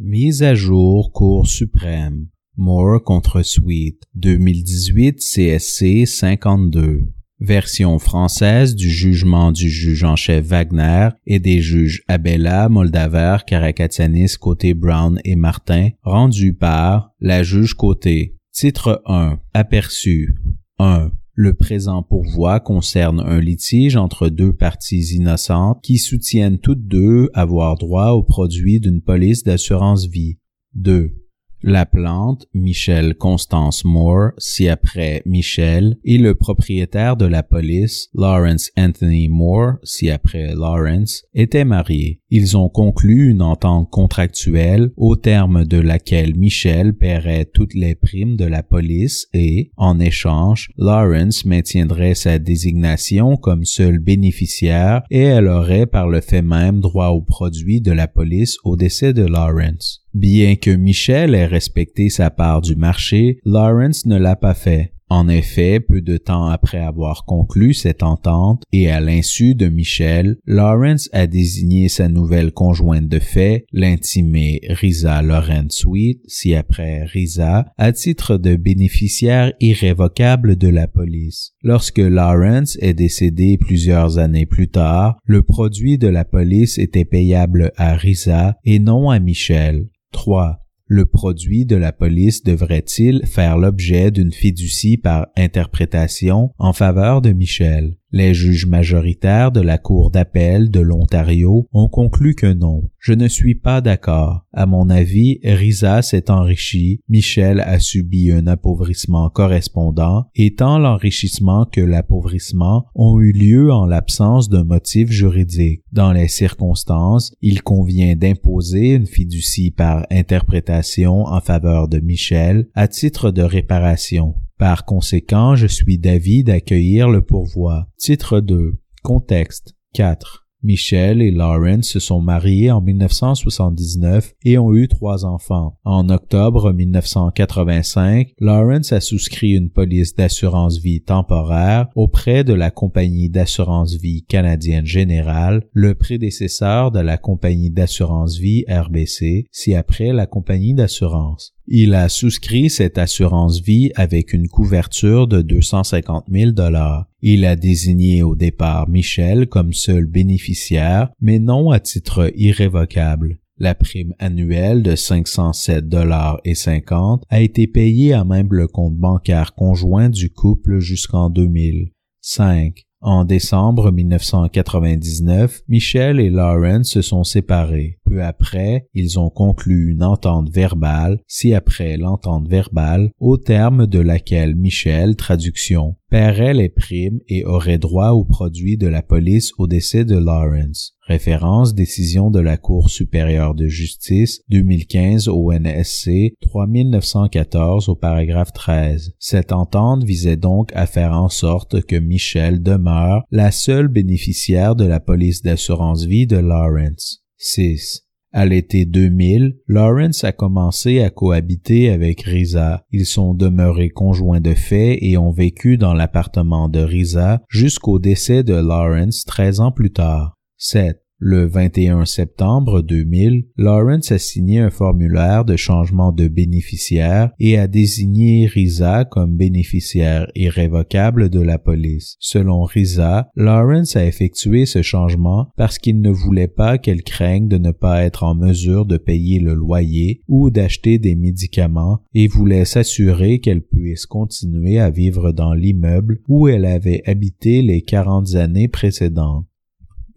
Mise 0.00 0.42
à 0.42 0.56
jour 0.56 1.12
Cour 1.12 1.46
suprême. 1.46 2.26
Moore 2.56 3.00
contre 3.00 3.42
Sweet. 3.42 4.02
2018 4.16 5.20
CSC 5.20 6.04
52. 6.04 7.02
Version 7.38 8.00
française 8.00 8.74
du 8.74 8.90
jugement 8.90 9.52
du 9.52 9.68
juge 9.68 10.02
en 10.02 10.16
chef 10.16 10.46
Wagner 10.46 11.10
et 11.28 11.38
des 11.38 11.60
juges 11.60 12.02
Abella, 12.08 12.68
Moldaver, 12.68 13.36
Karakatianis, 13.46 14.34
Côté 14.40 14.74
Brown 14.74 15.20
et 15.24 15.36
Martin, 15.36 15.90
rendu 16.02 16.54
par 16.54 17.12
la 17.20 17.44
juge 17.44 17.74
Côté. 17.74 18.36
Titre 18.50 19.00
1. 19.06 19.38
Aperçu. 19.52 20.34
1. 20.80 21.12
Le 21.36 21.52
présent 21.52 22.04
pourvoi 22.04 22.60
concerne 22.60 23.18
un 23.18 23.40
litige 23.40 23.96
entre 23.96 24.28
deux 24.28 24.52
parties 24.52 25.16
innocentes 25.16 25.82
qui 25.82 25.98
soutiennent 25.98 26.60
toutes 26.60 26.86
deux 26.86 27.28
avoir 27.34 27.76
droit 27.76 28.10
au 28.10 28.22
produit 28.22 28.78
d'une 28.78 29.00
police 29.00 29.42
d'assurance 29.42 30.06
vie. 30.06 30.38
2. 30.74 31.23
La 31.66 31.86
plante, 31.86 32.46
Michel 32.52 33.14
Constance 33.14 33.86
Moore, 33.86 34.32
si 34.36 34.68
après 34.68 35.22
Michel, 35.24 35.96
et 36.04 36.18
le 36.18 36.34
propriétaire 36.34 37.16
de 37.16 37.24
la 37.24 37.42
police, 37.42 38.10
Lawrence 38.12 38.70
Anthony 38.76 39.28
Moore, 39.30 39.76
si 39.82 40.10
après 40.10 40.54
Lawrence, 40.54 41.24
étaient 41.32 41.64
mariés. 41.64 42.20
Ils 42.28 42.58
ont 42.58 42.68
conclu 42.68 43.30
une 43.30 43.40
entente 43.40 43.88
contractuelle 43.88 44.90
au 44.98 45.16
terme 45.16 45.64
de 45.64 45.78
laquelle 45.78 46.36
Michel 46.36 46.92
paierait 46.92 47.46
toutes 47.46 47.72
les 47.72 47.94
primes 47.94 48.36
de 48.36 48.44
la 48.44 48.62
police 48.62 49.28
et, 49.32 49.70
en 49.78 49.98
échange, 49.98 50.68
Lawrence 50.76 51.46
maintiendrait 51.46 52.14
sa 52.14 52.38
désignation 52.38 53.38
comme 53.38 53.64
seul 53.64 54.00
bénéficiaire 54.00 55.02
et 55.10 55.22
elle 55.22 55.48
aurait 55.48 55.86
par 55.86 56.08
le 56.08 56.20
fait 56.20 56.42
même 56.42 56.80
droit 56.80 57.08
aux 57.08 57.22
produits 57.22 57.80
de 57.80 57.92
la 57.92 58.06
police 58.06 58.58
au 58.64 58.76
décès 58.76 59.14
de 59.14 59.24
Lawrence. 59.24 60.03
Bien 60.14 60.54
que 60.54 60.70
Michel 60.70 61.34
ait 61.34 61.46
respecté 61.46 62.08
sa 62.08 62.30
part 62.30 62.60
du 62.60 62.76
marché, 62.76 63.38
Lawrence 63.44 64.06
ne 64.06 64.16
l'a 64.16 64.36
pas 64.36 64.54
fait. 64.54 64.92
En 65.10 65.28
effet, 65.28 65.80
peu 65.80 66.00
de 66.00 66.16
temps 66.16 66.46
après 66.46 66.78
avoir 66.78 67.24
conclu 67.24 67.74
cette 67.74 68.02
entente 68.02 68.62
et 68.72 68.90
à 68.90 69.00
l'insu 69.00 69.54
de 69.54 69.68
Michel, 69.68 70.36
Lawrence 70.46 71.10
a 71.12 71.26
désigné 71.26 71.88
sa 71.88 72.08
nouvelle 72.08 72.52
conjointe 72.52 73.08
de 73.08 73.18
fait, 73.18 73.66
l'intimée 73.72 74.60
Risa 74.68 75.20
Lorraine 75.20 75.70
Sweet, 75.70 76.22
si 76.26 76.54
après 76.54 77.04
Risa, 77.04 77.66
à 77.76 77.92
titre 77.92 78.38
de 78.38 78.56
bénéficiaire 78.56 79.52
irrévocable 79.60 80.56
de 80.56 80.68
la 80.68 80.88
police. 80.88 81.52
Lorsque 81.62 81.98
Lawrence 81.98 82.78
est 82.80 82.94
décédé 82.94 83.58
plusieurs 83.58 84.18
années 84.18 84.46
plus 84.46 84.68
tard, 84.68 85.18
le 85.24 85.42
produit 85.42 85.98
de 85.98 86.08
la 86.08 86.24
police 86.24 86.78
était 86.78 87.04
payable 87.04 87.72
à 87.76 87.94
Risa 87.94 88.56
et 88.64 88.78
non 88.78 89.10
à 89.10 89.18
Michel. 89.18 89.88
3. 90.14 90.60
Le 90.86 91.06
produit 91.06 91.66
de 91.66 91.76
la 91.76 91.92
police 91.92 92.44
devrait-il 92.44 93.26
faire 93.26 93.58
l'objet 93.58 94.10
d'une 94.10 94.32
fiducie 94.32 94.96
par 94.96 95.26
interprétation 95.36 96.52
en 96.58 96.72
faveur 96.72 97.20
de 97.20 97.32
Michel? 97.32 97.96
Les 98.16 98.32
juges 98.32 98.66
majoritaires 98.66 99.50
de 99.50 99.60
la 99.60 99.76
Cour 99.76 100.12
d'appel 100.12 100.70
de 100.70 100.78
l'Ontario 100.78 101.66
ont 101.72 101.88
conclu 101.88 102.36
que 102.36 102.46
non. 102.46 102.88
Je 103.00 103.12
ne 103.12 103.26
suis 103.26 103.56
pas 103.56 103.80
d'accord. 103.80 104.46
À 104.52 104.66
mon 104.66 104.88
avis, 104.88 105.40
Risa 105.42 106.00
s'est 106.00 106.30
enrichi, 106.30 107.00
Michel 107.08 107.58
a 107.58 107.80
subi 107.80 108.30
un 108.30 108.46
appauvrissement 108.46 109.30
correspondant, 109.30 110.26
et 110.36 110.54
tant 110.54 110.78
l'enrichissement 110.78 111.64
que 111.64 111.80
l'appauvrissement 111.80 112.86
ont 112.94 113.18
eu 113.18 113.32
lieu 113.32 113.72
en 113.72 113.84
l'absence 113.84 114.48
d'un 114.48 114.62
motif 114.62 115.10
juridique. 115.10 115.82
Dans 115.90 116.12
les 116.12 116.28
circonstances, 116.28 117.34
il 117.42 117.64
convient 117.64 118.14
d'imposer 118.14 118.90
une 118.90 119.08
fiducie 119.08 119.72
par 119.72 120.06
interprétation 120.12 121.24
en 121.24 121.40
faveur 121.40 121.88
de 121.88 121.98
Michel 121.98 122.68
à 122.76 122.86
titre 122.86 123.32
de 123.32 123.42
réparation. 123.42 124.36
Par 124.58 124.84
conséquent, 124.84 125.56
je 125.56 125.66
suis 125.66 125.98
d'avis 125.98 126.44
d'accueillir 126.44 127.08
le 127.08 127.22
pourvoi. 127.22 127.88
Titre 127.98 128.40
2. 128.40 128.74
Contexte. 129.02 129.74
4. 129.94 130.44
Michel 130.64 131.20
et 131.20 131.30
Lawrence 131.30 131.88
se 131.88 132.00
sont 132.00 132.22
mariés 132.22 132.70
en 132.70 132.80
1979 132.80 134.32
et 134.46 134.56
ont 134.56 134.74
eu 134.74 134.88
trois 134.88 135.26
enfants. 135.26 135.78
En 135.84 136.08
octobre 136.08 136.72
1985, 136.72 138.32
Lawrence 138.40 138.90
a 138.92 139.00
souscrit 139.00 139.50
une 139.50 139.68
police 139.68 140.14
d'assurance 140.14 140.78
vie 140.78 141.02
temporaire 141.02 141.88
auprès 141.94 142.44
de 142.44 142.54
la 142.54 142.70
compagnie 142.70 143.28
d'assurance 143.28 143.96
vie 143.96 144.24
canadienne 144.24 144.86
générale, 144.86 145.64
le 145.74 145.94
prédécesseur 145.94 146.90
de 146.90 147.00
la 147.00 147.18
compagnie 147.18 147.70
d'assurance 147.70 148.38
vie 148.38 148.64
RBC, 148.66 149.46
si 149.52 149.74
après 149.74 150.14
la 150.14 150.24
compagnie 150.24 150.72
d'assurance. 150.72 151.53
Il 151.66 151.94
a 151.94 152.10
souscrit 152.10 152.68
cette 152.68 152.98
assurance 152.98 153.60
vie 153.60 153.90
avec 153.94 154.34
une 154.34 154.48
couverture 154.48 155.26
de 155.26 155.40
250 155.40 156.26
000 156.30 156.52
dollars. 156.52 157.06
Il 157.22 157.46
a 157.46 157.56
désigné 157.56 158.22
au 158.22 158.34
départ 158.34 158.88
Michel 158.88 159.48
comme 159.48 159.72
seul 159.72 160.04
bénéficiaire, 160.04 161.10
mais 161.22 161.38
non 161.38 161.70
à 161.70 161.80
titre 161.80 162.30
irrévocable. 162.36 163.38
La 163.56 163.74
prime 163.74 164.14
annuelle 164.18 164.82
de 164.82 164.94
507 164.94 165.88
dollars 165.88 166.38
et 166.44 166.54
50 166.54 167.22
a 167.30 167.40
été 167.40 167.66
payée 167.66 168.12
à 168.12 168.24
même 168.24 168.52
le 168.52 168.66
compte 168.66 168.96
bancaire 168.96 169.54
conjoint 169.54 170.10
du 170.10 170.28
couple 170.30 170.80
jusqu'en 170.80 171.30
2000. 171.30 171.92
5. 172.20 172.84
En 173.00 173.24
décembre 173.24 173.92
1999, 173.92 175.62
Michel 175.68 176.20
et 176.20 176.30
Lawrence 176.30 176.88
se 176.88 177.02
sont 177.02 177.22
séparés. 177.22 177.98
Peu 178.14 178.22
après, 178.22 178.86
ils 178.94 179.18
ont 179.18 179.28
conclu 179.28 179.90
une 179.90 180.04
entente 180.04 180.48
verbale, 180.48 181.18
si 181.26 181.52
après 181.52 181.96
l'entente 181.96 182.48
verbale, 182.48 183.10
au 183.18 183.38
terme 183.38 183.88
de 183.88 183.98
laquelle 183.98 184.54
Michel, 184.54 185.16
traduction, 185.16 185.96
paierait 186.10 186.54
les 186.54 186.68
primes 186.68 187.18
et 187.26 187.44
aurait 187.44 187.78
droit 187.78 188.10
aux 188.10 188.24
produits 188.24 188.76
de 188.76 188.86
la 188.86 189.02
police 189.02 189.50
au 189.58 189.66
décès 189.66 190.04
de 190.04 190.16
Lawrence. 190.16 190.96
Référence 191.08 191.74
décision 191.74 192.30
de 192.30 192.38
la 192.38 192.56
Cour 192.56 192.88
supérieure 192.88 193.56
de 193.56 193.66
justice 193.66 194.42
2015 194.48 195.26
au 195.26 195.52
NSC 195.52 196.34
3914 196.40 197.88
au 197.88 197.96
paragraphe 197.96 198.52
13. 198.52 199.14
Cette 199.18 199.50
entente 199.50 200.04
visait 200.04 200.36
donc 200.36 200.70
à 200.76 200.86
faire 200.86 201.14
en 201.14 201.28
sorte 201.28 201.82
que 201.82 201.96
Michel 201.96 202.62
demeure 202.62 203.24
la 203.32 203.50
seule 203.50 203.88
bénéficiaire 203.88 204.76
de 204.76 204.84
la 204.84 205.00
police 205.00 205.42
d'assurance 205.42 206.04
vie 206.04 206.28
de 206.28 206.36
Lawrence. 206.36 207.24
6. 207.38 208.03
À 208.36 208.46
l'été 208.46 208.84
2000, 208.84 209.58
Lawrence 209.68 210.24
a 210.24 210.32
commencé 210.32 211.00
à 211.00 211.08
cohabiter 211.08 211.90
avec 211.90 212.22
Risa. 212.22 212.84
Ils 212.90 213.06
sont 213.06 213.32
demeurés 213.32 213.90
conjoints 213.90 214.40
de 214.40 214.54
fait 214.54 214.98
et 215.02 215.16
ont 215.16 215.30
vécu 215.30 215.78
dans 215.78 215.94
l'appartement 215.94 216.68
de 216.68 216.80
Risa 216.80 217.42
jusqu'au 217.48 218.00
décès 218.00 218.42
de 218.42 218.54
Lawrence 218.54 219.24
13 219.24 219.60
ans 219.60 219.70
plus 219.70 219.92
tard. 219.92 220.36
7. 220.56 221.03
Le 221.20 221.46
21 221.46 222.06
septembre 222.06 222.82
2000, 222.82 223.44
Lawrence 223.56 224.10
a 224.10 224.18
signé 224.18 224.58
un 224.58 224.70
formulaire 224.70 225.44
de 225.44 225.54
changement 225.54 226.10
de 226.10 226.26
bénéficiaire 226.26 227.30
et 227.38 227.56
a 227.56 227.68
désigné 227.68 228.46
Risa 228.46 229.04
comme 229.04 229.36
bénéficiaire 229.36 230.26
irrévocable 230.34 231.30
de 231.30 231.40
la 231.40 231.58
police. 231.58 232.16
Selon 232.18 232.64
Risa, 232.64 233.28
Lawrence 233.36 233.94
a 233.94 234.04
effectué 234.04 234.66
ce 234.66 234.82
changement 234.82 235.48
parce 235.56 235.78
qu'il 235.78 236.00
ne 236.00 236.10
voulait 236.10 236.48
pas 236.48 236.78
qu'elle 236.78 237.04
craigne 237.04 237.46
de 237.46 237.58
ne 237.58 237.70
pas 237.70 238.02
être 238.02 238.24
en 238.24 238.34
mesure 238.34 238.84
de 238.84 238.96
payer 238.96 239.38
le 239.38 239.54
loyer 239.54 240.20
ou 240.26 240.50
d'acheter 240.50 240.98
des 240.98 241.14
médicaments 241.14 242.00
et 242.12 242.26
voulait 242.26 242.64
s'assurer 242.64 243.38
qu'elle 243.38 243.62
puisse 243.62 244.06
continuer 244.06 244.80
à 244.80 244.90
vivre 244.90 245.30
dans 245.30 245.54
l'immeuble 245.54 246.20
où 246.26 246.48
elle 246.48 246.64
avait 246.64 247.02
habité 247.06 247.62
les 247.62 247.82
40 247.82 248.34
années 248.34 248.68
précédentes. 248.68 249.46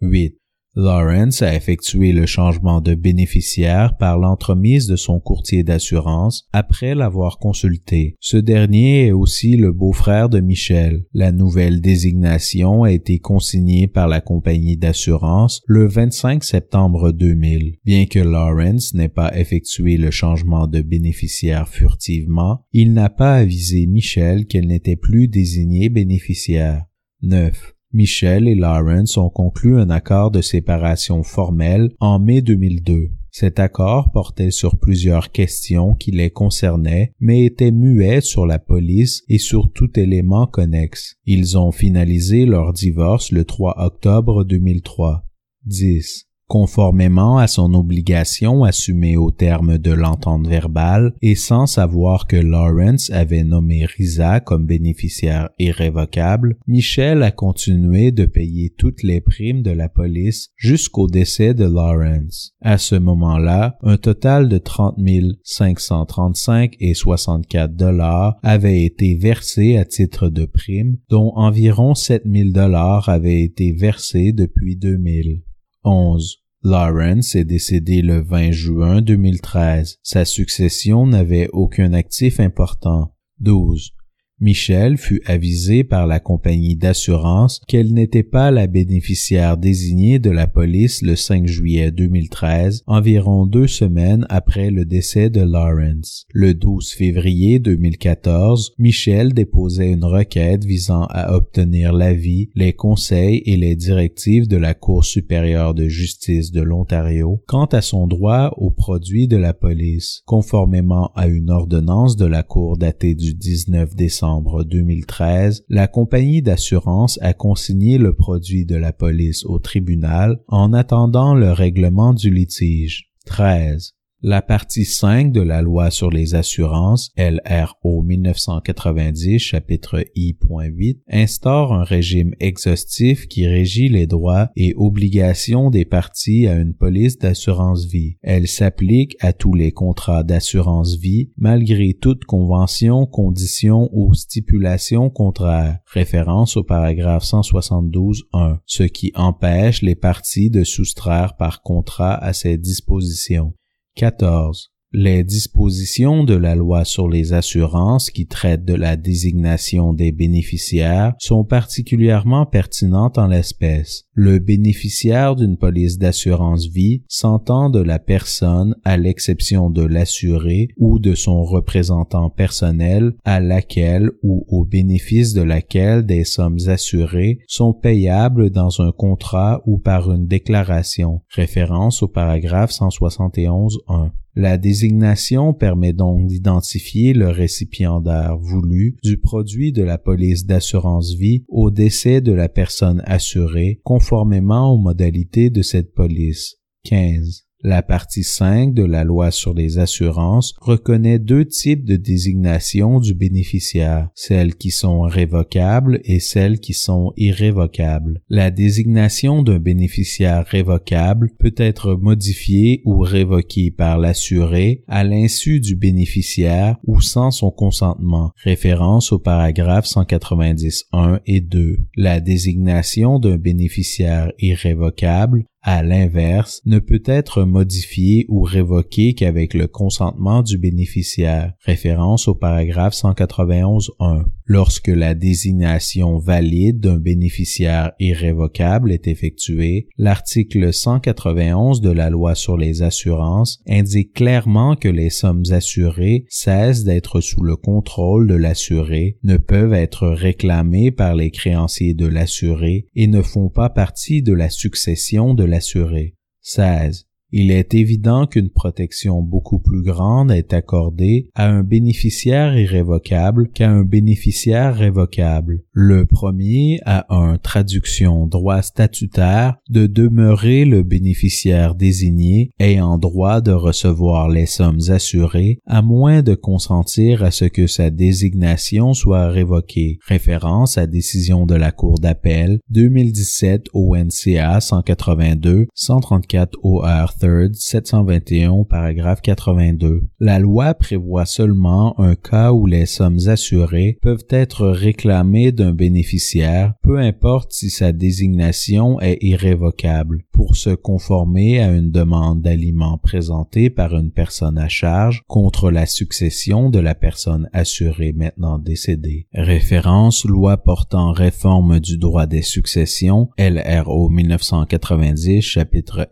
8. 0.00 0.37
Lawrence 0.80 1.42
a 1.42 1.56
effectué 1.56 2.12
le 2.12 2.24
changement 2.24 2.80
de 2.80 2.94
bénéficiaire 2.94 3.96
par 3.96 4.16
l'entremise 4.16 4.86
de 4.86 4.94
son 4.94 5.18
courtier 5.18 5.64
d'assurance 5.64 6.46
après 6.52 6.94
l'avoir 6.94 7.38
consulté. 7.38 8.14
Ce 8.20 8.36
dernier 8.36 9.08
est 9.08 9.12
aussi 9.12 9.56
le 9.56 9.72
beau-frère 9.72 10.28
de 10.28 10.38
Michel. 10.38 11.04
La 11.12 11.32
nouvelle 11.32 11.80
désignation 11.80 12.84
a 12.84 12.92
été 12.92 13.18
consignée 13.18 13.88
par 13.88 14.06
la 14.06 14.20
compagnie 14.20 14.76
d'assurance 14.76 15.62
le 15.66 15.88
25 15.88 16.44
septembre 16.44 17.10
2000. 17.10 17.78
Bien 17.84 18.06
que 18.06 18.20
Lawrence 18.20 18.94
n'ait 18.94 19.08
pas 19.08 19.36
effectué 19.36 19.96
le 19.96 20.12
changement 20.12 20.68
de 20.68 20.80
bénéficiaire 20.80 21.66
furtivement, 21.66 22.60
il 22.72 22.92
n'a 22.92 23.10
pas 23.10 23.34
avisé 23.34 23.86
Michel 23.86 24.46
qu'elle 24.46 24.68
n'était 24.68 24.94
plus 24.94 25.26
désignée 25.26 25.88
bénéficiaire. 25.88 26.84
9. 27.22 27.74
Michel 27.92 28.48
et 28.48 28.54
Lawrence 28.54 29.16
ont 29.16 29.30
conclu 29.30 29.78
un 29.78 29.88
accord 29.88 30.30
de 30.30 30.42
séparation 30.42 31.22
formel 31.22 31.90
en 32.00 32.18
mai 32.18 32.42
2002. 32.42 33.10
Cet 33.30 33.58
accord 33.58 34.10
portait 34.12 34.50
sur 34.50 34.78
plusieurs 34.78 35.30
questions 35.32 35.94
qui 35.94 36.10
les 36.10 36.30
concernaient, 36.30 37.12
mais 37.20 37.44
était 37.44 37.70
muet 37.70 38.20
sur 38.20 38.46
la 38.46 38.58
police 38.58 39.22
et 39.28 39.38
sur 39.38 39.72
tout 39.72 39.98
élément 39.98 40.46
connexe. 40.46 41.16
Ils 41.24 41.56
ont 41.56 41.72
finalisé 41.72 42.46
leur 42.46 42.72
divorce 42.72 43.32
le 43.32 43.44
3 43.44 43.76
octobre 43.78 44.44
2003. 44.44 45.24
10. 45.64 46.27
Conformément 46.48 47.38
à 47.38 47.46
son 47.46 47.74
obligation 47.74 48.64
assumée 48.64 49.16
au 49.16 49.30
terme 49.30 49.78
de 49.78 49.92
l'entente 49.92 50.46
verbale 50.46 51.12
et 51.22 51.34
sans 51.34 51.66
savoir 51.66 52.26
que 52.26 52.36
Lawrence 52.36 53.10
avait 53.10 53.44
nommé 53.44 53.84
Risa 53.84 54.40
comme 54.40 54.64
bénéficiaire 54.64 55.50
irrévocable, 55.58 56.56
Michel 56.66 57.22
a 57.22 57.30
continué 57.30 58.10
de 58.10 58.24
payer 58.24 58.70
toutes 58.76 59.02
les 59.02 59.20
primes 59.20 59.62
de 59.62 59.70
la 59.70 59.88
police 59.88 60.48
jusqu'au 60.56 61.06
décès 61.06 61.54
de 61.54 61.64
Lawrence. 61.64 62.52
À 62.62 62.78
ce 62.78 62.94
moment-là, 62.94 63.76
un 63.82 63.98
total 63.98 64.48
de 64.48 64.58
30 64.58 64.96
535 65.44 66.74
et 66.80 66.94
64 66.94 67.74
dollars 67.74 68.38
avait 68.42 68.82
été 68.82 69.14
versé 69.16 69.76
à 69.76 69.84
titre 69.84 70.28
de 70.28 70.46
prime, 70.46 70.96
dont 71.10 71.32
environ 71.36 71.94
7 71.94 72.22
000 72.24 72.50
dollars 72.50 73.08
avaient 73.08 73.42
été 73.42 73.72
versés 73.72 74.32
depuis 74.32 74.76
2000. 74.76 75.42
11. 75.84 76.38
Lawrence 76.64 77.34
est 77.36 77.44
décédé 77.44 78.02
le 78.02 78.20
20 78.20 78.50
juin 78.50 79.00
2013. 79.00 79.98
Sa 80.02 80.24
succession 80.24 81.06
n'avait 81.06 81.48
aucun 81.52 81.92
actif 81.92 82.40
important. 82.40 83.14
12. 83.40 83.92
Michel 84.40 84.98
fut 84.98 85.20
avisé 85.26 85.82
par 85.82 86.06
la 86.06 86.20
compagnie 86.20 86.76
d'assurance 86.76 87.60
qu'elle 87.66 87.92
n'était 87.92 88.22
pas 88.22 88.52
la 88.52 88.68
bénéficiaire 88.68 89.56
désignée 89.56 90.20
de 90.20 90.30
la 90.30 90.46
police 90.46 91.02
le 91.02 91.16
5 91.16 91.48
juillet 91.48 91.90
2013, 91.90 92.84
environ 92.86 93.46
deux 93.46 93.66
semaines 93.66 94.26
après 94.28 94.70
le 94.70 94.84
décès 94.84 95.28
de 95.28 95.40
Lawrence. 95.40 96.24
Le 96.32 96.54
12 96.54 96.92
février 96.92 97.58
2014, 97.58 98.74
Michel 98.78 99.34
déposait 99.34 99.90
une 99.90 100.04
requête 100.04 100.64
visant 100.64 101.06
à 101.10 101.34
obtenir 101.34 101.92
l'avis, 101.92 102.50
les 102.54 102.72
conseils 102.72 103.42
et 103.44 103.56
les 103.56 103.74
directives 103.74 104.46
de 104.46 104.56
la 104.56 104.74
Cour 104.74 105.04
supérieure 105.04 105.74
de 105.74 105.88
justice 105.88 106.52
de 106.52 106.62
l'Ontario 106.62 107.42
quant 107.48 107.66
à 107.66 107.80
son 107.80 108.06
droit 108.06 108.54
aux 108.56 108.70
produits 108.70 109.26
de 109.26 109.36
la 109.36 109.52
police, 109.52 110.22
conformément 110.26 111.10
à 111.16 111.26
une 111.26 111.50
ordonnance 111.50 112.14
de 112.14 112.26
la 112.26 112.44
Cour 112.44 112.76
datée 112.76 113.16
du 113.16 113.34
19 113.34 113.96
décembre 113.96 114.27
2013, 114.64 115.64
la 115.68 115.88
compagnie 115.88 116.42
d'assurance 116.42 117.18
a 117.22 117.32
consigné 117.32 117.98
le 117.98 118.14
produit 118.14 118.64
de 118.64 118.76
la 118.76 118.92
police 118.92 119.44
au 119.44 119.58
tribunal 119.58 120.40
en 120.48 120.72
attendant 120.72 121.34
le 121.34 121.52
règlement 121.52 122.14
du 122.14 122.30
litige. 122.30 123.10
13. 123.26 123.97
La 124.20 124.42
partie 124.42 124.84
5 124.84 125.30
de 125.30 125.40
la 125.40 125.62
loi 125.62 125.92
sur 125.92 126.10
les 126.10 126.34
assurances, 126.34 127.12
LRO 127.16 128.02
1990, 128.02 129.38
chapitre 129.38 130.04
I.8, 130.16 130.98
instaure 131.08 131.72
un 131.72 131.84
régime 131.84 132.34
exhaustif 132.40 133.28
qui 133.28 133.46
régit 133.46 133.88
les 133.88 134.08
droits 134.08 134.50
et 134.56 134.74
obligations 134.76 135.70
des 135.70 135.84
parties 135.84 136.48
à 136.48 136.56
une 136.56 136.74
police 136.74 137.16
d'assurance 137.18 137.86
vie. 137.86 138.16
Elle 138.22 138.48
s'applique 138.48 139.16
à 139.20 139.32
tous 139.32 139.54
les 139.54 139.70
contrats 139.70 140.24
d'assurance 140.24 140.96
vie 140.96 141.30
malgré 141.36 141.94
toute 141.94 142.24
convention, 142.24 143.06
condition 143.06 143.88
ou 143.92 144.14
stipulation 144.14 145.10
contraire. 145.10 145.78
Référence 145.86 146.56
au 146.56 146.64
paragraphe 146.64 147.22
172.1, 147.22 148.58
ce 148.66 148.82
qui 148.82 149.12
empêche 149.14 149.80
les 149.80 149.94
parties 149.94 150.50
de 150.50 150.64
soustraire 150.64 151.36
par 151.36 151.62
contrat 151.62 152.16
à 152.16 152.32
ces 152.32 152.58
dispositions. 152.58 153.54
14. 153.98 154.70
Les 154.90 155.22
dispositions 155.22 156.24
de 156.24 156.34
la 156.34 156.54
loi 156.54 156.86
sur 156.86 157.10
les 157.10 157.34
assurances 157.34 158.10
qui 158.10 158.26
traitent 158.26 158.64
de 158.64 158.72
la 158.72 158.96
désignation 158.96 159.92
des 159.92 160.12
bénéficiaires 160.12 161.12
sont 161.18 161.44
particulièrement 161.44 162.46
pertinentes 162.46 163.18
en 163.18 163.26
l'espèce. 163.26 164.04
Le 164.14 164.38
bénéficiaire 164.38 165.36
d'une 165.36 165.58
police 165.58 165.98
d'assurance 165.98 166.68
vie 166.68 167.02
s'entend 167.06 167.68
de 167.68 167.80
la 167.80 167.98
personne 167.98 168.76
à 168.82 168.96
l'exception 168.96 169.68
de 169.68 169.84
l'assuré 169.84 170.68
ou 170.78 170.98
de 170.98 171.14
son 171.14 171.44
représentant 171.44 172.30
personnel 172.30 173.12
à 173.26 173.40
laquelle 173.40 174.10
ou 174.22 174.46
au 174.48 174.64
bénéfice 174.64 175.34
de 175.34 175.42
laquelle 175.42 176.06
des 176.06 176.24
sommes 176.24 176.58
assurées 176.66 177.40
sont 177.46 177.74
payables 177.74 178.48
dans 178.48 178.80
un 178.80 178.92
contrat 178.92 179.60
ou 179.66 179.78
par 179.78 180.10
une 180.10 180.26
déclaration. 180.26 181.20
Référence 181.28 182.02
au 182.02 182.08
paragraphe 182.08 182.72
171.1. 182.72 184.12
La 184.40 184.56
désignation 184.56 185.52
permet 185.52 185.92
donc 185.92 186.28
d'identifier 186.28 187.12
le 187.12 187.28
récipiendaire 187.28 188.38
voulu 188.38 188.96
du 189.02 189.18
produit 189.18 189.72
de 189.72 189.82
la 189.82 189.98
police 189.98 190.46
d'assurance 190.46 191.14
vie 191.14 191.42
au 191.48 191.72
décès 191.72 192.20
de 192.20 192.30
la 192.30 192.48
personne 192.48 193.02
assurée 193.04 193.80
conformément 193.82 194.72
aux 194.72 194.78
modalités 194.78 195.50
de 195.50 195.60
cette 195.62 195.92
police. 195.92 196.54
15. 196.84 197.47
La 197.64 197.82
partie 197.82 198.22
5 198.22 198.72
de 198.72 198.84
la 198.84 199.02
loi 199.02 199.32
sur 199.32 199.52
les 199.52 199.78
assurances 199.78 200.54
reconnaît 200.60 201.18
deux 201.18 201.44
types 201.44 201.84
de 201.84 201.96
désignation 201.96 203.00
du 203.00 203.14
bénéficiaire, 203.14 204.10
celles 204.14 204.54
qui 204.54 204.70
sont 204.70 205.00
révocables 205.00 206.00
et 206.04 206.20
celles 206.20 206.60
qui 206.60 206.72
sont 206.72 207.12
irrévocables. 207.16 208.22
La 208.28 208.52
désignation 208.52 209.42
d'un 209.42 209.58
bénéficiaire 209.58 210.46
révocable 210.46 211.30
peut 211.40 211.54
être 211.56 211.96
modifiée 211.96 212.80
ou 212.84 213.00
révoquée 213.00 213.72
par 213.72 213.98
l'assuré 213.98 214.84
à 214.86 215.02
l'insu 215.02 215.58
du 215.58 215.74
bénéficiaire 215.74 216.76
ou 216.86 217.00
sans 217.00 217.32
son 217.32 217.50
consentement. 217.50 218.30
Référence 218.44 219.10
au 219.10 219.18
paragraphe 219.18 219.86
190.1 219.86 221.18
et 221.26 221.40
2. 221.40 221.78
La 221.96 222.20
désignation 222.20 223.18
d'un 223.18 223.36
bénéficiaire 223.36 224.30
irrévocable 224.38 225.44
à 225.62 225.82
l'inverse, 225.82 226.60
ne 226.64 226.78
peut 226.78 227.02
être 227.04 227.44
modifié 227.44 228.26
ou 228.28 228.42
révoqué 228.42 229.14
qu'avec 229.14 229.54
le 229.54 229.66
consentement 229.66 230.42
du 230.42 230.58
bénéficiaire. 230.58 231.52
Référence 231.64 232.28
au 232.28 232.34
paragraphe 232.34 232.94
191.1. 232.94 234.24
Lorsque 234.50 234.88
la 234.88 235.14
désignation 235.14 236.16
valide 236.16 236.80
d'un 236.80 236.96
bénéficiaire 236.96 237.92
irrévocable 238.00 238.92
est 238.92 239.06
effectuée, 239.06 239.88
l'article 239.98 240.72
191 240.72 241.82
de 241.82 241.90
la 241.90 242.08
loi 242.08 242.34
sur 242.34 242.56
les 242.56 242.80
assurances 242.80 243.60
indique 243.68 244.14
clairement 244.14 244.74
que 244.74 244.88
les 244.88 245.10
sommes 245.10 245.44
assurées 245.50 246.24
cessent 246.30 246.84
d'être 246.84 247.20
sous 247.20 247.42
le 247.42 247.56
contrôle 247.56 248.26
de 248.26 248.36
l'assuré, 248.36 249.18
ne 249.22 249.36
peuvent 249.36 249.74
être 249.74 250.08
réclamées 250.08 250.92
par 250.92 251.14
les 251.14 251.30
créanciers 251.30 251.92
de 251.92 252.06
l'assuré 252.06 252.86
et 252.94 253.06
ne 253.06 253.20
font 253.20 253.50
pas 253.50 253.68
partie 253.68 254.22
de 254.22 254.32
la 254.32 254.48
succession 254.48 255.34
de 255.34 255.44
l'assuré. 255.44 256.14
16. 256.40 257.07
Il 257.30 257.50
est 257.50 257.74
évident 257.74 258.26
qu'une 258.26 258.48
protection 258.48 259.20
beaucoup 259.20 259.58
plus 259.58 259.82
grande 259.82 260.30
est 260.30 260.54
accordée 260.54 261.28
à 261.34 261.46
un 261.46 261.62
bénéficiaire 261.62 262.58
irrévocable 262.58 263.50
qu'à 263.50 263.70
un 263.70 263.82
bénéficiaire 263.82 264.74
révocable. 264.74 265.60
Le 265.72 266.06
premier 266.06 266.80
a 266.86 267.04
un 267.14 267.36
traduction 267.36 268.26
droit 268.26 268.62
statutaire 268.62 269.56
de 269.68 269.86
demeurer 269.86 270.64
le 270.64 270.82
bénéficiaire 270.82 271.74
désigné 271.74 272.50
ayant 272.60 272.96
droit 272.96 273.42
de 273.42 273.52
recevoir 273.52 274.30
les 274.30 274.46
sommes 274.46 274.80
assurées 274.88 275.58
à 275.66 275.82
moins 275.82 276.22
de 276.22 276.34
consentir 276.34 277.22
à 277.22 277.30
ce 277.30 277.44
que 277.44 277.66
sa 277.66 277.90
désignation 277.90 278.94
soit 278.94 279.28
révoquée. 279.28 279.98
Référence 280.06 280.78
à 280.78 280.86
décision 280.86 281.44
de 281.44 281.54
la 281.54 281.72
Cour 281.72 281.98
d'appel 281.98 282.60
2017 282.70 283.66
ONCA 283.74 284.60
182 284.62 285.66
134 285.74 286.58
OR 286.62 287.12
721 287.20 288.64
paragraphe 288.64 289.20
82. 289.22 290.02
La 290.20 290.38
loi 290.38 290.74
prévoit 290.74 291.26
seulement 291.26 291.98
un 292.00 292.14
cas 292.14 292.52
où 292.52 292.66
les 292.66 292.86
sommes 292.86 293.18
assurées 293.26 293.98
peuvent 294.02 294.26
être 294.30 294.68
réclamées 294.68 295.52
d'un 295.52 295.72
bénéficiaire, 295.72 296.74
peu 296.82 296.98
importe 296.98 297.52
si 297.52 297.70
sa 297.70 297.92
désignation 297.92 299.00
est 299.00 299.18
irrévocable, 299.20 300.24
pour 300.32 300.56
se 300.56 300.70
conformer 300.70 301.60
à 301.60 301.72
une 301.72 301.90
demande 301.90 302.42
d'aliment 302.42 302.98
présentée 302.98 303.70
par 303.70 303.96
une 303.96 304.12
personne 304.12 304.58
à 304.58 304.68
charge 304.68 305.22
contre 305.26 305.70
la 305.70 305.86
succession 305.86 306.70
de 306.70 306.78
la 306.78 306.94
personne 306.94 307.48
assurée 307.52 308.12
maintenant 308.12 308.58
décédée. 308.58 309.26
Référence 309.34 310.24
loi 310.24 310.56
portant 310.56 311.12
réforme 311.12 311.80
du 311.80 311.98
droit 311.98 312.26
des 312.26 312.42
successions, 312.42 313.30
LRO 313.38 314.08
1990, 314.08 315.42
chapitre 315.42 316.08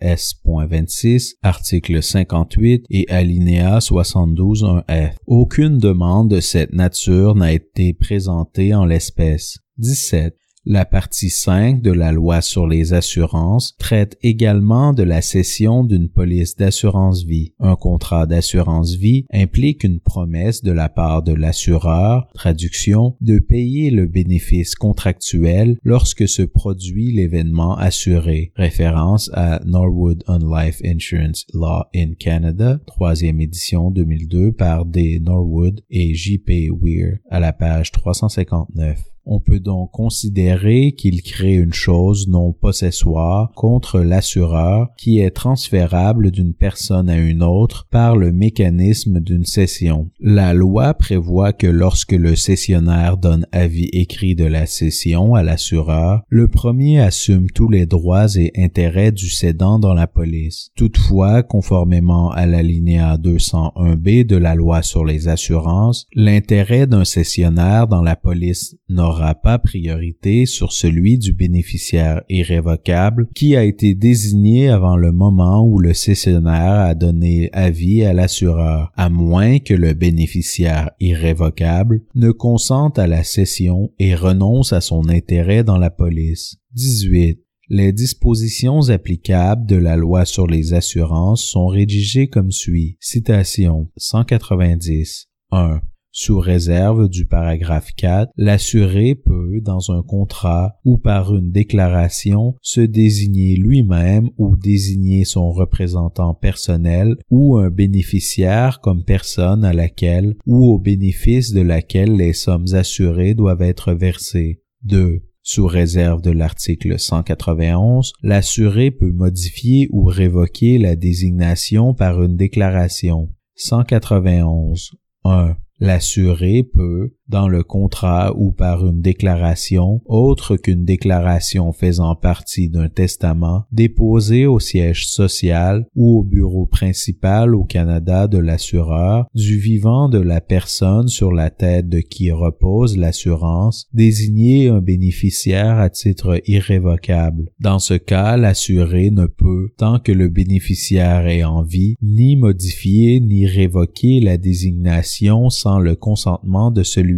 S.26 0.97 1.35
article 1.43 2.03
58 2.03 2.87
et 2.91 3.09
alinéa 3.11 3.79
72.1f. 3.79 5.15
Aucune 5.27 5.79
demande 5.79 6.31
de 6.31 6.41
cette 6.41 6.73
nature 6.73 7.35
n'a 7.35 7.53
été 7.53 7.93
présentée 7.93 8.75
en 8.75 8.85
l'espèce. 8.85 9.59
17. 9.79 10.35
La 10.69 10.85
partie 10.85 11.31
5 11.31 11.81
de 11.81 11.93
la 11.93 12.11
loi 12.11 12.41
sur 12.41 12.67
les 12.67 12.93
assurances 12.93 13.77
traite 13.79 14.19
également 14.25 14.93
de 14.93 15.05
la 15.05 15.23
cession 15.23 15.85
d'une 15.85 16.09
police 16.09 16.57
d'assurance 16.57 17.23
vie. 17.23 17.55
Un 17.61 17.77
contrat 17.77 18.27
d'assurance 18.27 18.97
vie 18.97 19.27
implique 19.33 19.85
une 19.85 20.01
promesse 20.01 20.65
de 20.65 20.73
la 20.73 20.89
part 20.89 21.23
de 21.23 21.33
l'assureur, 21.33 22.27
traduction, 22.35 23.17
de 23.21 23.39
payer 23.39 23.93
le 23.93 24.09
bénéfice 24.09 24.75
contractuel 24.75 25.79
lorsque 25.85 26.27
se 26.27 26.43
produit 26.43 27.13
l'événement 27.13 27.77
assuré. 27.77 28.51
Référence 28.57 29.31
à 29.35 29.61
Norwood 29.65 30.25
on 30.27 30.39
Life 30.39 30.81
Insurance 30.85 31.47
Law 31.55 31.85
in 31.95 32.15
Canada, 32.19 32.81
troisième 32.89 33.41
édition 33.41 33.93
2002 33.93 34.51
par 34.51 34.85
D. 34.85 35.21
Norwood 35.23 35.83
et 35.91 36.13
J.P. 36.13 36.71
Weir 36.83 37.19
à 37.31 37.39
la 37.39 37.53
page 37.53 37.93
359. 37.93 39.16
On 39.29 39.41
peut 39.41 39.59
donc 39.59 39.91
considérer 39.91 40.93
qu'il 40.93 41.21
crée 41.21 41.55
une 41.55 41.73
chose 41.73 42.29
non 42.29 42.53
possessoire 42.53 43.51
contre 43.57 43.99
l'assureur 43.99 44.91
qui 44.97 45.19
est 45.19 45.33
transférable 45.33 46.31
d'une 46.31 46.55
personne 46.55 47.11
à 47.11 47.17
une 47.17 47.43
autre 47.43 47.89
par 47.91 48.17
le 48.17 48.31
mécanisme 48.31 49.19
d'une 49.19 49.45
cession. 49.45 50.11
La 50.21 50.55
loi 50.55 50.95
prévoit 50.95 51.53
que 51.53 51.67
lorsque 51.67 52.13
le 52.13 52.37
cessionnaire 52.37 53.17
donne 53.17 53.49
avis 53.51 53.89
écrit 53.93 54.37
de 54.37 54.45
la 54.45 54.65
cession 54.67 55.35
à 55.35 55.43
l'assureur, 55.43 56.23
le 56.29 56.47
premier 56.47 57.01
assume 57.01 57.51
tous 57.51 57.69
les 57.69 57.87
droits 57.87 58.37
et 58.37 58.53
intérêts 58.57 59.11
du 59.11 59.29
cédant 59.29 59.81
dans 59.81 59.95
la 59.95 60.07
police. 60.07 60.71
Toutefois, 60.77 61.43
conformément 61.43 62.31
à 62.31 62.47
l'alinéa 62.47 63.17
201b 63.17 64.25
de 64.25 64.37
la 64.37 64.55
loi 64.55 64.83
sur 64.83 65.05
les 65.05 65.27
assurances, 65.27 66.07
l'intérêt 66.15 66.87
d'un 66.87 67.05
cessionnaire 67.05 67.89
dans 67.89 68.03
la 68.03 68.15
police 68.15 68.77
n'aura 68.89 69.16
pas 69.43 69.59
priorité 69.59 70.47
sur 70.47 70.73
celui 70.73 71.19
du 71.19 71.33
bénéficiaire 71.33 72.23
irrévocable 72.29 73.29
qui 73.35 73.57
a 73.57 73.65
été 73.65 73.95
désigné 73.95 74.69
avant 74.69 74.97
le 74.97 75.13
moment 75.13 75.67
où 75.67 75.79
le 75.79 75.95
cessionnaire 75.95 76.81
a 76.81 76.95
donné 76.95 77.51
avis 77.53 78.05
à 78.05 78.13
l'assureur, 78.13 78.93
à 78.97 79.09
moins 79.09 79.59
que 79.59 79.75
le 79.75 79.95
bénéficiaire 79.95 80.91
irrévocable 81.01 82.03
ne 82.15 82.31
consente 82.31 82.99
à 82.99 83.07
la 83.07 83.25
cession 83.25 83.93
et 83.99 84.15
renonce 84.15 84.73
à 84.73 84.81
son 84.81 85.09
intérêt 85.09 85.65
dans 85.65 85.79
la 85.79 85.91
police. 85.91 86.57
18. 86.75 87.41
Les 87.69 87.93
dispositions 87.93 88.91
applicables 88.91 89.67
de 89.67 89.77
la 89.77 89.97
loi 89.97 90.25
sur 90.25 90.47
les 90.47 90.73
assurances 90.73 91.45
sont 91.45 91.67
rédigées 91.67 92.29
comme 92.29 92.53
suit. 92.53 92.97
Citation 93.01 93.91
190. 93.97 95.29
1 95.51 95.81
sous 96.19 96.39
réserve 96.39 97.11
du 97.11 97.27
paragraphe 97.27 97.91
4, 97.95 98.33
l'assuré 98.39 99.15
peut, 99.15 99.61
dans 99.61 99.91
un 99.91 100.03
contrat 100.03 100.79
ou 100.83 100.97
par 100.97 101.35
une 101.35 101.51
déclaration, 101.51 102.55
se 102.63 102.81
désigner 102.81 103.55
lui-même 103.55 104.31
ou 104.39 104.57
désigner 104.57 105.27
son 105.27 105.51
représentant 105.51 106.33
personnel 106.33 107.17
ou 107.29 107.59
un 107.59 107.69
bénéficiaire 107.69 108.81
comme 108.81 109.05
personne 109.05 109.63
à 109.63 109.75
laquelle 109.75 110.37
ou 110.47 110.65
au 110.73 110.79
bénéfice 110.79 111.53
de 111.53 111.61
laquelle 111.61 112.17
les 112.17 112.33
sommes 112.33 112.73
assurées 112.73 113.35
doivent 113.35 113.61
être 113.61 113.93
versées. 113.93 114.63
2. 114.85 115.21
Sous 115.43 115.67
réserve 115.67 116.23
de 116.23 116.31
l'article 116.31 116.99
191, 116.99 118.15
l'assuré 118.23 118.91
peut 118.91 119.13
modifier 119.13 119.89
ou 119.93 120.05
révoquer 120.05 120.79
la 120.79 120.97
désignation 120.97 121.93
par 121.93 122.23
une 122.23 122.37
déclaration. 122.37 123.29
191. 123.57 124.93
1. 125.25 125.57
L'assuré 125.79 126.63
peut, 126.63 127.15
dans 127.29 127.49
le 127.49 127.63
contrat 127.63 128.33
ou 128.37 128.53
par 128.53 128.87
une 128.87 129.01
déclaration 129.01 130.01
autre 130.07 130.57
qu'une 130.57 130.85
déclaration 130.85 131.73
faisant 131.73 132.15
partie 132.15 132.69
d'un 132.69 132.89
testament 132.89 133.65
déposé 133.73 134.47
au 134.47 134.61
siège 134.61 135.09
social 135.09 135.87
ou 135.95 136.19
au 136.19 136.23
bureau 136.25 136.67
principal 136.67 137.55
au 137.55 137.65
Canada 137.65 138.27
de 138.29 138.39
l'assureur 138.39 139.27
du 139.35 139.59
vivant 139.59 140.09
de 140.09 140.19
la 140.19 140.41
personne 140.41 141.09
sur 141.09 141.33
la 141.33 141.51
tête 141.51 141.89
de 141.89 142.01
qui 142.01 142.31
repose 142.31 142.97
l'assurance, 142.97 143.87
désigner 143.93 144.69
un 144.69 144.81
bénéficiaire 144.81 145.79
à 145.79 145.91
titre 145.91 146.41
irrévocable. 146.47 147.51
Dans 147.61 147.79
ce 147.79 147.95
cas, 147.95 148.37
l'assuré 148.37 149.11
ne 149.11 149.27
peut, 149.27 149.69
tant 149.77 149.99
que 149.99 150.13
le 150.13 150.29
bénéficiaire 150.29 151.27
est 151.27 151.45
en 151.45 151.63
vie, 151.63 151.97
ni 152.03 152.37
modifier 152.37 153.21
ni 153.21 153.47
révoquer 153.47 154.21
la 154.21 154.37
désignation 154.37 155.51
sans 155.51 155.79
le 155.79 155.95
consentement 155.97 156.71
de 156.71 156.83
celui 156.83 157.16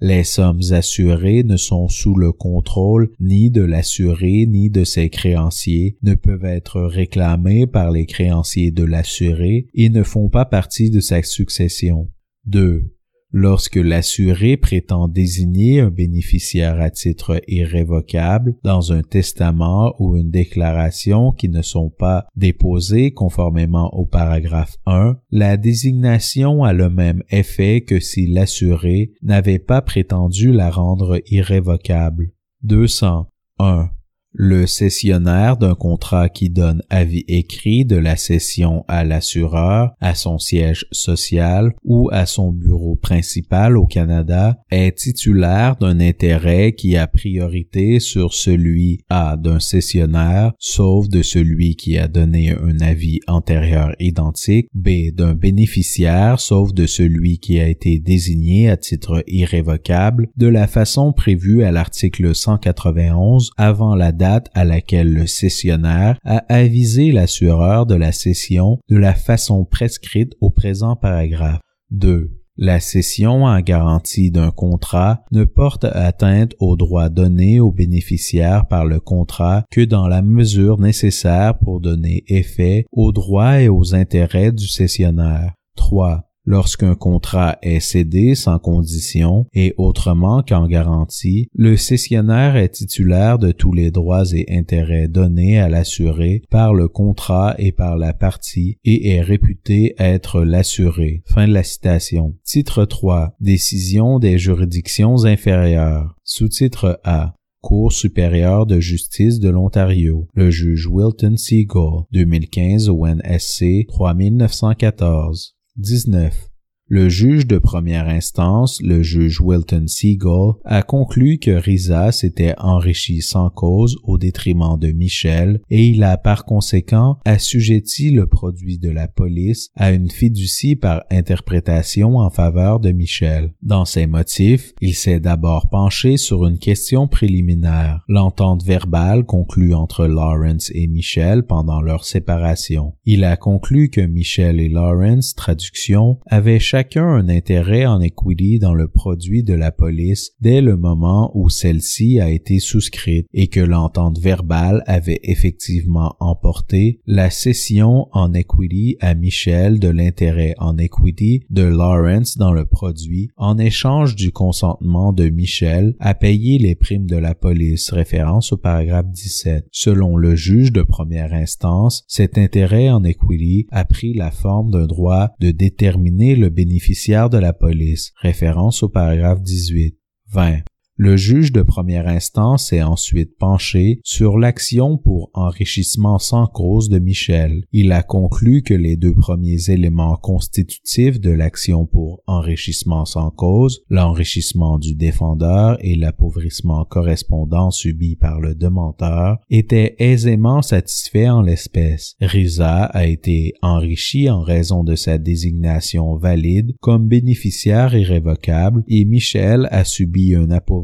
les 0.00 0.24
sommes 0.24 0.60
assurées 0.70 1.42
ne 1.44 1.56
sont 1.56 1.88
sous 1.88 2.14
le 2.14 2.32
contrôle 2.32 3.10
ni 3.20 3.50
de 3.50 3.62
l'assuré 3.62 4.46
ni 4.46 4.70
de 4.70 4.84
ses 4.84 5.10
créanciers, 5.10 5.96
ne 6.02 6.14
peuvent 6.14 6.44
être 6.44 6.80
réclamées 6.82 7.66
par 7.66 7.90
les 7.90 8.06
créanciers 8.06 8.70
de 8.70 8.84
l'assuré 8.84 9.66
et 9.74 9.90
ne 9.90 10.02
font 10.02 10.28
pas 10.28 10.44
partie 10.44 10.90
de 10.90 11.00
sa 11.00 11.22
succession. 11.22 12.10
2. 12.46 12.93
Lorsque 13.36 13.74
l'assuré 13.74 14.56
prétend 14.56 15.08
désigner 15.08 15.80
un 15.80 15.90
bénéficiaire 15.90 16.80
à 16.80 16.88
titre 16.90 17.42
irrévocable 17.48 18.54
dans 18.62 18.92
un 18.92 19.02
testament 19.02 19.96
ou 19.98 20.16
une 20.16 20.30
déclaration 20.30 21.32
qui 21.32 21.48
ne 21.48 21.60
sont 21.60 21.90
pas 21.90 22.28
déposés 22.36 23.10
conformément 23.10 23.92
au 23.92 24.06
paragraphe 24.06 24.76
1, 24.86 25.16
la 25.32 25.56
désignation 25.56 26.62
a 26.62 26.72
le 26.72 26.88
même 26.88 27.24
effet 27.28 27.80
que 27.80 27.98
si 27.98 28.28
l'assuré 28.28 29.10
n'avait 29.20 29.58
pas 29.58 29.82
prétendu 29.82 30.52
la 30.52 30.70
rendre 30.70 31.20
irrévocable. 31.26 32.30
201 32.62 33.90
le 34.34 34.66
cessionnaire 34.66 35.56
d'un 35.56 35.76
contrat 35.76 36.28
qui 36.28 36.50
donne 36.50 36.82
avis 36.90 37.24
écrit 37.28 37.84
de 37.84 37.96
la 37.96 38.16
cession 38.16 38.84
à 38.88 39.04
l'assureur, 39.04 39.94
à 40.00 40.16
son 40.16 40.38
siège 40.38 40.86
social 40.90 41.72
ou 41.84 42.10
à 42.12 42.26
son 42.26 42.50
bureau 42.50 42.96
principal 42.96 43.76
au 43.76 43.86
Canada 43.86 44.58
est 44.70 44.98
titulaire 44.98 45.76
d'un 45.76 46.00
intérêt 46.00 46.72
qui 46.72 46.96
a 46.96 47.06
priorité 47.06 48.00
sur 48.00 48.34
celui 48.34 49.00
A 49.08 49.36
d'un 49.36 49.60
cessionnaire, 49.60 50.52
sauf 50.58 51.08
de 51.08 51.22
celui 51.22 51.76
qui 51.76 51.96
a 51.96 52.08
donné 52.08 52.50
un 52.50 52.80
avis 52.80 53.20
antérieur 53.28 53.94
identique, 54.00 54.66
B 54.74 55.12
d'un 55.14 55.34
bénéficiaire, 55.34 56.40
sauf 56.40 56.74
de 56.74 56.86
celui 56.86 57.38
qui 57.38 57.60
a 57.60 57.68
été 57.68 58.00
désigné 58.00 58.68
à 58.68 58.76
titre 58.76 59.22
irrévocable, 59.28 60.28
de 60.36 60.48
la 60.48 60.66
façon 60.66 61.12
prévue 61.12 61.62
à 61.62 61.70
l'article 61.70 62.34
191 62.34 63.52
avant 63.56 63.94
la 63.94 64.10
date 64.10 64.23
à 64.54 64.64
laquelle 64.64 65.12
le 65.12 65.26
cessionnaire 65.26 66.18
a 66.24 66.44
avisé 66.48 67.12
l'assureur 67.12 67.86
de 67.86 67.94
la 67.94 68.12
cession 68.12 68.78
de 68.88 68.96
la 68.96 69.14
façon 69.14 69.64
prescrite 69.64 70.34
au 70.40 70.50
présent 70.50 70.96
paragraphe. 70.96 71.60
2. 71.90 72.30
La 72.56 72.78
cession 72.78 73.44
en 73.44 73.60
garantie 73.60 74.30
d'un 74.30 74.52
contrat 74.52 75.24
ne 75.32 75.44
porte 75.44 75.84
atteinte 75.84 76.54
aux 76.60 76.76
droits 76.76 77.08
donnés 77.08 77.58
aux 77.58 77.72
bénéficiaires 77.72 78.68
par 78.68 78.84
le 78.84 79.00
contrat 79.00 79.64
que 79.72 79.80
dans 79.80 80.06
la 80.06 80.22
mesure 80.22 80.78
nécessaire 80.78 81.58
pour 81.58 81.80
donner 81.80 82.22
effet 82.28 82.84
aux 82.92 83.10
droits 83.10 83.60
et 83.60 83.68
aux 83.68 83.96
intérêts 83.96 84.52
du 84.52 84.68
cessionnaire. 84.68 85.54
3. 85.76 86.30
Lorsqu'un 86.46 86.94
contrat 86.94 87.56
est 87.62 87.80
cédé 87.80 88.34
sans 88.34 88.58
condition 88.58 89.46
et 89.54 89.72
autrement 89.78 90.42
qu'en 90.42 90.66
garantie, 90.66 91.48
le 91.54 91.78
cessionnaire 91.78 92.56
est 92.56 92.68
titulaire 92.68 93.38
de 93.38 93.50
tous 93.50 93.72
les 93.72 93.90
droits 93.90 94.24
et 94.32 94.44
intérêts 94.50 95.08
donnés 95.08 95.58
à 95.58 95.70
l'assuré 95.70 96.42
par 96.50 96.74
le 96.74 96.88
contrat 96.88 97.54
et 97.58 97.72
par 97.72 97.96
la 97.96 98.12
partie 98.12 98.76
et 98.84 99.14
est 99.14 99.22
réputé 99.22 99.94
être 99.98 100.42
l'assuré. 100.42 101.22
Fin 101.26 101.48
de 101.48 101.54
la 101.54 101.62
citation. 101.62 102.34
Titre 102.44 102.84
3. 102.84 103.34
Décision 103.40 104.18
des 104.18 104.36
juridictions 104.36 105.24
inférieures. 105.24 106.14
Sous-titre 106.24 107.00
A. 107.04 107.36
Cour 107.62 107.92
supérieure 107.92 108.66
de 108.66 108.78
justice 108.78 109.38
de 109.40 109.48
l'Ontario, 109.48 110.28
le 110.34 110.50
juge 110.50 110.86
Wilton 110.86 111.38
Seagull, 111.38 112.02
2015 112.12 112.90
au 112.90 113.06
NSC 113.06 113.86
3914. 113.88 115.53
19. 115.76 116.53
Le 116.94 117.08
juge 117.08 117.48
de 117.48 117.58
première 117.58 118.06
instance, 118.06 118.80
le 118.80 119.02
juge 119.02 119.40
Wilton 119.40 119.88
Seagull, 119.88 120.54
a 120.64 120.82
conclu 120.82 121.38
que 121.38 121.50
Risa 121.50 122.12
s'était 122.12 122.54
enrichi 122.56 123.20
sans 123.20 123.50
cause 123.50 123.98
au 124.04 124.16
détriment 124.16 124.78
de 124.78 124.92
Michel 124.92 125.60
et 125.70 125.86
il 125.86 126.04
a 126.04 126.16
par 126.16 126.44
conséquent 126.44 127.18
assujetti 127.24 128.12
le 128.12 128.28
produit 128.28 128.78
de 128.78 128.90
la 128.90 129.08
police 129.08 129.70
à 129.74 129.90
une 129.90 130.08
fiducie 130.08 130.76
par 130.76 131.02
interprétation 131.10 132.18
en 132.18 132.30
faveur 132.30 132.78
de 132.78 132.92
Michel. 132.92 133.52
Dans 133.60 133.86
ses 133.86 134.06
motifs, 134.06 134.72
il 134.80 134.94
s'est 134.94 135.18
d'abord 135.18 135.68
penché 135.70 136.16
sur 136.16 136.46
une 136.46 136.58
question 136.58 137.08
préliminaire, 137.08 138.04
l'entente 138.06 138.62
verbale 138.62 139.24
conclue 139.24 139.74
entre 139.74 140.06
Lawrence 140.06 140.70
et 140.72 140.86
Michel 140.86 141.44
pendant 141.44 141.82
leur 141.82 142.04
séparation. 142.04 142.92
Il 143.04 143.24
a 143.24 143.36
conclu 143.36 143.88
que 143.88 144.00
Michel 144.00 144.60
et 144.60 144.68
Lawrence, 144.68 145.34
traduction, 145.34 146.20
avaient 146.28 146.60
chacun 146.60 146.83
un 146.96 147.28
intérêt 147.28 147.86
en 147.86 148.00
equity 148.00 148.58
dans 148.58 148.74
le 148.74 148.88
produit 148.88 149.42
de 149.42 149.54
la 149.54 149.72
police 149.72 150.32
dès 150.40 150.60
le 150.60 150.76
moment 150.76 151.30
où 151.34 151.48
celle-ci 151.48 152.20
a 152.20 152.30
été 152.30 152.58
souscrite 152.58 153.26
et 153.32 153.48
que 153.48 153.60
l'entente 153.60 154.18
verbale 154.18 154.82
avait 154.86 155.20
effectivement 155.24 156.14
emporté 156.20 157.00
la 157.06 157.30
cession 157.30 158.08
en 158.12 158.32
equity 158.32 158.96
à 159.00 159.14
Michel 159.14 159.80
de 159.80 159.88
l'intérêt 159.88 160.54
en 160.58 160.78
equity 160.78 161.42
de 161.50 161.62
Lawrence 161.62 162.38
dans 162.38 162.52
le 162.52 162.64
produit 162.64 163.30
en 163.36 163.58
échange 163.58 164.14
du 164.14 164.30
consentement 164.30 165.12
de 165.12 165.28
Michel 165.28 165.94
à 166.00 166.14
payer 166.14 166.58
les 166.58 166.74
primes 166.74 167.06
de 167.06 167.16
la 167.16 167.34
police, 167.34 167.90
référence 167.90 168.52
au 168.52 168.56
paragraphe 168.56 169.10
17. 169.10 169.66
Selon 169.72 170.16
le 170.16 170.36
juge 170.36 170.72
de 170.72 170.82
première 170.82 171.32
instance, 171.32 172.04
cet 172.06 172.38
intérêt 172.38 172.90
en 172.90 173.04
equity 173.04 173.66
a 173.70 173.84
pris 173.84 174.14
la 174.14 174.30
forme 174.30 174.70
d'un 174.70 174.86
droit 174.86 175.30
de 175.40 175.50
déterminer 175.50 176.36
le 176.36 176.50
bénéficiaire 176.64 177.28
de 177.28 177.38
la 177.38 177.52
police, 177.52 178.12
référence 178.16 178.82
au 178.82 178.88
paragraphe 178.88 179.42
18. 179.42 179.98
20. 180.32 180.62
Le 180.96 181.16
juge 181.16 181.50
de 181.50 181.62
première 181.62 182.06
instance 182.06 182.68
s'est 182.68 182.84
ensuite 182.84 183.36
penché 183.36 183.98
sur 184.04 184.38
l'action 184.38 184.96
pour 184.96 185.28
enrichissement 185.34 186.20
sans 186.20 186.46
cause 186.46 186.88
de 186.88 187.00
Michel. 187.00 187.64
Il 187.72 187.90
a 187.90 188.04
conclu 188.04 188.62
que 188.62 188.74
les 188.74 188.96
deux 188.96 189.12
premiers 189.12 189.70
éléments 189.70 190.14
constitutifs 190.14 191.20
de 191.20 191.30
l'action 191.30 191.84
pour 191.84 192.22
enrichissement 192.28 193.06
sans 193.06 193.30
cause, 193.30 193.82
l'enrichissement 193.90 194.78
du 194.78 194.94
défendeur 194.94 195.78
et 195.80 195.96
l'appauvrissement 195.96 196.84
correspondant 196.84 197.72
subi 197.72 198.14
par 198.14 198.38
le 198.40 198.54
demandeur, 198.54 199.38
étaient 199.50 199.96
aisément 199.98 200.62
satisfaits 200.62 201.28
en 201.28 201.42
l'espèce. 201.42 202.14
Riza 202.20 202.84
a 202.84 203.04
été 203.06 203.54
enrichi 203.62 204.30
en 204.30 204.42
raison 204.42 204.84
de 204.84 204.94
sa 204.94 205.18
désignation 205.18 206.14
valide 206.14 206.76
comme 206.80 207.08
bénéficiaire 207.08 207.96
irrévocable 207.96 208.84
et 208.86 209.04
Michel 209.04 209.66
a 209.72 209.82
subi 209.82 210.36
un 210.36 210.52
appauvrissement 210.52 210.83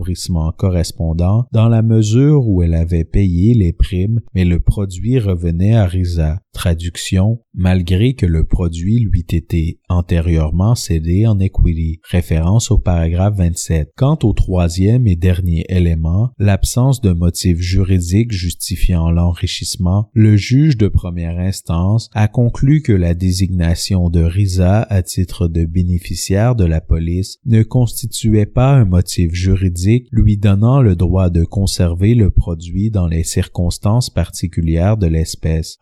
correspondant 0.57 1.47
dans 1.53 1.69
la 1.69 1.83
mesure 1.83 2.47
où 2.49 2.63
elle 2.63 2.75
avait 2.75 3.05
payé 3.05 3.55
les 3.55 3.73
primes 3.73 4.21
mais 4.35 4.45
le 4.45 4.61
produit 4.61 5.19
revenait 5.19 5.75
à 5.75 5.87
Risa. 5.87 6.41
Traduction, 6.53 7.41
malgré 7.55 8.15
que 8.15 8.27
le 8.27 8.45
produit 8.45 8.99
lui 8.99 9.21
ait 9.21 9.37
été 9.37 9.81
antérieurement 9.89 10.75
cédé 10.75 11.27
en 11.27 11.39
equity. 11.39 12.01
Référence 12.11 12.71
au 12.71 12.79
paragraphe 12.79 13.37
27. 13.37 13.93
Quant 13.97 14.19
au 14.25 14.33
troisième 14.33 15.07
et 15.07 15.17
dernier 15.17 15.65
élément, 15.69 16.31
l'absence 16.39 17.01
de 17.01 17.13
motif 17.13 17.61
juridique 17.61 18.33
justifiant 18.33 19.11
l'enrichissement, 19.11 20.11
le 20.13 20.37
juge 20.37 20.77
de 20.77 20.89
première 20.89 21.39
instance 21.39 22.11
a 22.15 22.29
conclu 22.29 22.83
que 22.83 22.93
la 22.93 23.15
désignation 23.15 24.11
de 24.11 24.23
Risa 24.23 24.83
à 24.83 25.03
titre 25.03 25.49
de 25.49 25.65
bénéficiaire 25.65 26.57
de 26.57 26.65
la 26.65 26.81
police 26.81 27.39
ne 27.47 27.63
constituait 27.63 28.47
pas 28.47 28.73
un 28.73 28.85
motif 28.85 29.33
juridique 29.33 30.09
lui 30.11 30.37
donnant 30.37 30.81
le 30.81 30.97
droit 30.97 31.31
de 31.31 31.45
conserver 31.45 32.15
le 32.15 32.31
produit 32.31 32.91
dans 32.91 33.07
les 33.07 33.25
circonstances 33.25 34.11
particulières 34.11 34.97
de 34.97 35.07
l'espèce. 35.07 35.79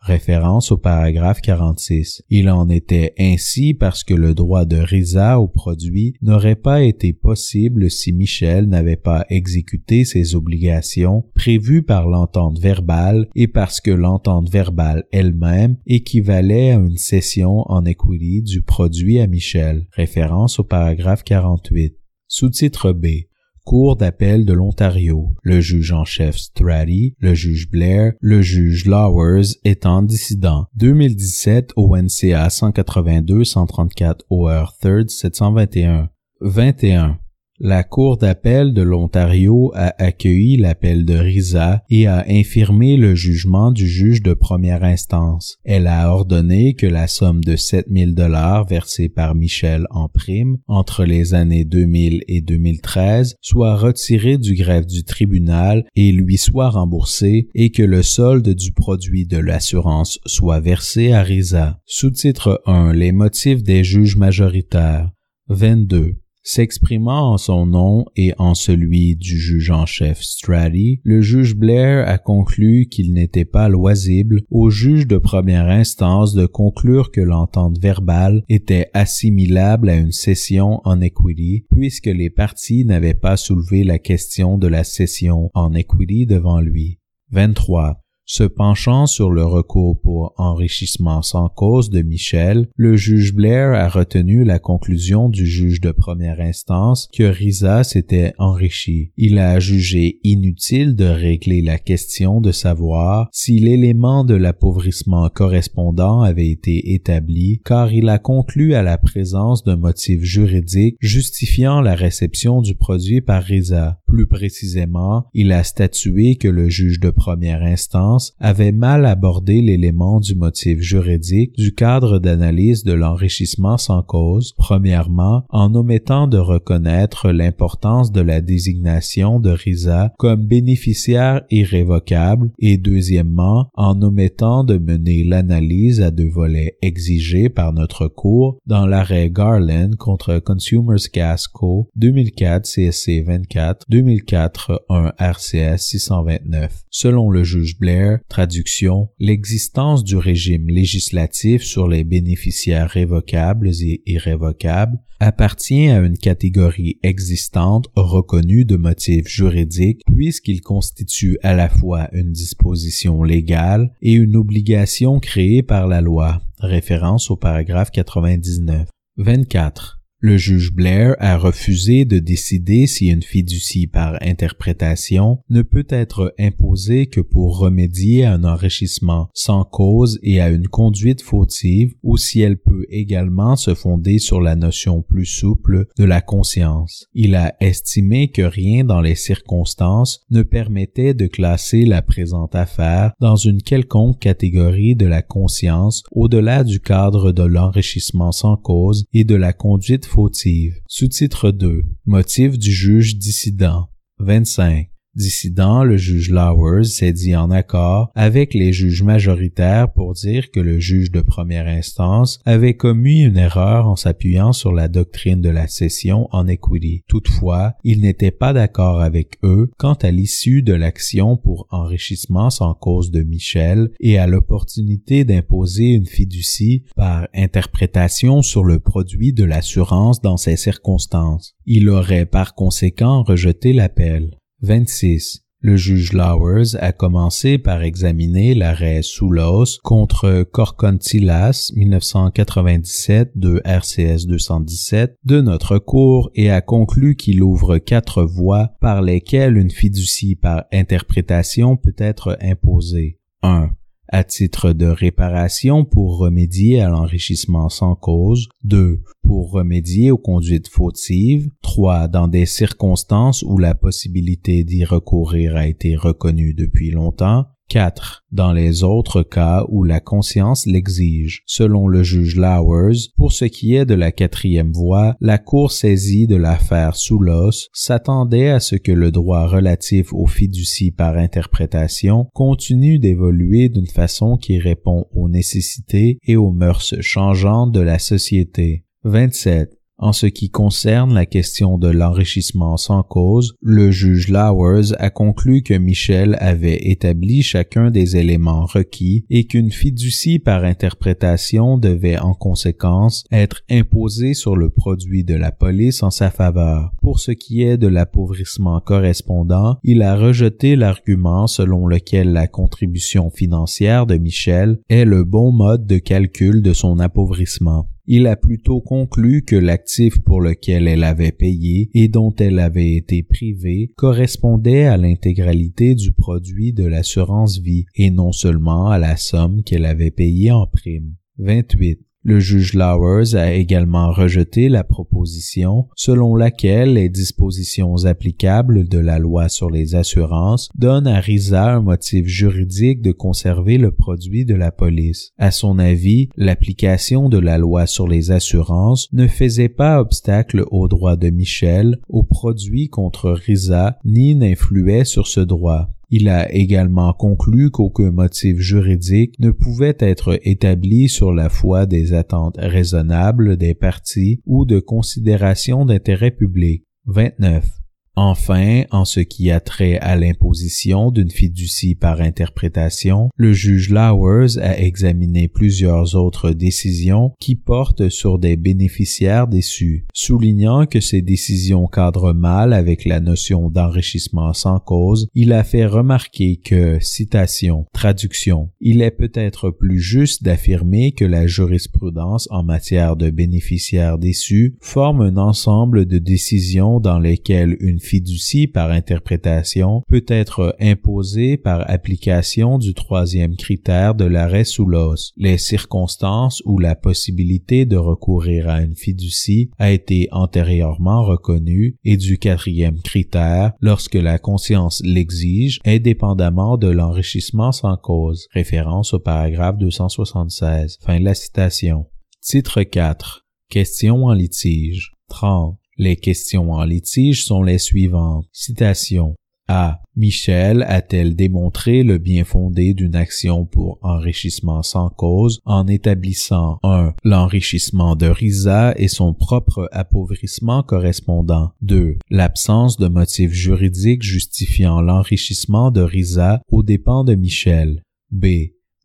Au 0.71 0.77
paragraphe 0.77 1.41
46. 1.41 2.23
Il 2.29 2.49
en 2.49 2.69
était 2.69 3.13
ainsi 3.17 3.73
parce 3.73 4.03
que 4.03 4.13
le 4.13 4.33
droit 4.33 4.65
de 4.65 4.77
risa 4.77 5.39
au 5.39 5.47
produit 5.47 6.13
n'aurait 6.21 6.55
pas 6.55 6.83
été 6.83 7.13
possible 7.13 7.89
si 7.89 8.11
Michel 8.11 8.67
n'avait 8.67 8.95
pas 8.95 9.25
exécuté 9.29 10.05
ses 10.05 10.35
obligations 10.35 11.23
prévues 11.33 11.83
par 11.83 12.07
l'entente 12.07 12.59
verbale 12.59 13.27
et 13.35 13.47
parce 13.47 13.79
que 13.79 13.91
l'entente 13.91 14.49
verbale 14.49 15.05
elle-même 15.11 15.77
équivalait 15.87 16.71
à 16.71 16.75
une 16.75 16.97
cession 16.97 17.63
en 17.71 17.85
equity 17.85 18.41
du 18.41 18.61
produit 18.61 19.19
à 19.19 19.27
Michel. 19.27 19.87
Référence 19.91 20.59
au 20.59 20.63
paragraphe 20.63 21.23
48. 21.23 21.95
Sous-titre 22.27 22.93
B. 22.93 23.28
Cour 23.69 23.97
d'appel 23.97 24.45
de 24.45 24.53
l'Ontario, 24.53 25.29
le 25.43 25.61
juge 25.61 25.91
en 25.91 26.03
chef 26.03 26.37
Strati, 26.37 27.13
le 27.19 27.35
juge 27.35 27.69
Blair, 27.69 28.13
le 28.19 28.41
juge 28.41 28.85
Lowers 28.85 29.59
étant 29.63 30.01
dissident. 30.01 30.65
2017 30.73 31.73
ONCA 31.75 32.49
182 32.49 33.43
134 33.43 34.25
OR 34.31 34.75
3 34.81 35.03
721. 35.07 36.09
21. 36.41 37.19
La 37.61 37.83
Cour 37.83 38.15
d'appel 38.15 38.73
de 38.73 38.81
l'Ontario 38.81 39.73
a 39.75 39.93
accueilli 40.01 40.55
l'appel 40.55 41.03
de 41.03 41.15
Risa 41.15 41.83
et 41.89 42.07
a 42.07 42.23
infirmé 42.29 42.95
le 42.95 43.15
jugement 43.15 43.73
du 43.73 43.85
juge 43.85 44.23
de 44.23 44.33
première 44.33 44.85
instance. 44.85 45.57
Elle 45.65 45.87
a 45.87 46.09
ordonné 46.13 46.73
que 46.75 46.87
la 46.87 47.07
somme 47.07 47.43
de 47.43 47.57
7000 47.57 48.15
dollars 48.15 48.65
versée 48.65 49.09
par 49.09 49.35
Michel 49.35 49.87
en 49.89 50.07
prime 50.07 50.59
entre 50.67 51.03
les 51.03 51.33
années 51.33 51.65
2000 51.65 52.23
et 52.29 52.39
2013 52.39 53.35
soit 53.41 53.75
retirée 53.75 54.37
du 54.37 54.53
greffe 54.53 54.87
du 54.87 55.03
tribunal 55.03 55.85
et 55.97 56.13
lui 56.13 56.37
soit 56.37 56.69
remboursée 56.69 57.49
et 57.55 57.71
que 57.71 57.83
le 57.83 58.03
solde 58.03 58.55
du 58.55 58.71
produit 58.71 59.25
de 59.25 59.37
l'assurance 59.37 60.21
soit 60.25 60.61
versé 60.61 61.11
à 61.11 61.23
Risa. 61.23 61.81
Sous-titre 61.85 62.61
1. 62.65 62.93
Les 62.93 63.11
motifs 63.11 63.63
des 63.63 63.83
juges 63.83 64.15
majoritaires. 64.15 65.11
22. 65.49 66.15
S'exprimant 66.41 67.33
en 67.33 67.37
son 67.37 67.65
nom 67.65 68.05
et 68.15 68.33
en 68.37 68.55
celui 68.55 69.15
du 69.15 69.37
juge 69.37 69.71
en 69.71 69.85
chef 69.85 70.21
Strati, 70.21 71.01
le 71.03 71.21
juge 71.21 71.55
Blair 71.55 72.07
a 72.07 72.17
conclu 72.17 72.87
qu'il 72.89 73.13
n'était 73.13 73.45
pas 73.45 73.67
loisible 73.67 74.41
au 74.49 74.69
juge 74.69 75.05
de 75.05 75.17
première 75.17 75.67
instance 75.67 76.33
de 76.33 76.45
conclure 76.45 77.11
que 77.11 77.21
l'entente 77.21 77.77
verbale 77.79 78.43
était 78.47 78.89
assimilable 78.93 79.89
à 79.89 79.95
une 79.95 80.13
cession 80.13 80.79
en 80.85 81.01
equity 81.01 81.65
puisque 81.71 82.07
les 82.07 82.29
parties 82.29 82.85
n'avaient 82.85 83.13
pas 83.13 83.37
soulevé 83.37 83.83
la 83.83 83.99
question 83.99 84.57
de 84.57 84.67
la 84.67 84.83
cession 84.83 85.51
en 85.53 85.73
equity 85.73 86.25
devant 86.25 86.61
lui. 86.61 86.99
23. 87.31 88.01
Se 88.31 88.43
penchant 88.43 89.07
sur 89.07 89.31
le 89.31 89.43
recours 89.43 89.99
pour 89.99 90.35
enrichissement 90.37 91.23
sans 91.23 91.49
cause 91.49 91.89
de 91.89 92.03
Michel, 92.03 92.67
le 92.75 92.95
juge 92.95 93.33
Blair 93.33 93.71
a 93.71 93.89
retenu 93.89 94.43
la 94.43 94.59
conclusion 94.59 95.29
du 95.29 95.47
juge 95.47 95.81
de 95.81 95.89
première 95.89 96.39
instance 96.39 97.09
que 97.11 97.23
Risa 97.23 97.83
s'était 97.83 98.33
enrichi. 98.37 99.13
Il 99.17 99.39
a 99.39 99.59
jugé 99.59 100.19
inutile 100.23 100.95
de 100.95 101.05
régler 101.05 101.63
la 101.63 101.79
question 101.79 102.39
de 102.39 102.51
savoir 102.51 103.29
si 103.31 103.57
l'élément 103.57 104.23
de 104.23 104.35
l'appauvrissement 104.35 105.27
correspondant 105.29 106.21
avait 106.21 106.49
été 106.49 106.93
établi, 106.93 107.63
car 107.65 107.91
il 107.91 108.09
a 108.09 108.19
conclu 108.19 108.75
à 108.75 108.83
la 108.83 108.99
présence 108.99 109.63
d'un 109.63 109.77
motif 109.77 110.21
juridique 110.21 110.97
justifiant 110.99 111.81
la 111.81 111.95
réception 111.95 112.61
du 112.61 112.75
produit 112.75 113.21
par 113.21 113.41
Risa. 113.41 113.99
Plus 114.05 114.27
précisément, 114.27 115.25
il 115.33 115.51
a 115.51 115.63
statué 115.63 116.35
que 116.35 116.47
le 116.47 116.69
juge 116.69 116.99
de 116.99 117.09
première 117.09 117.63
instance 117.63 118.18
avait 118.39 118.71
mal 118.71 119.05
abordé 119.05 119.61
l'élément 119.61 120.19
du 120.19 120.35
motif 120.35 120.79
juridique 120.79 121.55
du 121.57 121.73
cadre 121.73 122.19
d'analyse 122.19 122.83
de 122.83 122.93
l'enrichissement 122.93 123.77
sans 123.77 124.03
cause, 124.03 124.53
premièrement 124.57 125.43
en 125.49 125.73
omettant 125.75 126.27
de 126.27 126.37
reconnaître 126.37 127.31
l'importance 127.31 128.11
de 128.11 128.21
la 128.21 128.41
désignation 128.41 129.39
de 129.39 129.51
Risa 129.51 130.13
comme 130.17 130.45
bénéficiaire 130.45 131.41
irrévocable 131.49 132.51
et 132.59 132.77
deuxièmement 132.77 133.69
en 133.75 134.01
omettant 134.01 134.63
de 134.63 134.77
mener 134.77 135.23
l'analyse 135.23 136.01
à 136.01 136.11
deux 136.11 136.29
volets 136.29 136.77
exigés 136.81 137.49
par 137.49 137.73
notre 137.73 138.07
cours 138.07 138.57
dans 138.65 138.85
l'arrêt 138.85 139.29
Garland 139.29 139.95
contre 139.97 140.39
Consumers 140.39 141.09
Gas 141.13 141.47
Co 141.53 141.89
2004 141.95 142.65
CSC 142.65 143.23
24 143.25 143.85
2004 143.89 144.85
1 144.89 145.13
RCS 145.19 145.77
629. 145.77 146.83
Selon 146.89 147.29
le 147.29 147.43
juge 147.43 147.77
Blair, 147.79 148.08
traduction, 148.27 149.09
l'existence 149.19 150.03
du 150.03 150.17
régime 150.17 150.69
législatif 150.69 151.63
sur 151.63 151.87
les 151.87 152.03
bénéficiaires 152.03 152.89
révocables 152.89 153.69
et 153.81 154.01
irrévocables 154.05 154.99
appartient 155.19 155.89
à 155.89 155.99
une 155.99 156.17
catégorie 156.17 156.97
existante 157.03 157.87
reconnue 157.95 158.65
de 158.65 158.77
motifs 158.77 159.27
juridiques 159.27 160.01
puisqu'il 160.05 160.61
constitue 160.61 161.37
à 161.43 161.53
la 161.53 161.69
fois 161.69 162.09
une 162.13 162.31
disposition 162.31 163.23
légale 163.23 163.91
et 164.01 164.13
une 164.13 164.35
obligation 164.35 165.19
créée 165.19 165.63
par 165.63 165.87
la 165.87 166.01
loi. 166.01 166.41
Référence 166.59 167.31
au 167.31 167.35
paragraphe 167.35 167.91
99. 167.91 168.87
24. 169.17 169.98
Le 170.21 170.35
juge 170.35 170.73
Blair 170.73 171.15
a 171.19 171.37
refusé 171.37 172.03
de 172.03 172.19
décider 172.19 172.87
si 172.87 173.07
une 173.07 173.23
fiducie 173.23 173.87
par 173.87 174.17
interprétation 174.21 175.39
ne 175.49 175.61
peut 175.61 175.87
être 175.87 176.33
imposée 176.37 177.05
que 177.05 177.21
pour 177.21 177.57
remédier 177.57 178.25
à 178.25 178.33
un 178.33 178.43
enrichissement 178.43 179.29
sans 179.33 179.63
cause 179.63 180.19
et 180.21 180.41
à 180.41 180.49
une 180.49 180.67
conduite 180.67 181.21
fautive 181.21 181.93
ou 182.03 182.17
si 182.17 182.41
elle 182.41 182.57
peut 182.57 182.85
également 182.89 183.55
se 183.55 183.73
fonder 183.73 184.19
sur 184.19 184.41
la 184.41 184.57
notion 184.57 185.01
plus 185.03 185.25
souple 185.25 185.85
de 185.97 186.03
la 186.03 186.19
conscience. 186.19 187.07
Il 187.13 187.33
a 187.33 187.55
estimé 187.61 188.29
que 188.29 188.41
rien 188.41 188.83
dans 188.83 188.99
les 188.99 189.15
circonstances 189.15 190.25
ne 190.31 190.41
permettait 190.41 191.13
de 191.13 191.27
classer 191.27 191.85
la 191.85 192.01
présente 192.01 192.55
affaire 192.55 193.13
dans 193.21 193.37
une 193.37 193.61
quelconque 193.61 194.19
catégorie 194.19 194.97
de 194.97 195.05
la 195.05 195.21
conscience 195.21 196.03
au-delà 196.11 196.65
du 196.65 196.81
cadre 196.81 197.31
de 197.31 197.43
l'enrichissement 197.43 198.33
sans 198.33 198.57
cause 198.57 199.05
et 199.13 199.23
de 199.23 199.35
la 199.35 199.53
conduite 199.53 200.08
fautive. 200.09 200.81
Sous-titre 200.87 201.51
2. 201.51 201.85
Motif 202.05 202.57
du 202.57 202.71
juge 202.71 203.17
dissident. 203.17 203.89
25. 204.19 204.89
Dissident, 205.19 205.83
le 205.83 205.97
juge 205.97 206.29
Lowers 206.29 206.85
s'est 206.85 207.11
dit 207.11 207.35
en 207.35 207.51
accord 207.51 208.09
avec 208.15 208.53
les 208.53 208.71
juges 208.71 209.03
majoritaires 209.03 209.91
pour 209.91 210.13
dire 210.13 210.49
que 210.49 210.61
le 210.61 210.79
juge 210.79 211.11
de 211.11 211.19
première 211.19 211.67
instance 211.67 212.39
avait 212.45 212.75
commis 212.75 213.23
une 213.23 213.35
erreur 213.35 213.89
en 213.89 213.97
s'appuyant 213.97 214.53
sur 214.53 214.71
la 214.71 214.87
doctrine 214.87 215.41
de 215.41 215.49
la 215.49 215.67
cession 215.67 216.29
en 216.31 216.47
equity. 216.47 217.03
Toutefois, 217.09 217.73
il 217.83 217.99
n'était 217.99 218.31
pas 218.31 218.53
d'accord 218.53 219.01
avec 219.01 219.37
eux 219.43 219.69
quant 219.77 219.95
à 219.95 220.09
l'issue 220.09 220.61
de 220.61 220.71
l'action 220.71 221.35
pour 221.35 221.67
enrichissement 221.69 222.49
sans 222.49 222.73
cause 222.73 223.11
de 223.11 223.21
Michel 223.21 223.89
et 223.99 224.17
à 224.17 224.25
l'opportunité 224.25 225.25
d'imposer 225.25 225.89
une 225.89 226.07
fiducie 226.07 226.85
par 226.95 227.27
interprétation 227.33 228.41
sur 228.41 228.63
le 228.63 228.79
produit 228.79 229.33
de 229.33 229.43
l'assurance 229.43 230.21
dans 230.21 230.37
ces 230.37 230.55
circonstances. 230.55 231.55
Il 231.65 231.89
aurait 231.89 232.25
par 232.25 232.55
conséquent 232.55 233.23
rejeté 233.23 233.73
l'appel. 233.73 234.38
26. 234.61 235.43
Le 235.61 235.75
juge 235.75 236.13
Lowers 236.13 236.75
a 236.79 236.93
commencé 236.93 237.57
par 237.57 237.83
examiner 237.83 238.55
l'arrêt 238.55 239.01
Soulos 239.01 239.79
contre 239.83 240.43
Corcontilas 240.43 241.71
1997 241.75 243.33
de 243.35 243.61
RCS 243.65 244.25
217 244.25 245.17
de 245.25 245.41
notre 245.41 245.77
cours 245.77 246.31
et 246.33 246.49
a 246.49 246.61
conclu 246.61 247.17
qu'il 247.17 247.43
ouvre 247.43 247.77
quatre 247.77 248.23
voies 248.23 248.71
par 248.79 249.01
lesquelles 249.01 249.57
une 249.57 249.71
fiducie 249.71 250.35
par 250.35 250.63
interprétation 250.71 251.75
peut 251.75 251.95
être 251.97 252.37
imposée. 252.41 253.19
1 253.41 253.71
à 254.11 254.23
titre 254.23 254.73
de 254.73 254.87
réparation 254.87 255.85
pour 255.85 256.17
remédier 256.17 256.81
à 256.81 256.89
l'enrichissement 256.89 257.69
sans 257.69 257.95
cause, 257.95 258.49
2. 258.63 259.01
pour 259.23 259.51
remédier 259.51 260.11
aux 260.11 260.17
conduites 260.17 260.67
fautives, 260.67 261.49
3. 261.61 262.07
dans 262.07 262.27
des 262.27 262.45
circonstances 262.45 263.43
où 263.43 263.57
la 263.57 263.75
possibilité 263.75 264.63
d'y 264.63 264.83
recourir 264.83 265.55
a 265.55 265.67
été 265.67 265.95
reconnue 265.95 266.53
depuis 266.53 266.89
longtemps, 266.89 267.45
4. 267.69 268.25
Dans 268.31 268.51
les 268.51 268.83
autres 268.83 269.23
cas 269.23 269.65
où 269.69 269.83
la 269.83 269.99
conscience 269.99 270.65
l'exige. 270.65 271.43
Selon 271.45 271.87
le 271.87 272.03
juge 272.03 272.35
Lowers, 272.35 273.09
pour 273.15 273.31
ce 273.31 273.45
qui 273.45 273.75
est 273.75 273.85
de 273.85 273.93
la 273.93 274.11
quatrième 274.11 274.71
voie, 274.71 275.15
la 275.21 275.37
Cour 275.37 275.71
saisie 275.71 276.27
de 276.27 276.35
l'affaire 276.35 276.95
Soulos 276.95 277.69
s'attendait 277.73 278.49
à 278.49 278.59
ce 278.59 278.75
que 278.75 278.91
le 278.91 279.11
droit 279.11 279.47
relatif 279.47 280.13
aux 280.13 280.27
fiducies 280.27 280.91
par 280.91 281.15
interprétation 281.17 282.27
continue 282.33 282.99
d'évoluer 282.99 283.69
d'une 283.69 283.87
façon 283.87 284.37
qui 284.37 284.59
répond 284.59 285.05
aux 285.15 285.29
nécessités 285.29 286.17
et 286.23 286.35
aux 286.35 286.51
mœurs 286.51 286.95
changeantes 287.01 287.71
de 287.71 287.81
la 287.81 287.99
société. 287.99 288.83
27. 289.05 289.78
En 290.01 290.13
ce 290.13 290.27
qui 290.27 290.49
concerne 290.49 291.13
la 291.13 291.25
question 291.25 291.77
de 291.77 291.89
l'enrichissement 291.89 292.77
sans 292.77 293.03
cause, 293.03 293.55
le 293.61 293.91
juge 293.91 294.29
Lowers 294.29 294.93
a 294.97 295.09
conclu 295.09 295.61
que 295.61 295.73
Michel 295.73 296.37
avait 296.39 296.89
établi 296.89 297.41
chacun 297.41 297.91
des 297.91 298.15
éléments 298.15 298.65
requis 298.65 299.25
et 299.29 299.45
qu'une 299.45 299.71
fiducie 299.71 300.39
par 300.39 300.63
interprétation 300.63 301.77
devait 301.77 302.17
en 302.17 302.33
conséquence 302.33 303.25
être 303.29 303.61
imposée 303.69 304.33
sur 304.33 304.55
le 304.55 304.69
produit 304.69 305.25
de 305.25 305.35
la 305.35 305.51
police 305.51 306.01
en 306.01 306.11
sa 306.11 306.31
faveur. 306.31 306.93
Pour 307.01 307.19
ce 307.19 307.31
qui 307.31 307.63
est 307.63 307.77
de 307.77 307.87
l'appauvrissement 307.87 308.79
correspondant, 308.79 309.79
il 309.83 310.01
a 310.01 310.15
rejeté 310.15 310.77
l'argument 310.77 311.47
selon 311.47 311.87
lequel 311.87 312.31
la 312.31 312.47
contribution 312.47 313.29
financière 313.29 314.05
de 314.05 314.15
Michel 314.15 314.79
est 314.89 315.03
le 315.03 315.25
bon 315.25 315.51
mode 315.51 315.85
de 315.85 315.97
calcul 315.97 316.61
de 316.61 316.71
son 316.71 316.99
appauvrissement 316.99 317.89
il 318.11 318.25
a 318.25 318.35
plutôt 318.35 318.81
conclu 318.81 319.43
que 319.43 319.55
l'actif 319.55 320.19
pour 320.23 320.41
lequel 320.41 320.87
elle 320.87 321.03
avait 321.03 321.31
payé 321.31 321.91
et 321.93 322.07
dont 322.07 322.33
elle 322.39 322.57
avait 322.57 322.95
été 322.95 323.21
privée 323.21 323.93
correspondait 323.95 324.85
à 324.85 324.97
l'intégralité 324.97 325.93
du 325.93 326.11
produit 326.11 326.73
de 326.73 326.85
l'assurance 326.85 327.59
vie 327.59 327.85
et 327.93 328.09
non 328.09 328.31
seulement 328.31 328.87
à 328.87 328.97
la 328.97 329.15
somme 329.15 329.61
qu'elle 329.61 329.85
avait 329.85 330.09
payée 330.09 330.51
en 330.51 330.65
prime. 330.65 331.13
28. 331.37 332.08
Le 332.21 332.41
juge 332.41 332.73
Lowers 332.73 333.35
a 333.35 333.53
également 333.53 334.11
rejeté 334.11 334.67
la 334.67 334.83
proposition 334.83 335.87
selon 335.95 336.35
laquelle 336.35 336.93
les 336.93 337.07
dispositions 337.07 338.03
applicables 338.03 338.89
de 338.89 338.99
la 338.99 339.19
loi 339.19 339.47
sur 339.47 339.69
les 339.69 339.95
assurances 339.95 340.69
donnent 340.75 341.07
à 341.07 341.21
RISA 341.21 341.75
un 341.75 341.81
motif 341.81 342.27
juridique 342.27 343.01
de 343.01 343.13
conserver 343.13 343.77
le 343.77 343.91
produit 343.91 344.43
de 344.43 344.55
la 344.55 344.71
police. 344.71 345.31
À 345.37 345.51
son 345.51 345.79
avis, 345.79 346.27
l'application 346.35 347.29
de 347.29 347.37
la 347.37 347.57
loi 347.57 347.87
sur 347.87 348.07
les 348.07 348.31
assurances 348.31 349.07
ne 349.13 349.27
faisait 349.27 349.69
pas 349.69 350.01
obstacle 350.01 350.65
au 350.71 350.89
droit 350.89 351.15
de 351.15 351.29
Michel 351.29 351.99
au 352.09 352.23
produit 352.23 352.89
contre 352.89 353.31
RISA 353.31 353.97
ni 354.03 354.35
n'influait 354.35 355.05
sur 355.05 355.27
ce 355.27 355.39
droit. 355.39 355.89
Il 356.11 356.27
a 356.27 356.51
également 356.51 357.13
conclu 357.13 357.69
qu'aucun 357.69 358.11
motif 358.11 358.57
juridique 358.59 359.39
ne 359.39 359.51
pouvait 359.51 359.97
être 359.99 360.39
établi 360.43 361.07
sur 361.07 361.31
la 361.31 361.49
foi 361.49 361.85
des 361.85 362.13
attentes 362.13 362.57
raisonnables 362.57 363.57
des 363.57 363.75
partis 363.75 364.41
ou 364.45 364.65
de 364.65 364.79
considérations 364.79 365.85
d'intérêt 365.85 366.31
public. 366.31 366.83
29. 367.05 367.79
Enfin, 368.21 368.83
en 368.91 369.05
ce 369.05 369.21
qui 369.21 369.49
a 369.49 369.61
trait 369.61 369.97
à 369.99 370.17
l'imposition 370.17 371.09
d'une 371.09 371.31
fiducie 371.31 371.95
par 371.95 372.19
interprétation, 372.19 373.29
le 373.37 373.53
juge 373.53 373.91
Lowers 373.91 374.57
a 374.61 374.77
examiné 374.77 375.47
plusieurs 375.47 376.15
autres 376.15 376.51
décisions 376.51 377.31
qui 377.39 377.55
portent 377.55 378.09
sur 378.09 378.37
des 378.37 378.57
bénéficiaires 378.57 379.47
déçus, 379.47 380.05
soulignant 380.13 380.85
que 380.85 380.99
ces 380.99 381.21
décisions 381.21 381.87
cadrent 381.87 382.33
mal 382.33 382.73
avec 382.73 383.05
la 383.05 383.21
notion 383.21 383.69
d'enrichissement 383.69 384.51
sans 384.51 384.79
cause, 384.79 385.29
il 385.33 385.53
a 385.53 385.63
fait 385.63 385.85
remarquer 385.85 386.57
que, 386.57 386.99
citation, 386.99 387.85
traduction, 387.93 388.69
il 388.81 389.01
est 389.01 389.11
peut-être 389.11 389.69
plus 389.71 390.01
juste 390.01 390.43
d'affirmer 390.43 391.13
que 391.13 391.23
la 391.23 391.47
jurisprudence 391.47 392.49
en 392.51 392.63
matière 392.63 393.15
de 393.15 393.29
bénéficiaires 393.29 394.17
déçus 394.17 394.75
forme 394.81 395.21
un 395.21 395.37
ensemble 395.37 396.05
de 396.05 396.17
décisions 396.17 396.99
dans 396.99 397.19
lesquelles 397.19 397.77
une 397.79 398.01
fiducie 398.09 398.65
par 398.65 398.89
interprétation 398.89 400.01
peut 400.07 400.25
être 400.27 400.75
imposée 400.79 401.57
par 401.57 401.87
application 401.89 402.79
du 402.79 402.95
troisième 402.95 403.55
critère 403.55 404.15
de 404.15 404.25
l'arrêt 404.25 404.63
sous 404.63 404.85
l'os, 404.85 405.31
les 405.37 405.59
circonstances 405.59 406.63
où 406.65 406.79
la 406.79 406.95
possibilité 406.95 407.85
de 407.85 407.97
recourir 407.97 408.67
à 408.67 408.81
une 408.81 408.95
fiducie 408.95 409.69
a 409.77 409.91
été 409.91 410.27
antérieurement 410.31 411.23
reconnue 411.23 411.97
et 412.03 412.17
du 412.17 412.39
quatrième 412.39 412.99
critère 412.99 413.73
lorsque 413.79 414.15
la 414.15 414.39
conscience 414.39 415.01
l'exige 415.05 415.79
indépendamment 415.85 416.77
de 416.77 416.87
l'enrichissement 416.87 417.71
sans 417.71 417.95
cause. 417.95 418.47
Référence 418.53 419.13
au 419.13 419.19
paragraphe 419.19 419.77
276. 419.77 420.97
Fin 421.01 421.19
de 421.19 421.25
la 421.25 421.35
citation. 421.35 422.07
Titre 422.41 422.81
4. 422.81 423.45
Question 423.69 424.25
en 424.25 424.33
litige. 424.33 425.11
30. 425.29 425.78
Les 426.01 426.15
questions 426.15 426.71
en 426.71 426.85
litige 426.85 427.43
sont 427.43 427.61
les 427.61 427.77
suivantes. 427.77 428.45
Citation. 428.53 429.35
A. 429.67 430.01
Michel 430.15 430.83
a-t-elle 430.87 431.35
démontré 431.35 432.03
le 432.03 432.17
bien 432.17 432.45
fondé 432.45 432.93
d'une 432.93 433.15
action 433.15 433.65
pour 433.65 433.99
enrichissement 434.01 434.81
sans 434.81 435.09
cause 435.09 435.59
en 435.65 435.87
établissant 435.87 436.79
1. 436.83 437.15
l'enrichissement 437.25 438.15
de 438.15 438.27
Risa 438.27 438.93
et 438.95 439.09
son 439.09 439.33
propre 439.33 439.89
appauvrissement 439.91 440.83
correspondant? 440.83 441.73
2. 441.81 442.15
l'absence 442.29 442.95
de 442.95 443.09
motifs 443.09 443.51
juridiques 443.51 444.23
justifiant 444.23 445.01
l'enrichissement 445.01 445.91
de 445.91 446.01
Risa 446.01 446.61
aux 446.71 446.81
dépens 446.81 447.25
de 447.25 447.35
Michel? 447.35 448.03
B. 448.31 448.45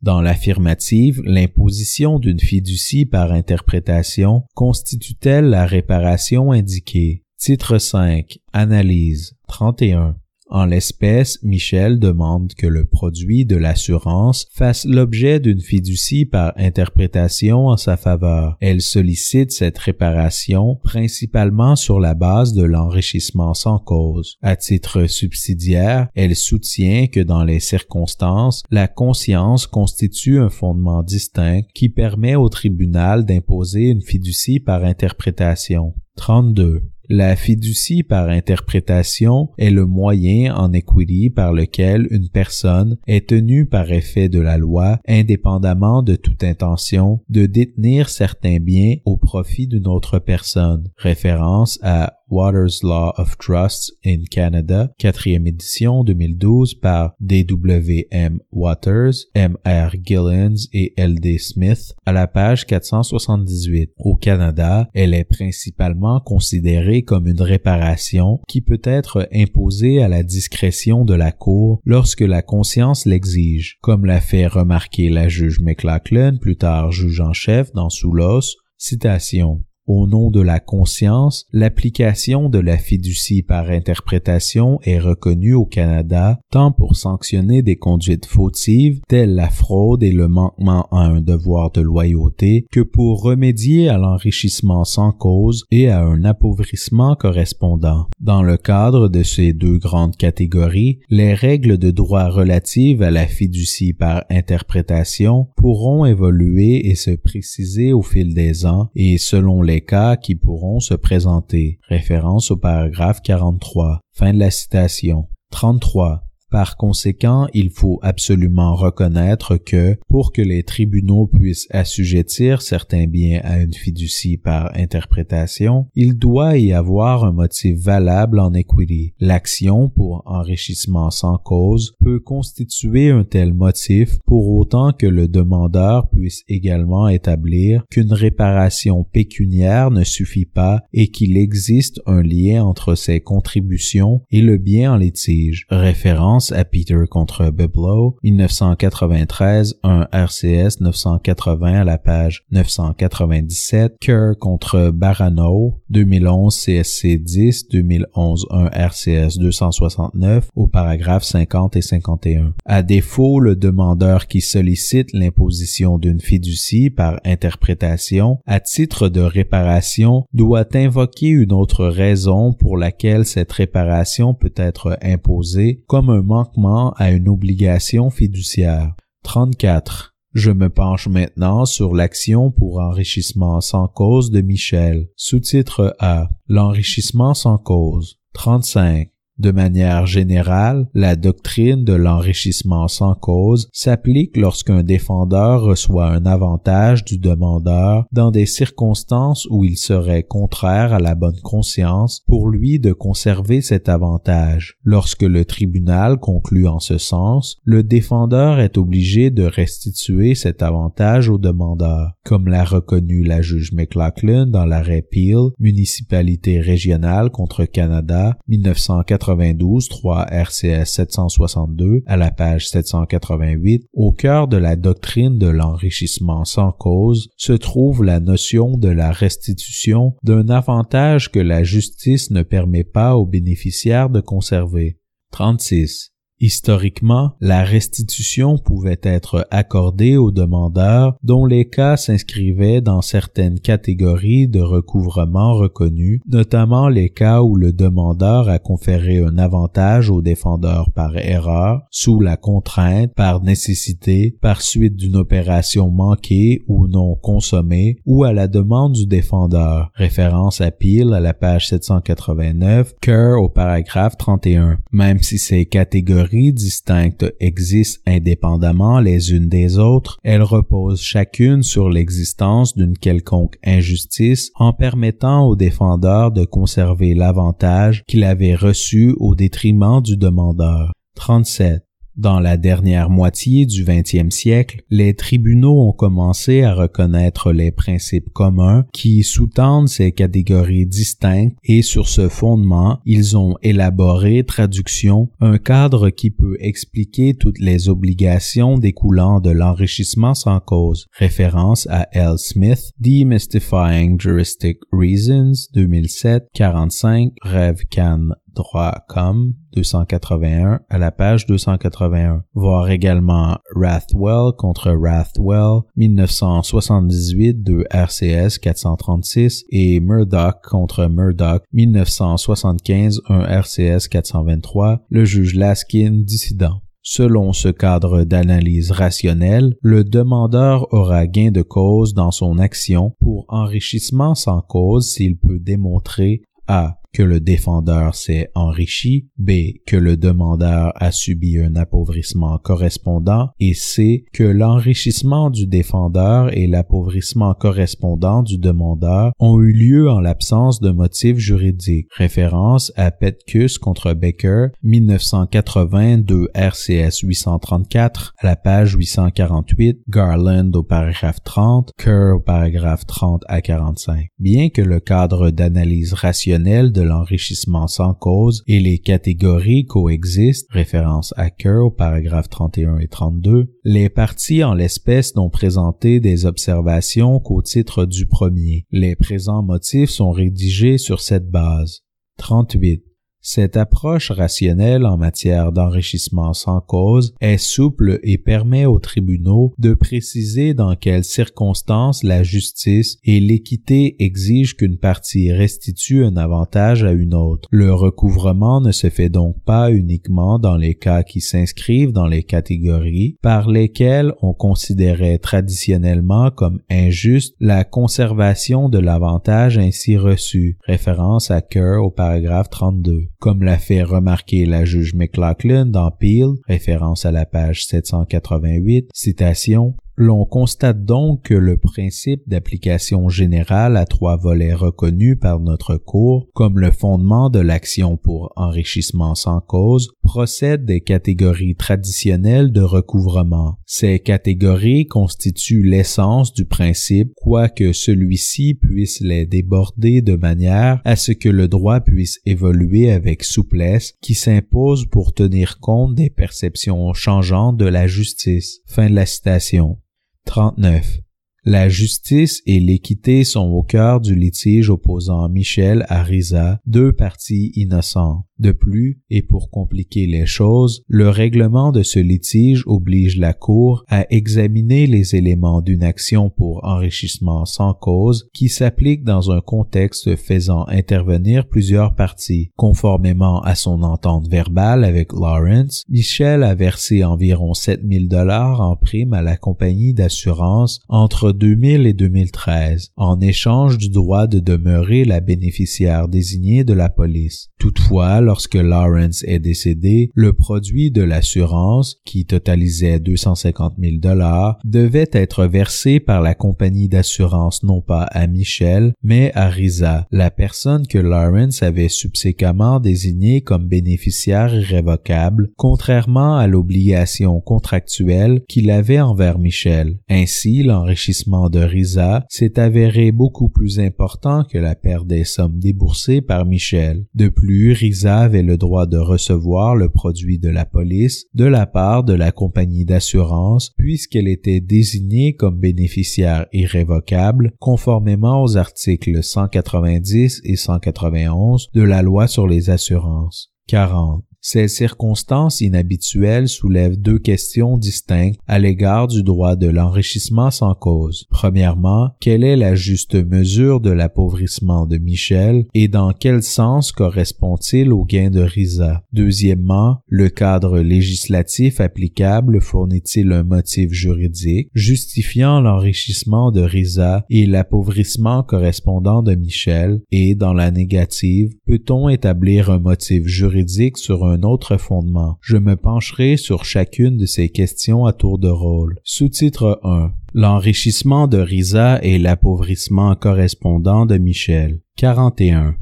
Dans 0.05 0.21
l'affirmative, 0.21 1.23
l'imposition 1.25 2.19
d'une 2.19 2.39
fiducie 2.39 3.07
par 3.07 3.31
interprétation 3.31 4.43
constitue-t-elle 4.53 5.45
la 5.45 5.65
réparation 5.65 6.51
indiquée? 6.51 7.23
Titre 7.39 7.79
5. 7.79 8.37
Analyse. 8.53 9.35
31. 9.47 10.15
En 10.47 10.65
l'espèce, 10.65 11.41
Michel 11.41 11.97
demande 11.97 12.53
que 12.53 12.67
le 12.67 12.85
produit 12.85 13.45
de 13.45 13.55
l'assurance 13.55 14.47
fasse 14.51 14.85
l'objet 14.85 15.39
d'une 15.39 15.59
fiducie 15.59 16.25
par 16.25 16.53
interprétation 16.55 17.67
en 17.67 17.77
sa 17.77 17.97
faveur. 17.97 18.55
Elle 18.61 18.81
sollicite 18.81 19.51
cette 19.51 19.77
réparation 19.79 20.75
principalement 20.83 21.75
sur 21.75 21.99
la 21.99 22.13
base 22.13 22.53
de 22.53 22.63
l'enrichissement 22.63 23.55
sans 23.55 23.79
cause. 23.79 24.37
À 24.43 24.55
titre 24.55 25.07
subsidiaire, 25.07 26.09
elle 26.13 26.35
soutient 26.35 27.07
que 27.07 27.21
dans 27.21 27.43
les 27.43 27.59
circonstances, 27.59 28.61
la 28.69 28.87
conscience 28.87 29.65
constitue 29.65 30.39
un 30.39 30.49
fondement 30.49 31.01
distinct 31.01 31.63
qui 31.73 31.89
permet 31.89 32.35
au 32.35 32.49
tribunal 32.49 33.25
d'imposer 33.25 33.89
une 33.89 34.01
fiducie 34.01 34.59
par 34.59 34.83
interprétation. 34.83 35.95
32. 36.17 36.83
La 37.09 37.35
fiducie 37.35 38.03
par 38.03 38.29
interprétation 38.29 39.49
est 39.57 39.69
le 39.69 39.85
moyen 39.85 40.55
en 40.55 40.73
equity 40.73 41.29
par 41.29 41.53
lequel 41.53 42.07
une 42.09 42.29
personne 42.29 42.97
est 43.07 43.29
tenue 43.29 43.65
par 43.65 43.91
effet 43.91 44.29
de 44.29 44.39
la 44.39 44.57
loi, 44.57 44.99
indépendamment 45.07 46.01
de 46.01 46.15
toute 46.15 46.43
intention, 46.43 47.21
de 47.29 47.45
détenir 47.45 48.09
certains 48.09 48.57
biens 48.59 48.95
au 49.05 49.17
profit 49.17 49.67
d'une 49.67 49.87
autre 49.87 50.19
personne. 50.19 50.89
Référence 50.97 51.79
à 51.83 52.19
Waters 52.29 52.83
Law 52.83 53.13
of 53.17 53.37
Trusts 53.37 53.91
in 54.05 54.23
Canada, 54.29 54.91
quatrième 54.97 55.47
édition 55.47 56.03
2012 56.03 56.75
par 56.75 57.13
D.W.M. 57.19 58.39
Waters, 58.51 59.13
M.R. 59.35 59.91
Gillens 60.03 60.67
et 60.73 60.93
L.D. 60.97 61.37
Smith 61.37 61.93
à 62.05 62.11
la 62.11 62.27
page 62.27 62.65
478. 62.65 63.91
Au 63.97 64.15
Canada, 64.15 64.89
elle 64.93 65.13
est 65.13 65.23
principalement 65.23 66.19
considérée 66.19 67.03
comme 67.03 67.27
une 67.27 67.41
réparation 67.41 68.39
qui 68.47 68.61
peut 68.61 68.81
être 68.83 69.27
imposée 69.33 70.01
à 70.01 70.07
la 70.07 70.23
discrétion 70.23 71.05
de 71.05 71.13
la 71.13 71.31
Cour 71.31 71.81
lorsque 71.85 72.21
la 72.21 72.41
conscience 72.41 73.05
l'exige, 73.05 73.77
comme 73.81 74.05
l'a 74.05 74.21
fait 74.21 74.47
remarquer 74.47 75.09
la 75.09 75.27
juge 75.27 75.59
McLachlan, 75.59 76.37
plus 76.37 76.57
tard 76.57 76.91
juge 76.91 77.21
en 77.21 77.33
chef 77.33 77.71
dans 77.73 77.89
Soulos, 77.89 78.55
citation 78.77 79.63
au 79.87 80.07
nom 80.07 80.31
de 80.31 80.41
la 80.41 80.59
conscience, 80.59 81.45
l'application 81.51 82.49
de 82.49 82.59
la 82.59 82.77
fiducie 82.77 83.43
par 83.43 83.69
interprétation 83.69 84.79
est 84.83 84.99
reconnue 84.99 85.53
au 85.53 85.65
Canada 85.65 86.39
tant 86.49 86.71
pour 86.71 86.95
sanctionner 86.95 87.61
des 87.61 87.75
conduites 87.75 88.25
fautives 88.25 89.01
telles 89.07 89.35
la 89.35 89.49
fraude 89.49 90.03
et 90.03 90.11
le 90.11 90.27
manquement 90.27 90.87
à 90.91 91.05
un 91.05 91.21
devoir 91.21 91.71
de 91.71 91.81
loyauté 91.81 92.65
que 92.71 92.79
pour 92.79 93.21
remédier 93.21 93.89
à 93.89 93.97
l'enrichissement 93.97 94.85
sans 94.85 95.11
cause 95.11 95.65
et 95.71 95.89
à 95.89 96.01
un 96.01 96.23
appauvrissement 96.23 97.15
correspondant. 97.15 98.07
Dans 98.19 98.41
le 98.41 98.57
cadre 98.57 99.07
de 99.09 99.23
ces 99.23 99.53
deux 99.53 99.77
grandes 99.77 100.15
catégories, 100.15 100.99
les 101.09 101.33
règles 101.33 101.77
de 101.77 101.91
droit 101.91 102.29
relatives 102.29 103.03
à 103.03 103.11
la 103.11 103.27
fiducie 103.27 103.93
par 103.93 104.23
interprétation 104.29 105.47
pourront 105.55 106.05
évoluer 106.05 106.87
et 106.89 106.95
se 106.95 107.11
préciser 107.11 107.93
au 107.93 108.01
fil 108.01 108.33
des 108.33 108.65
ans 108.65 108.89
et 108.95 109.17
selon 109.17 109.61
les 109.61 109.74
cas 109.81 110.15
qui 110.15 110.35
pourront 110.35 110.79
se 110.79 110.93
présenter. 110.93 111.79
Référence 111.87 112.51
au 112.51 112.57
paragraphe 112.57 113.21
43. 113.21 113.99
Fin 114.13 114.33
de 114.33 114.39
la 114.39 114.51
citation. 114.51 115.27
33. 115.51 116.23
Par 116.55 116.77
conséquent, 116.77 117.47
il 117.53 117.69
faut 117.69 117.99
absolument 118.01 118.75
reconnaître 118.75 119.57
que, 119.57 119.97
pour 120.07 120.31
que 120.31 120.41
les 120.41 120.63
tribunaux 120.63 121.27
puissent 121.27 121.67
assujettir 121.69 122.61
certains 122.61 123.07
biens 123.07 123.41
à 123.43 123.59
une 123.59 123.73
fiducie 123.73 124.37
par 124.37 124.71
interprétation, 124.73 125.87
il 125.95 126.17
doit 126.17 126.57
y 126.57 126.71
avoir 126.71 127.25
un 127.25 127.33
motif 127.33 127.77
valable 127.77 128.39
en 128.39 128.53
equity. 128.53 129.15
L'action 129.19 129.89
pour 129.89 130.23
enrichissement 130.25 131.11
sans 131.11 131.37
cause 131.37 131.93
peut 131.99 132.21
constituer 132.21 133.09
un 133.09 133.25
tel 133.25 133.53
motif 133.53 134.19
pour 134.25 134.47
autant 134.55 134.93
que 134.93 135.07
le 135.07 135.27
demandeur 135.27 136.07
puisse 136.07 136.43
également 136.47 137.09
établir 137.09 137.83
qu'une 137.91 138.13
réparation 138.13 139.03
pécuniaire 139.03 139.91
ne 139.91 140.05
suffit 140.05 140.45
pas 140.45 140.83
et 140.93 141.09
qu'il 141.09 141.35
existe 141.35 141.99
un 142.05 142.23
lien 142.23 142.63
entre 142.63 142.95
ses 142.95 143.19
contributions 143.19 144.21
et 144.31 144.41
le 144.41 144.57
bien 144.57 144.93
en 144.93 144.95
litige. 144.95 145.65
Référence 145.69 146.44
à 146.51 146.65
Peter 146.65 147.03
contre 147.09 147.49
Biblo, 147.51 148.17
1993, 148.23 149.75
un 149.83 150.07
RCS 150.11 150.81
980 150.81 151.81
à 151.81 151.83
la 151.83 151.97
page 151.97 152.45
997, 152.51 153.97
Kerr 153.99 154.33
contre 154.39 154.91
Barano, 154.91 155.81
2011 155.89 156.55
CSC 156.55 157.17
10, 157.17 157.69
2011 157.69 158.47
un 158.51 158.67
RCS 158.67 159.37
269 159.37 160.49
au 160.55 160.67
paragraphe 160.67 161.23
50 161.23 161.75
et 161.75 161.81
51. 161.81 162.53
À 162.65 162.83
défaut, 162.83 163.39
le 163.39 163.55
demandeur 163.55 164.27
qui 164.27 164.41
sollicite 164.41 165.13
l'imposition 165.13 165.97
d'une 165.97 166.19
fiducie 166.19 166.89
par 166.89 167.19
interprétation 167.25 168.39
à 168.45 168.59
titre 168.59 169.09
de 169.09 169.21
réparation 169.21 170.25
doit 170.33 170.65
invoquer 170.75 171.27
une 171.27 171.51
autre 171.51 171.85
raison 171.85 172.53
pour 172.53 172.77
laquelle 172.77 173.25
cette 173.25 173.51
réparation 173.51 174.33
peut 174.33 174.53
être 174.55 174.97
imposée 175.01 175.83
comme 175.87 176.09
un 176.09 176.21
manquement 176.25 176.93
à 176.97 177.11
une 177.11 177.29
obligation 177.29 178.09
fiduciaire. 178.09 178.95
34. 179.23 180.15
Je 180.33 180.51
me 180.51 180.69
penche 180.69 181.07
maintenant 181.07 181.65
sur 181.65 181.93
l'action 181.95 182.51
pour 182.51 182.79
enrichissement 182.79 183.61
sans 183.61 183.87
cause 183.87 184.31
de 184.31 184.41
Michel. 184.41 185.07
Sous-titre 185.15 185.95
A. 185.99 186.29
L'enrichissement 186.49 187.33
sans 187.33 187.57
cause. 187.57 188.19
35. 188.33 189.14
De 189.37 189.51
manière 189.51 190.05
générale, 190.05 190.87
la 190.93 191.17
doctrine 191.17 191.83
de 191.83 191.91
l'enrichissement 191.91 192.87
sans 192.87 193.15
cause 193.15 193.67
s'applique 193.73 194.37
lorsqu'un 194.37 194.81
défendeur 194.81 195.61
reçoit 195.61 196.07
un 196.07 196.25
avantage 196.25 197.03
du 197.03 197.17
demandeur 197.17 198.05
dans 198.13 198.31
des 198.31 198.45
circonstances 198.45 199.45
où 199.49 199.65
il 199.65 199.77
serait 199.77 200.23
contraire 200.23 200.93
à 200.93 200.99
la 200.99 201.15
bonne 201.15 201.39
conscience 201.43 202.23
pour 202.27 202.47
lui 202.47 202.79
de 202.79 202.93
conserver 202.93 203.59
cet 203.59 203.89
avantage. 203.89 204.77
Lorsque 204.85 205.23
le 205.23 205.43
tribunal 205.43 206.17
conclut 206.17 206.67
en 206.67 206.79
ce 206.79 206.97
sens, 206.97 207.57
le 207.65 207.83
défendeur 207.83 208.61
est 208.61 208.77
obligé 208.77 209.31
de 209.31 209.43
restituer 209.43 210.35
cet 210.35 210.63
avantage 210.63 211.27
au 211.27 211.37
demandeur, 211.37 212.13
comme 212.23 212.47
l'a 212.47 212.63
reconnu 212.63 213.23
la 213.23 213.41
juge 213.41 213.73
McLaughlin 213.73 214.45
dans 214.45 214.65
l'arrêt 214.65 215.01
Peel, 215.01 215.49
municipalité 215.59 216.61
régionale 216.61 217.31
contre 217.31 217.65
Canada, 217.65 218.37
1980 218.47 219.24
92 219.25 219.89
3 219.89 220.25
RCS 220.29 220.85
762 220.85 222.03
à 222.05 222.17
la 222.17 222.31
page 222.31 222.69
788, 222.69 223.87
au 223.93 224.11
cœur 224.11 224.47
de 224.47 224.57
la 224.57 224.75
doctrine 224.75 225.37
de 225.37 225.47
l'enrichissement 225.47 226.45
sans 226.45 226.71
cause 226.71 227.29
se 227.37 227.53
trouve 227.53 228.03
la 228.03 228.19
notion 228.19 228.77
de 228.77 228.89
la 228.89 229.11
restitution 229.11 230.15
d'un 230.23 230.49
avantage 230.49 231.31
que 231.31 231.39
la 231.39 231.63
justice 231.63 232.29
ne 232.31 232.43
permet 232.43 232.83
pas 232.83 233.15
aux 233.15 233.25
bénéficiaires 233.25 234.09
de 234.09 234.21
conserver. 234.21 234.99
36. 235.31 236.14
Historiquement, 236.45 237.31
la 237.41 237.63
restitution 237.63 238.59
pouvait 238.59 238.99
être 239.01 239.47
accordée 239.49 240.15
aux 240.15 240.29
demandeurs 240.29 241.17
dont 241.23 241.47
les 241.47 241.67
cas 241.67 241.97
s'inscrivaient 241.97 242.81
dans 242.81 243.01
certaines 243.01 243.59
catégories 243.59 244.47
de 244.47 244.59
recouvrement 244.59 245.55
reconnues, 245.55 246.21
notamment 246.27 246.87
les 246.87 247.09
cas 247.09 247.41
où 247.41 247.55
le 247.55 247.73
demandeur 247.73 248.47
a 248.47 248.59
conféré 248.59 249.17
un 249.21 249.39
avantage 249.39 250.11
au 250.11 250.21
défendeur 250.21 250.91
par 250.91 251.17
erreur, 251.17 251.81
sous 251.89 252.19
la 252.19 252.37
contrainte, 252.37 253.15
par 253.15 253.41
nécessité, 253.41 254.37
par 254.39 254.61
suite 254.61 254.95
d'une 254.95 255.15
opération 255.15 255.89
manquée 255.89 256.63
ou 256.67 256.85
non 256.85 257.15
consommée, 257.15 257.97
ou 258.05 258.23
à 258.23 258.33
la 258.33 258.47
demande 258.47 258.93
du 258.93 259.07
défendeur. 259.07 259.89
Référence 259.95 260.61
à 260.61 260.69
Peel 260.69 261.11
à 261.11 261.19
la 261.19 261.33
page 261.33 261.69
789, 261.69 262.93
Kerr 263.01 263.41
au 263.41 263.49
paragraphe 263.49 264.15
31. 264.17 264.77
Même 264.91 265.23
si 265.23 265.39
ces 265.39 265.65
catégories 265.65 266.34
distinctes 266.53 267.25
existent 267.39 268.01
indépendamment 268.05 268.99
les 268.99 269.31
unes 269.31 269.49
des 269.49 269.77
autres, 269.77 270.17
elles 270.23 270.43
reposent 270.43 271.01
chacune 271.01 271.63
sur 271.63 271.89
l'existence 271.89 272.75
d'une 272.75 272.97
quelconque 272.97 273.57
injustice 273.63 274.51
en 274.55 274.73
permettant 274.73 275.47
au 275.47 275.55
défendeur 275.55 276.31
de 276.31 276.45
conserver 276.45 277.13
l'avantage 277.13 278.03
qu'il 278.07 278.23
avait 278.23 278.55
reçu 278.55 279.15
au 279.17 279.35
détriment 279.35 280.01
du 280.01 280.17
demandeur. 280.17 280.93
37. 281.15 281.83
Dans 282.17 282.39
la 282.39 282.55
dernière 282.55 283.09
moitié 283.09 283.65
du 283.65 283.83
XXe 283.83 284.33
siècle, 284.33 284.83
les 284.89 285.15
tribunaux 285.15 285.81
ont 285.81 285.91
commencé 285.91 286.63
à 286.63 286.73
reconnaître 286.73 287.51
les 287.51 287.71
principes 287.71 288.29
communs 288.29 288.85
qui 288.93 289.21
sous-tendent 289.23 289.89
ces 289.89 290.13
catégories 290.13 290.85
distinctes 290.85 291.57
et 291.65 291.81
sur 291.81 292.07
ce 292.07 292.29
fondement, 292.29 292.99
ils 293.05 293.37
ont 293.37 293.57
élaboré 293.61 294.45
traduction 294.45 295.29
un 295.41 295.57
cadre 295.57 296.09
qui 296.09 296.31
peut 296.31 296.55
expliquer 296.61 297.33
toutes 297.33 297.59
les 297.59 297.89
obligations 297.89 298.77
découlant 298.77 299.41
de 299.41 299.51
l'enrichissement 299.51 300.35
sans 300.35 300.61
cause. 300.61 301.07
Référence 301.11 301.85
à 301.89 302.07
L. 302.13 302.37
Smith, 302.37 302.91
Demystifying 302.99 304.19
Juristic 304.21 304.77
Reasons, 304.93 305.67
2007, 305.73 306.47
45, 306.53 307.33
Rev. 307.43 307.75
Can 307.91 308.29
droit 308.55 309.03
comme 309.07 309.53
281 309.73 310.79
à 310.89 310.97
la 310.97 311.11
page 311.11 311.45
281. 311.45 312.43
Voir 312.53 312.89
également 312.89 313.57
Rathwell 313.75 314.53
contre 314.57 314.91
Rathwell 314.91 315.81
1978 315.95 317.61
de 317.61 317.85
RCS 317.91 318.57
436 318.59 319.65
et 319.69 319.99
Murdoch 319.99 320.55
contre 320.63 321.07
Murdoch 321.07 321.63
1975 321.73 323.21
1 323.29 323.39
RCS 323.41 324.07
423, 324.07 325.05
le 325.09 325.25
juge 325.25 325.55
Laskin 325.55 326.23
dissident. 326.23 326.81
Selon 327.07 327.53
ce 327.53 327.67
cadre 327.67 328.23
d'analyse 328.23 328.89
rationnelle, 328.89 329.75
le 329.81 330.03
demandeur 330.03 330.91
aura 330.91 331.27
gain 331.27 331.51
de 331.51 331.61
cause 331.61 332.15
dans 332.15 332.31
son 332.31 332.57
action 332.57 333.13
pour 333.19 333.45
enrichissement 333.47 334.33
sans 334.33 334.61
cause 334.61 335.11
s'il 335.11 335.37
peut 335.37 335.59
démontrer 335.59 336.41
A 336.67 336.97
que 337.15 337.23
le 337.23 337.39
défendeur 337.39 338.13
s'est 338.13 338.51
enrichi, 338.55 339.29
B 339.37 339.51
que 339.87 339.95
le 339.95 340.17
demandeur 340.17 340.91
a 340.95 341.13
subi 341.13 341.57
un 341.57 341.77
appauvrissement 341.77 342.57
correspondant 342.57 343.51
et 343.61 343.73
C 343.73 344.25
que 344.33 344.43
l'enrichissement 344.43 345.49
du 345.49 345.65
défendeur 345.65 346.55
et 346.55 346.67
l'appauvrissement 346.67 347.53
correspondant 347.53 348.43
du 348.43 348.57
demandeur 348.57 349.31
ont 349.39 349.61
eu 349.61 349.71
lieu 349.71 350.09
en 350.09 350.19
l'absence 350.19 350.81
de 350.81 350.91
motif 350.91 351.37
juridique. 351.37 352.07
Référence 352.17 352.91
à 352.97 353.11
Petkus 353.11 353.77
contre 353.79 354.13
Baker 354.13 354.67
1982 354.83 356.49
RCS 356.53 357.21
834 357.23 358.33
à 358.39 358.45
la 358.45 358.55
page 358.57 358.93
848, 358.93 360.01
Garland 360.09 360.71
au 360.73 360.83
paragraphe 360.83 361.41
30, 361.45 361.93
Kerr 361.97 362.35
au 362.35 362.39
paragraphe 362.41 363.05
30 363.05 363.43
à 363.47 363.61
45. 363.61 364.27
Bien 364.37 364.67
que 364.67 364.81
le 364.81 364.99
cadre 364.99 365.51
d'analyse 365.51 366.11
rationnelle 366.11 366.91
de 366.91 367.04
l'enrichissement 367.05 367.87
sans 367.87 368.13
cause 368.13 368.63
et 368.67 368.79
les 368.79 368.99
catégories 368.99 369.85
coexistent, 369.85 370.67
référence 370.71 371.33
à 371.37 371.49
Kerr 371.49 371.85
au 371.85 371.91
paragraphe 371.91 372.49
31 372.49 372.97
et 372.97 373.07
32, 373.07 373.73
les 373.83 374.09
parties 374.09 374.63
en 374.63 374.73
l'espèce 374.73 375.35
n'ont 375.35 375.49
présenté 375.49 376.19
des 376.19 376.45
observations 376.45 377.39
qu'au 377.39 377.61
titre 377.61 378.05
du 378.05 378.25
premier. 378.25 378.85
Les 378.91 379.15
présents 379.15 379.63
motifs 379.63 380.09
sont 380.09 380.31
rédigés 380.31 380.97
sur 380.97 381.21
cette 381.21 381.49
base. 381.49 382.01
38. 382.37 383.03
Cette 383.47 383.77
approche 383.77 384.31
rationnelle 384.31 385.05
en 385.05 385.17
matière 385.17 385.71
d'enrichissement 385.71 386.53
sans 386.53 386.81
cause 386.81 387.35
est 387.41 387.59
souple 387.59 388.19
et 388.23 388.39
permet 388.39 388.87
aux 388.87 388.97
tribunaux 388.97 389.71
de 389.77 389.93
préciser 389.93 390.73
dans 390.73 390.95
quelles 390.95 391.23
circonstances 391.23 392.23
la 392.23 392.41
justice 392.41 393.19
et 393.23 393.39
l'équité 393.39 394.15
exigent 394.17 394.75
qu'une 394.75 394.97
partie 394.97 395.51
restitue 395.51 396.25
un 396.25 396.37
avantage 396.37 397.03
à 397.03 397.11
une 397.11 397.35
autre. 397.35 397.69
Le 397.71 397.93
recouvrement 397.93 398.81
ne 398.81 398.91
se 398.91 399.11
fait 399.11 399.29
donc 399.29 399.61
pas 399.63 399.91
uniquement 399.91 400.57
dans 400.57 400.75
les 400.75 400.95
cas 400.95 401.21
qui 401.21 401.39
s'inscrivent 401.39 402.13
dans 402.13 402.27
les 402.27 402.41
catégories 402.41 403.37
par 403.43 403.69
lesquelles 403.69 404.33
on 404.41 404.55
considérait 404.55 405.37
traditionnellement 405.37 406.49
comme 406.49 406.81
injuste 406.89 407.53
la 407.59 407.83
conservation 407.83 408.89
de 408.89 408.97
l'avantage 408.97 409.77
ainsi 409.77 410.17
reçu. 410.17 410.79
Référence 410.87 411.51
à 411.51 411.61
Kerr 411.61 412.01
au 412.01 412.09
paragraphe 412.09 412.71
32 412.71 413.27
comme 413.39 413.63
l'a 413.63 413.77
fait 413.77 414.03
remarquer 414.03 414.65
la 414.65 414.85
juge 414.85 415.13
McLaughlin 415.13 415.85
dans 415.85 416.11
Peel, 416.11 416.53
référence 416.67 417.25
à 417.25 417.31
la 417.31 417.45
page 417.45 417.85
788, 417.85 419.09
citation, 419.13 419.95
l'on 420.17 420.45
constate 420.45 421.03
donc 421.03 421.43
que 421.43 421.53
le 421.53 421.77
principe 421.77 422.41
d'application 422.47 423.27
générale 423.27 423.97
à 423.97 424.05
trois 424.05 424.37
volets 424.37 424.73
reconnus 424.73 425.37
par 425.39 425.59
notre 425.59 425.97
Cour 425.97 426.47
comme 426.53 426.79
le 426.79 426.91
fondement 426.91 427.49
de 427.49 427.59
l'action 427.59 428.17
pour 428.17 428.53
enrichissement 428.55 429.35
sans 429.35 429.59
cause 429.59 430.11
procède 430.21 430.85
des 430.85 431.01
catégories 431.01 431.75
traditionnelles 431.75 432.71
de 432.71 432.81
recouvrement. 432.81 433.77
Ces 433.85 434.19
catégories 434.19 435.05
constituent 435.05 435.83
l'essence 435.83 436.53
du 436.53 436.65
principe, 436.65 437.33
quoique 437.35 437.93
celui-ci 437.93 438.73
puisse 438.75 439.19
les 439.21 439.45
déborder 439.45 440.21
de 440.21 440.35
manière 440.35 441.01
à 441.03 441.15
ce 441.15 441.31
que 441.31 441.49
le 441.49 441.67
droit 441.67 441.99
puisse 441.99 442.39
évoluer 442.45 443.11
avec 443.11 443.43
souplesse 443.43 444.13
qui 444.21 444.33
s'impose 444.33 445.05
pour 445.05 445.33
tenir 445.33 445.79
compte 445.79 446.15
des 446.15 446.29
perceptions 446.29 447.13
changeantes 447.13 447.77
de 447.77 447.85
la 447.85 448.07
justice. 448.07 448.79
Fin 448.87 449.09
de 449.09 449.15
la 449.15 449.25
citation. 449.25 449.97
39. 450.45 451.19
La 451.67 451.89
justice 451.89 452.61
et 452.67 452.79
l'équité 452.79 453.43
sont 453.43 453.67
au 453.67 453.81
cœur 453.81 454.21
du 454.21 454.35
litige 454.35 454.91
opposant 454.91 455.49
Michel 455.49 456.05
à 456.09 456.21
Risa, 456.21 456.79
deux 456.85 457.11
parties 457.11 457.71
innocentes. 457.75 458.45
De 458.57 458.71
plus, 458.71 459.21
et 459.29 459.41
pour 459.41 459.69
compliquer 459.69 460.27
les 460.27 460.45
choses, 460.45 461.03
le 461.07 461.29
règlement 461.29 461.91
de 461.91 462.03
ce 462.03 462.19
litige 462.19 462.83
oblige 462.85 463.37
la 463.37 463.53
Cour 463.53 464.05
à 464.07 464.25
examiner 464.29 465.07
les 465.07 465.35
éléments 465.35 465.81
d'une 465.81 466.03
action 466.03 466.49
pour 466.49 466.85
enrichissement 466.85 467.65
sans 467.65 467.93
cause 467.93 468.47
qui 468.53 468.69
s'applique 468.69 469.23
dans 469.23 469.51
un 469.51 469.59
contexte 469.59 470.35
faisant 470.37 470.85
intervenir 470.87 471.67
plusieurs 471.67 472.15
parties. 472.15 472.71
Conformément 472.77 473.61
à 473.61 473.75
son 473.75 474.03
entente 474.03 474.47
verbale 474.47 475.03
avec 475.03 475.33
Lawrence, 475.33 476.03
Michel 476.07 476.63
a 476.63 476.75
versé 476.75 477.23
environ 477.23 477.73
7000 477.73 478.29
dollars 478.29 478.79
en 478.79 478.95
prime 478.95 479.33
à 479.33 479.41
la 479.41 479.57
compagnie 479.57 480.13
d'assurance 480.13 481.01
entre 481.09 481.51
2000 481.51 482.05
et 482.05 482.13
2013 482.13 483.11
en 483.17 483.41
échange 483.41 483.97
du 483.97 484.09
droit 484.09 484.47
de 484.47 484.59
demeurer 484.59 485.25
la 485.25 485.41
bénéficiaire 485.41 486.27
désignée 486.27 486.83
de 486.83 486.93
la 486.93 487.09
police. 487.09 487.69
Toutefois, 487.79 488.41
lorsque 488.45 488.75
Lawrence 488.75 489.43
est 489.47 489.59
décédé, 489.59 490.29
le 490.35 490.53
produit 490.53 491.11
de 491.11 491.23
l'assurance, 491.23 492.17
qui 492.25 492.45
totalisait 492.45 493.19
250 493.19 493.95
000 493.99 494.17
dollars, 494.17 494.77
devait 494.85 495.29
être 495.33 495.65
versé 495.65 496.19
par 496.19 496.41
la 496.41 496.53
compagnie 496.53 497.09
d'assurance 497.09 497.83
non 497.83 498.01
pas 498.01 498.23
à 498.23 498.47
Michel, 498.47 499.13
mais 499.23 499.51
à 499.55 499.67
Risa, 499.67 500.27
la 500.31 500.51
personne 500.51 501.07
que 501.07 501.17
Lawrence 501.17 501.83
avait 501.83 502.07
subséquemment 502.07 502.99
désignée 502.99 503.61
comme 503.61 503.87
bénéficiaire 503.87 504.73
irrévocable, 504.73 505.71
contrairement 505.75 506.55
à 506.57 506.67
l'obligation 506.67 507.59
contractuelle 507.59 508.61
qu'il 508.69 508.91
avait 508.91 509.19
envers 509.19 509.57
Michel. 509.57 510.19
Ainsi, 510.29 510.83
l'enrichissement 510.83 511.69
de 511.69 511.79
Risa 511.79 512.45
s'est 512.49 512.79
avéré 512.79 513.31
beaucoup 513.31 513.69
plus 513.69 513.99
important 513.99 514.63
que 514.63 514.77
la 514.77 514.95
perte 514.95 515.25
des 515.25 515.43
sommes 515.43 515.79
déboursées 515.79 516.41
par 516.41 516.65
Michel. 516.65 517.25
De 517.33 517.49
plus, 517.49 517.93
Risa 517.93 518.34
avait 518.39 518.63
le 518.63 518.77
droit 518.77 519.05
de 519.05 519.17
recevoir 519.17 519.95
le 519.95 520.09
produit 520.09 520.59
de 520.59 520.69
la 520.69 520.85
police 520.85 521.45
de 521.53 521.65
la 521.65 521.85
part 521.85 522.23
de 522.23 522.33
la 522.33 522.51
compagnie 522.51 523.05
d'assurance 523.05 523.91
puisqu'elle 523.97 524.47
était 524.47 524.79
désignée 524.79 525.55
comme 525.55 525.79
bénéficiaire 525.79 526.65
irrévocable 526.73 527.73
conformément 527.79 528.63
aux 528.63 528.77
articles 528.77 529.43
190 529.43 530.61
et 530.63 530.75
191 530.75 531.89
de 531.93 532.01
la 532.01 532.21
loi 532.21 532.47
sur 532.47 532.67
les 532.67 532.89
assurances. 532.89 533.71
40. 533.87 534.43
Ces 534.67 534.87
circonstances 534.87 535.81
inhabituelles 535.81 536.67
soulèvent 536.67 537.21
deux 537.21 537.37
questions 537.37 537.99
distinctes 537.99 538.59
à 538.65 538.79
l'égard 538.79 539.27
du 539.27 539.43
droit 539.43 539.75
de 539.75 539.87
l'enrichissement 539.87 540.71
sans 540.71 540.95
cause. 540.95 541.45
Premièrement, 541.51 542.31
quelle 542.39 542.63
est 542.63 542.75
la 542.75 542.95
juste 542.95 543.35
mesure 543.35 543.99
de 543.99 544.09
l'appauvrissement 544.09 545.05
de 545.05 545.19
Michel 545.19 545.85
et 545.93 546.07
dans 546.07 546.33
quel 546.33 546.63
sens 546.63 547.11
correspond-il 547.11 548.11
au 548.11 548.25
gain 548.25 548.49
de 548.49 548.61
Risa? 548.61 549.21
Deuxièmement, 549.33 550.17
le 550.25 550.49
cadre 550.49 550.97
législatif 550.97 552.01
applicable 552.01 552.81
fournit-il 552.81 553.51
un 553.51 553.61
motif 553.61 554.11
juridique 554.13 554.89
justifiant 554.95 555.79
l'enrichissement 555.79 556.71
de 556.71 556.81
Risa 556.81 557.45
et 557.51 557.67
l'appauvrissement 557.67 558.63
correspondant 558.63 559.43
de 559.43 559.53
Michel? 559.53 560.21
Et, 560.31 560.55
dans 560.55 560.73
la 560.73 560.89
négative, 560.89 561.69
peut-on 561.85 562.29
établir 562.29 562.89
un 562.89 562.97
motif 562.97 563.45
juridique 563.45 564.17
sur 564.17 564.43
un 564.43 564.54
autre 564.63 564.97
fondement. 564.97 565.57
Je 565.61 565.77
me 565.77 565.95
pencherai 565.95 566.57
sur 566.57 566.85
chacune 566.85 567.37
de 567.37 567.45
ces 567.45 567.69
questions 567.69 568.25
à 568.25 568.33
tour 568.33 568.57
de 568.57 568.69
rôle. 568.69 569.19
Sous-titre 569.23 569.99
1. 570.03 570.31
L'enrichissement 570.53 571.47
de 571.47 571.57
Risa 571.57 572.19
et 572.23 572.37
l'appauvrissement 572.37 573.35
correspondant 573.35 574.25
de 574.25 574.37
Michel. 574.37 575.01
41. 575.17 575.95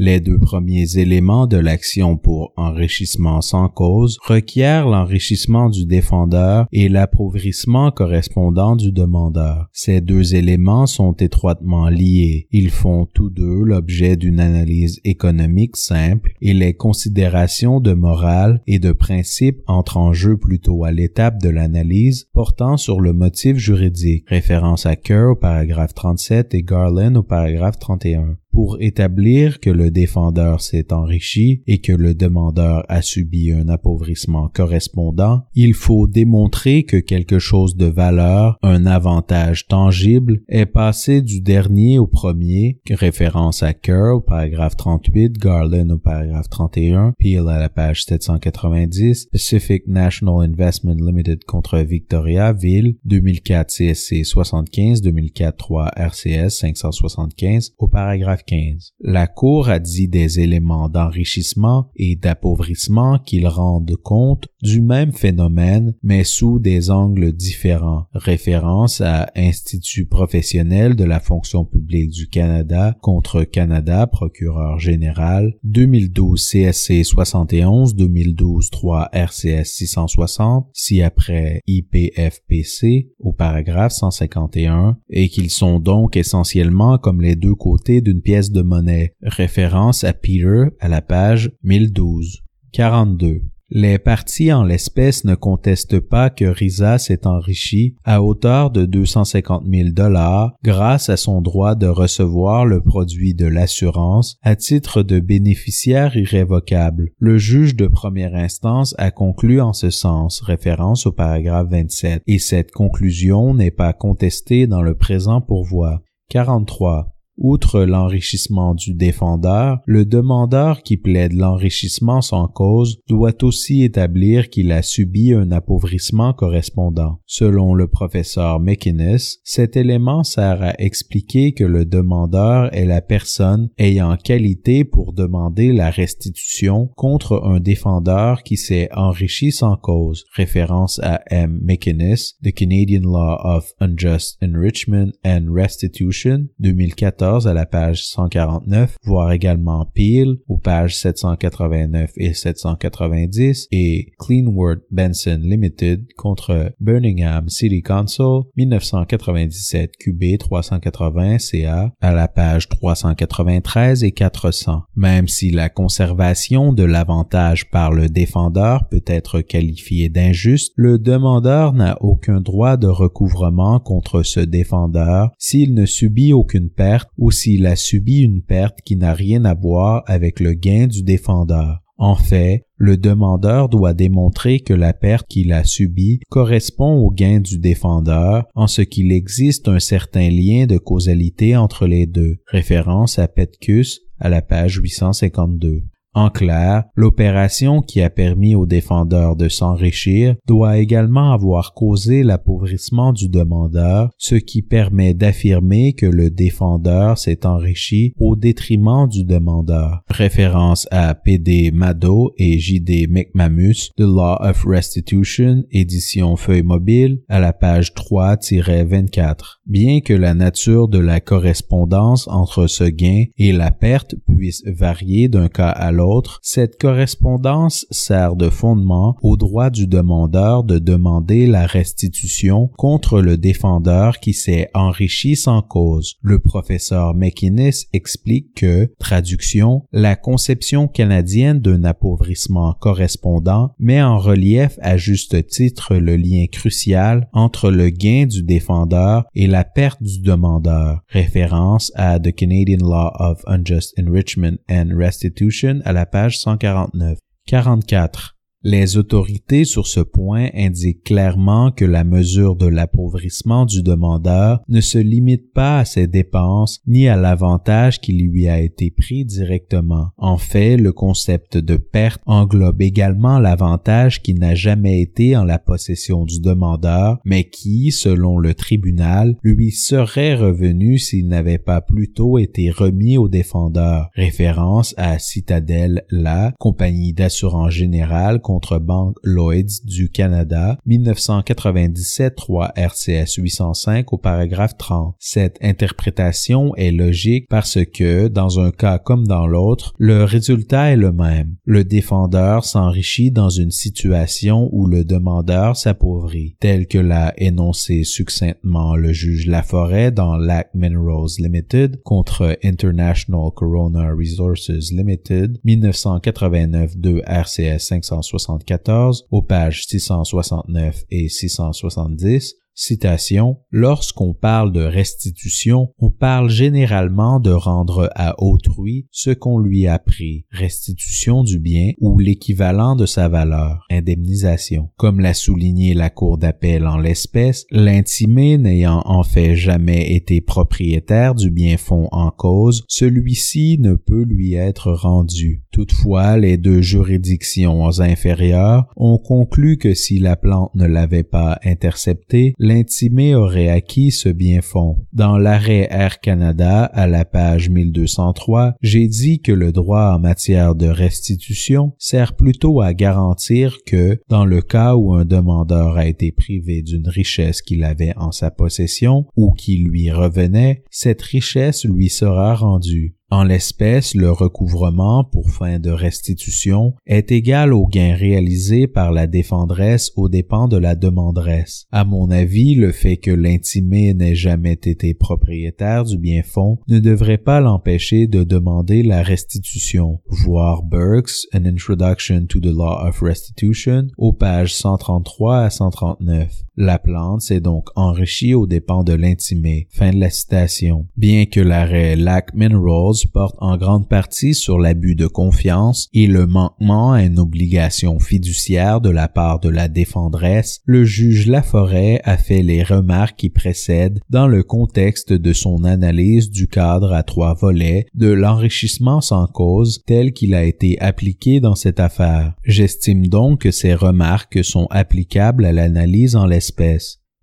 Les 0.00 0.20
deux 0.20 0.38
premiers 0.38 0.96
éléments 0.96 1.48
de 1.48 1.56
l'action 1.56 2.16
pour 2.16 2.52
enrichissement 2.56 3.40
sans 3.40 3.68
cause 3.68 4.16
requièrent 4.24 4.86
l'enrichissement 4.86 5.68
du 5.68 5.86
défendeur 5.86 6.68
et 6.70 6.88
l'appauvrissement 6.88 7.90
correspondant 7.90 8.76
du 8.76 8.92
demandeur. 8.92 9.68
Ces 9.72 10.00
deux 10.00 10.36
éléments 10.36 10.86
sont 10.86 11.14
étroitement 11.14 11.88
liés. 11.88 12.46
Ils 12.52 12.70
font 12.70 13.06
tous 13.12 13.28
deux 13.28 13.64
l'objet 13.64 14.16
d'une 14.16 14.38
analyse 14.38 15.00
économique 15.02 15.76
simple 15.76 16.32
et 16.40 16.54
les 16.54 16.74
considérations 16.74 17.80
de 17.80 17.92
morale 17.92 18.62
et 18.68 18.78
de 18.78 18.92
principe 18.92 19.62
entrent 19.66 19.96
en 19.96 20.12
jeu 20.12 20.36
plutôt 20.36 20.84
à 20.84 20.92
l'étape 20.92 21.42
de 21.42 21.48
l'analyse 21.48 22.28
portant 22.32 22.76
sur 22.76 23.00
le 23.00 23.12
motif 23.12 23.56
juridique. 23.56 24.26
Référence 24.28 24.86
à 24.86 24.94
Kerr 24.94 25.32
au 25.32 25.34
paragraphe 25.34 25.94
37 25.94 26.54
et 26.54 26.62
Garland 26.62 27.16
au 27.16 27.24
paragraphe 27.24 27.80
31 27.80 28.36
pour 28.58 28.78
établir 28.80 29.60
que 29.60 29.70
le 29.70 29.92
défendeur 29.92 30.60
s'est 30.60 30.92
enrichi 30.92 31.62
et 31.68 31.78
que 31.78 31.92
le 31.92 32.12
demandeur 32.12 32.84
a 32.88 33.02
subi 33.02 33.52
un 33.52 33.68
appauvrissement 33.68 34.48
correspondant, 34.48 35.44
il 35.54 35.74
faut 35.74 36.08
démontrer 36.08 36.82
que 36.82 36.96
quelque 36.96 37.38
chose 37.38 37.76
de 37.76 37.86
valeur, 37.86 38.58
un 38.64 38.84
avantage 38.84 39.68
tangible, 39.68 40.40
est 40.48 40.66
passé 40.66 41.22
du 41.22 41.40
dernier 41.40 42.00
au 42.00 42.08
premier, 42.08 42.80
référence 42.90 43.62
à 43.62 43.74
Kerr 43.74 44.16
au 44.16 44.20
paragraphe 44.20 44.76
38, 44.76 45.38
Garland 45.38 45.90
au 45.90 45.98
paragraphe 45.98 46.48
31, 46.48 47.12
Peel 47.16 47.46
à 47.48 47.60
la 47.60 47.68
page 47.68 48.06
790, 48.06 49.26
Pacific 49.30 49.86
National 49.86 50.50
Investment 50.50 50.96
Limited 50.96 51.44
contre 51.44 51.78
Victoria, 51.78 52.52
Ville, 52.52 52.96
2004 53.04 53.70
CSC 53.70 54.24
75, 54.24 55.00
2004 55.02 55.56
3 55.56 55.92
RCS 55.94 56.48
575, 56.58 57.74
au 57.78 57.86
paragraphe 57.86 58.42
15. 58.48 58.94
La 59.00 59.26
Cour 59.26 59.68
a 59.68 59.78
dit 59.78 60.08
des 60.08 60.40
éléments 60.40 60.88
d'enrichissement 60.88 61.90
et 61.96 62.16
d'appauvrissement 62.16 63.18
qu'ils 63.18 63.46
rendent 63.46 63.96
compte 63.96 64.48
du 64.62 64.80
même 64.80 65.12
phénomène, 65.12 65.94
mais 66.02 66.24
sous 66.24 66.58
des 66.58 66.90
angles 66.90 67.32
différents. 67.32 68.06
Référence 68.14 69.02
à 69.02 69.30
Institut 69.36 70.06
professionnel 70.06 70.96
de 70.96 71.04
la 71.04 71.20
fonction 71.20 71.64
publique 71.64 72.10
du 72.10 72.28
Canada 72.28 72.96
contre 73.02 73.44
Canada, 73.44 74.06
procureur 74.06 74.78
général, 74.78 75.54
2012 75.64 76.42
CSC 76.42 77.04
71, 77.04 77.94
2012 77.94 78.70
3 78.70 79.10
RCS 79.12 79.64
660, 79.64 80.68
si 80.72 81.02
après 81.02 81.60
IPFPC 81.66 83.12
au 83.18 83.32
paragraphe 83.32 83.92
151, 83.92 84.96
et 85.10 85.28
qu'ils 85.28 85.50
sont 85.50 85.80
donc 85.80 86.16
essentiellement 86.16 86.96
comme 86.96 87.20
les 87.20 87.36
deux 87.36 87.54
côtés 87.54 88.00
d'une 88.00 88.22
pièce 88.22 88.37
de 88.50 88.62
monnaie. 88.62 89.12
Référence 89.22 90.04
à 90.04 90.12
Peter 90.12 90.64
à 90.80 90.88
la 90.88 91.02
page 91.02 91.50
1012. 91.62 92.42
42. 92.72 93.42
Les 93.70 93.98
partis 93.98 94.50
en 94.50 94.64
l'espèce 94.64 95.24
ne 95.24 95.34
contestent 95.34 96.00
pas 96.00 96.30
que 96.30 96.46
Risa 96.46 96.96
s'est 96.96 97.26
enrichi 97.26 97.96
à 98.02 98.22
hauteur 98.22 98.70
de 98.70 98.86
250 98.86 99.64
000 99.70 99.90
dollars 99.90 100.54
grâce 100.64 101.10
à 101.10 101.18
son 101.18 101.42
droit 101.42 101.74
de 101.74 101.86
recevoir 101.86 102.64
le 102.64 102.80
produit 102.80 103.34
de 103.34 103.44
l'assurance 103.44 104.38
à 104.42 104.56
titre 104.56 105.02
de 105.02 105.20
bénéficiaire 105.20 106.16
irrévocable. 106.16 107.10
Le 107.18 107.36
juge 107.36 107.76
de 107.76 107.88
première 107.88 108.34
instance 108.34 108.94
a 108.96 109.10
conclu 109.10 109.60
en 109.60 109.74
ce 109.74 109.90
sens, 109.90 110.40
référence 110.40 111.04
au 111.04 111.12
paragraphe 111.12 111.68
27, 111.68 112.22
et 112.26 112.38
cette 112.38 112.70
conclusion 112.70 113.52
n'est 113.52 113.70
pas 113.70 113.92
contestée 113.92 114.66
dans 114.66 114.82
le 114.82 114.94
présent 114.94 115.42
pourvoi. 115.42 116.00
43. 116.30 117.17
Outre 117.40 117.82
l'enrichissement 117.82 118.74
du 118.74 118.94
défendeur, 118.94 119.78
le 119.86 120.04
demandeur 120.04 120.82
qui 120.82 120.96
plaide 120.96 121.34
l'enrichissement 121.34 122.20
sans 122.20 122.48
cause 122.48 122.98
doit 123.08 123.44
aussi 123.44 123.84
établir 123.84 124.50
qu'il 124.50 124.72
a 124.72 124.82
subi 124.82 125.32
un 125.32 125.52
appauvrissement 125.52 126.32
correspondant. 126.32 127.20
Selon 127.26 127.74
le 127.74 127.86
professeur 127.86 128.58
McInnes, 128.58 129.18
cet 129.44 129.76
élément 129.76 130.24
sert 130.24 130.62
à 130.62 130.74
expliquer 130.80 131.52
que 131.52 131.62
le 131.62 131.84
demandeur 131.84 132.74
est 132.74 132.86
la 132.86 133.02
personne 133.02 133.70
ayant 133.78 134.16
qualité 134.16 134.84
pour 134.84 135.12
demander 135.12 135.72
la 135.72 135.90
restitution 135.90 136.90
contre 136.96 137.40
un 137.44 137.60
défendeur 137.60 138.42
qui 138.42 138.56
s'est 138.56 138.88
enrichi 138.92 139.52
sans 139.52 139.76
cause. 139.76 140.24
Référence 140.34 140.98
à 141.04 141.22
M. 141.30 141.60
McInnes, 141.62 142.16
The 142.42 142.52
Canadian 142.52 143.02
Law 143.02 143.38
of 143.44 143.72
Unjust 143.78 144.38
Enrichment 144.42 145.12
and 145.24 145.46
Restitution, 145.52 146.48
2014 146.58 147.27
à 147.28 147.52
la 147.52 147.66
page 147.66 148.06
149, 148.06 148.96
voir 149.04 149.32
également 149.32 149.84
Peel 149.94 150.36
aux 150.48 150.56
pages 150.56 150.96
789 150.96 152.12
et 152.16 152.32
790 152.32 153.68
et 153.70 154.12
Cleanworth 154.18 154.80
Benson 154.90 155.40
Limited 155.42 156.06
contre 156.16 156.72
Birmingham 156.80 157.48
City 157.48 157.82
Council 157.82 158.44
1997 158.56 159.92
QB 159.98 160.38
380 160.38 161.38
CA 161.38 161.92
à 162.00 162.12
la 162.12 162.28
page 162.28 162.68
393 162.68 164.04
et 164.04 164.12
400. 164.12 164.84
Même 164.96 165.28
si 165.28 165.50
la 165.50 165.68
conservation 165.68 166.72
de 166.72 166.84
l'avantage 166.84 167.70
par 167.70 167.92
le 167.92 168.08
défendeur 168.08 168.88
peut 168.88 169.04
être 169.06 169.42
qualifiée 169.42 170.08
d'injuste, 170.08 170.72
le 170.76 170.98
demandeur 170.98 171.74
n'a 171.74 172.00
aucun 172.00 172.40
droit 172.40 172.76
de 172.76 172.86
recouvrement 172.86 173.80
contre 173.80 174.22
ce 174.22 174.40
défendeur 174.40 175.30
s'il 175.38 175.74
ne 175.74 175.84
subit 175.84 176.32
aucune 176.32 176.70
perte 176.70 177.10
ou 177.18 177.30
s'il 177.30 177.66
a 177.66 177.76
subi 177.76 178.20
une 178.20 178.40
perte 178.40 178.78
qui 178.84 178.96
n'a 178.96 179.12
rien 179.12 179.44
à 179.44 179.54
voir 179.54 180.02
avec 180.06 180.40
le 180.40 180.54
gain 180.54 180.86
du 180.86 181.02
défendeur. 181.02 181.82
En 182.00 182.14
fait, 182.14 182.62
le 182.76 182.96
demandeur 182.96 183.68
doit 183.68 183.92
démontrer 183.92 184.60
que 184.60 184.72
la 184.72 184.92
perte 184.92 185.26
qu'il 185.26 185.52
a 185.52 185.64
subie 185.64 186.20
correspond 186.30 186.94
au 187.00 187.10
gain 187.10 187.40
du 187.40 187.58
défendeur 187.58 188.44
en 188.54 188.68
ce 188.68 188.82
qu'il 188.82 189.10
existe 189.10 189.66
un 189.66 189.80
certain 189.80 190.30
lien 190.30 190.66
de 190.66 190.78
causalité 190.78 191.56
entre 191.56 191.88
les 191.88 192.06
deux. 192.06 192.36
Référence 192.46 193.18
à 193.18 193.26
Petcus 193.26 194.00
à 194.20 194.28
la 194.28 194.42
page 194.42 194.76
852. 194.76 195.82
En 196.14 196.30
clair, 196.30 196.84
l'opération 196.96 197.80
qui 197.80 198.00
a 198.00 198.10
permis 198.10 198.54
au 198.54 198.66
défendeur 198.66 199.36
de 199.36 199.48
s'enrichir 199.48 200.34
doit 200.46 200.78
également 200.78 201.32
avoir 201.32 201.74
causé 201.74 202.22
l'appauvrissement 202.22 203.12
du 203.12 203.28
demandeur, 203.28 204.10
ce 204.18 204.34
qui 204.34 204.62
permet 204.62 205.14
d'affirmer 205.14 205.92
que 205.92 206.06
le 206.06 206.30
défendeur 206.30 207.18
s'est 207.18 207.46
enrichi 207.46 208.14
au 208.18 208.36
détriment 208.36 209.06
du 209.06 209.24
demandeur. 209.24 210.02
Référence 210.08 210.88
à 210.90 211.14
P.D. 211.14 211.70
Mado 211.72 212.32
et 212.36 212.58
J.D. 212.58 213.06
McMamus, 213.08 213.90
The 213.96 214.00
Law 214.00 214.38
of 214.40 214.64
Restitution, 214.66 215.64
édition 215.70 216.36
feuille 216.36 216.62
mobile, 216.62 217.20
à 217.28 217.38
la 217.38 217.52
page 217.52 217.92
3-24. 217.92 219.58
Bien 219.66 220.00
que 220.00 220.14
la 220.14 220.34
nature 220.34 220.88
de 220.88 220.98
la 220.98 221.20
correspondance 221.20 222.26
entre 222.28 222.66
ce 222.66 222.84
gain 222.84 223.24
et 223.36 223.52
la 223.52 223.70
perte 223.70 224.14
puisse 224.26 224.64
varier 224.66 225.28
d'un 225.28 225.48
cas 225.48 225.68
à 225.68 225.92
l'autre, 225.92 225.97
cette 226.42 226.80
correspondance 226.80 227.86
sert 227.90 228.36
de 228.36 228.50
fondement 228.50 229.16
au 229.22 229.36
droit 229.36 229.70
du 229.70 229.86
demandeur 229.86 230.64
de 230.64 230.78
demander 230.78 231.46
la 231.46 231.66
restitution 231.66 232.70
contre 232.76 233.20
le 233.20 233.36
défendeur 233.36 234.18
qui 234.20 234.32
s'est 234.32 234.70
enrichi 234.74 235.36
sans 235.36 235.62
cause. 235.62 236.16
Le 236.22 236.38
professeur 236.38 237.14
McInnes 237.14 237.70
explique 237.92 238.54
que, 238.54 238.90
traduction, 238.98 239.84
la 239.92 240.16
conception 240.16 240.88
canadienne 240.88 241.60
d'un 241.60 241.84
appauvrissement 241.84 242.74
correspondant 242.74 243.72
met 243.78 244.02
en 244.02 244.18
relief 244.18 244.78
à 244.82 244.96
juste 244.96 245.46
titre 245.48 245.96
le 245.96 246.16
lien 246.16 246.46
crucial 246.50 247.28
entre 247.32 247.70
le 247.70 247.90
gain 247.90 248.26
du 248.26 248.42
défendeur 248.42 249.24
et 249.34 249.46
la 249.46 249.64
perte 249.64 250.02
du 250.02 250.20
demandeur. 250.20 251.02
Référence 251.08 251.92
à 251.94 252.18
The 252.20 252.34
Canadian 252.34 252.86
Law 252.86 253.12
of 253.18 253.42
Unjust 253.46 253.94
Enrichment 253.98 254.58
and 254.70 254.90
Restitution 254.96 255.80
à 255.88 255.92
la 255.94 256.04
page 256.04 256.38
149. 256.38 257.18
44. 257.46 258.37
Les 258.64 258.96
autorités 258.96 259.64
sur 259.64 259.86
ce 259.86 260.00
point 260.00 260.48
indiquent 260.52 261.04
clairement 261.04 261.70
que 261.70 261.84
la 261.84 262.02
mesure 262.02 262.56
de 262.56 262.66
l'appauvrissement 262.66 263.66
du 263.66 263.84
demandeur 263.84 264.62
ne 264.68 264.80
se 264.80 264.98
limite 264.98 265.52
pas 265.52 265.78
à 265.78 265.84
ses 265.84 266.08
dépenses 266.08 266.80
ni 266.84 267.06
à 267.06 267.14
l'avantage 267.14 268.00
qui 268.00 268.14
lui 268.14 268.48
a 268.48 268.58
été 268.58 268.90
pris 268.90 269.24
directement. 269.24 270.08
En 270.16 270.38
fait, 270.38 270.76
le 270.76 270.92
concept 270.92 271.56
de 271.56 271.76
perte 271.76 272.20
englobe 272.26 272.82
également 272.82 273.38
l'avantage 273.38 274.22
qui 274.22 274.34
n'a 274.34 274.56
jamais 274.56 275.02
été 275.02 275.36
en 275.36 275.44
la 275.44 275.60
possession 275.60 276.24
du 276.24 276.40
demandeur, 276.40 277.20
mais 277.24 277.44
qui, 277.44 277.92
selon 277.92 278.40
le 278.40 278.54
tribunal, 278.54 279.36
lui 279.44 279.70
serait 279.70 280.34
revenu 280.34 280.98
s'il 280.98 281.28
n'avait 281.28 281.58
pas 281.58 281.80
plutôt 281.80 282.38
été 282.38 282.70
remis 282.70 283.18
au 283.18 283.28
défendeur. 283.28 284.10
Référence 284.14 284.94
à 284.96 285.20
Citadel, 285.20 286.04
la 286.10 286.52
compagnie 286.58 287.12
d'assurance 287.12 287.70
générale 287.70 288.40
contre 288.48 288.78
Banque 288.78 289.18
Lloyds 289.22 289.84
du 289.84 290.08
Canada, 290.08 290.78
1997 290.86 292.34
3 292.34 292.72
RCS 292.76 293.34
805 293.36 294.10
au 294.14 294.16
paragraphe 294.16 294.78
30. 294.78 295.14
Cette 295.18 295.58
interprétation 295.60 296.74
est 296.76 296.90
logique 296.90 297.46
parce 297.50 297.78
que, 297.84 298.28
dans 298.28 298.58
un 298.58 298.70
cas 298.70 298.98
comme 298.98 299.26
dans 299.26 299.46
l'autre, 299.46 299.92
le 299.98 300.24
résultat 300.24 300.92
est 300.92 300.96
le 300.96 301.12
même. 301.12 301.56
Le 301.66 301.84
défendeur 301.84 302.64
s'enrichit 302.64 303.30
dans 303.30 303.50
une 303.50 303.70
situation 303.70 304.70
où 304.72 304.86
le 304.86 305.04
demandeur 305.04 305.76
s'appauvrit, 305.76 306.56
tel 306.58 306.86
que 306.86 306.96
l'a 306.96 307.34
énoncé 307.36 308.02
succinctement 308.02 308.96
le 308.96 309.12
juge 309.12 309.44
Laforêt 309.46 310.10
dans 310.10 310.38
Lac 310.38 310.70
Minerals 310.74 311.36
Limited 311.38 312.00
contre 312.02 312.56
International 312.64 313.50
Corona 313.54 314.10
Resources 314.10 314.90
Limited, 314.90 315.58
1989 315.64 316.96
2 316.96 317.20
RCS 317.26 317.80
560 317.80 318.37
74 318.38 319.26
aux 319.30 319.42
pages 319.42 319.84
669 319.86 321.04
et 321.10 321.28
670 321.28 322.54
Citation, 322.80 323.56
Lorsqu'on 323.72 324.34
parle 324.34 324.70
de 324.70 324.82
restitution, 324.82 325.88
on 325.98 326.10
parle 326.10 326.48
généralement 326.48 327.40
de 327.40 327.50
rendre 327.50 328.08
à 328.14 328.40
autrui 328.40 329.08
ce 329.10 329.30
qu'on 329.30 329.58
lui 329.58 329.88
a 329.88 329.98
pris, 329.98 330.46
restitution 330.52 331.42
du 331.42 331.58
bien 331.58 331.90
ou 331.98 332.20
l'équivalent 332.20 332.94
de 332.94 333.04
sa 333.04 333.28
valeur, 333.28 333.84
indemnisation. 333.90 334.90
Comme 334.96 335.18
l'a 335.18 335.34
souligné 335.34 335.92
la 335.92 336.08
Cour 336.08 336.38
d'appel 336.38 336.86
en 336.86 336.98
l'espèce, 336.98 337.66
l'intimé 337.72 338.58
n'ayant 338.58 339.02
en 339.06 339.24
fait 339.24 339.56
jamais 339.56 340.14
été 340.14 340.40
propriétaire 340.40 341.34
du 341.34 341.50
bien 341.50 341.78
fond 341.78 342.08
en 342.12 342.30
cause, 342.30 342.84
celui-ci 342.86 343.78
ne 343.80 343.94
peut 343.94 344.22
lui 344.22 344.54
être 344.54 344.92
rendu. 344.92 345.64
Toutefois, 345.72 346.36
les 346.36 346.56
deux 346.56 346.80
juridictions 346.80 348.00
inférieures 348.00 348.86
ont 348.96 349.18
conclu 349.18 349.76
que 349.76 349.94
si 349.94 350.18
la 350.18 350.36
plante 350.36 350.74
ne 350.74 350.86
l'avait 350.86 351.22
pas 351.22 351.58
intercepté, 351.64 352.54
l'intimé 352.58 353.34
aurait 353.34 353.68
acquis 353.68 354.10
ce 354.10 354.28
bien-fond. 354.28 354.96
Dans 355.12 355.38
l'arrêt 355.38 355.86
Air 355.90 356.20
Canada, 356.20 356.84
à 356.84 357.06
la 357.06 357.24
page 357.24 357.70
1203, 357.70 358.74
j'ai 358.80 359.08
dit 359.08 359.40
que 359.40 359.52
le 359.52 359.72
droit 359.72 360.14
en 360.14 360.18
matière 360.18 360.74
de 360.74 360.86
restitution 360.86 361.92
sert 361.98 362.34
plutôt 362.34 362.80
à 362.80 362.94
garantir 362.94 363.78
que, 363.86 364.18
dans 364.28 364.44
le 364.44 364.62
cas 364.62 364.94
où 364.96 365.14
un 365.14 365.24
demandeur 365.24 365.96
a 365.96 366.06
été 366.06 366.32
privé 366.32 366.82
d'une 366.82 367.08
richesse 367.08 367.62
qu'il 367.62 367.84
avait 367.84 368.14
en 368.16 368.32
sa 368.32 368.50
possession 368.50 369.26
ou 369.36 369.52
qui 369.52 369.76
lui 369.76 370.10
revenait, 370.10 370.82
cette 370.90 371.22
richesse 371.22 371.84
lui 371.84 372.08
sera 372.08 372.54
rendue. 372.54 373.17
En 373.30 373.44
l'espèce, 373.44 374.14
le 374.14 374.30
recouvrement 374.30 375.22
pour 375.22 375.50
fin 375.50 375.78
de 375.78 375.90
restitution 375.90 376.94
est 377.06 377.30
égal 377.30 377.74
au 377.74 377.86
gain 377.86 378.14
réalisé 378.14 378.86
par 378.86 379.12
la 379.12 379.26
défendresse 379.26 380.12
aux 380.16 380.30
dépens 380.30 380.66
de 380.66 380.78
la 380.78 380.94
demanderesse. 380.94 381.84
À 381.92 382.06
mon 382.06 382.30
avis, 382.30 382.74
le 382.74 382.90
fait 382.90 383.18
que 383.18 383.30
l'intimé 383.30 384.14
n'ait 384.14 384.34
jamais 384.34 384.72
été 384.72 385.12
propriétaire 385.12 386.04
du 386.04 386.16
bien 386.16 386.42
fond 386.42 386.78
ne 386.88 387.00
devrait 387.00 387.36
pas 387.36 387.60
l'empêcher 387.60 388.28
de 388.28 388.44
demander 388.44 389.02
la 389.02 389.22
restitution. 389.22 390.20
Voir 390.26 390.82
Burks, 390.82 391.46
An 391.54 391.66
Introduction 391.66 392.46
to 392.46 392.60
the 392.60 392.74
Law 392.74 393.06
of 393.06 393.20
Restitution, 393.20 394.06
aux 394.16 394.32
pages 394.32 394.74
133 394.74 395.64
à 395.64 395.70
139. 395.70 396.64
La 396.80 397.00
plante 397.00 397.42
s'est 397.42 397.58
donc 397.58 397.88
enrichie 397.96 398.54
aux 398.54 398.68
dépens 398.68 399.02
de 399.02 399.12
l'intimé. 399.12 399.88
Fin 399.90 400.12
de 400.12 400.20
la 400.20 400.30
citation. 400.30 401.06
Bien 401.16 401.44
que 401.44 401.58
l'arrêt 401.58 402.14
Lac 402.14 402.54
Minerals 402.54 403.26
porte 403.32 403.56
en 403.58 403.76
grande 403.76 404.08
partie 404.08 404.54
sur 404.54 404.78
l'abus 404.78 405.16
de 405.16 405.26
confiance 405.26 406.08
et 406.14 406.28
le 406.28 406.46
manquement 406.46 407.14
à 407.14 407.24
une 407.24 407.40
obligation 407.40 408.20
fiduciaire 408.20 409.00
de 409.00 409.10
la 409.10 409.26
part 409.26 409.58
de 409.58 409.68
la 409.68 409.88
défendresse, 409.88 410.80
le 410.84 411.04
juge 411.04 411.48
Laforêt 411.48 412.20
a 412.22 412.36
fait 412.36 412.62
les 412.62 412.84
remarques 412.84 413.38
qui 413.38 413.50
précèdent 413.50 414.20
dans 414.30 414.46
le 414.46 414.62
contexte 414.62 415.32
de 415.32 415.52
son 415.52 415.82
analyse 415.82 416.48
du 416.48 416.68
cadre 416.68 417.12
à 417.12 417.24
trois 417.24 417.54
volets 417.54 418.06
de 418.14 418.28
l'enrichissement 418.28 419.20
sans 419.20 419.48
cause 419.48 420.04
tel 420.06 420.32
qu'il 420.32 420.54
a 420.54 420.62
été 420.62 420.96
appliqué 421.00 421.58
dans 421.58 421.74
cette 421.74 421.98
affaire. 421.98 422.54
J'estime 422.62 423.26
donc 423.26 423.62
que 423.62 423.72
ces 423.72 423.94
remarques 423.94 424.62
sont 424.62 424.86
applicables 424.90 425.64
à 425.64 425.72
l'analyse 425.72 426.36
en 426.36 426.46
l'espèce. 426.46 426.67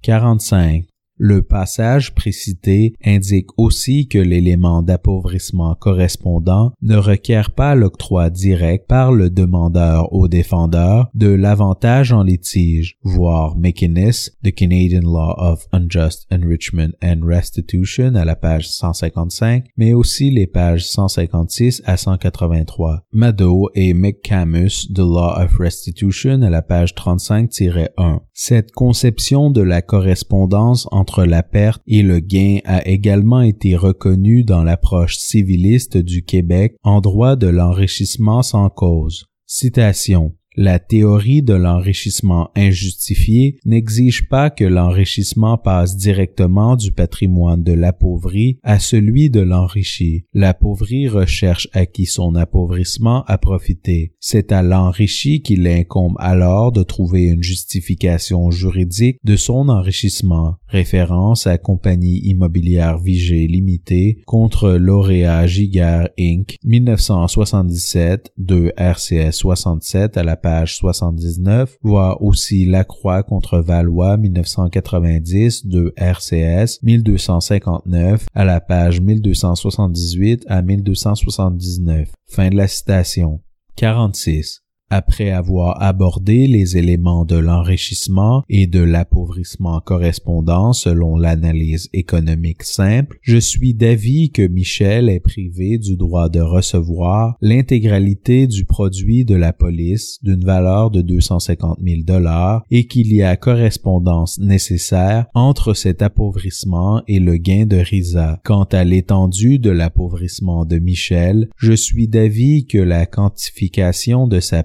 45. 0.01 0.86
Le 1.17 1.41
passage 1.41 2.13
précité 2.13 2.93
indique 3.05 3.47
aussi 3.57 4.09
que 4.09 4.17
l'élément 4.17 4.82
d'appauvrissement 4.82 5.73
correspondant 5.73 6.73
ne 6.82 6.97
requiert 6.97 7.51
pas 7.51 7.73
l'octroi 7.73 8.30
direct 8.30 8.86
par 8.89 9.13
le 9.13 9.30
demandeur 9.30 10.11
au 10.11 10.28
défendeur 10.28 11.09
de 11.13 11.30
l'avantage 11.30 12.11
en 12.11 12.21
litige, 12.21 12.97
voire 13.01 13.55
McInnes, 13.57 14.11
The 14.43 14.53
Canadian 14.53 15.03
Law 15.03 15.36
of 15.38 15.65
Unjust 15.71 16.28
Enrichment 16.34 16.91
and 17.01 17.21
Restitution 17.23 18.15
à 18.15 18.26
la 18.26 18.36
page 18.36 18.67
155, 18.67 19.67
mais 19.78 19.93
aussi 19.93 20.32
les 20.32 20.47
pages 20.47 20.86
156 20.86 21.82
à 21.86 21.95
183. 21.95 23.03
Mado 23.13 23.69
et 23.73 23.93
McCamus, 23.93 24.89
The 24.93 24.99
Law 24.99 25.34
of 25.38 25.55
Restitution 25.59 26.41
à 26.41 26.49
la 26.49 26.61
page 26.61 26.93
35-1. 26.93 28.19
Cette 28.38 28.73
conception 28.73 29.49
de 29.49 29.61
la 29.61 29.81
correspondance 29.81 30.89
en 30.91 31.05
entre 31.05 31.23
la 31.23 31.43
perte 31.43 31.83
et 31.86 32.01
le 32.01 32.19
gain 32.19 32.57
a 32.65 32.83
également 32.88 33.41
été 33.41 33.75
reconnu 33.75 34.43
dans 34.43 34.63
l'approche 34.63 35.17
civiliste 35.17 35.97
du 35.97 36.25
Québec 36.25 36.75
en 36.81 36.99
droit 36.99 37.36
de 37.36 37.45
l'enrichissement 37.45 38.41
sans 38.41 38.71
cause. 38.71 39.27
Citation. 39.45 40.33
La 40.58 40.80
théorie 40.80 41.41
de 41.41 41.53
l'enrichissement 41.53 42.49
injustifié 42.56 43.58
n'exige 43.66 44.30
pas 44.30 44.49
que 44.49 44.64
l'enrichissement 44.64 45.58
passe 45.58 45.97
directement 45.97 46.78
du 46.78 46.93
patrimoine 46.93 47.62
de 47.62 47.74
l'appauvri 47.74 48.58
à 48.64 48.80
celui 48.80 49.30
de 49.30 49.41
l'enrichi. 49.41 50.24
L'appauvri 50.34 51.10
recherche 51.10 51.68
à 51.74 51.86
qui 51.86 52.06
son 52.06 52.36
appauvrissement 52.36 53.26
a 53.26 53.38
profité. 53.38 54.14
C'est 54.22 54.53
à 54.53 54.62
l'enrichi 54.62 55.41
qu'il 55.41 55.68
incombe 55.68 56.16
alors 56.20 56.72
de 56.72 56.84
trouver 56.84 57.24
une 57.24 57.43
justification 57.43 58.49
juridique 58.49 59.20
de 59.26 59.36
son 59.36 59.68
enrichissement. 59.68 60.56
Référence 60.68 61.47
à 61.47 61.58
Compagnie 61.58 62.22
immobilière 62.24 62.97
Vigée 62.97 63.47
limitée 63.47 64.22
contre 64.26 64.72
lauréat 64.72 65.47
Giger 65.47 66.06
Inc. 66.18 66.56
1977 66.64 68.32
de 68.38 68.72
RCS 68.78 69.34
67 69.34 70.16
à 70.16 70.24
la 70.24 70.38
page 70.46 70.78
79, 70.78 71.80
voit 71.82 72.22
aussi 72.22 72.68
Lacroix 72.68 73.24
contre 73.24 73.58
Valois 73.58 74.16
1990 74.16 75.66
de 75.66 75.91
RCS 75.98 76.84
1259 76.84 78.28
à 78.32 78.46
la 78.46 78.62
page 78.62 79.02
1278 79.02 80.46
à 80.48 80.62
1279. 80.62 82.12
Fin 82.28 82.50
de 82.50 82.58
la 82.58 82.68
citation. 82.68 83.41
46 83.76 84.64
après 84.89 85.31
avoir 85.31 85.81
abordé 85.81 86.47
les 86.47 86.77
éléments 86.77 87.25
de 87.25 87.38
l'enrichissement 87.38 88.43
et 88.49 88.67
de 88.67 88.81
l'appauvrissement 88.81 89.79
correspondant 89.79 90.73
selon 90.73 91.17
l'analyse 91.17 91.89
économique 91.93 92.63
simple, 92.63 93.17
je 93.21 93.38
suis 93.38 93.73
d'avis 93.73 94.31
que 94.31 94.45
Michel 94.47 95.09
est 95.09 95.19
privé 95.19 95.77
du 95.77 95.97
droit 95.97 96.29
de 96.29 96.39
recevoir 96.39 97.36
l'intégralité 97.41 98.47
du 98.47 98.65
produit 98.65 99.25
de 99.25 99.36
la 99.36 99.53
police 99.53 100.19
d'une 100.21 100.43
valeur 100.43 100.91
de 100.91 101.01
250 101.01 101.79
000 101.83 102.01
dollars 102.03 102.63
et 102.69 102.88
qu'il 102.88 103.13
y 103.13 103.23
a 103.23 103.36
correspondance 103.36 104.39
nécessaire 104.39 105.25
entre 105.33 105.73
cet 105.73 106.01
appauvrissement 106.01 107.01
et 107.07 107.19
le 107.19 107.38
gain 107.38 107.65
de 107.65 107.77
Risa. 107.77 108.39
Quant 108.43 108.65
à 108.65 108.83
l'étendue 108.83 109.59
de 109.59 109.71
l'appauvrissement 109.71 110.65
de 110.65 110.77
Michel, 110.77 111.49
je 111.57 111.73
suis 111.73 112.07
d'avis 112.07 112.65
que 112.65 112.77
la 112.77 113.05
quantification 113.05 114.27
de 114.27 114.39
sa 114.39 114.63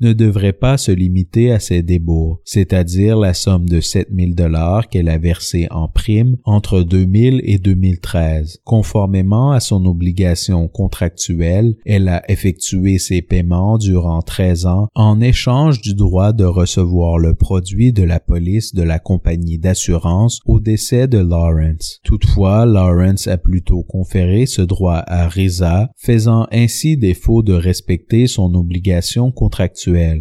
ne 0.00 0.12
devrait 0.12 0.52
pas 0.52 0.76
se 0.76 0.92
limiter 0.92 1.52
à 1.52 1.60
ses 1.60 1.82
débours, 1.82 2.40
c'est-à-dire 2.44 3.18
la 3.18 3.34
somme 3.34 3.68
de 3.68 3.80
7000 3.80 4.34
dollars 4.34 4.88
qu'elle 4.88 5.08
a 5.08 5.18
versée 5.18 5.68
en 5.70 5.88
prime 5.88 6.36
entre 6.44 6.82
2000 6.82 7.40
et 7.44 7.58
2013. 7.58 8.60
Conformément 8.64 9.52
à 9.52 9.60
son 9.60 9.84
obligation 9.86 10.68
contractuelle, 10.68 11.76
elle 11.86 12.08
a 12.08 12.22
effectué 12.30 12.98
ses 12.98 13.22
paiements 13.22 13.78
durant 13.78 14.22
13 14.22 14.66
ans 14.66 14.88
en 14.94 15.20
échange 15.20 15.80
du 15.80 15.94
droit 15.94 16.32
de 16.32 16.44
recevoir 16.44 17.18
le 17.18 17.34
produit 17.34 17.92
de 17.92 18.02
la 18.02 18.20
police 18.20 18.74
de 18.74 18.82
la 18.82 18.98
compagnie 18.98 19.58
d'assurance 19.58 20.40
au 20.46 20.60
décès 20.60 21.06
de 21.06 21.18
Lawrence. 21.18 22.00
Toutefois, 22.04 22.66
Lawrence 22.66 23.28
a 23.28 23.38
plutôt 23.38 23.82
conféré 23.82 24.46
ce 24.46 24.62
droit 24.62 25.02
à 25.06 25.28
Risa, 25.28 25.90
faisant 25.96 26.46
ainsi 26.50 26.96
défaut 26.96 27.42
de 27.42 27.52
respecter 27.52 28.26
son 28.26 28.54
obligation 28.54 29.30
contractuelle 29.30 29.51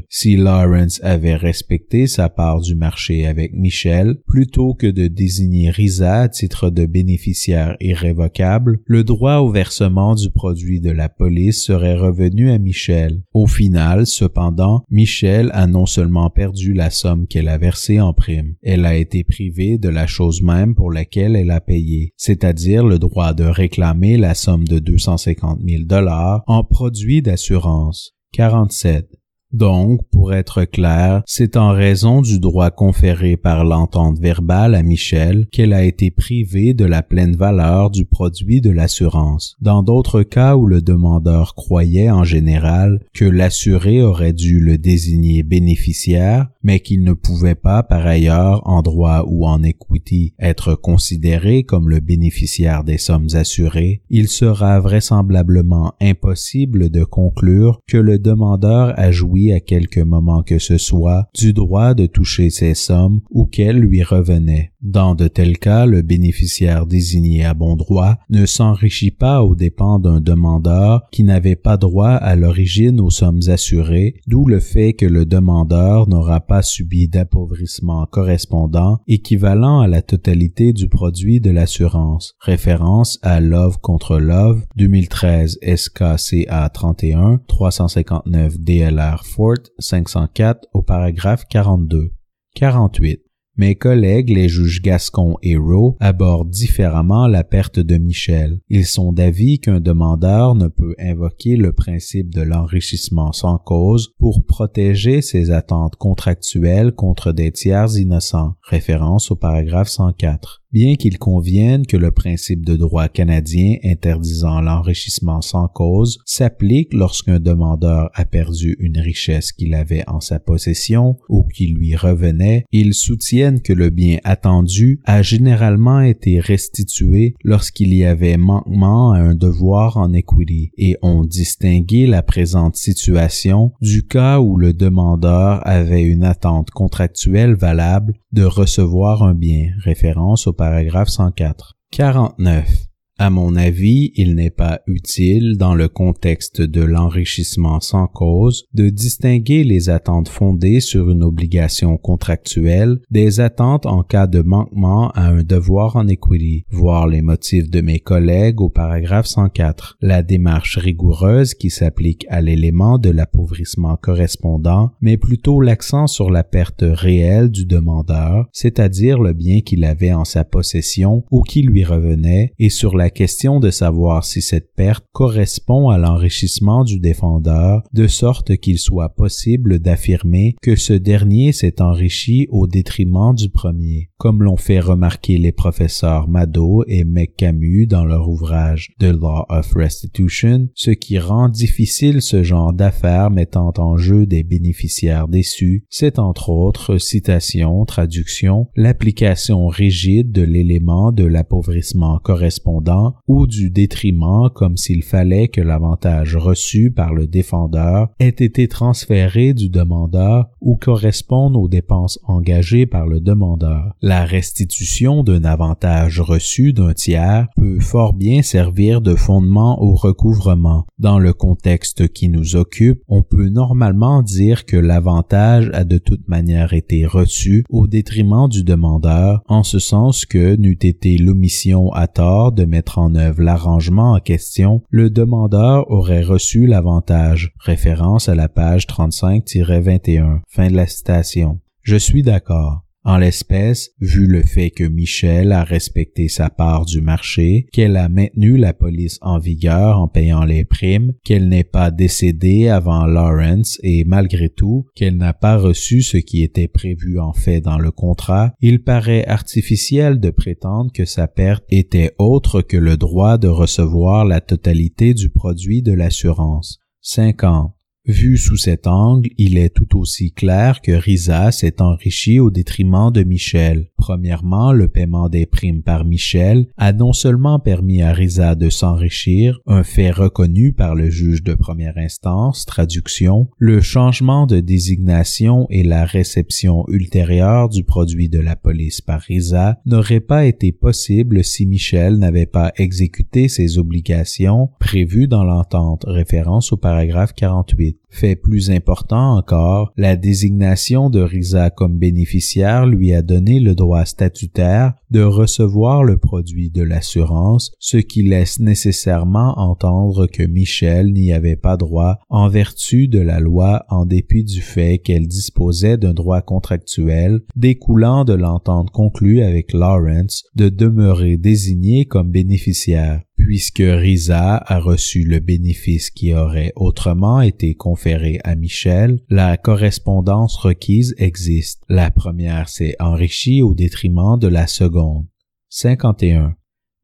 si 0.10 0.36
Lawrence 0.36 1.00
avait 1.04 1.36
respecté 1.36 2.08
sa 2.08 2.30
part 2.30 2.62
du 2.62 2.76
marché 2.76 3.26
avec 3.26 3.54
Michel, 3.54 4.18
plutôt 4.28 4.74
que 4.74 4.88
de 4.88 5.08
désigner 5.08 5.70
Risa 5.70 6.22
à 6.22 6.30
titre 6.30 6.70
de 6.70 6.86
bénéficiaire 6.86 7.76
irrévocable, 7.80 8.80
le 8.86 9.04
droit 9.04 9.38
au 9.38 9.50
versement 9.50 10.16
du 10.16 10.30
produit 10.30 10.82
de 10.82 10.92
la 10.92 11.10
police 11.10 11.64
serait 11.64 11.96
revenu 11.96 12.52
à 12.52 12.58
Michel. 12.58 13.24
Au 13.34 13.48
final, 13.48 14.06
cependant, 14.06 14.84
Michel 14.90 15.50
a 15.54 15.68
non 15.68 15.86
seulement 15.86 16.30
perdu 16.30 16.74
la 16.74 16.90
somme 16.90 17.28
qu'elle 17.28 17.50
a 17.50 17.58
versée 17.58 18.00
en 18.00 18.14
prime, 18.14 18.56
elle 18.62 18.86
a 18.86 18.96
été 18.96 19.24
privée 19.24 19.78
de 19.78 19.90
la 19.90 20.08
chose 20.08 20.42
même 20.42 20.76
pour 20.76 20.92
laquelle 20.92 21.36
elle 21.36 21.52
a 21.52 21.62
payé, 21.62 22.14
c'est-à-dire 22.18 22.86
le 22.86 23.00
droit 23.00 23.34
de 23.34 23.44
réclamer 23.44 24.18
la 24.18 24.36
somme 24.36 24.68
de 24.68 24.80
250 24.80 25.60
000 25.66 25.84
dollars 25.86 26.44
en 26.48 26.64
produit 26.64 27.22
d'assurance. 27.22 28.14
47. 28.34 29.21
Donc, 29.54 30.02
pour 30.12 30.34
être 30.34 30.64
clair, 30.64 31.24
c'est 31.26 31.58
en 31.58 31.72
raison 31.72 32.22
du 32.22 32.40
droit 32.40 32.72
conféré 32.72 33.36
par 33.36 33.66
l'entente 33.66 34.20
verbale 34.20 34.76
à 34.76 34.84
Michel 34.84 35.48
qu'elle 35.52 35.74
a 35.74 35.84
été 35.84 36.10
privée 36.10 36.74
de 36.74 36.86
la 36.86 37.04
pleine 37.04 37.36
valeur 37.36 37.90
du 37.90 38.06
produit 38.06 38.62
de 38.62 38.72
l'assurance. 38.72 39.58
Dans 39.60 39.84
d'autres 39.84 40.24
cas 40.24 40.56
où 40.56 40.66
le 40.66 40.82
demandeur 40.82 41.54
croyait 41.56 42.10
en 42.10 42.24
général 42.24 43.02
que 43.14 43.26
l'assuré 43.26 44.02
aurait 44.02 44.34
dû 44.34 44.60
le 44.60 44.78
désigner 44.78 45.44
bénéficiaire, 45.44 46.48
mais 46.64 46.80
qu'il 46.80 47.04
ne 47.04 47.14
pouvait 47.14 47.56
pas 47.56 47.84
par 47.84 48.06
ailleurs 48.06 48.62
en 48.66 48.82
droit 48.82 49.26
ou 49.28 49.46
en 49.46 49.64
equity 49.64 50.34
être 50.40 50.76
considéré 50.76 51.64
comme 51.64 51.90
le 51.90 52.00
bénéficiaire 52.00 52.84
des 52.84 52.98
sommes 52.98 53.30
assurées, 53.34 54.02
il 54.10 54.28
sera 54.28 54.80
vraisemblablement 54.80 55.94
impossible 56.00 56.90
de 56.90 57.04
conclure 57.04 57.80
que 57.88 57.98
le 57.98 58.20
demandeur 58.20 58.94
a 58.98 59.12
joui 59.12 59.41
à 59.50 59.60
quelque 59.60 60.02
moment 60.02 60.44
que 60.44 60.60
ce 60.60 60.78
soit 60.78 61.28
du 61.34 61.54
droit 61.54 61.94
de 61.94 62.06
toucher 62.06 62.50
ces 62.50 62.76
sommes 62.76 63.22
ou 63.30 63.46
qu'elles 63.46 63.80
lui 63.80 64.04
revenaient. 64.04 64.72
Dans 64.82 65.14
de 65.14 65.28
tels 65.28 65.60
cas, 65.60 65.86
le 65.86 66.02
bénéficiaire 66.02 66.88
désigné 66.88 67.46
à 67.46 67.54
bon 67.54 67.76
droit 67.76 68.18
ne 68.32 68.48
s'enrichit 68.48 69.12
pas 69.12 69.44
aux 69.44 69.56
dépens 69.56 70.00
d'un 70.00 70.20
demandeur 70.20 71.04
qui 71.12 71.24
n'avait 71.24 71.56
pas 71.56 71.78
droit 71.78 72.10
à 72.10 72.36
l'origine 72.36 73.00
aux 73.00 73.12
sommes 73.12 73.42
assurées, 73.48 74.16
d'où 74.26 74.46
le 74.46 74.60
fait 74.60 74.94
que 74.94 75.06
le 75.06 75.26
demandeur 75.26 76.10
n'aura 76.10 76.40
pas 76.40 76.64
subi 76.64 77.08
d'appauvrissement 77.08 78.08
correspondant 78.08 79.00
équivalent 79.08 79.82
à 79.82 79.88
la 79.88 80.02
totalité 80.02 80.74
du 80.74 80.90
produit 80.90 81.40
de 81.40 81.52
l'assurance. 81.52 82.34
Référence 82.40 83.20
à 83.22 83.40
Love 83.40 83.78
contre 83.82 84.18
Love 84.18 84.66
2013 84.78 85.60
SKCA 85.76 86.70
31 86.70 87.40
359 87.48 88.60
DLR 88.60 89.24
Fort 89.32 89.64
504 89.80 90.68
au 90.74 90.82
paragraphe 90.82 91.46
42. 91.50 92.12
48. 92.56 93.22
Mes 93.56 93.76
collègues, 93.76 94.30
les 94.30 94.50
juges 94.50 94.82
Gascon 94.82 95.38
et 95.42 95.56
Rowe, 95.56 95.96
abordent 96.00 96.50
différemment 96.50 97.28
la 97.28 97.44
perte 97.46 97.80
de 97.80 97.98
Michel. 97.98 98.60
Ils 98.70 98.86
sont 98.86 99.14
d'avis 99.14 99.60
qu'un 99.60 99.80
demandeur 99.80 100.56
ne 100.56 100.68
peut 100.68 100.96
invoquer 101.00 101.56
le 101.56 101.72
principe 101.72 102.34
de 102.34 102.42
l'enrichissement 102.42 103.32
sans 103.32 103.58
cause 103.58 104.14
pour 104.20 104.46
protéger 104.46 105.22
ses 105.22 105.52
attentes 105.52 105.96
contractuelles 105.96 106.94
contre 106.94 107.32
des 107.32 107.52
tiers 107.52 107.96
innocents. 107.98 108.56
Référence 108.64 109.32
au 109.32 109.38
paragraphe 109.38 109.90
104 109.90 110.61
bien 110.72 110.96
qu'il 110.96 111.18
convienne 111.18 111.86
que 111.86 111.98
le 111.98 112.12
principe 112.12 112.66
de 112.66 112.76
droit 112.76 113.08
canadien 113.08 113.76
interdisant 113.84 114.62
l'enrichissement 114.62 115.42
sans 115.42 115.68
cause 115.68 116.20
s'applique 116.26 116.94
lorsqu'un 116.94 117.40
demandeur 117.40 118.10
a 118.14 118.26
perdu 118.26 118.76
une 118.80 119.00
richesse 119.00 119.52
qu'il 119.52 119.74
avait 119.74 120.08
en 120.08 120.20
sa 120.20 120.40
possession 120.40 121.18
ou 121.30 121.44
qui 121.44 121.68
lui 121.68 121.96
revenait, 121.96 122.66
ils 122.72 122.94
soutiennent 122.94 123.62
que 123.62 123.74
le 123.74 123.90
bien 123.90 124.18
attendu 124.24 125.02
a 125.06 125.22
généralement 125.22 126.02
été 126.02 126.40
restitué 126.40 127.36
lorsqu'il 127.44 127.94
y 127.94 128.06
avait 128.06 128.38
manquement 128.38 129.12
à 129.12 129.20
un 129.20 129.36
devoir 129.36 129.98
en 129.98 130.14
equity 130.14 130.72
et 130.78 130.98
ont 131.02 131.24
distingué 131.24 132.08
la 132.08 132.24
présente 132.24 132.76
situation 132.76 133.72
du 133.82 134.08
cas 134.08 134.40
où 134.40 134.58
le 134.58 134.74
demandeur 134.74 135.66
avait 135.68 136.04
une 136.04 136.24
attente 136.24 136.72
contractuelle 136.72 137.56
valable 137.56 138.14
de 138.32 138.44
recevoir 138.44 139.24
un 139.24 139.34
bien, 139.34 139.72
référence 139.84 140.48
au 140.48 140.54
paragraphe 140.62 141.10
104. 141.10 141.74
49. 141.90 142.91
À 143.24 143.30
mon 143.30 143.56
avis, 143.56 144.12
il 144.16 144.34
n'est 144.34 144.50
pas 144.50 144.82
utile, 144.88 145.56
dans 145.56 145.76
le 145.76 145.88
contexte 145.88 146.60
de 146.60 146.82
l'enrichissement 146.82 147.80
sans 147.80 148.08
cause, 148.08 148.66
de 148.74 148.90
distinguer 148.90 149.64
les 149.64 149.92
attentes 149.92 150.28
fondées 150.28 150.80
sur 150.80 151.12
une 151.12 151.22
obligation 151.22 151.98
contractuelle 151.98 152.98
des 153.12 153.40
attentes 153.40 153.86
en 153.86 154.02
cas 154.02 154.26
de 154.26 154.42
manquement 154.42 155.12
à 155.12 155.28
un 155.28 155.44
devoir 155.44 155.98
en 155.98 156.08
equity, 156.08 156.66
voir 156.72 157.06
les 157.06 157.22
motifs 157.22 157.70
de 157.70 157.82
mes 157.82 158.00
collègues 158.00 158.60
au 158.60 158.70
paragraphe 158.70 159.28
104. 159.28 160.00
La 160.02 160.24
démarche 160.24 160.80
rigoureuse 160.80 161.54
qui 161.54 161.70
s'applique 161.70 162.26
à 162.28 162.42
l'élément 162.42 162.98
de 162.98 163.12
l'appauvrissement 163.12 163.98
correspondant 163.98 164.94
met 165.00 165.18
plutôt 165.18 165.62
l'accent 165.62 166.08
sur 166.08 166.32
la 166.32 166.44
perte 166.44 166.84
réelle 166.84 167.52
du 167.52 167.68
demandeur, 167.68 168.50
c'est-à-dire 168.52 169.20
le 169.20 169.34
bien 169.34 169.62
qu'il 169.62 169.84
avait 169.84 170.12
en 170.12 170.26
sa 170.26 170.44
possession 170.44 171.24
ou 171.30 171.44
qui 171.44 171.62
lui 171.62 171.84
revenait, 171.84 172.54
et 172.58 172.72
sur 172.72 172.98
la 172.98 173.11
question 173.14 173.60
de 173.60 173.70
savoir 173.70 174.26
si 174.26 174.42
cette 174.42 174.74
perte 174.76 175.06
correspond 175.12 175.90
à 175.90 175.98
l'enrichissement 175.98 176.84
du 176.84 177.00
défendeur, 177.00 177.84
de 177.94 178.08
sorte 178.08 178.58
qu'il 178.58 178.80
soit 178.80 179.16
possible 179.16 179.80
d'affirmer 179.80 180.56
que 180.62 180.76
ce 180.76 180.94
dernier 180.94 181.52
s'est 181.52 181.82
enrichi 181.82 182.48
au 182.50 182.68
détriment 182.68 183.34
du 183.34 183.50
premier, 183.50 184.10
comme 184.18 184.44
l'ont 184.44 184.58
fait 184.58 184.80
remarquer 184.80 185.38
les 185.38 185.52
professeurs 185.52 186.28
Mado 186.28 186.84
et 186.88 187.04
McCamus 187.04 187.88
dans 187.88 188.06
leur 188.06 188.30
ouvrage 188.30 188.92
The 189.00 189.12
Law 189.12 189.46
of 189.50 189.74
Restitution, 189.74 190.70
ce 190.76 190.92
qui 190.92 191.20
rend 191.20 191.50
difficile 191.50 192.22
ce 192.22 192.44
genre 192.44 192.74
d'affaires 192.74 193.32
mettant 193.32 193.74
en 193.78 193.98
jeu 193.98 194.26
des 194.26 194.44
bénéficiaires 194.44 195.28
déçus, 195.28 195.86
c'est 195.90 196.20
entre 196.20 196.50
autres, 196.50 196.98
citation, 196.98 197.86
traduction, 197.86 198.68
l'application 198.76 199.68
rigide 199.68 200.32
de 200.32 200.42
l'élément 200.42 201.12
de 201.12 201.26
l'appauvrissement 201.26 202.20
correspondant 202.20 202.91
ou 203.28 203.48
du 203.48 203.70
détriment 203.70 204.50
comme 204.54 204.78
s'il 204.78 205.04
fallait 205.04 205.48
que 205.48 205.62
l'avantage 205.62 206.36
reçu 206.36 206.92
par 206.92 207.14
le 207.14 207.28
défendeur 207.28 208.10
ait 208.20 208.30
été 208.30 208.68
transféré 208.68 209.54
du 209.54 209.70
demandeur 209.70 210.50
ou 210.60 210.76
corresponde 210.76 211.56
aux 211.56 211.68
dépenses 211.68 212.20
engagées 212.24 212.86
par 212.86 213.08
le 213.08 213.20
demandeur. 213.20 213.94
La 214.02 214.26
restitution 214.26 215.24
d'un 215.24 215.44
avantage 215.44 216.20
reçu 216.20 216.74
d'un 216.74 216.94
tiers 216.94 217.48
peut 217.56 217.80
fort 217.80 218.14
bien 218.14 218.42
servir 218.42 219.02
de 219.02 219.16
fondement 219.16 219.82
au 219.82 219.94
recouvrement. 219.94 220.86
Dans 221.00 221.20
le 221.20 221.34
contexte 221.34 222.08
qui 222.10 222.30
nous 222.30 222.56
occupe, 222.56 223.02
on 223.08 223.22
peut 223.22 223.50
normalement 223.50 224.22
dire 224.22 224.66
que 224.66 224.78
l'avantage 224.78 225.70
a 225.74 225.84
de 225.84 225.98
toute 225.98 226.28
manière 226.28 226.74
été 226.74 227.06
reçu 227.06 227.64
au 227.70 227.88
détriment 227.88 228.48
du 228.48 228.64
demandeur, 228.64 229.42
en 229.48 229.64
ce 229.64 229.80
sens 229.80 230.26
que 230.26 230.56
n'eût 230.56 230.78
été 230.82 231.18
l'omission 231.18 231.92
à 231.94 232.08
tort 232.08 232.52
de 232.52 232.66
mettre 232.66 232.81
en 232.98 233.16
œuvre 233.16 233.42
l'arrangement 233.42 234.14
en 234.14 234.20
question, 234.20 234.84
le 234.90 235.10
demandeur 235.10 235.90
aurait 235.90 236.24
reçu 236.24 236.66
l'avantage. 236.66 237.54
Référence 237.60 238.30
à 238.30 238.36
la 238.36 238.50
page 238.50 238.86
35-21. 238.88 240.42
Fin 240.48 240.70
de 240.70 240.76
la 240.76 240.88
citation. 240.88 241.60
Je 241.82 241.98
suis 241.98 242.24
d'accord. 242.24 242.84
En 243.04 243.18
l'espèce, 243.18 243.92
vu 244.00 244.28
le 244.28 244.44
fait 244.44 244.70
que 244.70 244.84
Michel 244.84 245.54
a 245.54 245.64
respecté 245.64 246.28
sa 246.28 246.52
part 246.52 246.86
du 246.86 247.02
marché, 247.02 247.66
qu'elle 247.74 247.98
a 247.98 248.10
maintenu 248.10 248.58
la 248.58 248.74
police 248.74 249.18
en 249.22 249.40
vigueur 249.40 250.00
en 250.00 250.08
payant 250.08 250.46
les 250.46 250.66
primes, 250.66 251.14
qu'elle 251.24 251.48
n'est 251.48 251.64
pas 251.64 251.90
décédée 251.90 252.68
avant 252.68 253.08
Lawrence 253.08 253.80
et 253.82 254.04
malgré 254.06 254.50
tout 254.50 254.86
qu'elle 254.94 255.18
n'a 255.18 255.34
pas 255.34 255.58
reçu 255.58 256.04
ce 256.04 256.18
qui 256.18 256.44
était 256.44 256.68
prévu 256.68 257.20
en 257.20 257.34
fait 257.34 257.60
dans 257.60 257.80
le 257.80 257.90
contrat, 257.90 258.54
il 258.62 258.84
paraît 258.84 259.26
artificiel 259.26 260.20
de 260.20 260.30
prétendre 260.30 260.92
que 260.94 261.06
sa 261.06 261.28
perte 261.28 261.64
était 261.70 262.14
autre 262.20 262.62
que 262.62 262.78
le 262.78 262.98
droit 262.98 263.40
de 263.40 263.48
recevoir 263.48 264.26
la 264.26 264.42
totalité 264.42 265.16
du 265.16 265.30
produit 265.30 265.82
de 265.82 265.94
l'assurance. 265.94 266.80
50. 267.02 267.74
Vu 268.08 268.36
sous 268.38 268.58
cet 268.58 268.88
angle, 268.88 269.30
il 269.38 269.60
est 269.60 269.70
tout 269.70 270.00
aussi 270.00 270.32
clair 270.32 270.82
que 270.82 270.92
Risa 270.92 271.52
s'est 271.52 271.84
enrichi 271.84 272.40
au 272.40 272.50
détriment 272.50 273.12
de 273.12 273.22
Michel. 273.22 273.92
Premièrement, 273.96 274.72
le 274.72 274.88
paiement 274.88 275.30
des 275.30 275.46
primes 275.46 275.84
par 275.84 276.04
Michel 276.04 276.66
a 276.78 276.94
non 276.94 277.14
seulement 277.14 277.60
permis 277.60 278.02
à 278.02 278.12
Risa 278.12 278.56
de 278.56 278.72
s'enrichir, 278.72 279.60
un 279.68 279.84
fait 279.84 280.10
reconnu 280.10 280.74
par 280.74 280.96
le 280.96 281.12
juge 281.12 281.44
de 281.44 281.54
première 281.54 282.00
instance, 282.00 282.66
traduction, 282.66 283.50
le 283.60 283.82
changement 283.82 284.48
de 284.48 284.60
désignation 284.60 285.68
et 285.70 285.84
la 285.84 286.04
réception 286.04 286.86
ultérieure 286.88 287.70
du 287.70 287.84
produit 287.84 288.30
de 288.30 288.40
la 288.40 288.56
police 288.56 289.02
par 289.02 289.22
Risa 289.22 289.80
n'auraient 289.86 290.20
pas 290.22 290.46
été 290.46 290.72
possibles 290.72 291.44
si 291.44 291.68
Michel 291.68 292.18
n'avait 292.18 292.48
pas 292.48 292.72
exécuté 292.78 293.48
ses 293.48 293.78
obligations 293.78 294.72
prévues 294.80 295.28
dans 295.28 295.44
l'entente, 295.44 296.04
référence 296.08 296.74
au 296.74 296.78
paragraphe 296.78 297.34
48. 297.34 298.01
Fait 298.10 298.36
plus 298.36 298.70
important 298.72 299.38
encore, 299.38 299.94
la 299.96 300.18
désignation 300.18 301.10
de 301.10 301.22
Risa 301.22 301.70
comme 301.70 301.98
bénéficiaire 301.98 302.86
lui 302.86 303.14
a 303.14 303.22
donné 303.22 303.60
le 303.60 303.74
droit 303.74 304.06
statutaire 304.06 304.94
de 305.12 305.22
recevoir 305.22 306.04
le 306.04 306.18
produit 306.18 306.70
de 306.70 306.84
l'assurance, 306.84 307.72
ce 307.80 307.98
qui 307.98 308.24
laisse 308.24 308.60
nécessairement 308.60 309.58
entendre 309.58 310.28
que 310.28 310.44
Michel 310.44 311.14
n'y 311.14 311.32
avait 311.32 311.56
pas 311.56 311.78
droit 311.78 312.20
en 312.30 312.50
vertu 312.50 313.08
de 313.08 313.20
la 313.20 313.40
loi 313.40 313.86
en 313.90 314.06
dépit 314.06 314.44
du 314.44 314.62
fait 314.62 315.00
qu'elle 315.00 315.28
disposait 315.28 315.98
d'un 315.98 316.14
droit 316.14 316.42
contractuel 316.42 317.42
découlant 317.56 318.26
de 318.26 318.34
l'entente 318.34 318.92
conclue 318.92 319.42
avec 319.42 319.74
Lawrence 319.74 320.44
de 320.56 320.70
demeurer 320.70 321.38
désigné 321.38 322.06
comme 322.06 322.30
bénéficiaire 322.30 323.22
puisque 323.46 323.84
Risa 323.84 324.58
a 324.58 324.80
reçu 324.80 325.24
le 325.24 325.40
bénéfice 325.40 326.10
qui 326.10 326.34
aurait 326.34 326.74
autrement 326.76 327.42
été 327.42 327.76
conféré 327.76 328.40
à 328.44 328.56
Michel, 328.56 329.20
la 329.30 329.58
correspondance 329.58 330.56
requise 330.58 331.16
existe. 331.18 331.84
La 331.90 332.12
première 332.12 332.70
s'est 332.70 332.96
enrichie 333.00 333.62
au 333.62 333.74
détriment 333.74 334.38
de 334.38 334.48
la 334.48 334.68
seconde. 334.68 335.26
51. 335.70 336.56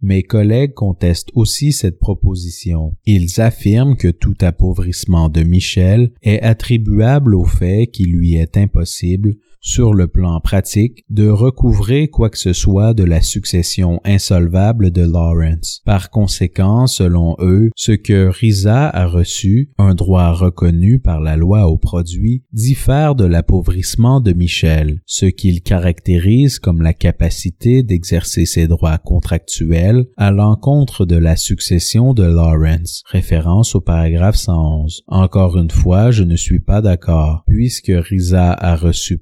Mes 0.02 0.22
collègues 0.22 0.74
contestent 0.74 1.32
aussi 1.34 1.74
cette 1.74 1.98
proposition. 1.98 2.96
Ils 3.06 3.42
affirment 3.42 3.98
que 3.98 4.10
tout 4.10 4.36
appauvrissement 4.42 5.30
de 5.30 5.42
Michel 5.42 6.12
est 6.22 6.42
attribuable 6.42 7.34
au 7.34 7.46
fait 7.46 7.88
qu'il 7.88 8.12
lui 8.12 8.36
est 8.36 8.58
impossible 8.58 9.38
sur 9.60 9.94
le 9.94 10.08
plan 10.08 10.40
pratique, 10.40 11.04
de 11.10 11.28
recouvrer 11.28 12.08
quoi 12.08 12.30
que 12.30 12.38
ce 12.38 12.54
soit 12.54 12.94
de 12.94 13.04
la 13.04 13.22
succession 13.22 14.00
insolvable 14.04 14.92
de 14.92 15.02
Lawrence. 15.02 15.82
Par 15.86 16.10
conséquent, 16.10 16.88
selon 16.88 17.36
eux, 17.40 17.70
ce 17.76 17.92
que 17.92 18.28
Risa 18.28 18.88
a 18.90 19.06
reçu, 19.06 19.72
un 19.78 19.96
droit 19.96 20.32
reconnu 20.32 21.00
par 21.00 21.20
la 21.20 21.36
loi 21.36 21.68
au 21.68 21.78
produit, 21.78 22.44
diffère 22.54 23.16
de 23.16 23.26
l'appauvrissement 23.26 24.22
de 24.22 24.34
Michel, 24.34 25.02
ce 25.06 25.26
qu'il 25.26 25.62
caractérise 25.62 26.60
comme 26.60 26.82
la 26.82 26.94
capacité 26.94 27.84
d'exercer 27.84 28.46
ses 28.46 28.68
droits 28.68 28.98
contractuels 28.98 30.06
à 30.18 30.32
l'encontre 30.32 31.06
de 31.06 31.16
la 31.16 31.36
succession 31.36 32.14
de 32.14 32.24
Lawrence. 32.24 33.04
Référence 33.12 33.76
au 33.76 33.82
paragraphe 33.82 34.36
111. 34.36 35.04
Encore 35.08 35.58
une 35.58 35.72
fois, 35.72 36.12
je 36.12 36.24
ne 36.24 36.36
suis 36.36 36.60
pas 36.60 36.82
d'accord, 36.82 37.44
puisque 37.48 37.92
Risa 37.94 38.54
a 38.54 38.76
reçu 38.76 39.18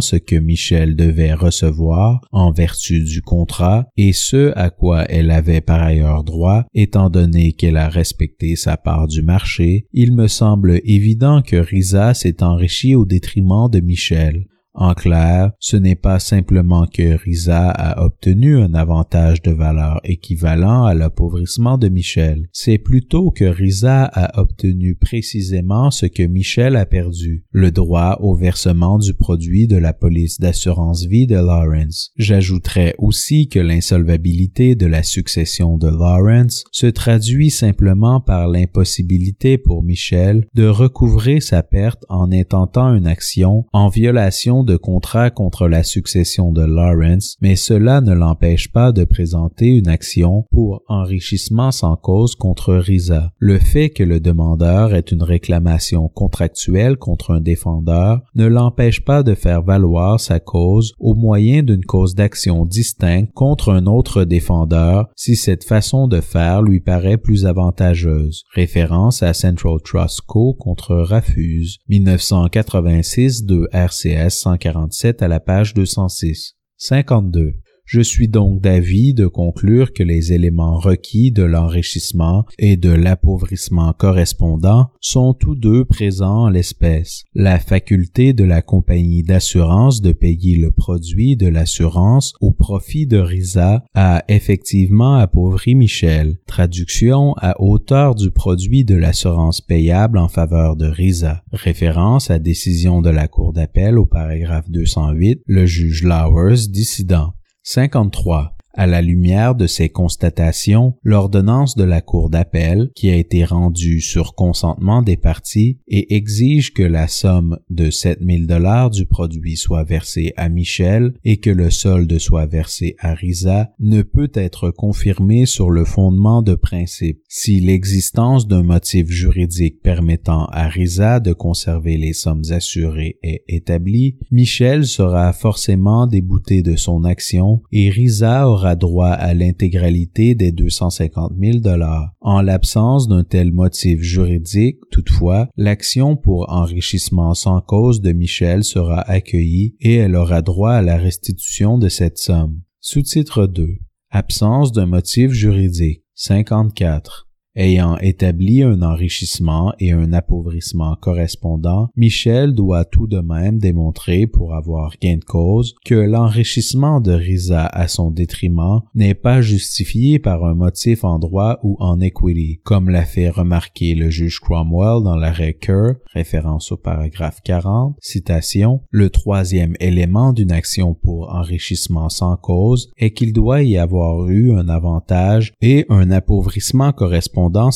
ce 0.00 0.16
que 0.16 0.36
Michel 0.36 0.96
devait 0.96 1.34
recevoir 1.34 2.20
en 2.30 2.52
vertu 2.52 3.02
du 3.02 3.22
contrat 3.22 3.86
et 3.96 4.12
ce 4.12 4.52
à 4.56 4.70
quoi 4.70 5.04
elle 5.08 5.30
avait 5.30 5.60
par 5.60 5.82
ailleurs 5.82 6.24
droit, 6.24 6.64
étant 6.74 7.10
donné 7.10 7.52
qu'elle 7.52 7.76
a 7.76 7.88
respecté 7.88 8.56
sa 8.56 8.76
part 8.76 9.06
du 9.06 9.22
marché, 9.22 9.86
il 9.92 10.12
me 10.12 10.28
semble 10.28 10.80
évident 10.84 11.42
que 11.42 11.56
Risa 11.56 12.14
s'est 12.14 12.42
enrichi 12.42 12.94
au 12.94 13.04
détriment 13.04 13.68
de 13.70 13.80
Michel. 13.80 14.46
En 14.72 14.94
clair, 14.94 15.52
ce 15.58 15.76
n'est 15.76 15.96
pas 15.96 16.20
simplement 16.20 16.86
que 16.86 17.16
Risa 17.16 17.70
a 17.70 18.04
obtenu 18.04 18.58
un 18.58 18.74
avantage 18.74 19.42
de 19.42 19.50
valeur 19.50 20.00
équivalent 20.04 20.84
à 20.84 20.94
l'appauvrissement 20.94 21.76
de 21.76 21.88
Michel, 21.88 22.48
c'est 22.52 22.78
plutôt 22.78 23.30
que 23.30 23.44
Risa 23.44 24.04
a 24.04 24.40
obtenu 24.40 24.94
précisément 24.94 25.90
ce 25.90 26.06
que 26.06 26.22
Michel 26.22 26.76
a 26.76 26.86
perdu, 26.86 27.44
le 27.50 27.70
droit 27.70 28.18
au 28.20 28.34
versement 28.34 28.98
du 28.98 29.14
produit 29.14 29.66
de 29.66 29.76
la 29.76 29.92
police 29.92 30.38
d'assurance 30.38 31.04
vie 31.06 31.26
de 31.26 31.36
Lawrence. 31.36 32.12
J'ajouterais 32.16 32.94
aussi 32.98 33.48
que 33.48 33.58
l'insolvabilité 33.58 34.76
de 34.76 34.86
la 34.86 35.02
succession 35.02 35.78
de 35.78 35.88
Lawrence 35.88 36.64
se 36.70 36.86
traduit 36.86 37.50
simplement 37.50 38.20
par 38.20 38.48
l'impossibilité 38.48 39.58
pour 39.58 39.82
Michel 39.82 40.46
de 40.54 40.66
recouvrer 40.66 41.40
sa 41.40 41.62
perte 41.62 42.04
en 42.08 42.30
intentant 42.32 42.94
une 42.94 43.06
action 43.06 43.64
en 43.72 43.88
violation 43.88 44.59
de 44.64 44.76
contrat 44.76 45.30
contre 45.30 45.68
la 45.68 45.82
succession 45.82 46.52
de 46.52 46.62
Lawrence, 46.62 47.36
mais 47.40 47.56
cela 47.56 48.00
ne 48.00 48.12
l'empêche 48.12 48.72
pas 48.72 48.92
de 48.92 49.04
présenter 49.04 49.66
une 49.66 49.88
action 49.88 50.44
pour 50.50 50.82
enrichissement 50.88 51.70
sans 51.70 51.96
cause 51.96 52.34
contre 52.34 52.74
Risa. 52.74 53.32
Le 53.38 53.58
fait 53.58 53.90
que 53.90 54.02
le 54.02 54.20
demandeur 54.20 54.94
ait 54.94 55.00
une 55.00 55.22
réclamation 55.22 56.08
contractuelle 56.08 56.96
contre 56.96 57.32
un 57.32 57.40
défendeur 57.40 58.20
ne 58.34 58.46
l'empêche 58.46 59.04
pas 59.04 59.22
de 59.22 59.34
faire 59.34 59.62
valoir 59.62 60.20
sa 60.20 60.40
cause 60.40 60.92
au 60.98 61.14
moyen 61.14 61.62
d'une 61.62 61.84
cause 61.84 62.14
d'action 62.14 62.64
distincte 62.66 63.32
contre 63.34 63.70
un 63.70 63.86
autre 63.86 64.24
défendeur 64.24 65.08
si 65.16 65.36
cette 65.36 65.64
façon 65.64 66.08
de 66.08 66.20
faire 66.20 66.62
lui 66.62 66.80
paraît 66.80 67.18
plus 67.18 67.46
avantageuse. 67.46 68.44
Référence 68.54 69.22
à 69.22 69.34
Central 69.34 69.78
Trust 69.84 70.20
Co 70.26 70.54
contre 70.54 70.94
Rafuse, 70.96 71.78
1986 71.88 73.44
de 73.44 73.68
RCS 73.72 74.30
147 74.50 75.22
à 75.22 75.28
la 75.28 75.38
page 75.38 75.74
206. 75.74 76.56
52. 76.76 77.54
Je 77.92 78.00
suis 78.00 78.28
donc 78.28 78.60
d'avis 78.60 79.14
de 79.14 79.26
conclure 79.26 79.92
que 79.92 80.04
les 80.04 80.32
éléments 80.32 80.78
requis 80.78 81.32
de 81.32 81.42
l'enrichissement 81.42 82.44
et 82.56 82.76
de 82.76 82.90
l'appauvrissement 82.90 83.92
correspondant 83.92 84.90
sont 85.00 85.34
tous 85.34 85.56
deux 85.56 85.84
présents 85.84 86.44
en 86.44 86.50
l'espèce. 86.50 87.24
La 87.34 87.58
faculté 87.58 88.32
de 88.32 88.44
la 88.44 88.62
compagnie 88.62 89.24
d'assurance 89.24 90.02
de 90.02 90.12
payer 90.12 90.56
le 90.56 90.70
produit 90.70 91.36
de 91.36 91.48
l'assurance 91.48 92.32
au 92.40 92.52
profit 92.52 93.08
de 93.08 93.18
Risa 93.18 93.82
a 93.94 94.22
effectivement 94.28 95.16
appauvri 95.16 95.74
Michel. 95.74 96.36
Traduction 96.46 97.34
à 97.38 97.60
hauteur 97.60 98.14
du 98.14 98.30
produit 98.30 98.84
de 98.84 98.94
l'assurance 98.94 99.60
payable 99.60 100.18
en 100.18 100.28
faveur 100.28 100.76
de 100.76 100.86
Risa. 100.86 101.42
Référence 101.50 102.30
à 102.30 102.38
décision 102.38 103.02
de 103.02 103.10
la 103.10 103.26
Cour 103.26 103.52
d'appel 103.52 103.98
au 103.98 104.06
paragraphe 104.06 104.70
208, 104.70 105.42
le 105.44 105.66
juge 105.66 106.04
Lowers 106.04 106.68
dissident. 106.68 107.34
53. 107.72 108.59
À 108.72 108.86
la 108.86 109.02
lumière 109.02 109.56
de 109.56 109.66
ces 109.66 109.88
constatations, 109.88 110.94
l'ordonnance 111.02 111.74
de 111.74 111.82
la 111.82 112.00
Cour 112.00 112.30
d'appel, 112.30 112.90
qui 112.94 113.10
a 113.10 113.16
été 113.16 113.44
rendue 113.44 114.00
sur 114.00 114.34
consentement 114.36 115.02
des 115.02 115.16
parties 115.16 115.78
et 115.88 116.14
exige 116.14 116.72
que 116.72 116.84
la 116.84 117.08
somme 117.08 117.58
de 117.68 117.90
7000 117.90 118.46
dollars 118.46 118.90
du 118.90 119.06
produit 119.06 119.56
soit 119.56 119.82
versée 119.82 120.32
à 120.36 120.48
Michel 120.48 121.14
et 121.24 121.38
que 121.38 121.50
le 121.50 121.70
solde 121.70 122.16
soit 122.18 122.46
versé 122.46 122.94
à 123.00 123.14
Risa, 123.14 123.72
ne 123.80 124.02
peut 124.02 124.30
être 124.34 124.70
confirmée 124.70 125.46
sur 125.46 125.70
le 125.70 125.84
fondement 125.84 126.40
de 126.40 126.54
principe. 126.54 127.20
Si 127.28 127.58
l'existence 127.58 128.46
d'un 128.46 128.62
motif 128.62 129.08
juridique 129.08 129.82
permettant 129.82 130.46
à 130.46 130.68
Risa 130.68 131.18
de 131.18 131.32
conserver 131.32 131.96
les 131.96 132.12
sommes 132.12 132.44
assurées 132.50 133.18
est 133.24 133.42
établie, 133.48 134.16
Michel 134.30 134.86
sera 134.86 135.32
forcément 135.32 136.06
débouté 136.06 136.62
de 136.62 136.76
son 136.76 137.02
action 137.02 137.62
et 137.72 137.90
Risa 137.90 138.48
aura 138.48 138.59
droit 138.76 139.10
à 139.10 139.34
l'intégralité 139.34 140.34
des 140.34 140.52
250 140.52 141.32
000 141.40 141.58
dollars. 141.58 142.12
En 142.20 142.42
l'absence 142.42 143.08
d'un 143.08 143.24
tel 143.24 143.52
motif 143.52 144.00
juridique, 144.00 144.78
toutefois, 144.90 145.48
l'action 145.56 146.16
pour 146.16 146.50
enrichissement 146.52 147.34
sans 147.34 147.60
cause 147.60 148.00
de 148.00 148.12
Michel 148.12 148.64
sera 148.64 149.00
accueillie 149.00 149.74
et 149.80 149.96
elle 149.96 150.16
aura 150.16 150.42
droit 150.42 150.72
à 150.72 150.82
la 150.82 150.96
restitution 150.96 151.78
de 151.78 151.88
cette 151.88 152.18
somme. 152.18 152.60
Sous-titre 152.80 153.46
2. 153.46 153.66
Absence 154.10 154.72
d'un 154.72 154.86
motif 154.86 155.30
juridique. 155.32 156.02
54. 156.14 157.29
Ayant 157.56 157.98
établi 157.98 158.62
un 158.62 158.80
enrichissement 158.80 159.74
et 159.80 159.90
un 159.90 160.12
appauvrissement 160.12 160.94
correspondant, 160.94 161.88
Michel 161.96 162.54
doit 162.54 162.84
tout 162.84 163.08
de 163.08 163.18
même 163.18 163.58
démontrer 163.58 164.28
pour 164.28 164.54
avoir 164.54 164.94
gain 165.02 165.16
de 165.16 165.24
cause 165.24 165.74
que 165.84 165.96
l'enrichissement 165.96 167.00
de 167.00 167.10
Risa 167.10 167.66
à 167.66 167.88
son 167.88 168.12
détriment 168.12 168.82
n'est 168.94 169.14
pas 169.14 169.42
justifié 169.42 170.20
par 170.20 170.44
un 170.44 170.54
motif 170.54 171.02
en 171.02 171.18
droit 171.18 171.58
ou 171.64 171.76
en 171.80 172.00
equity, 172.00 172.60
comme 172.62 172.88
l'a 172.88 173.04
fait 173.04 173.28
remarquer 173.28 173.96
le 173.96 174.10
juge 174.10 174.38
Cromwell 174.38 175.02
dans 175.02 175.16
l'arrêt 175.16 175.54
Kerr, 175.54 175.94
référence 176.12 176.70
au 176.70 176.76
paragraphe 176.76 177.40
40, 177.42 177.96
citation, 178.00 178.82
le 178.90 179.10
troisième 179.10 179.74
élément 179.80 180.32
d'une 180.32 180.52
action 180.52 180.94
pour 180.94 181.34
enrichissement 181.34 182.10
sans 182.10 182.36
cause 182.36 182.92
est 182.96 183.10
qu'il 183.10 183.32
doit 183.32 183.62
y 183.62 183.76
avoir 183.76 184.28
eu 184.28 184.52
un 184.52 184.68
avantage 184.68 185.52
et 185.60 185.84
un 185.88 186.12
appauvrissement 186.12 186.92
correspondant 186.92 187.39
en. 187.48 187.70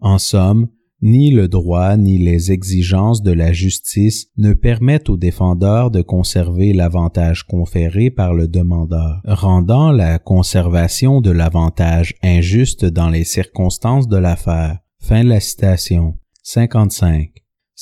En 0.00 0.18
somme, 0.18 0.68
ni 1.02 1.30
le 1.30 1.48
droit 1.48 1.96
ni 1.96 2.18
les 2.18 2.52
exigences 2.52 3.22
de 3.22 3.32
la 3.32 3.52
justice 3.52 4.26
ne 4.36 4.52
permettent 4.52 5.08
au 5.08 5.16
défendeur 5.16 5.90
de 5.90 6.02
conserver 6.02 6.72
l'avantage 6.72 7.44
conféré 7.44 8.10
par 8.10 8.34
le 8.34 8.48
demandeur, 8.48 9.20
rendant 9.24 9.92
la 9.92 10.18
conservation 10.18 11.20
de 11.20 11.30
l'avantage 11.30 12.14
injuste 12.22 12.84
dans 12.84 13.08
les 13.08 13.24
circonstances 13.24 14.08
de 14.08 14.18
l'affaire. 14.18 14.78
Fin 15.00 15.24
de 15.24 15.30
la 15.30 15.40
citation. 15.40 16.18
55. 16.42 17.30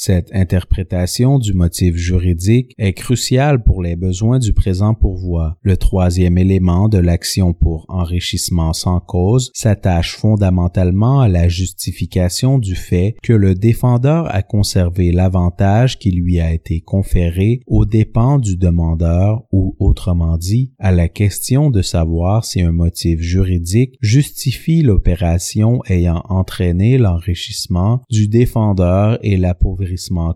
Cette 0.01 0.33
interprétation 0.33 1.41
du 1.41 1.55
motif 1.55 1.97
juridique 1.97 2.73
est 2.79 2.93
cruciale 2.93 3.65
pour 3.65 3.83
les 3.83 3.97
besoins 3.97 4.39
du 4.39 4.53
présent 4.53 4.95
pourvoi. 4.95 5.59
Le 5.63 5.77
troisième 5.77 6.39
élément 6.39 6.89
de 6.89 6.99
l'action 6.99 7.53
pour 7.53 7.85
enrichissement 7.89 8.73
sans 8.73 9.01
cause 9.01 9.51
s'attache 9.55 10.15
fondamentalement 10.15 11.21
à 11.21 11.27
la 11.27 11.49
justification 11.49 12.61
du 12.61 12.77
fait 12.77 13.17
que 13.25 13.33
le 13.33 13.57
défendeur 13.57 14.33
a 14.33 14.43
conservé 14.43 15.11
l'avantage 15.11 15.99
qui 15.99 16.13
lui 16.13 16.39
a 16.39 16.53
été 16.53 16.81
conféré 16.81 17.63
aux 17.67 17.85
dépens 17.85 18.39
du 18.39 18.57
demandeur 18.57 19.43
ou 19.51 19.75
autrement 19.81 20.37
dit 20.37 20.75
à 20.79 20.93
la 20.93 21.09
question 21.09 21.71
de 21.71 21.83
savoir 21.83 22.45
si 22.45 22.61
un 22.63 22.71
motif 22.71 23.19
juridique 23.19 23.97
justifie 24.01 24.83
l'opération 24.83 25.83
ayant 25.89 26.23
entraîné 26.29 26.99
l'enrichissement 26.99 28.03
du 28.09 28.29
défendeur 28.29 29.19
et 29.23 29.37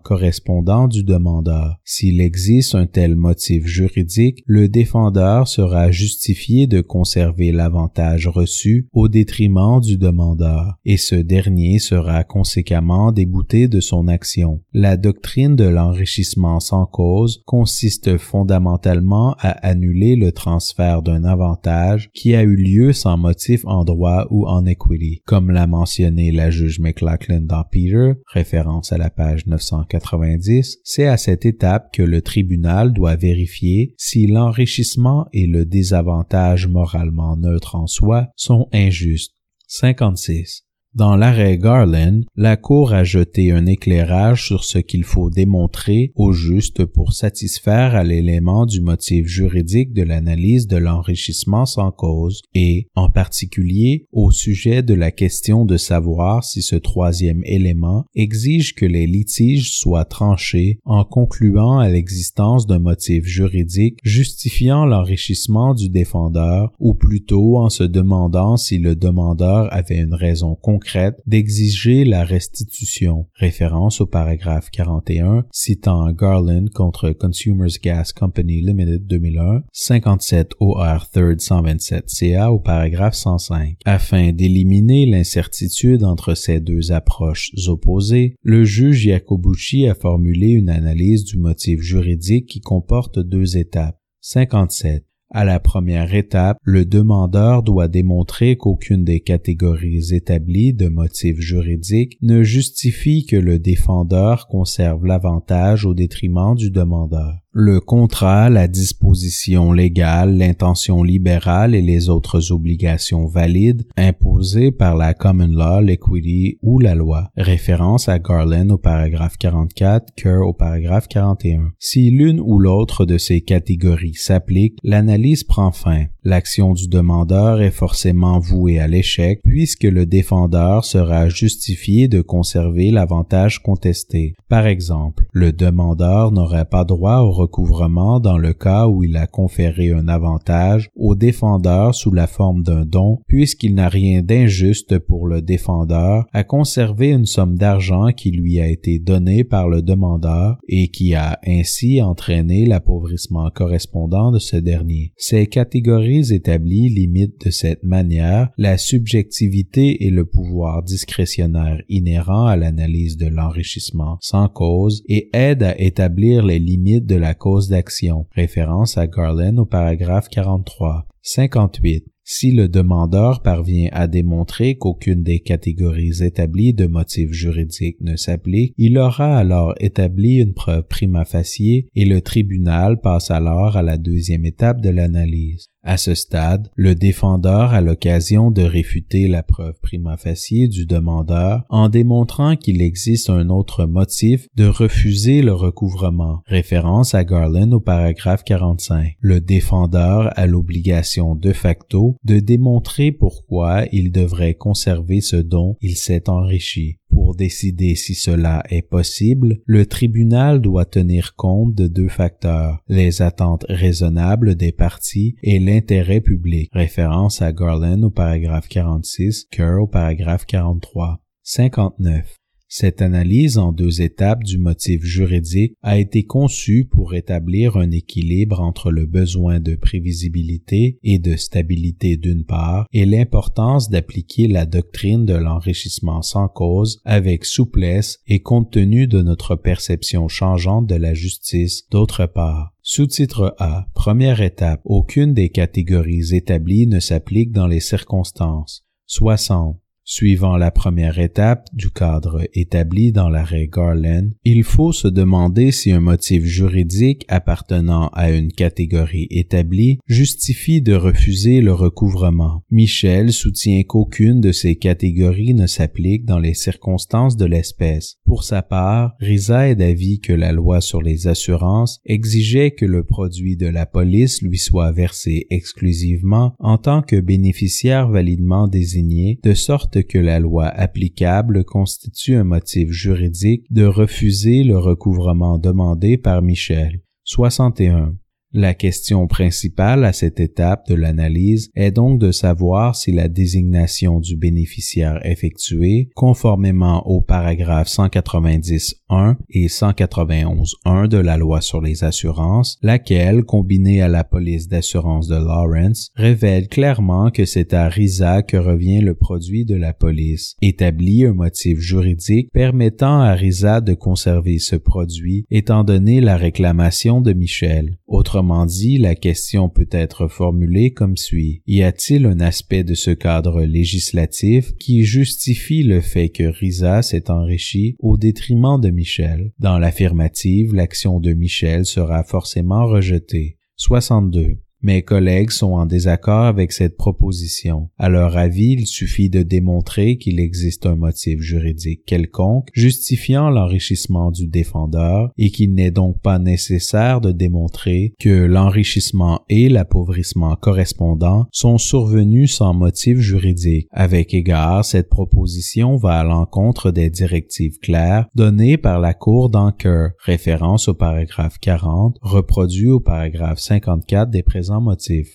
correspondant 0.03 0.87
du 0.87 1.03
demandeur. 1.03 1.77
S'il 1.83 2.21
existe 2.21 2.75
un 2.75 2.85
tel 2.85 3.15
motif 3.15 3.65
juridique, 3.65 4.43
le 4.45 4.67
défendeur 4.67 5.47
sera 5.47 5.91
justifié 5.91 6.67
de 6.67 6.81
conserver 6.81 7.51
l'avantage 7.51 8.27
reçu 8.27 8.87
au 8.93 9.07
détriment 9.07 9.79
du 9.79 9.97
demandeur, 9.97 10.75
et 10.85 10.97
ce 10.97 11.15
dernier 11.15 11.79
sera 11.79 12.23
conséquemment 12.23 13.11
débouté 13.11 13.67
de 13.67 13.79
son 13.79 14.07
action. 14.07 14.61
La 14.73 14.97
doctrine 14.97 15.55
de 15.55 15.65
l'enrichissement 15.65 16.59
sans 16.59 16.85
cause 16.85 17.43
consiste 17.45 18.17
fondamentalement 18.17 19.35
à 19.39 19.49
annuler 19.67 20.15
le 20.15 20.31
transfert 20.31 21.01
d'un 21.01 21.23
avantage 21.23 22.09
qui 22.13 22.35
a 22.35 22.43
eu 22.43 22.55
lieu 22.55 22.93
sans 22.93 23.17
motif 23.17 23.65
en 23.65 23.83
droit 23.83 24.27
ou 24.29 24.47
en 24.47 24.65
equity, 24.65 25.21
comme 25.25 25.51
l'a 25.51 25.67
mentionné 25.67 26.31
la 26.31 26.49
juge 26.49 26.79
McLachlan 26.79 27.41
dans 27.41 27.63
Peter, 27.63 28.13
référence 28.27 28.91
à 28.91 28.97
la 28.97 29.09
page 29.09 29.42
page 29.43 29.47
990, 29.47 30.79
c'est 30.83 31.07
à 31.07 31.17
cette 31.17 31.45
étape 31.45 31.93
que 31.93 32.03
le 32.03 32.21
tribunal 32.21 32.93
doit 32.93 33.15
vérifier 33.15 33.93
si 33.97 34.27
l'enrichissement 34.27 35.27
et 35.33 35.47
le 35.47 35.65
désavantage 35.65 36.67
moralement 36.67 37.37
neutre 37.37 37.75
en 37.75 37.87
soi 37.87 38.27
sont 38.35 38.67
injustes. 38.73 39.33
56. 39.67 40.62
Dans 40.95 41.15
l'arrêt 41.15 41.57
Garland, 41.57 42.21
la 42.35 42.55
Cour 42.55 42.93
a 42.93 43.03
jeté 43.03 43.51
un 43.51 43.65
éclairage 43.65 44.45
sur 44.45 44.63
ce 44.63 44.77
qu'il 44.77 45.03
faut 45.03 45.31
démontrer 45.31 46.11
au 46.13 46.33
juste 46.33 46.85
pour 46.85 47.13
satisfaire 47.13 47.95
à 47.95 48.03
l'élément 48.03 48.67
du 48.67 48.79
motif 48.79 49.25
juridique 49.25 49.93
de 49.93 50.03
l'analyse 50.03 50.67
de 50.67 50.77
l'enrichissement 50.77 51.65
sans 51.65 51.89
cause 51.89 52.43
et, 52.53 52.89
en 52.93 53.09
particulier, 53.09 54.05
au 54.11 54.29
sujet 54.29 54.83
de 54.83 54.93
la 54.93 55.09
question 55.09 55.65
de 55.65 55.77
savoir 55.77 56.43
si 56.43 56.61
ce 56.61 56.75
troisième 56.75 57.41
élément 57.43 58.05
exige 58.13 58.75
que 58.75 58.85
les 58.85 59.07
litiges 59.07 59.75
soient 59.75 60.05
tranchés 60.05 60.77
en 60.85 61.03
concluant 61.05 61.79
à 61.79 61.89
l'existence 61.89 62.67
d'un 62.67 62.77
motif 62.77 63.25
juridique 63.25 63.97
justifiant 64.03 64.85
l'enrichissement 64.85 65.73
du 65.73 65.89
défendeur 65.89 66.71
ou 66.77 66.93
plutôt 66.93 67.57
en 67.57 67.69
se 67.69 67.83
demandant 67.83 68.57
si 68.57 68.77
le 68.77 68.95
demandeur 68.95 69.73
avait 69.73 69.97
une 69.97 70.13
raison 70.13 70.53
concrète 70.53 70.82
d'exiger 71.25 72.05
la 72.05 72.23
restitution. 72.23 73.27
Référence 73.35 74.01
au 74.01 74.05
paragraphe 74.05 74.69
41 74.71 75.45
citant 75.51 76.11
Garland 76.11 76.69
contre 76.73 77.11
Consumers 77.11 77.79
Gas 77.81 78.11
Company 78.15 78.61
Limited 78.61 79.07
2001, 79.07 79.63
57 79.71 80.51
OR 80.59 81.07
3rd 81.13 81.39
127 81.39 82.09
CA 82.09 82.51
au 82.51 82.59
paragraphe 82.59 83.15
105. 83.15 83.77
Afin 83.85 84.31
d'éliminer 84.31 85.05
l'incertitude 85.05 86.03
entre 86.03 86.35
ces 86.35 86.59
deux 86.59 86.91
approches 86.91 87.51
opposées, 87.67 88.35
le 88.41 88.63
juge 88.63 89.05
Yacobucci 89.05 89.87
a 89.87 89.95
formulé 89.95 90.47
une 90.49 90.69
analyse 90.69 91.25
du 91.25 91.37
motif 91.37 91.81
juridique 91.81 92.47
qui 92.47 92.61
comporte 92.61 93.19
deux 93.19 93.57
étapes. 93.57 93.97
57. 94.21 95.03
À 95.35 95.45
la 95.45 95.59
première 95.59 96.13
étape, 96.13 96.59
le 96.61 96.85
demandeur 96.85 97.63
doit 97.63 97.87
démontrer 97.87 98.55
qu'aucune 98.55 99.03
des 99.03 99.19
catégories 99.19 100.13
établies 100.13 100.73
de 100.73 100.87
motifs 100.87 101.39
juridiques 101.39 102.19
ne 102.21 102.43
justifie 102.43 103.25
que 103.25 103.35
le 103.35 103.57
défendeur 103.57 104.45
conserve 104.45 105.07
l'avantage 105.07 105.85
au 105.87 105.95
détriment 105.95 106.53
du 106.53 106.69
demandeur 106.69 107.42
le 107.55 107.79
contrat, 107.79 108.49
la 108.49 108.67
disposition 108.67 109.71
légale, 109.71 110.37
l'intention 110.37 111.03
libérale 111.03 111.75
et 111.75 111.83
les 111.83 112.09
autres 112.09 112.51
obligations 112.51 113.27
valides 113.27 113.85
imposées 113.95 114.71
par 114.71 114.95
la 114.95 115.13
common 115.13 115.47
law, 115.47 115.79
l'equity 115.79 116.57
ou 116.63 116.79
la 116.79 116.95
loi. 116.95 117.29
Référence 117.37 118.09
à 118.09 118.17
Garland 118.17 118.71
au 118.71 118.79
paragraphe 118.79 119.37
44, 119.37 120.15
Kerr 120.15 120.41
au 120.47 120.53
paragraphe 120.53 121.07
41. 121.07 121.73
Si 121.77 122.09
l'une 122.09 122.39
ou 122.39 122.57
l'autre 122.57 123.05
de 123.05 123.19
ces 123.19 123.41
catégories 123.41 124.15
s'applique, 124.15 124.79
l'analyse 124.83 125.43
prend 125.43 125.71
fin. 125.71 126.05
L'action 126.23 126.73
du 126.73 126.87
demandeur 126.87 127.61
est 127.61 127.69
forcément 127.69 128.39
vouée 128.39 128.79
à 128.79 128.87
l'échec 128.87 129.41
puisque 129.43 129.83
le 129.83 130.05
défendeur 130.05 130.85
sera 130.85 131.29
justifié 131.29 132.07
de 132.07 132.21
conserver 132.21 132.91
l'avantage 132.91 133.61
contesté. 133.61 134.33
Par 134.49 134.65
exemple, 134.65 135.25
le 135.33 135.51
demandeur 135.51 136.31
n'aurait 136.31 136.65
pas 136.65 136.85
droit 136.85 137.19
au 137.19 137.31
recouvrement 137.43 138.19
dans 138.19 138.37
le 138.37 138.53
cas 138.53 138.87
où 138.87 139.03
il 139.03 139.17
a 139.17 139.27
conféré 139.27 139.91
un 139.91 140.07
avantage 140.07 140.89
au 140.95 141.15
défendeur 141.15 141.93
sous 141.93 142.11
la 142.11 142.27
forme 142.27 142.63
d'un 142.63 142.85
don, 142.85 143.19
puisqu'il 143.27 143.75
n'a 143.75 143.89
rien 143.89 144.21
d'injuste 144.21 144.97
pour 144.99 145.27
le 145.27 145.41
défendeur 145.41 146.25
à 146.33 146.43
conserver 146.43 147.09
une 147.09 147.25
somme 147.25 147.57
d'argent 147.57 148.07
qui 148.15 148.31
lui 148.31 148.59
a 148.59 148.67
été 148.67 148.99
donnée 148.99 149.43
par 149.43 149.67
le 149.69 149.81
demandeur 149.81 150.57
et 150.67 150.87
qui 150.87 151.15
a 151.15 151.39
ainsi 151.45 152.01
entraîné 152.01 152.65
l'appauvrissement 152.65 153.49
correspondant 153.49 154.31
de 154.31 154.39
ce 154.39 154.57
dernier. 154.57 155.13
Ces 155.17 155.47
catégories 155.47 156.33
établies 156.33 156.89
limitent 156.89 157.45
de 157.45 157.51
cette 157.51 157.83
manière 157.83 158.49
la 158.57 158.77
subjectivité 158.77 160.05
et 160.05 160.09
le 160.09 160.25
pouvoir 160.25 160.83
discrétionnaire 160.83 161.81
inhérent 161.89 162.45
à 162.45 162.55
l'analyse 162.55 163.17
de 163.17 163.27
l'enrichissement 163.27 164.17
sans 164.21 164.47
cause 164.47 165.03
et 165.07 165.29
aident 165.33 165.63
à 165.63 165.79
établir 165.79 166.45
les 166.45 166.59
limites 166.59 167.05
de 167.05 167.15
la 167.15 167.32
cause 167.33 167.69
d'action. 167.69 168.25
Référence 168.31 168.97
à 168.97 169.07
Garland 169.07 169.57
au 169.57 169.65
paragraphe 169.65 170.29
43. 170.29 171.05
58. 171.21 172.05
Si 172.25 172.51
le 172.51 172.69
demandeur 172.69 173.41
parvient 173.41 173.89
à 173.91 174.07
démontrer 174.07 174.77
qu'aucune 174.77 175.23
des 175.23 175.41
catégories 175.41 176.23
établies 176.23 176.73
de 176.73 176.87
motifs 176.87 177.33
juridiques 177.33 177.99
ne 177.99 178.15
s'applique, 178.15 178.73
il 178.77 178.97
aura 178.97 179.37
alors 179.37 179.73
établi 179.79 180.37
une 180.37 180.53
preuve 180.53 180.87
prima 180.87 181.25
facie 181.25 181.87
et 181.95 182.05
le 182.05 182.21
tribunal 182.21 183.01
passe 183.01 183.29
alors 183.29 183.75
à 183.75 183.81
la 183.81 183.97
deuxième 183.97 184.45
étape 184.45 184.79
de 184.79 184.89
l'analyse. 184.89 185.67
À 185.85 185.97
ce 185.97 186.15
stade, 186.15 186.69
le 186.75 186.95
défendeur 186.95 187.73
a 187.73 187.81
l'occasion 187.81 188.51
de 188.51 188.61
réfuter 188.61 189.27
la 189.27 189.43
preuve 189.43 189.77
prima 189.81 190.15
facie 190.15 190.69
du 190.69 190.85
demandeur 190.85 191.65
en 191.69 191.89
démontrant 191.89 192.55
qu'il 192.55 192.81
existe 192.81 193.29
un 193.29 193.49
autre 193.49 193.85
motif 193.85 194.47
de 194.55 194.65
refuser 194.65 195.41
le 195.41 195.51
recouvrement. 195.51 196.41
Référence 196.45 197.13
à 197.15 197.25
Garland 197.25 197.73
au 197.73 197.81
paragraphe 197.81 198.45
45. 198.45 199.17
Le 199.19 199.41
défendeur 199.41 200.31
a 200.39 200.47
l'obligation 200.47 201.35
de 201.35 201.51
facto 201.51 202.15
de 202.23 202.39
démontrer 202.39 203.11
pourquoi 203.11 203.83
il 203.91 204.13
devrait 204.13 204.53
conserver 204.53 205.19
ce 205.19 205.35
dont 205.35 205.75
il 205.81 205.97
s'est 205.97 206.29
enrichi. 206.29 206.99
Décider 207.35 207.95
si 207.95 208.15
cela 208.15 208.63
est 208.69 208.81
possible, 208.81 209.59
le 209.65 209.85
tribunal 209.85 210.61
doit 210.61 210.85
tenir 210.85 211.35
compte 211.35 211.73
de 211.75 211.87
deux 211.87 212.09
facteurs, 212.09 212.81
les 212.87 213.21
attentes 213.21 213.65
raisonnables 213.69 214.55
des 214.55 214.71
parties 214.71 215.35
et 215.43 215.59
l'intérêt 215.59 216.21
public. 216.21 216.69
Référence 216.73 217.41
à 217.41 217.51
Garland 217.51 218.03
au 218.03 218.09
paragraphe 218.09 218.67
46, 218.67 219.45
Kerr 219.51 219.81
au 219.81 219.87
paragraphe 219.87 220.45
43. 220.45 221.19
59. 221.43 222.42
Cette 222.75 223.03
analyse 223.03 223.59
en 223.59 223.71
deux 223.71 224.01
étapes 224.01 224.43
du 224.43 224.57
motif 224.57 225.03
juridique 225.03 225.75
a 225.83 225.99
été 225.99 226.23
conçue 226.23 226.85
pour 226.85 227.13
établir 227.13 227.77
un 227.77 227.91
équilibre 227.91 228.61
entre 228.61 228.89
le 228.89 229.05
besoin 229.05 229.59
de 229.59 229.75
prévisibilité 229.75 230.97
et 231.03 231.19
de 231.19 231.35
stabilité 231.35 232.17
d'une 232.17 232.43
part 232.43 232.87
et 232.91 233.05
l'importance 233.05 233.91
d'appliquer 233.91 234.47
la 234.47 234.65
doctrine 234.65 235.23
de 235.23 235.35
l'enrichissement 235.35 236.23
sans 236.23 236.47
cause 236.47 236.99
avec 237.05 237.45
souplesse 237.45 238.17
et 238.25 238.39
compte 238.39 238.71
tenu 238.71 239.05
de 239.05 239.21
notre 239.21 239.55
perception 239.55 240.27
changeante 240.27 240.87
de 240.87 240.95
la 240.95 241.13
justice 241.13 241.87
d'autre 241.91 242.25
part. 242.25 242.73
Sous-titre 242.81 243.53
A. 243.59 243.85
Première 243.93 244.41
étape. 244.41 244.81
Aucune 244.83 245.35
des 245.35 245.49
catégories 245.49 246.33
établies 246.33 246.87
ne 246.87 246.99
s'applique 246.99 247.51
dans 247.51 247.67
les 247.67 247.81
circonstances. 247.81 248.83
60. 249.05 249.82
Suivant 250.05 250.57
la 250.57 250.69
première 250.69 251.17
étape 251.17 251.69
du 251.71 251.89
cadre 251.89 252.41
établi 252.53 253.13
dans 253.13 253.29
l'arrêt 253.29 253.69
Garland, 253.71 254.31
il 254.43 254.65
faut 254.65 254.91
se 254.91 255.07
demander 255.07 255.71
si 255.71 255.93
un 255.93 256.01
motif 256.01 256.43
juridique 256.43 257.23
appartenant 257.29 258.09
à 258.09 258.29
une 258.29 258.51
catégorie 258.51 259.27
établie 259.29 259.99
justifie 260.05 260.81
de 260.81 260.93
refuser 260.93 261.61
le 261.61 261.71
recouvrement. 261.71 262.63
Michel 262.69 263.31
soutient 263.31 263.81
qu'aucune 263.83 264.41
de 264.41 264.51
ces 264.51 264.75
catégories 264.75 265.53
ne 265.53 265.67
s'applique 265.67 266.25
dans 266.25 266.39
les 266.39 266.53
circonstances 266.53 267.37
de 267.37 267.45
l'espèce. 267.45 268.17
Pour 268.25 268.43
sa 268.43 268.61
part, 268.61 269.15
Risa 269.19 269.69
est 269.69 269.75
d'avis 269.75 270.19
que 270.19 270.33
la 270.33 270.51
loi 270.51 270.81
sur 270.81 271.01
les 271.01 271.27
assurances 271.27 272.01
exigeait 272.05 272.71
que 272.71 272.85
le 272.85 273.05
produit 273.05 273.55
de 273.55 273.67
la 273.67 273.85
police 273.85 274.41
lui 274.41 274.57
soit 274.57 274.91
versé 274.91 275.47
exclusivement 275.49 276.55
en 276.59 276.77
tant 276.77 277.01
que 277.01 277.21
bénéficiaire 277.21 278.09
validement 278.09 278.67
désigné, 278.67 279.39
de 279.43 279.53
sorte 279.53 279.92
que 280.01 280.17
la 280.17 280.39
loi 280.39 280.67
applicable 280.67 281.63
constitue 281.63 282.35
un 282.35 282.43
motif 282.43 282.91
juridique 282.91 283.65
de 283.71 283.85
refuser 283.85 284.63
le 284.63 284.77
recouvrement 284.77 285.57
demandé 285.57 286.17
par 286.17 286.41
Michel. 286.41 287.01
61. 287.25 288.15
La 288.55 288.75
question 288.75 289.25
principale 289.25 290.05
à 290.05 290.13
cette 290.13 290.39
étape 290.39 290.87
de 290.87 290.93
l'analyse 290.93 291.71
est 291.73 291.89
donc 291.89 292.19
de 292.19 292.31
savoir 292.31 292.95
si 292.95 293.11
la 293.11 293.27
désignation 293.27 294.19
du 294.19 294.37
bénéficiaire 294.37 295.25
effectuée, 295.25 296.11
conformément 296.13 297.01
aux 297.07 297.21
paragraphes 297.21 297.87
190.1 297.87 299.37
et 299.49 299.65
191.1 299.65 301.07
de 301.07 301.17
la 301.17 301.37
loi 301.37 301.61
sur 301.61 301.81
les 301.81 302.03
assurances, 302.03 302.77
laquelle, 302.83 303.43
combinée 303.43 304.03
à 304.03 304.07
la 304.07 304.23
police 304.23 304.67
d'assurance 304.67 305.27
de 305.27 305.35
Lawrence, 305.35 306.11
révèle 306.15 306.67
clairement 306.67 307.31
que 307.31 307.45
c'est 307.45 307.73
à 307.73 307.87
Risa 307.89 308.43
que 308.43 308.57
revient 308.57 309.01
le 309.01 309.15
produit 309.15 309.65
de 309.65 309.75
la 309.75 309.93
police, 309.93 310.57
établit 310.61 311.25
un 311.25 311.33
motif 311.33 311.79
juridique 311.79 312.51
permettant 312.53 313.19
à 313.19 313.33
Risa 313.33 313.81
de 313.81 313.95
conserver 313.95 314.59
ce 314.59 314.75
produit 314.75 315.47
étant 315.49 315.83
donné 315.83 316.21
la 316.21 316.37
réclamation 316.37 317.19
de 317.19 317.33
Michel. 317.33 317.97
Autrement 318.05 318.42
Autrement 318.43 318.65
dit, 318.65 318.97
la 318.97 319.15
question 319.15 319.69
peut 319.69 319.87
être 319.89 320.27
formulée 320.27 320.91
comme 320.91 321.15
suit. 321.15 321.61
Y 321.65 321.81
a-t-il 321.81 322.25
un 322.25 322.41
aspect 322.41 322.83
de 322.83 322.93
ce 322.93 323.11
cadre 323.11 323.61
législatif 323.61 324.75
qui 324.75 325.05
justifie 325.05 325.81
le 325.83 326.01
fait 326.01 326.27
que 326.27 326.43
Risa 326.43 327.01
s'est 327.03 327.31
enrichi 327.31 327.95
au 327.99 328.17
détriment 328.17 328.81
de 328.81 328.89
Michel? 328.89 329.53
Dans 329.59 329.79
l'affirmative, 329.79 330.75
l'action 330.75 331.21
de 331.21 331.31
Michel 331.31 331.85
sera 331.85 332.25
forcément 332.25 332.85
rejetée. 332.85 333.59
62. 333.77 334.57
Mes 334.85 335.01
collègues 335.01 335.51
sont 335.51 335.71
en 335.71 335.85
désaccord 335.85 336.43
avec 336.43 336.73
cette 336.73 336.97
proposition. 336.97 337.89
À 337.97 338.09
leur 338.09 338.35
avis, 338.35 338.73
il 338.73 338.85
suffit 338.85 339.29
de 339.29 339.41
démontrer 339.41 340.17
qu'il 340.17 340.41
existe 340.41 340.85
un 340.85 340.97
motif 340.97 341.39
juridique 341.39 342.03
quelconque 342.05 342.67
justifiant 342.73 343.49
l'enrichissement 343.49 344.29
du 344.29 344.45
défendeur 344.45 345.31
et 345.37 345.51
qu'il 345.51 345.73
n'est 345.73 345.91
donc 345.91 346.19
pas 346.21 346.37
nécessaire 346.37 347.21
de 347.21 347.31
démontrer 347.31 348.13
que 348.19 348.43
l'enrichissement 348.43 349.45
et 349.47 349.69
l'appauvrissement 349.69 350.57
correspondants 350.57 351.45
sont 351.53 351.77
survenus 351.77 352.53
sans 352.53 352.73
motif 352.73 353.19
juridique. 353.19 353.87
Avec 353.89 354.33
égard, 354.33 354.83
cette 354.83 355.09
proposition 355.09 355.95
va 355.95 356.19
à 356.19 356.23
l'encontre 356.25 356.91
des 356.91 357.09
directives 357.09 357.79
claires 357.79 358.27
données 358.35 358.75
par 358.75 358.99
la 358.99 359.13
Cour 359.13 359.49
d'Anker, 359.49 360.09
référence 360.19 360.89
au 360.89 360.93
paragraphe 360.93 361.57
40, 361.59 362.17
reproduit 362.21 362.89
au 362.89 362.99
paragraphe 362.99 363.59
54 363.59 364.29
des 364.29 364.43
présents 364.43 364.72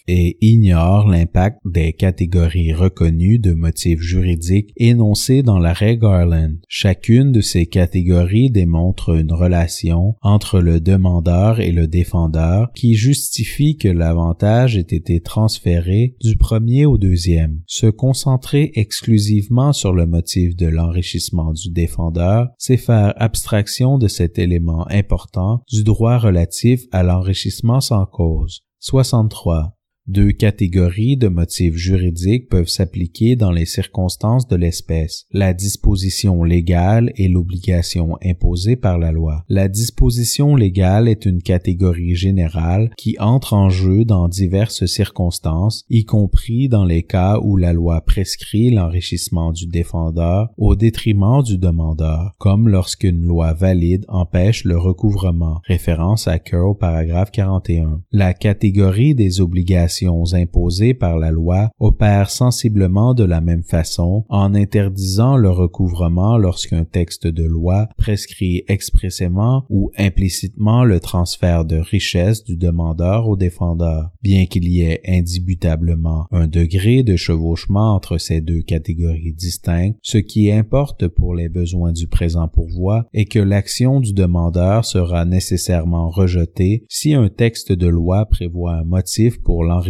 et 0.07 0.37
ignore 0.41 1.09
l'impact 1.09 1.59
des 1.65 1.93
catégories 1.93 2.73
reconnues 2.73 3.39
de 3.39 3.53
motifs 3.53 4.01
juridiques 4.01 4.73
énoncées 4.77 5.43
dans 5.43 5.59
l'arrêt 5.59 5.97
Garland. 5.97 6.57
Chacune 6.69 7.33
de 7.33 7.41
ces 7.41 7.67
catégories 7.67 8.51
démontre 8.51 9.17
une 9.17 9.33
relation 9.33 10.15
entre 10.23 10.61
le 10.61 10.81
demandeur 10.81 11.61
et 11.61 11.73
le 11.73 11.87
défendeur 11.87 12.71
qui 12.75 12.95
justifie 12.95 13.77
que 13.77 13.89
l'avantage 13.89 14.77
ait 14.77 14.81
été 14.81 15.21
transféré 15.21 16.17
du 16.21 16.37
premier 16.37 16.87
au 16.87 16.99
deuxième. 16.99 17.61
Se 17.67 17.87
concentrer 17.87 18.73
exclusivement 18.75 19.73
sur 19.73 19.93
le 19.93 20.07
motif 20.07 20.57
de 20.57 20.67
l'enrichissement 20.67 21.53
du 21.53 21.71
défendeur, 21.71 22.49
c'est 22.59 22.77
faire 22.77 23.15
abstraction 23.17 23.99
de 23.99 24.09
cet 24.09 24.39
élément 24.39 24.87
important 24.91 25.63
du 25.71 25.85
droit 25.85 26.19
relatif 26.19 26.83
à 26.93 27.03
l'enrichissement 27.03 27.81
sans 27.81 28.07
cause. 28.07 28.68
63. 28.81 29.78
Deux 30.09 30.33
catégories 30.33 31.19
de 31.19 31.29
motifs 31.29 31.77
juridiques 31.77 32.49
peuvent 32.49 32.71
s'appliquer 32.71 33.37
dans 33.37 33.53
les 33.53 33.67
circonstances 33.67 34.49
de 34.49 34.57
l'espèce, 34.57 35.27
la 35.33 35.53
disposition 35.53 36.45
légale 36.45 37.13
et 37.17 37.29
l'obligation 37.29 38.17
imposée 38.25 38.77
par 38.77 38.97
la 38.97 39.13
loi. 39.13 39.45
La 39.51 39.69
disposition 39.69 40.57
légale 40.57 41.09
est 41.09 41.27
une 41.27 41.43
catégorie 41.43 42.15
générale 42.15 42.91
qui 42.97 43.17
entre 43.21 43.53
en 43.53 43.69
jeu 43.69 44.07
dans 44.07 44.29
diverses 44.29 44.87
circonstances, 44.87 45.85
y 45.91 46.07
compris 46.07 46.71
dans 46.71 46.87
les 46.87 47.03
cas 47.03 47.39
où 47.43 47.59
la 47.59 47.75
loi 47.75 48.01
prescrit 48.01 48.71
l'enrichissement 48.71 49.53
du 49.53 49.67
défendeur 49.67 50.49
au 50.57 50.75
détriment 50.75 51.43
du 51.43 51.59
demandeur, 51.59 52.33
comme 52.39 52.71
lorsqu'une 52.71 53.27
loi 53.27 53.53
valide 53.53 54.07
empêche 54.09 54.65
le 54.65 54.79
recouvrement. 54.79 55.61
Référence 55.67 56.29
à 56.29 56.39
Kerr 56.39 56.79
paragraphe 56.81 57.31
41. 57.31 58.01
La 58.11 58.33
catégorie 58.33 59.15
des 59.15 59.43
obligations 59.43 59.98
imposées 60.07 60.95
par 60.95 61.19
la 61.19 61.31
loi 61.31 61.71
opèrent 61.79 62.31
sensiblement 62.31 63.15
de 63.15 63.25
la 63.25 63.41
même 63.41 63.63
façon 63.63 64.25
en 64.29 64.55
interdisant 64.55 65.37
le 65.37 65.51
recouvrement 65.51 66.39
lorsqu'un 66.39 66.85
texte 66.85 67.27
de 67.27 67.45
loi 67.45 67.89
prescrit 67.97 68.65
expressément 68.69 69.65
ou 69.71 69.91
implicitement 69.97 70.85
le 70.85 71.01
transfert 71.01 71.65
de 71.65 71.77
richesse 71.77 72.45
du 72.45 72.57
demandeur 72.57 73.29
au 73.29 73.37
défendeur. 73.37 74.11
Bien 74.23 74.47
qu'il 74.47 74.69
y 74.69 74.83
ait 74.83 75.01
indubitablement 75.07 76.27
un 76.31 76.47
degré 76.47 77.03
de 77.03 77.17
chevauchement 77.17 77.95
entre 77.95 78.19
ces 78.19 78.41
deux 78.41 78.63
catégories 78.63 79.35
distinctes, 79.35 79.99
ce 80.03 80.19
qui 80.19 80.51
importe 80.51 81.09
pour 81.09 81.35
les 81.35 81.49
besoins 81.49 81.93
du 81.93 82.07
présent 82.07 82.49
pourvoi 82.49 83.07
est 83.13 83.27
que 83.27 83.39
l'action 83.39 84.01
du 84.01 84.13
demandeur 84.13 84.85
sera 84.85 85.25
nécessairement 85.25 86.11
rejetée 86.11 86.85
si 86.89 87.15
un 87.15 87.29
texte 87.29 87.73
de 87.73 87.87
loi 87.87 88.27
prévoit 88.27 88.75
un 88.75 88.85
motif 88.85 89.43
pour 89.43 89.65
l'enrichissement 89.65 89.88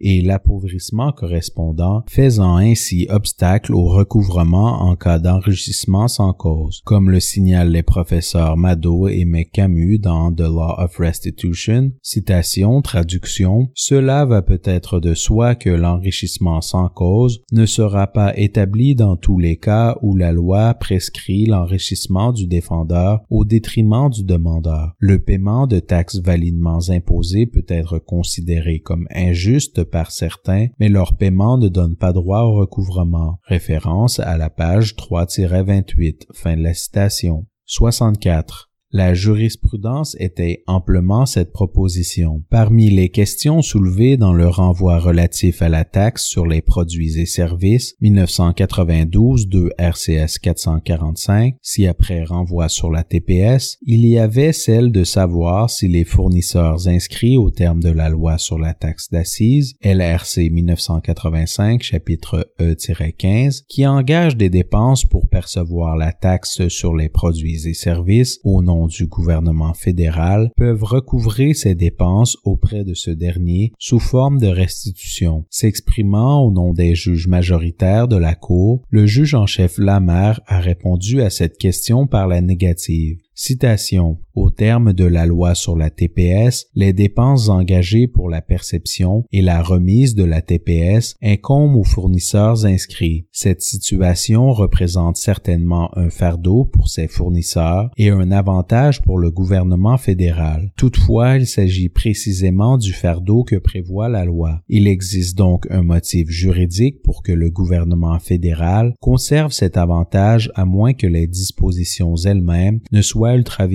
et 0.00 0.22
l'appauvrissement 0.22 1.12
correspondant, 1.12 2.04
faisant 2.08 2.56
ainsi 2.56 3.06
obstacle 3.10 3.74
au 3.74 3.84
recouvrement 3.84 4.82
en 4.82 4.96
cas 4.96 5.18
d'enrichissement 5.18 6.08
sans 6.08 6.32
cause, 6.32 6.82
comme 6.84 7.10
le 7.10 7.20
signalent 7.20 7.70
les 7.70 7.82
professeurs 7.82 8.56
Mado 8.56 9.08
et 9.08 9.24
McCamus 9.24 9.98
dans 9.98 10.32
The 10.32 10.40
Law 10.40 10.74
of 10.78 10.96
Restitution, 10.96 11.92
citation, 12.02 12.82
traduction, 12.82 13.70
cela 13.74 14.24
va 14.24 14.42
peut-être 14.42 15.00
de 15.00 15.14
soi 15.14 15.54
que 15.54 15.70
l'enrichissement 15.70 16.60
sans 16.60 16.88
cause 16.88 17.42
ne 17.52 17.66
sera 17.66 18.06
pas 18.06 18.36
établi 18.36 18.94
dans 18.94 19.16
tous 19.16 19.38
les 19.38 19.56
cas 19.56 19.96
où 20.02 20.16
la 20.16 20.32
loi 20.32 20.74
prescrit 20.74 21.46
l'enrichissement 21.46 22.32
du 22.32 22.46
défendeur 22.46 23.20
au 23.30 23.44
détriment 23.44 24.10
du 24.10 24.24
demandeur. 24.24 24.92
Le 24.98 25.18
paiement 25.18 25.66
de 25.66 25.78
taxes 25.78 26.20
validement 26.20 26.78
imposées 26.88 27.46
peut 27.46 27.66
être 27.68 27.98
considéré 27.98 28.80
comme 28.80 29.06
injuste 29.16 29.84
par 29.84 30.10
certains, 30.10 30.68
mais 30.78 30.88
leur 30.88 31.16
paiement 31.16 31.58
ne 31.58 31.68
donne 31.68 31.96
pas 31.96 32.12
droit 32.12 32.42
au 32.42 32.54
recouvrement. 32.54 33.40
Référence 33.44 34.20
à 34.20 34.36
la 34.36 34.50
page 34.50 34.94
3-28. 34.94 36.26
Fin 36.34 36.56
de 36.56 36.62
la 36.62 36.74
citation. 36.74 37.46
64. 37.64 38.65
La 38.96 39.12
jurisprudence 39.12 40.16
était 40.18 40.62
amplement 40.66 41.26
cette 41.26 41.52
proposition. 41.52 42.42
Parmi 42.48 42.88
les 42.88 43.10
questions 43.10 43.60
soulevées 43.60 44.16
dans 44.16 44.32
le 44.32 44.48
renvoi 44.48 44.98
relatif 45.00 45.60
à 45.60 45.68
la 45.68 45.84
taxe 45.84 46.24
sur 46.24 46.46
les 46.46 46.62
produits 46.62 47.20
et 47.20 47.26
services 47.26 47.94
1992 48.00 49.48
de 49.48 49.70
RCS 49.76 50.38
445, 50.40 51.56
si 51.60 51.86
après 51.86 52.24
renvoi 52.24 52.70
sur 52.70 52.90
la 52.90 53.04
TPS, 53.04 53.76
il 53.84 54.06
y 54.06 54.18
avait 54.18 54.54
celle 54.54 54.90
de 54.92 55.04
savoir 55.04 55.68
si 55.68 55.88
les 55.88 56.04
fournisseurs 56.04 56.88
inscrits 56.88 57.36
au 57.36 57.50
terme 57.50 57.82
de 57.82 57.90
la 57.90 58.08
loi 58.08 58.38
sur 58.38 58.58
la 58.58 58.72
taxe 58.72 59.10
d'assises, 59.10 59.74
LRC 59.84 60.48
1985 60.50 61.82
chapitre 61.82 62.50
E-15, 62.58 63.64
qui 63.68 63.86
engagent 63.86 64.38
des 64.38 64.48
dépenses 64.48 65.04
pour 65.04 65.28
percevoir 65.28 65.98
la 65.98 66.12
taxe 66.12 66.68
sur 66.68 66.96
les 66.96 67.10
produits 67.10 67.68
et 67.68 67.74
services 67.74 68.40
au 68.42 68.62
nom 68.62 68.85
du 68.86 69.06
gouvernement 69.06 69.74
fédéral 69.74 70.50
peuvent 70.56 70.84
recouvrer 70.84 71.54
ces 71.54 71.74
dépenses 71.74 72.36
auprès 72.44 72.84
de 72.84 72.94
ce 72.94 73.10
dernier 73.10 73.72
sous 73.78 74.00
forme 74.00 74.38
de 74.38 74.46
restitution. 74.46 75.44
S'exprimant 75.50 76.42
au 76.42 76.50
nom 76.50 76.72
des 76.72 76.94
juges 76.94 77.28
majoritaires 77.28 78.08
de 78.08 78.16
la 78.16 78.34
Cour, 78.34 78.82
le 78.90 79.06
juge 79.06 79.34
en 79.34 79.46
chef 79.46 79.78
Lamer 79.78 80.40
a 80.46 80.60
répondu 80.60 81.22
à 81.22 81.30
cette 81.30 81.58
question 81.58 82.06
par 82.06 82.26
la 82.26 82.40
négative. 82.40 83.18
Citation. 83.38 84.16
Au 84.34 84.50
terme 84.50 84.94
de 84.94 85.04
la 85.04 85.26
loi 85.26 85.54
sur 85.54 85.76
la 85.76 85.90
TPS, 85.90 86.68
les 86.74 86.94
dépenses 86.94 87.50
engagées 87.50 88.06
pour 88.06 88.30
la 88.30 88.40
perception 88.40 89.24
et 89.30 89.42
la 89.42 89.62
remise 89.62 90.14
de 90.14 90.24
la 90.24 90.40
TPS 90.40 91.16
incombent 91.22 91.76
aux 91.76 91.84
fournisseurs 91.84 92.64
inscrits. 92.64 93.26
Cette 93.32 93.60
situation 93.60 94.52
représente 94.52 95.18
certainement 95.18 95.90
un 95.98 96.08
fardeau 96.08 96.64
pour 96.64 96.88
ces 96.88 97.08
fournisseurs 97.08 97.90
et 97.98 98.08
un 98.08 98.30
avantage 98.30 99.02
pour 99.02 99.18
le 99.18 99.30
gouvernement 99.30 99.98
fédéral. 99.98 100.72
Toutefois, 100.76 101.36
il 101.36 101.46
s'agit 101.46 101.90
précisément 101.90 102.78
du 102.78 102.94
fardeau 102.94 103.44
que 103.44 103.56
prévoit 103.56 104.08
la 104.08 104.24
loi. 104.24 104.62
Il 104.68 104.86
existe 104.86 105.36
donc 105.36 105.66
un 105.70 105.82
motif 105.82 106.30
juridique 106.30 107.02
pour 107.02 107.22
que 107.22 107.32
le 107.32 107.50
gouvernement 107.50 108.18
fédéral 108.18 108.94
conserve 109.00 109.52
cet 109.52 109.76
avantage 109.76 110.50
à 110.54 110.64
moins 110.64 110.94
que 110.94 111.06
les 111.06 111.26
dispositions 111.26 112.16
elles-mêmes 112.16 112.80
ne 112.92 113.02
soient 113.02 113.25
ultra 113.34 113.66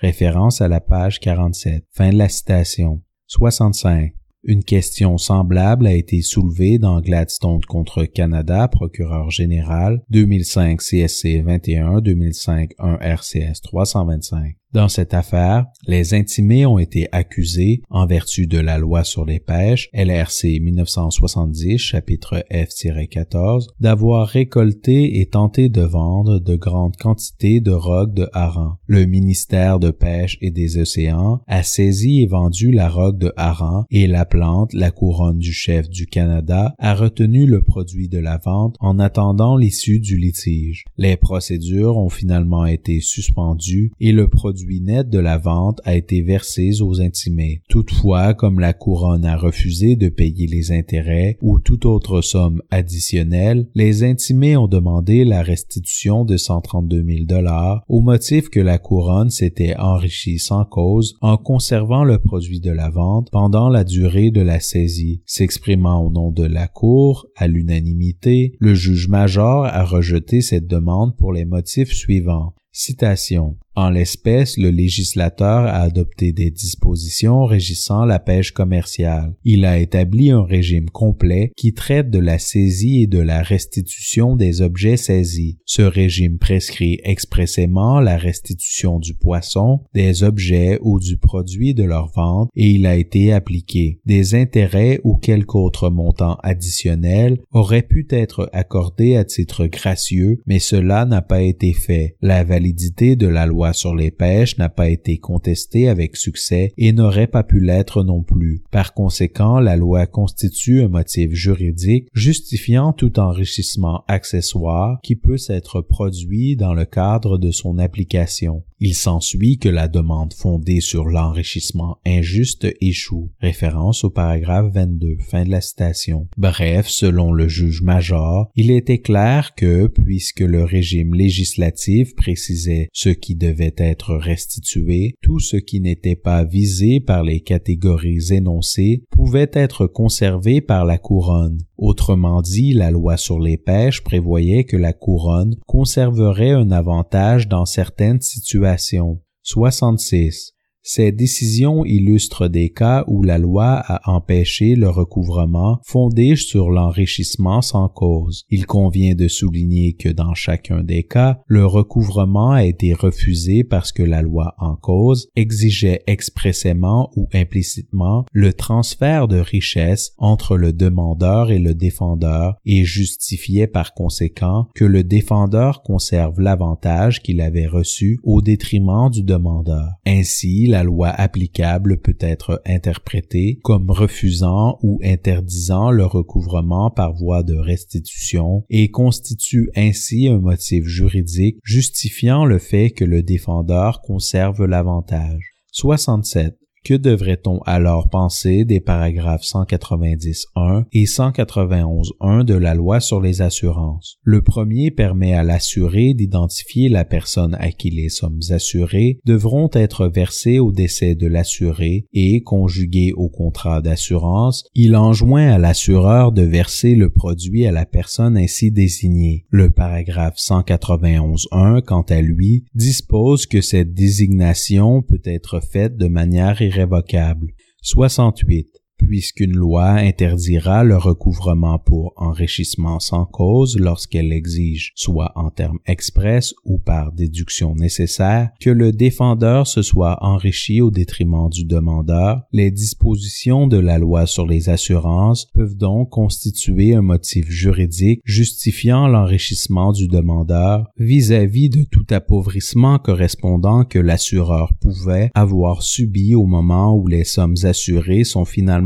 référence 0.00 0.60
à 0.60 0.68
la 0.68 0.80
page 0.80 1.20
47. 1.20 1.84
Fin 1.90 2.10
de 2.10 2.18
la 2.18 2.28
citation. 2.28 3.02
65. 3.26 4.12
Une 4.46 4.62
question 4.62 5.16
semblable 5.16 5.86
a 5.86 5.94
été 5.94 6.20
soulevée 6.20 6.78
dans 6.78 7.00
Gladstone 7.00 7.64
contre 7.66 8.04
Canada, 8.04 8.68
procureur 8.68 9.30
général, 9.30 10.02
2005 10.10 10.82
CSC 10.82 11.42
21, 11.42 12.02
2005 12.02 12.72
1 12.78 12.98
RCS 13.00 13.62
325. 13.62 14.56
Dans 14.74 14.88
cette 14.88 15.14
affaire, 15.14 15.66
les 15.86 16.14
intimés 16.14 16.66
ont 16.66 16.80
été 16.80 17.06
accusés, 17.12 17.82
en 17.90 18.06
vertu 18.06 18.48
de 18.48 18.58
la 18.58 18.76
loi 18.76 19.04
sur 19.04 19.24
les 19.24 19.38
pêches, 19.38 19.88
LRC 19.94 20.58
1970, 20.60 21.78
chapitre 21.78 22.44
F-14, 22.50 23.68
d'avoir 23.78 24.26
récolté 24.26 25.20
et 25.20 25.26
tenté 25.26 25.68
de 25.68 25.82
vendre 25.82 26.40
de 26.40 26.56
grandes 26.56 26.96
quantités 26.96 27.60
de 27.60 27.70
rogue 27.70 28.14
de 28.14 28.28
hareng. 28.32 28.74
Le 28.88 29.04
ministère 29.04 29.78
de 29.78 29.92
Pêche 29.92 30.38
et 30.40 30.50
des 30.50 30.76
Océans 30.78 31.40
a 31.46 31.62
saisi 31.62 32.22
et 32.22 32.26
vendu 32.26 32.72
la 32.72 32.88
rogue 32.88 33.18
de 33.18 33.32
hareng 33.36 33.84
et 33.92 34.08
la 34.08 34.24
plante, 34.24 34.72
la 34.72 34.90
couronne 34.90 35.38
du 35.38 35.52
chef 35.52 35.88
du 35.88 36.06
Canada, 36.06 36.74
a 36.80 36.96
retenu 36.96 37.46
le 37.46 37.62
produit 37.62 38.08
de 38.08 38.18
la 38.18 38.38
vente 38.38 38.74
en 38.80 38.98
attendant 38.98 39.56
l'issue 39.56 40.00
du 40.00 40.16
litige. 40.16 40.84
Les 40.98 41.16
procédures 41.16 41.96
ont 41.96 42.08
finalement 42.08 42.66
été 42.66 42.98
suspendues 42.98 43.92
et 44.00 44.10
le 44.10 44.26
produit 44.26 44.63
de 44.64 45.18
la 45.18 45.38
vente 45.38 45.80
a 45.84 45.94
été 45.94 46.22
versé 46.22 46.80
aux 46.80 47.00
intimés. 47.00 47.62
Toutefois, 47.68 48.34
comme 48.34 48.60
la 48.60 48.72
couronne 48.72 49.24
a 49.24 49.36
refusé 49.36 49.96
de 49.96 50.08
payer 50.08 50.46
les 50.46 50.72
intérêts 50.72 51.36
ou 51.40 51.58
toute 51.58 51.84
autre 51.84 52.22
somme 52.22 52.62
additionnelle, 52.70 53.68
les 53.74 54.04
intimés 54.04 54.56
ont 54.56 54.68
demandé 54.68 55.24
la 55.24 55.42
restitution 55.42 56.24
de 56.24 56.36
132 56.36 57.04
000 57.04 57.24
dollars 57.26 57.84
au 57.88 58.00
motif 58.00 58.48
que 58.48 58.60
la 58.60 58.78
couronne 58.78 59.30
s'était 59.30 59.76
enrichie 59.76 60.38
sans 60.38 60.64
cause 60.64 61.16
en 61.20 61.36
conservant 61.36 62.04
le 62.04 62.18
produit 62.18 62.60
de 62.60 62.70
la 62.70 62.90
vente 62.90 63.28
pendant 63.30 63.68
la 63.68 63.84
durée 63.84 64.30
de 64.30 64.40
la 64.40 64.60
saisie. 64.60 65.22
S'exprimant 65.26 66.04
au 66.04 66.10
nom 66.10 66.30
de 66.30 66.44
la 66.44 66.68
Cour, 66.68 67.26
à 67.36 67.46
l'unanimité, 67.46 68.54
le 68.58 68.74
juge 68.74 69.08
major 69.08 69.66
a 69.66 69.84
rejeté 69.84 70.40
cette 70.40 70.66
demande 70.66 71.16
pour 71.16 71.32
les 71.32 71.44
motifs 71.44 71.92
suivants. 71.92 72.54
Citation. 72.72 73.56
En 73.76 73.90
l'espèce, 73.90 74.56
le 74.56 74.70
législateur 74.70 75.64
a 75.66 75.80
adopté 75.80 76.32
des 76.32 76.50
dispositions 76.50 77.44
régissant 77.44 78.04
la 78.04 78.20
pêche 78.20 78.52
commerciale. 78.52 79.34
Il 79.44 79.64
a 79.64 79.78
établi 79.78 80.30
un 80.30 80.44
régime 80.44 80.88
complet 80.90 81.50
qui 81.56 81.74
traite 81.74 82.08
de 82.08 82.20
la 82.20 82.38
saisie 82.38 83.02
et 83.02 83.06
de 83.08 83.18
la 83.18 83.42
restitution 83.42 84.36
des 84.36 84.62
objets 84.62 84.96
saisis. 84.96 85.58
Ce 85.66 85.82
régime 85.82 86.38
prescrit 86.38 87.00
expressément 87.02 87.98
la 87.98 88.16
restitution 88.16 89.00
du 89.00 89.14
poisson, 89.14 89.80
des 89.92 90.22
objets 90.22 90.78
ou 90.80 91.00
du 91.00 91.16
produit 91.16 91.74
de 91.74 91.82
leur 91.82 92.12
vente 92.14 92.50
et 92.54 92.68
il 92.68 92.86
a 92.86 92.94
été 92.94 93.32
appliqué. 93.32 93.98
Des 94.06 94.36
intérêts 94.36 95.00
ou 95.02 95.16
quelque 95.16 95.56
autre 95.56 95.90
montant 95.90 96.38
additionnel 96.44 97.40
auraient 97.50 97.82
pu 97.82 98.06
être 98.10 98.48
accordés 98.52 99.16
à 99.16 99.24
titre 99.24 99.66
gracieux, 99.66 100.40
mais 100.46 100.60
cela 100.60 101.06
n'a 101.06 101.22
pas 101.22 101.42
été 101.42 101.72
fait. 101.72 102.16
La 102.22 102.44
validité 102.44 103.16
de 103.16 103.26
la 103.26 103.46
loi 103.46 103.63
sur 103.72 103.94
les 103.94 104.10
pêches 104.10 104.58
n'a 104.58 104.68
pas 104.68 104.88
été 104.88 105.18
contestée 105.18 105.88
avec 105.88 106.16
succès 106.16 106.72
et 106.76 106.92
n'aurait 106.92 107.26
pas 107.26 107.42
pu 107.42 107.60
l'être 107.60 108.02
non 108.02 108.22
plus. 108.22 108.62
Par 108.70 108.94
conséquent, 108.94 109.60
la 109.60 109.76
loi 109.76 110.06
constitue 110.06 110.82
un 110.82 110.88
motif 110.88 111.32
juridique 111.32 112.08
justifiant 112.12 112.92
tout 112.92 113.18
enrichissement 113.18 114.04
accessoire 114.08 114.98
qui 115.02 115.16
peut 115.16 115.38
s'être 115.38 115.80
produit 115.80 116.56
dans 116.56 116.74
le 116.74 116.84
cadre 116.84 117.38
de 117.38 117.50
son 117.50 117.78
application. 117.78 118.64
Il 118.80 118.94
s'ensuit 118.94 119.58
que 119.58 119.68
la 119.68 119.88
demande 119.88 120.34
fondée 120.34 120.80
sur 120.80 121.06
l'enrichissement 121.06 121.98
injuste 122.06 122.66
échoue. 122.80 123.30
Référence 123.40 124.04
au 124.04 124.10
paragraphe 124.10 124.72
22. 124.72 125.16
Fin 125.20 125.44
de 125.44 125.50
la 125.50 125.60
citation. 125.60 126.28
Bref, 126.36 126.88
selon 126.88 127.32
le 127.32 127.48
juge 127.48 127.82
major, 127.82 128.50
il 128.56 128.70
était 128.70 128.98
clair 128.98 129.54
que, 129.54 129.86
puisque 129.86 130.40
le 130.40 130.64
régime 130.64 131.14
législatif 131.14 132.14
précisait 132.14 132.88
ce 132.92 133.08
qui 133.08 133.36
devait 133.36 133.74
être 133.76 134.16
restitué, 134.16 135.14
tout 135.22 135.38
ce 135.38 135.56
qui 135.56 135.80
n'était 135.80 136.16
pas 136.16 136.44
visé 136.44 137.00
par 137.00 137.22
les 137.22 137.40
catégories 137.40 138.32
énoncées 138.32 139.04
pouvait 139.10 139.50
être 139.52 139.86
conservé 139.86 140.60
par 140.60 140.84
la 140.84 140.98
couronne. 140.98 141.58
Autrement 141.76 142.40
dit, 142.40 142.72
la 142.72 142.90
loi 142.90 143.16
sur 143.16 143.40
les 143.40 143.56
pêches 143.56 144.02
prévoyait 144.04 144.64
que 144.64 144.76
la 144.76 144.92
couronne 144.92 145.56
conserverait 145.66 146.52
un 146.52 146.70
avantage 146.70 147.48
dans 147.48 147.66
certaines 147.66 148.20
situations. 148.20 149.20
66. 149.42 150.53
Ces 150.86 151.12
décisions 151.12 151.86
illustrent 151.86 152.46
des 152.46 152.68
cas 152.68 153.04
où 153.06 153.22
la 153.22 153.38
loi 153.38 153.82
a 153.86 154.02
empêché 154.12 154.74
le 154.76 154.90
recouvrement 154.90 155.78
fondé 155.82 156.36
sur 156.36 156.68
l'enrichissement 156.68 157.62
sans 157.62 157.88
cause. 157.88 158.44
Il 158.50 158.66
convient 158.66 159.14
de 159.14 159.26
souligner 159.26 159.94
que 159.94 160.10
dans 160.10 160.34
chacun 160.34 160.82
des 160.82 161.02
cas, 161.02 161.40
le 161.46 161.64
recouvrement 161.64 162.50
a 162.50 162.66
été 162.66 162.92
refusé 162.92 163.64
parce 163.64 163.92
que 163.92 164.02
la 164.02 164.20
loi 164.20 164.54
en 164.58 164.76
cause 164.76 165.28
exigeait 165.36 166.02
expressément 166.06 167.10
ou 167.16 167.28
implicitement 167.32 168.26
le 168.32 168.52
transfert 168.52 169.26
de 169.26 169.38
richesse 169.38 170.12
entre 170.18 170.58
le 170.58 170.74
demandeur 170.74 171.50
et 171.50 171.60
le 171.60 171.74
défendeur 171.74 172.56
et 172.66 172.84
justifiait 172.84 173.68
par 173.68 173.94
conséquent 173.94 174.68
que 174.74 174.84
le 174.84 175.02
défendeur 175.02 175.80
conserve 175.80 176.40
l'avantage 176.40 177.22
qu'il 177.22 177.40
avait 177.40 177.66
reçu 177.66 178.20
au 178.22 178.42
détriment 178.42 179.08
du 179.08 179.22
demandeur. 179.22 179.88
Ainsi, 180.06 180.66
la 180.74 180.82
loi 180.82 181.10
applicable 181.10 181.98
peut 181.98 182.16
être 182.18 182.60
interprétée 182.66 183.60
comme 183.62 183.92
refusant 183.92 184.80
ou 184.82 184.98
interdisant 185.04 185.92
le 185.92 186.04
recouvrement 186.04 186.90
par 186.90 187.14
voie 187.14 187.44
de 187.44 187.54
restitution 187.54 188.64
et 188.70 188.90
constitue 188.90 189.70
ainsi 189.76 190.26
un 190.26 190.40
motif 190.40 190.84
juridique 190.84 191.58
justifiant 191.62 192.44
le 192.44 192.58
fait 192.58 192.90
que 192.90 193.04
le 193.04 193.22
défendeur 193.22 194.00
conserve 194.00 194.64
l'avantage. 194.64 195.54
67. 195.70 196.56
Que 196.84 196.92
devrait-on 196.92 197.60
alors 197.64 198.10
penser 198.10 198.66
des 198.66 198.78
paragraphes 198.78 199.44
190.1 199.44 200.84
et 200.92 201.04
191.1 201.04 202.44
de 202.44 202.52
la 202.52 202.74
loi 202.74 203.00
sur 203.00 203.22
les 203.22 203.40
assurances? 203.40 204.18
Le 204.22 204.42
premier 204.42 204.90
permet 204.90 205.32
à 205.32 205.44
l'assuré 205.44 206.12
d'identifier 206.12 206.90
la 206.90 207.06
personne 207.06 207.56
à 207.58 207.70
qui 207.70 207.88
les 207.88 208.10
sommes 208.10 208.42
assurées 208.50 209.18
devront 209.24 209.70
être 209.72 210.08
versées 210.08 210.58
au 210.58 210.72
décès 210.72 211.14
de 211.14 211.26
l'assuré 211.26 212.04
et, 212.12 212.42
conjugué 212.42 213.14
au 213.16 213.30
contrat 213.30 213.80
d'assurance, 213.80 214.64
il 214.74 214.94
enjoint 214.94 215.52
à 215.52 215.56
l'assureur 215.56 216.32
de 216.32 216.42
verser 216.42 216.96
le 216.96 217.08
produit 217.08 217.66
à 217.66 217.72
la 217.72 217.86
personne 217.86 218.36
ainsi 218.36 218.70
désignée. 218.70 219.46
Le 219.48 219.70
paragraphe 219.70 220.36
191.1, 220.36 221.80
quant 221.80 222.02
à 222.02 222.20
lui, 222.20 222.66
dispose 222.74 223.46
que 223.46 223.62
cette 223.62 223.94
désignation 223.94 225.00
peut 225.00 225.22
être 225.24 225.60
faite 225.60 225.96
de 225.96 226.08
manière 226.08 226.60
irrévocable. 226.74 227.54
68 227.82 228.83
puisqu'une 228.98 229.54
loi 229.54 229.90
interdira 229.90 230.84
le 230.84 230.96
recouvrement 230.96 231.78
pour 231.78 232.12
enrichissement 232.16 233.00
sans 233.00 233.24
cause 233.24 233.78
lorsqu'elle 233.78 234.32
exige, 234.32 234.92
soit 234.94 235.32
en 235.36 235.50
termes 235.50 235.78
express 235.86 236.54
ou 236.64 236.78
par 236.78 237.12
déduction 237.12 237.74
nécessaire, 237.74 238.50
que 238.60 238.70
le 238.70 238.92
défendeur 238.92 239.66
se 239.66 239.82
soit 239.82 240.18
enrichi 240.22 240.80
au 240.80 240.90
détriment 240.90 241.48
du 241.48 241.64
demandeur, 241.64 242.42
les 242.52 242.70
dispositions 242.70 243.66
de 243.66 243.78
la 243.78 243.98
loi 243.98 244.26
sur 244.26 244.46
les 244.46 244.68
assurances 244.68 245.46
peuvent 245.54 245.76
donc 245.76 246.10
constituer 246.10 246.94
un 246.94 247.02
motif 247.02 247.48
juridique 247.50 248.20
justifiant 248.24 249.08
l'enrichissement 249.08 249.92
du 249.92 250.08
demandeur 250.08 250.86
vis-à-vis 250.98 251.68
de 251.68 251.84
tout 251.84 252.06
appauvrissement 252.10 252.98
correspondant 252.98 253.84
que 253.84 253.98
l'assureur 253.98 254.72
pouvait 254.80 255.30
avoir 255.34 255.82
subi 255.82 256.34
au 256.34 256.46
moment 256.46 256.96
où 256.96 257.06
les 257.06 257.24
sommes 257.24 257.56
assurées 257.64 258.24
sont 258.24 258.44
finalement 258.44 258.83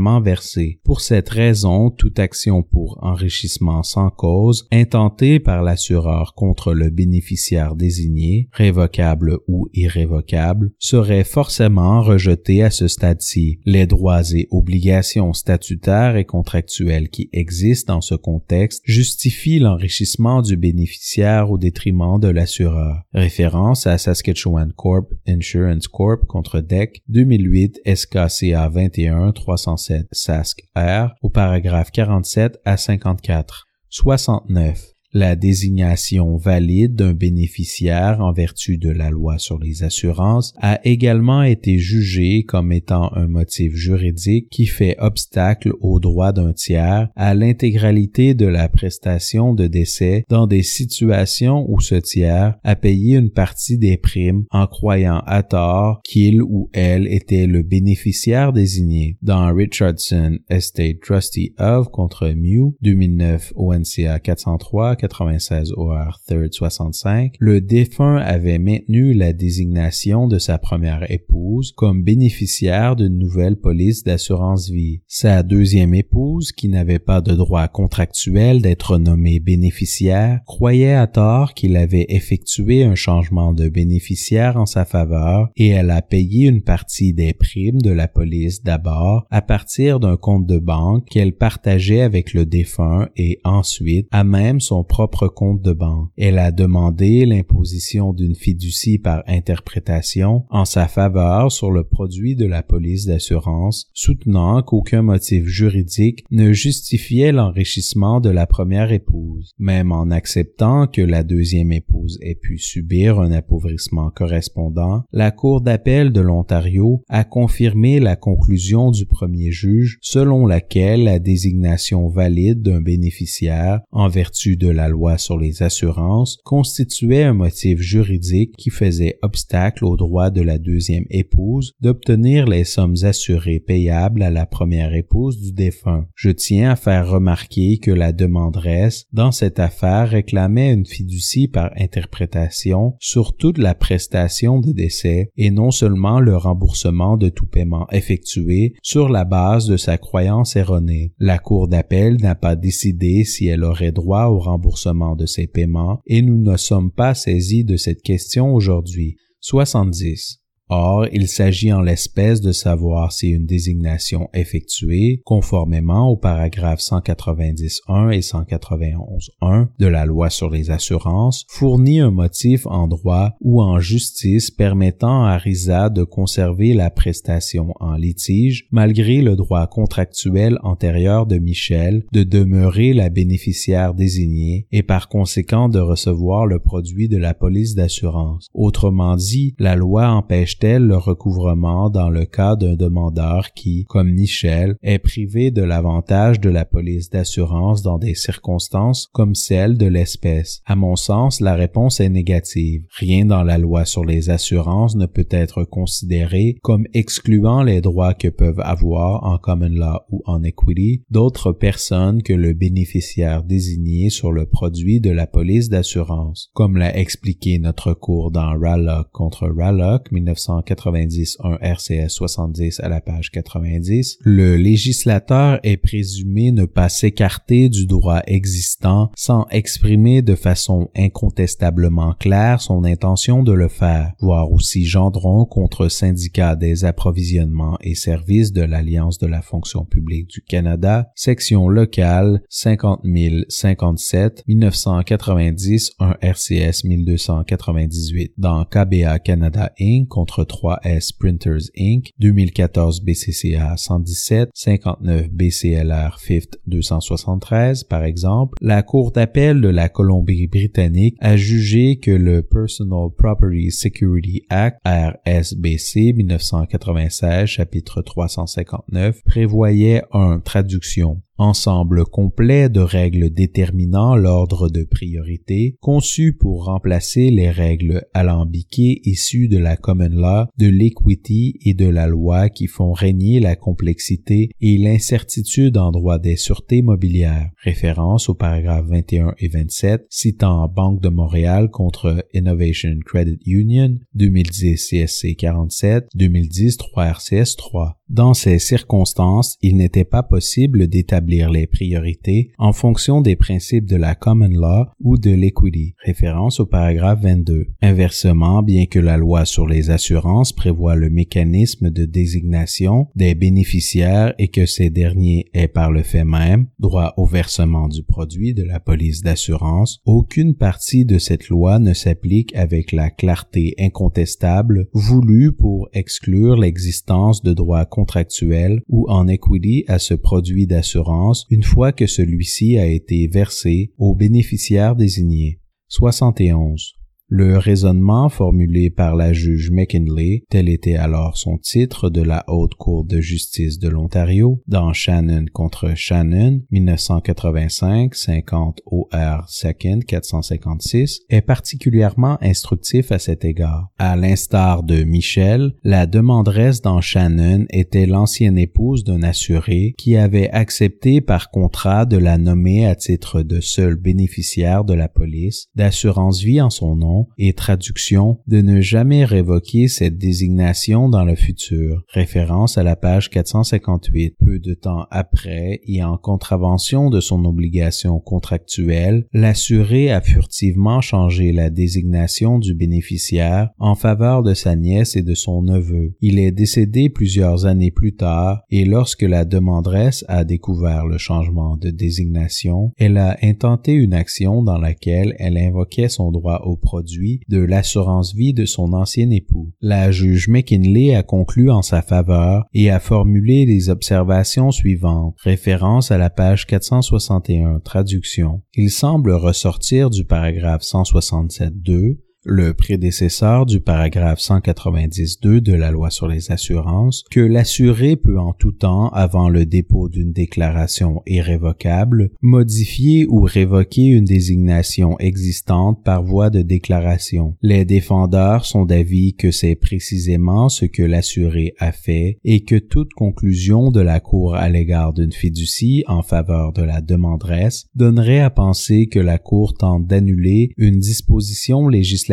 Pour 0.83 1.01
cette 1.01 1.29
raison, 1.29 1.89
toute 1.89 2.19
action 2.19 2.63
pour 2.63 2.97
enrichissement 3.01 3.83
sans 3.83 4.09
cause 4.09 4.67
intentée 4.71 5.39
par 5.39 5.61
l'assureur 5.61 6.33
contre 6.35 6.73
le 6.73 6.89
bénéficiaire 6.89 7.75
désigné, 7.75 8.47
révocable 8.53 9.39
ou 9.47 9.67
irrévocable, 9.73 10.71
serait 10.79 11.25
forcément 11.25 12.01
rejetée 12.01 12.63
à 12.63 12.71
ce 12.71 12.87
stade-ci. 12.87 13.59
Les 13.65 13.87
droits 13.87 14.31
et 14.31 14.47
obligations 14.51 15.33
statutaires 15.33 16.15
et 16.15 16.25
contractuelles 16.25 17.09
qui 17.09 17.29
existent 17.33 17.95
dans 17.95 18.01
ce 18.01 18.15
contexte 18.15 18.81
justifient 18.85 19.59
l'enrichissement 19.59 20.41
du 20.41 20.55
bénéficiaire 20.55 21.51
au 21.51 21.57
détriment 21.57 22.19
de 22.19 22.29
l'assureur. 22.29 23.03
Référence 23.13 23.85
à 23.85 23.97
Saskatchewan 23.97 24.71
Corp 24.73 25.13
Insurance 25.27 25.87
Corp 25.87 26.25
contre 26.27 26.61
DEC 26.61 27.03
2008 27.09 27.81
SKCA 27.85 28.69
21 28.69 29.33
307 29.33 29.88
Sask 30.11 30.61
R 30.75 31.15
au 31.21 31.29
paragraphe 31.29 31.91
47 31.91 32.59
à 32.65 32.77
54. 32.77 33.67
69 33.89 34.98
la 35.13 35.35
désignation 35.35 36.37
valide 36.37 36.95
d'un 36.95 37.13
bénéficiaire 37.13 38.21
en 38.21 38.31
vertu 38.31 38.77
de 38.77 38.89
la 38.89 39.09
loi 39.09 39.39
sur 39.39 39.57
les 39.57 39.83
assurances 39.83 40.53
a 40.61 40.79
également 40.85 41.43
été 41.43 41.79
jugée 41.79 42.43
comme 42.43 42.71
étant 42.71 43.11
un 43.15 43.27
motif 43.27 43.73
juridique 43.73 44.49
qui 44.49 44.65
fait 44.65 44.95
obstacle 44.99 45.73
au 45.81 45.99
droit 45.99 46.31
d'un 46.31 46.53
tiers 46.53 47.09
à 47.15 47.33
l'intégralité 47.33 48.33
de 48.33 48.45
la 48.45 48.69
prestation 48.69 49.53
de 49.53 49.67
décès 49.67 50.25
dans 50.29 50.47
des 50.47 50.63
situations 50.63 51.65
où 51.69 51.79
ce 51.79 51.95
tiers 51.95 52.55
a 52.63 52.75
payé 52.75 53.17
une 53.17 53.31
partie 53.31 53.77
des 53.77 53.97
primes 53.97 54.45
en 54.51 54.67
croyant 54.67 55.21
à 55.25 55.43
tort 55.43 56.01
qu'il 56.03 56.41
ou 56.41 56.69
elle 56.73 57.07
était 57.07 57.47
le 57.47 57.63
bénéficiaire 57.63 58.53
désigné. 58.53 59.17
Dans 59.21 59.53
Richardson 59.53 60.37
Estate 60.49 60.99
Trustee 61.01 61.53
of 61.57 61.89
contre 61.89 62.29
Mew 62.29 62.75
2009 62.81 63.53
ONCA 63.55 64.19
403 64.19 64.98
196 64.99 65.73
OR 65.77 66.19
3rd 66.29 66.51
65, 66.51 67.35
le 67.39 67.61
défunt 67.61 68.17
avait 68.17 68.59
maintenu 68.59 69.13
la 69.13 69.33
désignation 69.33 70.27
de 70.27 70.37
sa 70.39 70.57
première 70.57 71.09
épouse 71.09 71.71
comme 71.75 72.03
bénéficiaire 72.03 72.95
d'une 72.95 73.17
nouvelle 73.17 73.55
police 73.55 74.03
d'assurance 74.03 74.69
vie. 74.69 75.01
Sa 75.07 75.43
deuxième 75.43 75.93
épouse, 75.93 76.51
qui 76.51 76.67
n'avait 76.67 76.99
pas 76.99 77.21
de 77.21 77.33
droit 77.33 77.67
contractuel 77.67 78.61
d'être 78.61 78.97
nommée 78.97 79.39
bénéficiaire, 79.39 80.41
croyait 80.45 80.93
à 80.93 81.07
tort 81.07 81.53
qu'il 81.53 81.77
avait 81.77 82.07
effectué 82.09 82.83
un 82.83 82.95
changement 82.95 83.53
de 83.53 83.69
bénéficiaire 83.69 84.57
en 84.57 84.65
sa 84.65 84.85
faveur 84.85 85.49
et 85.55 85.69
elle 85.69 85.91
a 85.91 86.01
payé 86.01 86.47
une 86.47 86.61
partie 86.61 87.13
des 87.13 87.33
primes 87.33 87.81
de 87.81 87.91
la 87.91 88.07
police 88.07 88.63
d'abord 88.63 89.25
à 89.29 89.41
partir 89.41 89.99
d'un 89.99 90.17
compte 90.17 90.45
de 90.45 90.59
banque 90.59 91.05
qu'elle 91.05 91.33
partageait 91.33 92.01
avec 92.01 92.33
le 92.33 92.45
défunt 92.45 93.07
et 93.15 93.39
ensuite 93.43 94.07
à 94.11 94.23
même 94.23 94.59
son 94.59 94.83
propre 94.89 95.29
compte 95.29 95.61
de 95.61 95.71
banque. 95.71 96.09
Elle 96.17 96.39
a 96.39 96.51
demandé 96.51 97.25
l'imposition 97.25 98.11
d'une 98.11 98.35
fiducie 98.35 98.97
par 98.97 99.23
interprétation 99.27 100.43
en 100.49 100.65
sa 100.65 100.87
faveur 100.87 101.51
sur 101.51 101.71
le 101.71 101.85
produit 101.85 102.35
de 102.35 102.45
la 102.45 102.63
police 102.63 103.05
d'assurance, 103.05 103.85
soutenant 103.93 104.61
qu'aucun 104.63 105.03
motif 105.03 105.45
juridique 105.45 106.25
ne 106.31 106.51
justifiait 106.51 107.31
l'enrichissement 107.31 108.19
de 108.19 108.29
la 108.29 108.47
première 108.47 108.91
épouse. 108.91 109.51
Même 109.59 109.91
en 109.91 110.11
acceptant 110.11 110.87
que 110.87 111.01
la 111.01 111.23
deuxième 111.23 111.71
épouse 111.71 112.17
ait 112.21 112.35
pu 112.35 112.57
subir 112.57 113.19
un 113.19 113.31
appauvrissement 113.31 114.09
correspondant, 114.09 115.03
la 115.13 115.31
Cour 115.31 115.61
d'appel 115.61 116.11
de 116.11 116.21
l'Ontario 116.21 117.03
a 117.07 117.23
confirmé 117.23 117.99
la 117.99 118.15
conclusion 118.15 118.89
du 118.89 119.05
premier 119.05 119.51
juge 119.51 119.99
selon 120.01 120.47
laquelle 120.47 121.03
la 121.03 121.19
désignation 121.19 122.07
valide 122.07 122.63
d'un 122.63 122.81
bénéficiaire 122.81 123.81
en 123.91 124.09
vertu 124.09 124.57
de 124.57 124.78
la 124.79 124.87
loi 124.87 125.17
sur 125.17 125.37
les 125.37 125.61
assurances 125.61 126.37
constituait 126.45 127.23
un 127.23 127.33
motif 127.33 127.81
juridique 127.81 128.55
qui 128.57 128.69
faisait 128.69 129.19
obstacle 129.21 129.83
au 129.83 129.97
droit 129.97 130.29
de 130.29 130.41
la 130.41 130.57
deuxième 130.57 131.03
épouse 131.09 131.73
d'obtenir 131.81 132.47
les 132.47 132.63
sommes 132.63 132.95
assurées 133.03 133.59
payables 133.59 134.23
à 134.23 134.29
la 134.29 134.45
première 134.45 134.93
épouse 134.93 135.37
du 135.37 135.51
défunt. 135.51 136.05
Je 136.15 136.29
tiens 136.29 136.71
à 136.71 136.75
faire 136.77 137.09
remarquer 137.09 137.79
que 137.79 137.91
la 137.91 138.13
demanderesse 138.13 139.03
dans 139.11 139.33
cette 139.33 139.59
affaire 139.59 140.07
réclamait 140.07 140.71
une 140.71 140.85
fiducie 140.85 141.49
par 141.49 141.71
interprétation 141.75 142.95
sur 142.99 143.35
toute 143.35 143.57
la 143.57 143.75
prestation 143.75 144.61
de 144.61 144.71
décès 144.71 145.31
et 145.35 145.51
non 145.51 145.71
seulement 145.71 146.21
le 146.21 146.37
remboursement 146.37 147.17
de 147.17 147.27
tout 147.27 147.47
paiement 147.47 147.85
effectué 147.91 148.75
sur 148.81 149.09
la 149.09 149.25
base 149.25 149.67
de 149.67 149.75
sa 149.75 149.97
croyance 149.97 150.55
erronée. 150.55 151.11
La 151.19 151.37
Cour 151.37 151.67
d'appel 151.67 152.15
n'a 152.21 152.35
pas 152.35 152.55
décidé 152.55 153.25
si 153.25 153.47
elle 153.47 153.65
aurait 153.65 153.91
droit 153.91 154.27
au 154.27 154.39
remboursement 154.39 154.68
de 155.15 155.25
ces 155.25 155.47
paiements 155.47 156.01
et 156.05 156.21
nous 156.21 156.37
ne 156.37 156.57
sommes 156.57 156.91
pas 156.91 157.13
saisis 157.13 157.63
de 157.63 157.77
cette 157.77 158.01
question 158.01 158.53
aujourd'hui. 158.53 159.17
70. 159.41 160.38
Or, 160.69 161.07
il 161.11 161.27
s'agit 161.27 161.73
en 161.73 161.81
l'espèce 161.81 162.41
de 162.41 162.51
savoir 162.51 163.11
si 163.11 163.29
une 163.29 163.47
désignation 163.47 164.29
effectuée, 164.33 165.21
conformément 165.25 166.09
aux 166.09 166.17
paragraphes 166.17 166.81
190.1 166.81 168.11
et 168.11 168.19
191.1 168.19 169.67
de 169.79 169.87
la 169.87 170.05
loi 170.05 170.29
sur 170.29 170.51
les 170.51 170.69
assurances, 170.69 171.45
fournit 171.49 171.99
un 171.99 172.11
motif 172.11 172.67
en 172.67 172.87
droit 172.87 173.31
ou 173.41 173.61
en 173.61 173.79
justice 173.79 174.51
permettant 174.51 175.23
à 175.23 175.37
RISA 175.37 175.89
de 175.89 176.03
conserver 176.03 176.73
la 176.73 176.91
prestation 176.91 177.73
en 177.79 177.95
litige 177.95 178.67
malgré 178.71 179.21
le 179.21 179.35
droit 179.35 179.65
contractuel 179.65 180.59
antérieur 180.61 181.25
de 181.25 181.37
Michel 181.37 182.05
de 182.13 182.23
demeurer 182.23 182.93
la 182.93 183.09
bénéficiaire 183.09 183.95
désignée 183.95 184.67
et 184.71 184.83
par 184.83 185.09
conséquent 185.09 185.67
de 185.67 185.79
recevoir 185.79 186.45
le 186.45 186.59
produit 186.59 187.07
de 187.07 187.17
la 187.17 187.33
police 187.33 187.73
d'assurance. 187.73 188.49
Autrement 188.53 189.15
dit, 189.15 189.55
la 189.57 189.75
loi 189.75 190.09
empêche 190.09 190.58
le 190.61 190.97
recouvrement 190.97 191.89
dans 191.89 192.09
le 192.09 192.25
cas 192.25 192.55
d'un 192.55 192.75
demandeur 192.75 193.53
qui, 193.53 193.85
comme 193.85 194.11
Michel, 194.11 194.75
est 194.83 194.99
privé 194.99 195.51
de 195.51 195.61
l'avantage 195.61 196.41
de 196.41 196.49
la 196.49 196.65
police 196.65 197.09
d'assurance 197.09 197.81
dans 197.81 197.97
des 197.97 198.13
circonstances 198.13 199.07
comme 199.13 199.35
celle 199.35 199.77
de 199.77 199.85
l'espèce? 199.85 200.61
À 200.65 200.75
mon 200.75 200.97
sens, 200.97 201.39
la 201.39 201.55
réponse 201.55 202.01
est 202.01 202.09
négative. 202.09 202.83
Rien 202.97 203.25
dans 203.25 203.43
la 203.43 203.57
loi 203.57 203.85
sur 203.85 204.03
les 204.03 204.29
assurances 204.29 204.95
ne 204.95 205.05
peut 205.05 205.27
être 205.29 205.63
considéré 205.63 206.57
comme 206.61 206.85
excluant 206.93 207.63
les 207.63 207.79
droits 207.79 208.13
que 208.13 208.27
peuvent 208.27 208.59
avoir 208.59 209.23
en 209.23 209.37
common 209.37 209.69
law 209.69 209.99
ou 210.09 210.21
en 210.25 210.43
equity 210.43 211.03
d'autres 211.09 211.53
personnes 211.53 212.21
que 212.21 212.33
le 212.33 212.53
bénéficiaire 212.53 213.43
désigné 213.43 214.09
sur 214.09 214.33
le 214.33 214.45
produit 214.45 214.99
de 214.99 215.11
la 215.11 215.25
police 215.25 215.69
d'assurance. 215.69 216.49
Comme 216.53 216.75
l'a 216.75 216.97
expliqué 216.97 217.59
notre 217.59 217.93
cours 217.93 218.31
dans 218.31 218.59
Rallock 218.59 219.09
contre 219.11 219.47
Rallock 219.47 220.11
1900 220.11 220.48
191 220.49 221.37
RCS 221.61 222.09
70 222.09 222.79
à 222.79 222.89
la 222.89 223.01
page 223.01 223.29
90, 223.29 224.17
le 224.21 224.57
législateur 224.57 225.59
est 225.61 225.77
présumé 225.77 226.51
ne 226.51 226.65
pas 226.65 226.89
s'écarter 226.89 227.69
du 227.69 227.85
droit 227.85 228.21
existant 228.25 229.11
sans 229.15 229.45
exprimer 229.51 230.23
de 230.23 230.33
façon 230.33 230.89
incontestablement 230.95 232.13
claire 232.13 232.61
son 232.61 232.83
intention 232.83 233.43
de 233.43 233.51
le 233.51 233.67
faire, 233.67 234.13
voir 234.21 234.51
aussi 234.51 234.85
Gendron 234.85 235.45
contre 235.45 235.87
syndicat 235.87 236.55
des 236.55 236.83
approvisionnements 236.83 237.77
et 237.81 237.93
services 237.93 238.51
de 238.51 238.63
l'Alliance 238.63 239.19
de 239.19 239.27
la 239.27 239.43
fonction 239.43 239.85
publique 239.85 240.29
du 240.29 240.41
Canada, 240.41 241.11
section 241.13 241.69
locale 241.69 242.41
50 242.49 243.01
057 243.49 244.43
1990 244.47 245.91
1 245.99 246.17
RCS 246.21 246.85
1298 246.85 248.33
dans 248.37 248.65
KBA 248.65 249.19
Canada 249.19 249.71
Inc. 249.79 250.07
contre 250.07 250.38
3S 250.43 251.11
Printers 251.17 251.69
Inc., 251.77 252.11
2014 252.19 253.01
BCCA 253.01 253.77
117, 253.77 254.49
59 254.53 255.29
BCLR 255.29 256.17
5th 256.19 256.57
273 256.67 257.83
par 257.83 258.03
exemple, 258.03 258.57
la 258.61 258.83
Cour 258.83 259.11
d'appel 259.11 259.61
de 259.61 259.67
la 259.67 259.89
Colombie-Britannique 259.89 261.15
a 261.19 261.37
jugé 261.37 261.97
que 261.97 262.11
le 262.11 262.41
Personal 262.41 263.09
Property 263.17 263.71
Security 263.71 264.43
Act 264.49 264.79
RSBC 264.85 266.13
1996 266.13 267.45
chapitre 267.47 268.01
359 268.01 269.23
prévoyait 269.23 270.03
un 270.11 270.39
traduction 270.39 271.21
ensemble 271.39 272.05
complet 272.05 272.69
de 272.69 272.81
règles 272.81 273.29
déterminant 273.29 274.15
l'ordre 274.15 274.69
de 274.69 274.83
priorité, 274.83 275.77
conçu 275.79 276.33
pour 276.33 276.65
remplacer 276.65 277.31
les 277.31 277.49
règles 277.49 278.03
alambiquées 278.13 279.01
issues 279.05 279.47
de 279.47 279.57
la 279.57 279.77
common 279.77 280.09
law, 280.09 280.45
de 280.57 280.67
l'equity 280.67 281.57
et 281.63 281.73
de 281.73 281.87
la 281.87 282.07
loi 282.07 282.49
qui 282.49 282.67
font 282.67 282.91
régner 282.91 283.39
la 283.39 283.55
complexité 283.55 284.49
et 284.59 284.77
l'incertitude 284.77 285.77
en 285.77 285.91
droit 285.91 286.19
des 286.19 286.35
sûretés 286.35 286.81
mobilières. 286.81 287.49
Référence 287.63 288.27
aux 288.29 288.35
paragraphes 288.35 288.87
21 288.87 289.33
et 289.39 289.47
27 289.47 290.05
citant 290.09 290.67
Banque 290.67 291.01
de 291.01 291.09
Montréal 291.09 291.69
contre 291.71 292.25
Innovation 292.33 292.97
Credit 293.05 293.39
Union 293.45 293.95
2010 294.15 294.89
CSC 294.89 295.35
47 295.35 296.09
2010 296.13 296.77
3 296.77 297.05
RCS 297.05 297.55
3. 297.55 297.95
Dans 298.09 298.33
ces 298.33 298.57
circonstances, 298.57 299.55
il 299.61 299.77
n'était 299.77 300.03
pas 300.03 300.23
possible 300.23 300.87
d'établir 300.87 301.28
les 301.29 301.67
priorités 301.67 302.51
en 302.57 302.73
fonction 302.73 303.21
des 303.21 303.35
principes 303.35 303.85
de 303.85 303.95
la 303.95 304.15
common 304.15 304.49
law 304.49 304.87
ou 304.99 305.17
de 305.17 305.29
l'equity, 305.29 305.93
référence 306.03 306.59
au 306.59 306.65
paragraphe 306.65 307.21
22. 307.21 307.67
Inversement, 307.81 308.63
bien 308.63 308.85
que 308.87 308.99
la 308.99 309.17
loi 309.17 309.45
sur 309.45 309.67
les 309.67 309.91
assurances 309.91 310.53
prévoit 310.53 310.95
le 310.95 311.09
mécanisme 311.09 311.91
de 311.91 312.05
désignation 312.05 313.07
des 313.15 313.35
bénéficiaires 313.35 314.33
et 314.39 314.47
que 314.47 314.65
ces 314.65 314.89
derniers 314.89 315.45
aient 315.53 315.67
par 315.67 315.91
le 315.91 316.01
fait 316.01 316.23
même 316.23 316.67
droit 316.79 317.13
au 317.17 317.25
versement 317.25 317.87
du 317.87 318.03
produit 318.03 318.53
de 318.53 318.63
la 318.63 318.79
police 318.79 319.21
d'assurance, 319.21 319.99
aucune 320.05 320.55
partie 320.55 321.05
de 321.05 321.19
cette 321.19 321.49
loi 321.49 321.77
ne 321.77 321.93
s'applique 321.93 322.55
avec 322.55 322.91
la 322.91 323.09
clarté 323.11 323.75
incontestable 323.77 324.87
voulue 324.93 325.51
pour 325.51 325.89
exclure 325.93 326.57
l'existence 326.57 327.43
de 327.43 327.53
droits 327.53 327.85
contractuel 327.85 328.81
ou 328.87 329.05
en 329.09 329.27
equity 329.27 329.85
à 329.87 329.99
ce 329.99 330.15
produit 330.15 330.65
d'assurance 330.65 331.18
une 331.49 331.63
fois 331.63 331.91
que 331.91 332.07
celui-ci 332.07 332.77
a 332.77 332.85
été 332.85 333.27
versé 333.27 333.91
au 333.97 334.15
bénéficiaire 334.15 334.95
désigné. 334.95 335.59
71. 335.87 336.98
Le 337.31 337.59
raisonnement 337.59 338.27
formulé 338.27 338.89
par 338.89 339.15
la 339.15 339.33
juge 339.33 339.69
McKinley, 339.69 340.45
tel 340.49 340.67
était 340.67 340.95
alors 340.95 341.37
son 341.37 341.59
titre 341.59 342.09
de 342.09 342.23
la 342.23 342.43
Haute 342.47 342.73
Cour 342.73 343.05
de 343.05 343.21
justice 343.21 343.77
de 343.77 343.87
l'Ontario, 343.87 344.63
dans 344.67 344.93
Shannon 344.93 345.45
contre 345.53 345.95
Shannon, 345.95 346.61
1985, 346.71 348.15
50 348.15 348.81
OR 348.87 349.45
2nd 349.47 350.03
456, 350.05 351.19
est 351.29 351.41
particulièrement 351.41 352.39
instructif 352.41 353.11
à 353.11 353.19
cet 353.19 353.45
égard. 353.45 353.89
À 353.99 354.15
l'instar 354.15 354.81
de 354.81 355.03
Michel, 355.03 355.73
la 355.83 356.07
demanderesse 356.07 356.81
dans 356.81 356.99
Shannon 356.99 357.65
était 357.69 358.07
l'ancienne 358.07 358.57
épouse 358.57 359.03
d'un 359.03 359.21
assuré 359.21 359.93
qui 359.99 360.17
avait 360.17 360.49
accepté 360.49 361.21
par 361.21 361.51
contrat 361.51 362.07
de 362.07 362.17
la 362.17 362.39
nommer 362.39 362.87
à 362.87 362.95
titre 362.95 363.43
de 363.43 363.59
seul 363.59 363.97
bénéficiaire 363.97 364.83
de 364.83 364.95
la 364.95 365.07
police 365.07 365.67
d'assurance 365.75 366.41
vie 366.41 366.59
en 366.59 366.71
son 366.71 366.95
nom 366.95 367.18
et 367.37 367.53
traduction 367.53 368.39
de 368.47 368.61
ne 368.61 368.81
jamais 368.81 369.25
révoquer 369.25 369.87
cette 369.87 370.17
désignation 370.17 371.09
dans 371.09 371.23
le 371.23 371.35
futur, 371.35 372.03
référence 372.09 372.77
à 372.77 372.83
la 372.83 372.95
page 372.95 373.29
458. 373.29 374.35
Peu 374.39 374.59
de 374.59 374.73
temps 374.73 375.05
après 375.11 375.81
et 375.85 376.03
en 376.03 376.17
contravention 376.17 377.09
de 377.09 377.19
son 377.19 377.45
obligation 377.45 378.19
contractuelle, 378.19 379.25
l'assuré 379.33 380.11
a 380.11 380.21
furtivement 380.21 381.01
changé 381.01 381.51
la 381.51 381.69
désignation 381.69 382.59
du 382.59 382.73
bénéficiaire 382.73 383.69
en 383.79 383.95
faveur 383.95 384.43
de 384.43 384.53
sa 384.53 384.75
nièce 384.75 385.15
et 385.15 385.21
de 385.21 385.33
son 385.33 385.61
neveu. 385.61 386.15
Il 386.21 386.39
est 386.39 386.51
décédé 386.51 387.09
plusieurs 387.09 387.65
années 387.65 387.91
plus 387.91 388.15
tard 388.15 388.61
et 388.69 388.85
lorsque 388.85 389.23
la 389.23 389.45
demanderesse 389.45 390.25
a 390.27 390.43
découvert 390.43 391.05
le 391.05 391.17
changement 391.17 391.77
de 391.77 391.89
désignation, 391.89 392.91
elle 392.97 393.17
a 393.17 393.37
intenté 393.41 393.93
une 393.93 394.13
action 394.13 394.63
dans 394.63 394.77
laquelle 394.77 395.35
elle 395.39 395.57
invoquait 395.57 396.09
son 396.09 396.31
droit 396.31 396.61
au 396.65 396.75
produit 396.75 397.08
de 397.47 397.59
l'assurance 397.59 398.33
vie 398.33 398.53
de 398.53 398.65
son 398.65 398.93
ancien 398.93 399.29
époux. 399.29 399.71
La 399.81 400.11
juge 400.11 400.47
McKinley 400.47 401.15
a 401.15 401.23
conclu 401.23 401.69
en 401.71 401.81
sa 401.81 402.01
faveur 402.01 402.65
et 402.73 402.89
a 402.89 402.99
formulé 402.99 403.65
les 403.65 403.89
observations 403.89 404.71
suivantes. 404.71 405.35
Référence 405.43 406.11
à 406.11 406.17
la 406.17 406.29
page 406.29 406.67
461, 406.67 407.79
traduction. 407.79 408.61
Il 408.75 408.89
semble 408.89 409.31
ressortir 409.31 410.09
du 410.09 410.25
paragraphe 410.25 410.83
167.2 410.83 412.17
le 412.45 412.73
prédécesseur 412.73 413.65
du 413.65 413.81
paragraphe 413.81 414.39
192 414.39 415.61
de 415.61 415.73
la 415.73 415.91
loi 415.91 416.09
sur 416.09 416.27
les 416.27 416.51
assurances, 416.51 417.25
que 417.29 417.41
l'assuré 417.41 418.15
peut 418.15 418.39
en 418.39 418.53
tout 418.53 418.71
temps, 418.71 419.09
avant 419.09 419.49
le 419.49 419.65
dépôt 419.65 420.07
d'une 420.07 420.31
déclaration 420.31 421.21
irrévocable, 421.27 422.31
modifier 422.41 423.27
ou 423.27 423.41
révoquer 423.41 424.05
une 424.05 424.23
désignation 424.23 425.19
existante 425.19 426.01
par 426.03 426.23
voie 426.23 426.49
de 426.49 426.61
déclaration. 426.61 427.55
Les 427.61 427.83
défendeurs 427.83 428.65
sont 428.65 428.85
d'avis 428.85 429.33
que 429.33 429.51
c'est 429.51 429.75
précisément 429.75 430.69
ce 430.69 430.85
que 430.85 431.03
l'assuré 431.03 431.73
a 431.77 431.91
fait 431.91 432.39
et 432.45 432.61
que 432.61 432.77
toute 432.77 433.13
conclusion 433.13 433.91
de 433.91 434.01
la 434.01 434.21
Cour 434.21 434.55
à 434.55 434.69
l'égard 434.69 435.13
d'une 435.13 435.33
fiducie 435.33 436.05
en 436.07 436.21
faveur 436.21 436.71
de 436.71 436.83
la 436.83 437.01
demanderesse 437.01 437.87
donnerait 437.95 438.39
à 438.39 438.49
penser 438.49 439.07
que 439.07 439.19
la 439.19 439.37
Cour 439.37 439.73
tente 439.73 440.07
d'annuler 440.07 440.71
une 440.77 440.99
disposition 440.99 441.89
législative 441.89 442.29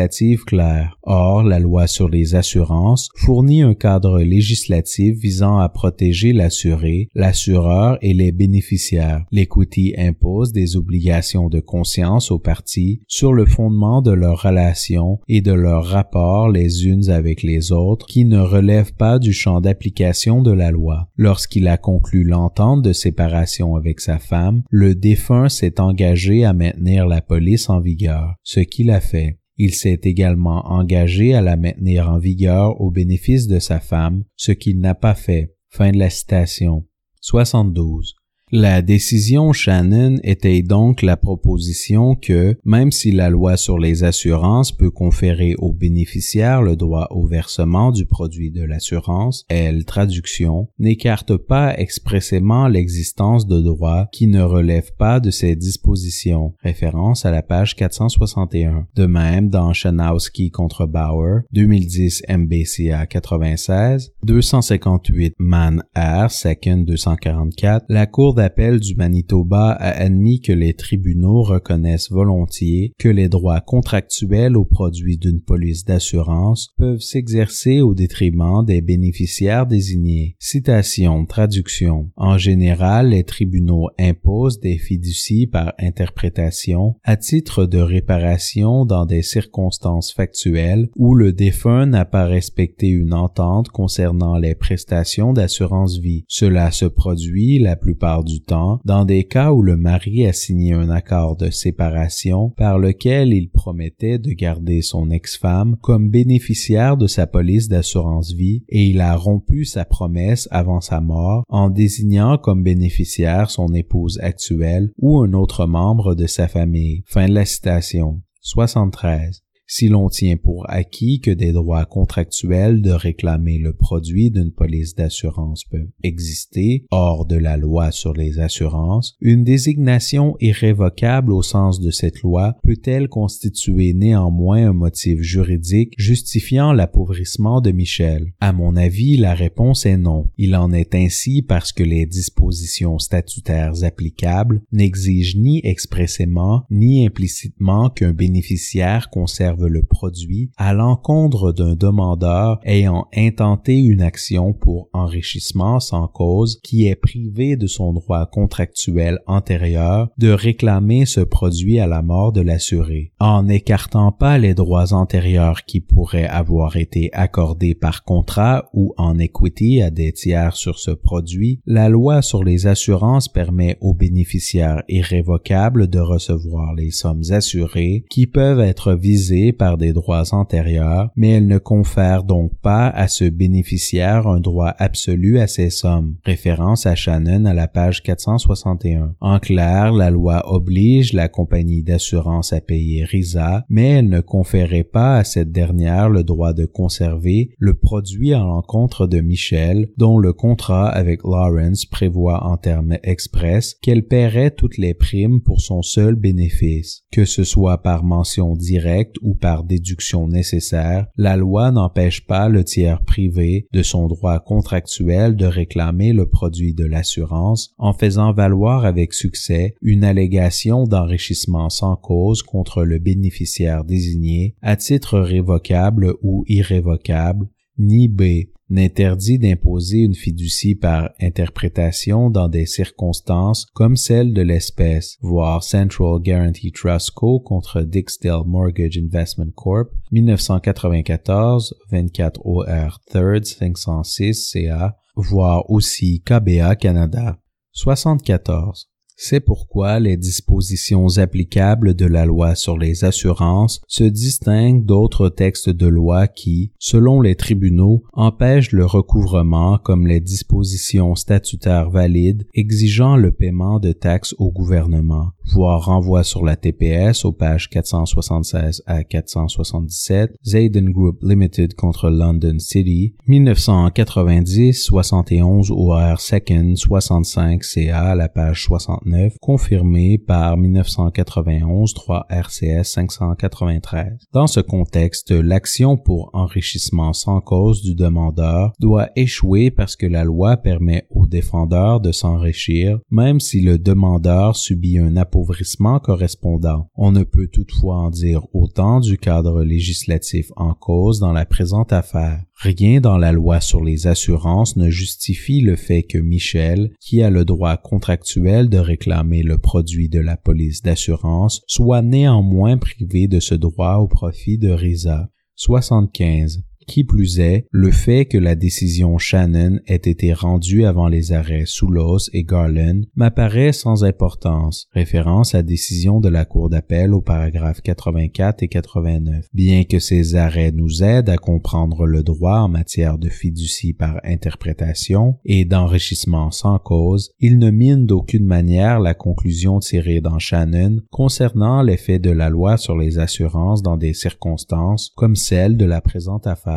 Or, 1.03 1.43
la 1.43 1.59
loi 1.59 1.87
sur 1.87 2.09
les 2.09 2.35
assurances 2.35 3.09
fournit 3.17 3.63
un 3.63 3.75
cadre 3.75 4.21
législatif 4.21 5.17
visant 5.19 5.59
à 5.59 5.69
protéger 5.69 6.33
l'assuré, 6.33 7.09
l'assureur 7.15 7.99
et 8.03 8.15
les 8.15 8.33
bénéficiaires. 8.33 9.25
L'equity 9.31 9.95
impose 9.97 10.53
des 10.53 10.77
obligations 10.77 11.49
de 11.49 11.61
conscience 11.61 12.31
aux 12.31 12.39
parties 12.39 13.01
sur 13.07 13.33
le 13.33 13.47
fondement 13.47 14.03
de 14.03 14.13
leurs 14.13 14.43
relations 14.43 15.21
et 15.29 15.41
de 15.41 15.53
leurs 15.53 15.85
rapports 15.85 16.49
les 16.49 16.87
unes 16.87 17.11
avec 17.11 17.43
les 17.43 17.73
autres 17.73 18.07
qui 18.07 18.25
ne 18.25 18.39
relèvent 18.39 18.95
pas 18.95 19.19
du 19.19 19.33
champ 19.33 19.61
d'application 19.61 20.43
de 20.43 20.53
la 20.53 20.71
loi. 20.71 21.09
Lorsqu'il 21.17 21.69
a 21.69 21.77
conclu 21.77 22.25
l'entente 22.25 22.83
de 22.83 22.93
séparation 22.93 23.77
avec 23.77 24.01
sa 24.01 24.19
femme, 24.19 24.63
le 24.71 24.95
défunt 24.95 25.49
s'est 25.49 25.81
engagé 25.81 26.45
à 26.45 26.53
maintenir 26.53 27.07
la 27.07 27.21
police 27.21 27.69
en 27.69 27.81
vigueur, 27.81 28.35
ce 28.43 28.61
qu'il 28.61 28.91
a 28.91 29.01
fait. 29.01 29.39
Il 29.59 29.75
s'est 29.75 30.01
également 30.03 30.67
engagé 30.67 31.35
à 31.35 31.41
la 31.41 31.57
maintenir 31.57 32.11
en 32.11 32.19
vigueur 32.19 32.81
au 32.81 32.91
bénéfice 32.91 33.47
de 33.47 33.59
sa 33.59 33.81
femme, 33.81 34.25
ce 34.37 34.53
qu'il 34.53 34.79
n'a 34.81 34.95
pas 34.95 35.15
fait. 35.15 35.55
Fin 35.69 35.93
de 35.93 35.99
la 35.99 36.11
citation. 36.11 36.87
72. 37.21 38.17
La 38.53 38.81
décision 38.81 39.53
Shannon 39.53 40.19
était 40.23 40.63
donc 40.63 41.03
la 41.03 41.17
proposition 41.17 42.15
que, 42.15 42.57
même 42.65 42.93
si 42.93 43.11
la 43.11 43.29
loi 43.29 43.57
sur 43.57 43.77
les 43.77 44.05
assurances 44.05 44.71
peut 44.71 44.93
conférer 44.93 45.57
aux 45.59 45.73
bénéficiaires 45.73 46.63
le 46.63 46.77
droit 46.77 47.09
au 47.11 47.27
versement 47.27 47.91
du 47.91 48.07
produit 48.07 48.53
de 48.53 48.63
l'assurance, 48.63 49.45
elle, 49.49 49.85
traduction, 49.85 50.69
n'écarte 50.79 51.37
pas 51.37 51.77
expressément 51.77 52.69
l'existence 52.69 53.49
de 53.49 53.61
droits 53.61 54.07
qui 54.13 54.29
ne 54.29 54.43
relèvent 54.43 54.95
pas 54.97 55.19
de 55.19 55.33
ces 55.33 55.57
dispositions, 55.57 56.55
référence 56.63 57.27
à 57.27 57.33
la 57.33 57.43
page 57.43 57.75
461. 57.75 58.87
De 58.95 59.07
même, 59.07 59.49
dans 59.49 59.73
Shanowski 59.73 60.53
contre 60.53 60.87
Bauer, 60.87 61.41
2010 61.51 62.23
MBCA 62.29 63.07
96, 63.07 64.13
258 64.23 65.35
Man 65.41 65.83
R, 65.97 66.31
second 66.31 66.85
244, 66.87 67.87
la 67.89 68.07
Cour 68.07 68.36
d'appel 68.37 68.79
du 68.79 68.95
Manitoba 68.95 69.73
a 69.73 69.91
admis 69.91 70.41
que 70.41 70.53
les 70.53 70.75
tribunaux 70.75 71.43
reconnaissent 71.43 72.13
volontiers 72.13 72.93
que 72.99 73.09
les 73.09 73.29
droits 73.29 73.61
contractuels 73.61 74.57
aux 74.57 74.65
produits 74.65 75.19
d'une 75.19 75.41
police 75.41 75.85
d'assurance 75.85 76.69
peuvent 76.77 77.01
s'exercer 77.01 77.81
au 77.81 77.95
détriment 77.95 78.65
des 78.65 78.81
bénéficiaires 78.81 79.67
désignés. 79.67 80.37
Citation, 80.39 81.27
traduction. 81.27 82.11
En 82.17 82.39
général, 82.39 83.09
les 83.11 83.25
tribunaux 83.25 83.89
imposent 83.99 84.61
des 84.61 84.79
fiducies 84.79 85.49
par 85.49 85.75
interprétation 85.81 86.95
à 87.03 87.17
titre 87.17 87.67
de 87.67 87.79
réparation 87.79 88.85
dans 88.85 89.07
des 89.07 89.23
circonstances 89.23 90.13
factuelles 90.13 90.89
où 90.97 91.15
le 91.15 91.33
défunt 91.33 91.87
n'a 91.87 92.05
pas 92.05 92.27
respecté 92.27 92.89
une 92.89 93.15
entente 93.15 93.71
concernant 93.71 94.39
les 94.39 94.55
prestations 94.55 95.33
d'assurance 95.33 95.99
vie. 95.99 96.25
Cela 96.29 96.71
se 96.71 96.85
produit 96.85 97.59
la 97.59 97.77
plupart 97.77 98.25
du 98.27 98.43
temps 98.43 98.81
dans 98.85 99.07
des 99.07 99.25
cas 99.25 99.53
où 99.53 99.63
le 99.63 99.79
mari 99.79 100.27
a 100.27 100.35
signé 100.35 100.75
un 100.75 100.91
accord 100.91 101.37
de 101.37 101.49
séparation 101.49 102.51
par 102.51 102.79
lequel 102.79 103.33
il 103.33 103.49
promettait 103.49 104.19
de 104.19 104.33
garder 104.33 104.83
son 104.83 105.11
ex-femme 105.11 105.77
comme 105.81 106.11
bénéficiaire 106.11 106.99
de 106.99 107.07
sa 107.07 107.27
police 107.27 107.69
d'assurance 107.69 108.33
vie 108.33 108.65
et 108.69 108.85
il 108.85 109.01
a 109.01 109.17
rompu 109.17 109.65
sa 109.65 109.87
promesse 109.87 110.49
avant 110.51 110.83
sa 110.83 111.01
mort 111.01 111.45
en 111.49 111.71
désignant 111.71 112.37
comme 112.37 112.63
bénéficiaire 112.63 113.51
son 113.51 113.73
épouse 113.73 114.19
actuelle 114.21 114.91
ou 114.99 115.21
un 115.21 115.33
autre 115.33 115.67
membre 115.67 116.15
de 116.15 116.27
sa 116.27 116.49
famille. 116.49 117.03
Fin 117.07 117.29
de 117.29 117.35
la 117.35 117.47
citation. 117.47 118.21
73 118.43 119.46
si 119.67 119.89
l'on 119.89 120.09
tient 120.09 120.37
pour 120.37 120.69
acquis 120.71 121.21
que 121.21 121.31
des 121.31 121.53
droits 121.53 121.85
contractuels 121.85 122.83
de 122.83 122.91
réclamer 122.91 123.59
le 123.59 123.73
produit 123.73 124.31
d'une 124.31 124.53
police 124.53 124.95
d'assurance 124.95 125.65
peuvent 125.65 125.91
exister 126.03 126.87
hors 126.91 127.27
de 127.27 127.37
la 127.37 127.57
loi 127.57 127.91
sur 127.91 128.13
les 128.13 128.39
assurances, 128.39 129.17
une 129.21 129.45
désignation 129.45 130.37
irrévocable 130.41 131.33
au 131.33 131.43
sens 131.43 131.81
de 131.81 131.91
cette 131.91 132.23
loi 132.23 132.57
peut-elle 132.63 133.09
constituer 133.09 133.93
néanmoins 133.93 134.69
un 134.69 134.73
motif 134.73 135.21
juridique 135.21 135.95
justifiant 135.99 136.73
l'appauvrissement 136.73 137.61
de 137.61 137.73
Michel? 137.73 138.33
À 138.41 138.53
mon 138.53 138.77
avis, 138.77 139.17
la 139.17 139.35
réponse 139.35 139.87
est 139.87 139.97
non. 139.97 140.31
Il 140.37 140.55
en 140.55 140.73
est 140.73 140.95
ainsi 140.95 141.43
parce 141.43 141.73
que 141.73 141.83
les 141.83 142.07
dispositions 142.07 142.99
statutaires 142.99 143.83
applicables 143.83 144.63
n'exigent 144.73 145.37
ni 145.37 145.61
expressément 145.65 146.65
ni 146.71 147.05
implicitement 147.05 147.91
qu'un 147.91 148.13
bénéficiaire 148.13 149.11
conserve 149.11 149.56
le 149.65 149.83
produit 149.83 150.51
à 150.59 150.75
l'encontre 150.75 151.53
d'un 151.53 151.75
demandeur 151.75 152.61
ayant 152.65 153.07
intenté 153.17 153.79
une 153.79 154.03
action 154.03 154.53
pour 154.53 154.91
enrichissement 154.93 155.81
sans 155.81 156.07
cause 156.09 156.61
qui 156.63 156.87
est 156.87 156.97
privé 156.97 157.57
de 157.57 157.67
son 157.67 157.93
droit 157.95 158.27
contractuel 158.27 159.21
antérieur 159.27 160.11
de 160.19 160.31
réclamer 160.31 161.07
ce 161.07 161.21
produit 161.21 161.81
à 161.81 161.87
la 161.87 162.03
mort 162.03 162.33
de 162.33 162.41
l'assuré. 162.41 163.13
En 163.21 163.45
n'écartant 163.45 164.13
pas 164.13 164.39
les 164.39 164.55
droits 164.55 164.93
antérieurs 164.93 165.65
qui 165.65 165.81
pourraient 165.81 166.27
avoir 166.27 166.77
été 166.77 167.11
accordés 167.13 167.75
par 167.75 168.05
contrat 168.05 168.69
ou 168.75 168.93
en 168.97 169.19
equity 169.19 169.83
à 169.83 169.91
des 169.91 170.13
tiers 170.13 170.57
sur 170.57 170.79
ce 170.79 170.91
produit, 170.91 171.61
la 171.67 171.89
loi 171.89 172.23
sur 172.23 172.45
les 172.45 172.67
assurances 172.67 173.29
permet 173.29 173.79
aux 173.81 173.95
bénéficiaires 173.95 174.83
irrévocables 174.89 175.89
de 175.89 175.99
recevoir 175.99 176.75
les 176.75 176.91
sommes 176.91 177.23
assurées 177.31 178.05
qui 178.11 178.27
peuvent 178.27 178.61
être 178.61 178.95
visées 178.95 179.46
par 179.53 179.79
des 179.79 179.93
droits 179.93 180.35
antérieurs, 180.35 181.11
mais 181.17 181.31
elle 181.31 181.47
ne 181.47 181.59
confère 181.59 182.25
donc 182.25 182.53
pas 182.61 182.89
à 182.89 183.09
ce 183.09 183.25
bénéficiaire 183.25 184.27
un 184.27 184.41
droit 184.41 184.75
absolu 184.79 185.39
à 185.39 185.47
ces 185.47 185.71
sommes. 185.71 186.17
Référence 186.25 186.87
à 186.87 186.95
Shannon 186.95 187.45
à 187.45 187.55
la 187.55 187.69
page 187.69 188.03
461. 188.03 189.15
En 189.21 189.39
clair, 189.39 189.93
la 189.93 190.11
loi 190.11 190.53
oblige 190.53 191.13
la 191.13 191.29
compagnie 191.29 191.83
d'assurance 191.83 192.53
à 192.53 192.61
payer 192.61 193.05
RISA, 193.05 193.65
mais 193.69 193.91
elle 193.99 194.09
ne 194.09 194.21
conférait 194.21 194.85
pas 194.85 195.17
à 195.17 195.25
cette 195.25 195.53
dernière 195.53 196.09
le 196.09 196.25
droit 196.25 196.53
de 196.53 196.67
conserver 196.67 197.51
le 197.59 197.75
produit 197.75 198.33
à 198.35 198.39
l'encontre 198.39 199.07
de 199.07 199.21
Michel, 199.21 199.89
dont 199.97 200.19
le 200.19 200.33
contrat 200.33 200.89
avec 200.89 201.23
Lawrence 201.25 201.87
prévoit 201.87 202.45
en 202.45 202.57
termes 202.57 202.99
express 203.03 203.75
qu'elle 203.83 204.07
paierait 204.07 204.51
toutes 204.51 204.79
les 204.79 204.95
primes 204.95 205.41
pour 205.41 205.61
son 205.61 205.83
seul 205.83 206.15
bénéfice. 206.15 207.03
Que 207.13 207.25
ce 207.25 207.45
soit 207.45 207.83
par 207.83 208.05
mention 208.05 208.55
directe 208.55 209.17
ou 209.23 209.35
par 209.37 209.65
déduction 209.65 210.29
nécessaire, 210.29 211.07
la 211.17 211.37
loi 211.37 211.71
n'empêche 211.71 212.27
pas 212.27 212.49
le 212.49 212.65
tiers 212.65 213.03
privé 213.03 213.69
de 213.73 213.83
son 213.83 214.07
droit 214.07 214.41
contractuel 214.41 215.37
de 215.37 215.47
réclamer 215.47 216.13
le 216.13 216.29
produit 216.29 216.75
de 216.75 216.85
l'assurance 216.85 217.75
en 217.79 217.93
faisant 217.93 218.33
valoir 218.33 218.85
avec 218.85 219.13
succès 219.13 219.75
une 219.83 220.05
allégation 220.05 220.85
d'enrichissement 220.85 221.71
sans 221.71 221.97
cause 221.97 222.43
contre 222.43 222.85
le 222.85 222.99
bénéficiaire 222.99 223.85
désigné 223.85 224.55
à 224.63 224.77
titre 224.77 225.19
révocable 225.19 226.15
ou 226.23 226.45
irrévocable, 226.49 227.49
ni 227.79 228.09
B 228.09 228.49
n'interdit 228.69 229.39
d'imposer 229.39 229.99
une 229.99 230.15
fiducie 230.15 230.75
par 230.75 231.11
interprétation 231.21 232.31
dans 232.31 232.49
des 232.49 232.67
circonstances 232.67 233.67
comme 233.75 233.97
celle 233.97 234.33
de 234.33 234.43
l'espèce, 234.43 235.17
voire 235.21 235.63
Central 235.63 236.21
Guarantee 236.21 236.73
Trust 236.73 237.13
Co. 237.13 237.41
contre 237.41 237.83
Dixdale 237.83 238.45
Mortgage 238.47 238.99
Investment 238.99 239.53
Corp. 239.55 239.91
1994, 240.11 241.75
24 241.91 242.41
OR 242.45 243.01
3rd 243.13 243.45
506 243.45 244.51
CA, 244.53 244.97
voire 245.15 245.71
aussi 245.71 246.23
KBA 246.25 246.77
Canada. 246.77 247.39
74. 247.73 248.89
C'est 249.19 249.41
pourquoi 249.41 249.99
les 249.99 250.19
dispositions 250.19 251.17
applicables 251.17 251.95
de 251.95 252.05
la 252.05 252.27
loi 252.27 252.55
sur 252.55 252.77
les 252.77 253.03
assurances 253.03 253.81
se 253.89 254.05
distinguent 254.05 254.85
d'autres 254.85 255.31
textes 255.31 255.71
de 255.71 255.87
loi 255.87 256.29
qui, 256.29 256.73
selon 256.79 257.23
les 257.23 257.35
tribunaux, 257.35 258.05
empêchent 258.13 258.73
le 258.73 258.85
recouvrement 258.85 259.79
comme 259.79 260.07
les 260.07 260.21
dispositions 260.21 261.15
statutaires 261.15 261.89
valides 261.89 262.47
exigeant 262.53 263.17
le 263.17 263.33
paiement 263.33 263.81
de 263.81 263.93
taxes 263.93 264.35
au 264.37 264.51
gouvernement, 264.51 265.31
voire 265.51 265.87
renvoi 265.87 266.23
sur 266.23 266.45
la 266.45 266.57
TPS 266.57 267.25
aux 267.25 267.33
pages 267.33 267.71
476 267.71 268.83
à 268.85 269.03
477, 269.03 270.37
Zayden 270.45 270.91
Group 270.91 271.21
Limited 271.23 271.75
contre 271.75 272.11
London 272.11 272.59
City, 272.59 273.15
1990, 273.27 274.75
71 274.75 275.71
OR 275.71 276.17
2nd 276.17 276.77
65 276.77 277.65
CA 277.65 278.11
à 278.11 278.15
la 278.15 278.29
page 278.29 278.63
60 279.07 279.39
confirmé 279.41 280.19
par 280.19 280.57
1991 280.57 281.95
3 281.95 282.27
RCS 282.29 282.85
593. 282.85 284.27
Dans 284.33 284.47
ce 284.47 284.61
contexte, 284.61 285.31
l'action 285.31 285.97
pour 285.97 286.31
enrichissement 286.33 287.13
sans 287.13 287.41
cause 287.41 287.83
du 287.83 287.95
demandeur 287.95 288.73
doit 288.81 289.11
échouer 289.17 289.71
parce 289.71 289.97
que 289.97 290.07
la 290.07 290.25
loi 290.25 290.57
permet 290.57 291.07
au 291.11 291.27
défendeur 291.27 292.01
de 292.01 292.13
s'enrichir, 292.13 292.99
même 293.11 293.41
si 293.41 293.61
le 293.61 293.79
demandeur 293.79 294.57
subit 294.57 294.99
un 294.99 295.17
appauvrissement 295.17 296.01
correspondant. 296.01 296.89
On 296.95 297.13
ne 297.13 297.23
peut 297.23 297.49
toutefois 297.49 297.97
en 297.97 298.11
dire 298.11 298.43
autant 298.53 299.01
du 299.01 299.19
cadre 299.19 299.63
législatif 299.63 300.51
en 300.57 300.75
cause 300.75 301.21
dans 301.21 301.33
la 301.33 301.47
présente 301.47 301.93
affaire. 301.93 302.41
Rien 302.59 303.01
dans 303.01 303.19
la 303.19 303.33
loi 303.33 303.61
sur 303.61 303.85
les 303.85 304.07
assurances 304.07 304.77
ne 304.77 304.89
justifie 304.89 305.61
le 305.61 305.77
fait 305.77 306.03
que 306.03 306.17
Michel, 306.17 306.91
qui 307.01 307.23
a 307.23 307.29
le 307.29 307.45
droit 307.45 307.77
contractuel 307.77 308.71
de 308.71 308.79
réclamer 308.79 309.43
le 309.43 309.59
produit 309.59 310.09
de 310.09 310.21
la 310.21 310.39
police 310.39 310.81
d'assurance, 310.81 311.63
soit 311.67 312.01
néanmoins 312.01 312.79
privé 312.79 313.29
de 313.29 313.41
ce 313.41 313.55
droit 313.55 313.97
au 313.97 314.09
profit 314.09 314.57
de 314.57 314.71
Risa. 314.71 315.29
75. 315.57 316.63
Qui 316.87 317.03
plus 317.03 317.41
est, 317.41 317.67
le 317.73 317.91
fait 317.91 318.27
que 318.27 318.39
la 318.39 318.55
décision 318.55 319.19
Shannon 319.19 319.81
ait 319.87 319.97
été 319.97 320.33
rendue 320.33 320.85
avant 320.85 321.09
les 321.09 321.33
arrêts 321.33 321.67
Soulos 321.67 322.31
et 322.33 322.45
Garland 322.45 323.03
m'apparaît 323.17 323.73
sans 323.73 324.05
importance, 324.05 324.87
référence 324.93 325.55
à 325.57 325.63
décision 325.63 326.21
de 326.21 326.29
la 326.29 326.45
Cour 326.45 326.71
d'appel 326.71 327.13
au 327.13 327.21
paragraphe 327.21 327.81
84 327.81 328.63
et 328.63 328.69
89. 328.69 329.47
Bien 329.53 329.83
que 329.83 329.99
ces 329.99 330.37
arrêts 330.37 330.71
nous 330.71 331.03
aident 331.03 331.29
à 331.29 331.39
comprendre 331.39 332.07
le 332.07 332.23
droit 332.23 332.59
en 332.59 332.69
matière 332.69 333.19
de 333.19 333.29
fiducie 333.29 333.93
par 333.93 334.21
interprétation 334.23 335.39
et 335.45 335.65
d'enrichissement 335.65 336.53
sans 336.53 336.79
cause, 336.79 337.31
ils 337.41 337.59
ne 337.59 337.71
minent 337.71 338.07
d'aucune 338.07 338.47
manière 338.47 339.01
la 339.01 339.15
conclusion 339.15 339.81
tirée 339.81 340.21
dans 340.21 340.39
Shannon 340.39 341.01
concernant 341.11 341.83
l'effet 341.83 342.21
de 342.21 342.31
la 342.31 342.49
loi 342.49 342.77
sur 342.77 342.97
les 342.97 343.19
assurances 343.19 343.83
dans 343.83 343.97
des 343.97 344.15
circonstances 344.15 345.11
comme 345.17 345.35
celle 345.35 345.77
de 345.77 345.85
la 345.85 346.01
présente 346.01 346.47
affaire. 346.47 346.76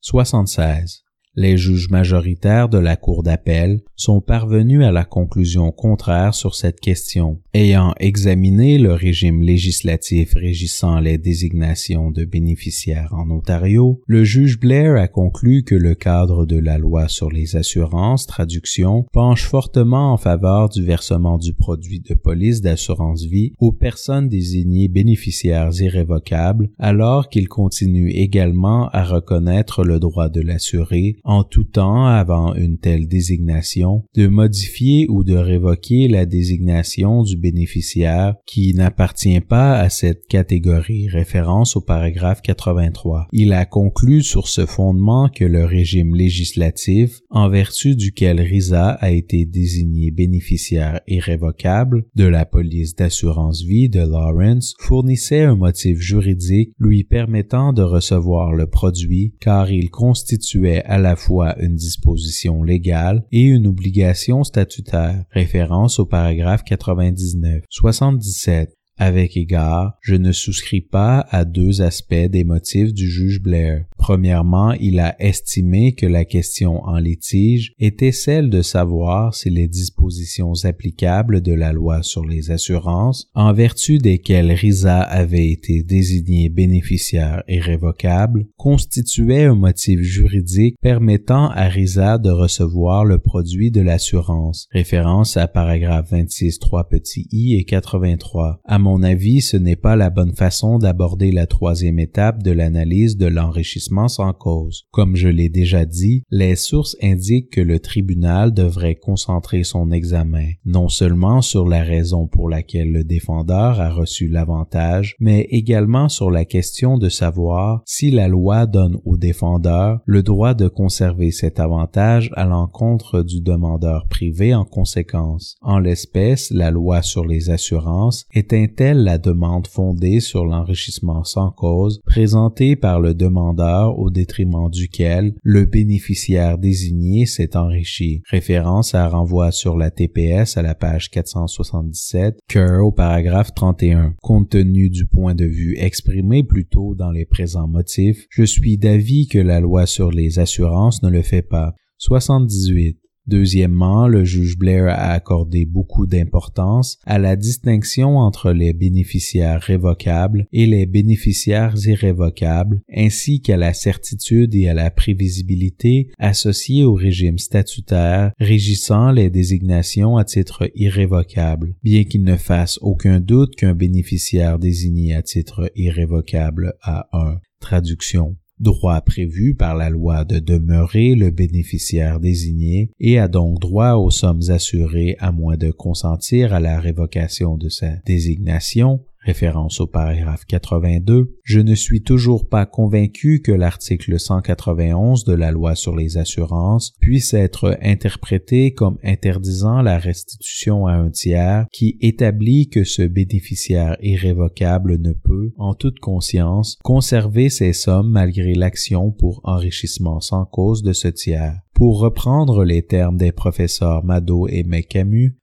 76. 0.00 1.02
Les 1.36 1.56
juges 1.56 1.90
majoritaires 1.90 2.68
de 2.68 2.78
la 2.78 2.96
Cour 2.96 3.22
d'appel 3.22 3.82
sont 3.94 4.20
parvenus 4.20 4.82
à 4.82 4.90
la 4.90 5.04
conclusion 5.04 5.70
contraire 5.70 6.34
sur 6.34 6.56
cette 6.56 6.80
question. 6.80 7.38
Ayant 7.54 7.94
examiné 8.00 8.78
le 8.78 8.94
régime 8.94 9.40
législatif 9.40 10.34
régissant 10.34 10.98
les 10.98 11.18
désignations 11.18 12.10
de 12.10 12.24
bénéficiaires 12.24 13.14
en 13.14 13.30
Ontario, 13.30 14.00
le 14.06 14.24
juge 14.24 14.58
Blair 14.58 14.96
a 14.96 15.06
conclu 15.06 15.62
que 15.62 15.76
le 15.76 15.94
cadre 15.94 16.46
de 16.46 16.58
la 16.58 16.78
loi 16.78 17.06
sur 17.06 17.30
les 17.30 17.54
assurances, 17.54 18.26
traduction, 18.26 19.04
penche 19.12 19.44
fortement 19.44 20.12
en 20.12 20.16
faveur 20.16 20.68
du 20.68 20.84
versement 20.84 21.38
du 21.38 21.54
produit 21.54 22.00
de 22.00 22.14
police 22.14 22.60
d'assurance 22.60 23.24
vie 23.24 23.52
aux 23.60 23.72
personnes 23.72 24.28
désignées 24.28 24.88
bénéficiaires 24.88 25.70
irrévocables, 25.80 26.70
alors 26.80 27.28
qu'il 27.28 27.46
continue 27.46 28.10
également 28.10 28.88
à 28.88 29.04
reconnaître 29.04 29.84
le 29.84 30.00
droit 30.00 30.28
de 30.28 30.40
l'assuré 30.40 31.18
en 31.24 31.44
tout 31.44 31.64
temps 31.64 32.06
avant 32.06 32.54
une 32.54 32.78
telle 32.78 33.08
désignation, 33.08 34.04
de 34.14 34.26
modifier 34.26 35.06
ou 35.08 35.24
de 35.24 35.36
révoquer 35.36 36.08
la 36.08 36.26
désignation 36.26 37.22
du 37.22 37.36
bénéficiaire 37.36 38.34
qui 38.46 38.74
n'appartient 38.74 39.40
pas 39.40 39.78
à 39.78 39.88
cette 39.90 40.26
catégorie, 40.26 41.08
référence 41.08 41.76
au 41.76 41.80
paragraphe 41.80 42.42
83. 42.42 43.28
Il 43.32 43.52
a 43.52 43.64
conclu 43.66 44.22
sur 44.22 44.48
ce 44.48 44.66
fondement 44.66 45.28
que 45.28 45.44
le 45.44 45.64
régime 45.64 46.14
législatif, 46.14 47.20
en 47.30 47.48
vertu 47.48 47.96
duquel 47.96 48.40
Risa 48.40 48.90
a 48.90 49.10
été 49.10 49.44
désigné 49.44 50.10
bénéficiaire 50.10 51.00
irrévocable 51.06 52.04
de 52.14 52.24
la 52.24 52.44
police 52.44 52.94
d'assurance 52.94 53.62
vie 53.62 53.88
de 53.88 54.00
Lawrence, 54.00 54.74
fournissait 54.78 55.42
un 55.42 55.56
motif 55.56 55.98
juridique 55.98 56.72
lui 56.78 57.04
permettant 57.04 57.72
de 57.72 57.82
recevoir 57.82 58.52
le 58.52 58.66
produit 58.66 59.34
car 59.40 59.70
il 59.70 59.90
constituait 59.90 60.82
à 60.84 60.98
la 60.98 61.09
fois 61.16 61.56
une 61.60 61.76
disposition 61.76 62.62
légale 62.62 63.24
et 63.32 63.42
une 63.42 63.66
obligation 63.66 64.44
statutaire. 64.44 65.24
Référence 65.30 65.98
au 65.98 66.06
paragraphe 66.06 66.64
99. 66.64 67.64
77. 67.68 68.79
Avec 69.02 69.38
égard, 69.38 69.94
je 70.02 70.14
ne 70.14 70.30
souscris 70.30 70.82
pas 70.82 71.26
à 71.30 71.46
deux 71.46 71.80
aspects 71.80 72.12
des 72.14 72.44
motifs 72.44 72.92
du 72.92 73.10
juge 73.10 73.40
Blair. 73.40 73.86
Premièrement, 73.96 74.72
il 74.72 75.00
a 75.00 75.16
estimé 75.18 75.92
que 75.92 76.04
la 76.04 76.26
question 76.26 76.84
en 76.84 76.98
litige 76.98 77.72
était 77.78 78.12
celle 78.12 78.50
de 78.50 78.60
savoir 78.60 79.34
si 79.34 79.48
les 79.48 79.68
dispositions 79.68 80.52
applicables 80.64 81.40
de 81.40 81.54
la 81.54 81.72
loi 81.72 82.02
sur 82.02 82.26
les 82.26 82.50
assurances, 82.50 83.30
en 83.34 83.54
vertu 83.54 83.96
desquelles 83.96 84.52
Risa 84.52 85.00
avait 85.00 85.48
été 85.48 85.82
désigné 85.82 86.50
bénéficiaire 86.50 87.42
irrévocable, 87.48 88.48
constituaient 88.58 89.44
un 89.44 89.54
motif 89.54 90.00
juridique 90.00 90.76
permettant 90.82 91.48
à 91.48 91.68
Risa 91.68 92.18
de 92.18 92.30
recevoir 92.30 93.06
le 93.06 93.16
produit 93.16 93.70
de 93.70 93.80
l'assurance. 93.80 94.68
Référence 94.72 95.38
à 95.38 95.48
paragraphe 95.48 96.10
26 96.10 96.58
3 96.58 96.90
petit 96.90 97.26
i 97.32 97.54
et 97.54 97.64
83. 97.64 98.60
À 98.66 98.78
mon 98.78 98.89
avis, 99.02 99.40
ce 99.40 99.56
n'est 99.56 99.76
pas 99.76 99.96
la 99.96 100.10
bonne 100.10 100.34
façon 100.34 100.78
d'aborder 100.78 101.32
la 101.32 101.46
troisième 101.46 101.98
étape 101.98 102.42
de 102.42 102.50
l'analyse 102.50 103.16
de 103.16 103.26
l'enrichissement 103.26 104.08
sans 104.08 104.32
cause. 104.32 104.84
Comme 104.90 105.16
je 105.16 105.28
l'ai 105.28 105.48
déjà 105.48 105.84
dit, 105.84 106.22
les 106.30 106.56
sources 106.56 106.96
indiquent 107.02 107.50
que 107.50 107.60
le 107.60 107.78
tribunal 107.80 108.52
devrait 108.52 108.96
concentrer 108.96 109.64
son 109.64 109.90
examen 109.90 110.50
non 110.64 110.88
seulement 110.88 111.42
sur 111.42 111.66
la 111.66 111.82
raison 111.82 112.26
pour 112.26 112.48
laquelle 112.48 112.92
le 112.92 113.04
défendeur 113.04 113.80
a 113.80 113.90
reçu 113.90 114.28
l'avantage, 114.28 115.16
mais 115.20 115.46
également 115.50 116.08
sur 116.08 116.30
la 116.30 116.44
question 116.44 116.98
de 116.98 117.08
savoir 117.08 117.82
si 117.86 118.10
la 118.10 118.28
loi 118.28 118.66
donne 118.66 118.98
au 119.04 119.16
défendeur 119.16 120.00
le 120.04 120.22
droit 120.22 120.54
de 120.54 120.68
conserver 120.68 121.30
cet 121.30 121.60
avantage 121.60 122.30
à 122.34 122.44
l'encontre 122.44 123.22
du 123.22 123.40
demandeur 123.40 124.06
privé 124.08 124.54
en 124.54 124.64
conséquence. 124.64 125.56
En 125.60 125.78
l'espèce, 125.78 126.50
la 126.50 126.70
loi 126.70 127.02
sur 127.02 127.26
les 127.26 127.50
assurances 127.50 128.24
est 128.32 128.52
distingue-t-elle 128.70 129.04
la 129.04 129.18
demande 129.18 129.66
fondée 129.66 130.20
sur 130.20 130.44
l'enrichissement 130.44 131.24
sans 131.24 131.50
cause 131.50 132.00
présentée 132.04 132.76
par 132.76 133.00
le 133.00 133.14
demandeur 133.14 133.98
au 133.98 134.10
détriment 134.10 134.70
duquel 134.70 135.34
le 135.42 135.64
bénéficiaire 135.64 136.58
désigné 136.58 137.26
s'est 137.26 137.56
enrichi? 137.56 138.22
Référence 138.30 138.94
à 138.94 139.08
renvoi 139.08 139.50
sur 139.50 139.76
la 139.76 139.90
TPS 139.90 140.56
à 140.56 140.62
la 140.62 140.74
page 140.74 141.10
477, 141.10 142.38
Kerr 142.48 142.84
au 142.84 142.92
paragraphe 142.92 143.54
31. 143.54 144.14
Compte 144.22 144.50
tenu 144.50 144.90
du 144.90 145.06
point 145.06 145.34
de 145.34 145.44
vue 145.44 145.76
exprimé 145.78 146.42
plus 146.42 146.66
tôt 146.66 146.94
dans 146.94 147.10
les 147.10 147.24
présents 147.24 147.68
motifs, 147.68 148.26
je 148.30 148.44
suis 148.44 148.78
d'avis 148.78 149.26
que 149.26 149.38
la 149.38 149.60
loi 149.60 149.86
sur 149.86 150.10
les 150.10 150.38
assurances 150.38 151.02
ne 151.02 151.10
le 151.10 151.22
fait 151.22 151.42
pas. 151.42 151.74
78. 151.98 152.98
Deuxièmement, 153.26 154.08
le 154.08 154.24
juge 154.24 154.58
Blair 154.58 154.88
a 154.88 155.12
accordé 155.12 155.64
beaucoup 155.64 156.06
d'importance 156.06 156.98
à 157.04 157.18
la 157.18 157.36
distinction 157.36 158.18
entre 158.18 158.52
les 158.52 158.72
bénéficiaires 158.72 159.60
révocables 159.60 160.46
et 160.52 160.66
les 160.66 160.86
bénéficiaires 160.86 161.74
irrévocables, 161.86 162.82
ainsi 162.94 163.40
qu'à 163.40 163.56
la 163.56 163.74
certitude 163.74 164.54
et 164.54 164.68
à 164.68 164.74
la 164.74 164.90
prévisibilité 164.90 166.10
associées 166.18 166.84
au 166.84 166.94
régime 166.94 167.38
statutaire 167.38 168.32
régissant 168.38 169.12
les 169.12 169.30
désignations 169.30 170.16
à 170.16 170.24
titre 170.24 170.70
irrévocable, 170.74 171.74
bien 171.82 172.04
qu'il 172.04 172.24
ne 172.24 172.36
fasse 172.36 172.78
aucun 172.82 173.20
doute 173.20 173.54
qu'un 173.56 173.74
bénéficiaire 173.74 174.58
désigné 174.58 175.14
à 175.14 175.22
titre 175.22 175.70
irrévocable 175.76 176.74
a 176.82 177.08
un. 177.12 177.40
Traduction 177.60 178.36
droit 178.60 179.00
prévu 179.00 179.54
par 179.54 179.74
la 179.74 179.90
loi 179.90 180.24
de 180.24 180.38
demeurer 180.38 181.14
le 181.14 181.30
bénéficiaire 181.30 182.20
désigné 182.20 182.90
et 183.00 183.18
a 183.18 183.28
donc 183.28 183.58
droit 183.58 183.94
aux 183.94 184.10
sommes 184.10 184.50
assurées 184.50 185.16
à 185.18 185.32
moins 185.32 185.56
de 185.56 185.70
consentir 185.70 186.52
à 186.52 186.60
la 186.60 186.78
révocation 186.78 187.56
de 187.56 187.68
sa 187.68 187.96
désignation 188.06 189.00
référence 189.20 189.80
au 189.80 189.86
paragraphe 189.86 190.44
82, 190.46 191.36
je 191.42 191.60
ne 191.60 191.74
suis 191.74 192.02
toujours 192.02 192.48
pas 192.48 192.66
convaincu 192.66 193.42
que 193.42 193.52
l'article 193.52 194.18
191 194.18 195.24
de 195.24 195.34
la 195.34 195.50
loi 195.50 195.74
sur 195.74 195.94
les 195.94 196.16
assurances 196.16 196.92
puisse 197.00 197.34
être 197.34 197.78
interprété 197.82 198.72
comme 198.72 198.98
interdisant 199.04 199.82
la 199.82 199.98
restitution 199.98 200.86
à 200.86 200.92
un 200.92 201.10
tiers 201.10 201.66
qui 201.72 201.98
établit 202.00 202.68
que 202.68 202.84
ce 202.84 203.02
bénéficiaire 203.02 203.96
irrévocable 204.00 204.98
ne 204.98 205.12
peut, 205.12 205.52
en 205.58 205.74
toute 205.74 206.00
conscience, 206.00 206.78
conserver 206.82 207.50
ses 207.50 207.72
sommes 207.72 208.10
malgré 208.10 208.54
l'action 208.54 209.10
pour 209.10 209.40
enrichissement 209.44 210.20
sans 210.20 210.44
cause 210.46 210.82
de 210.82 210.92
ce 210.92 211.08
tiers. 211.08 211.60
Pour 211.74 212.00
reprendre 212.00 212.64
les 212.64 212.82
termes 212.82 213.16
des 213.16 213.32
professeurs 213.32 214.04
Mado 214.04 214.46
et 214.48 214.64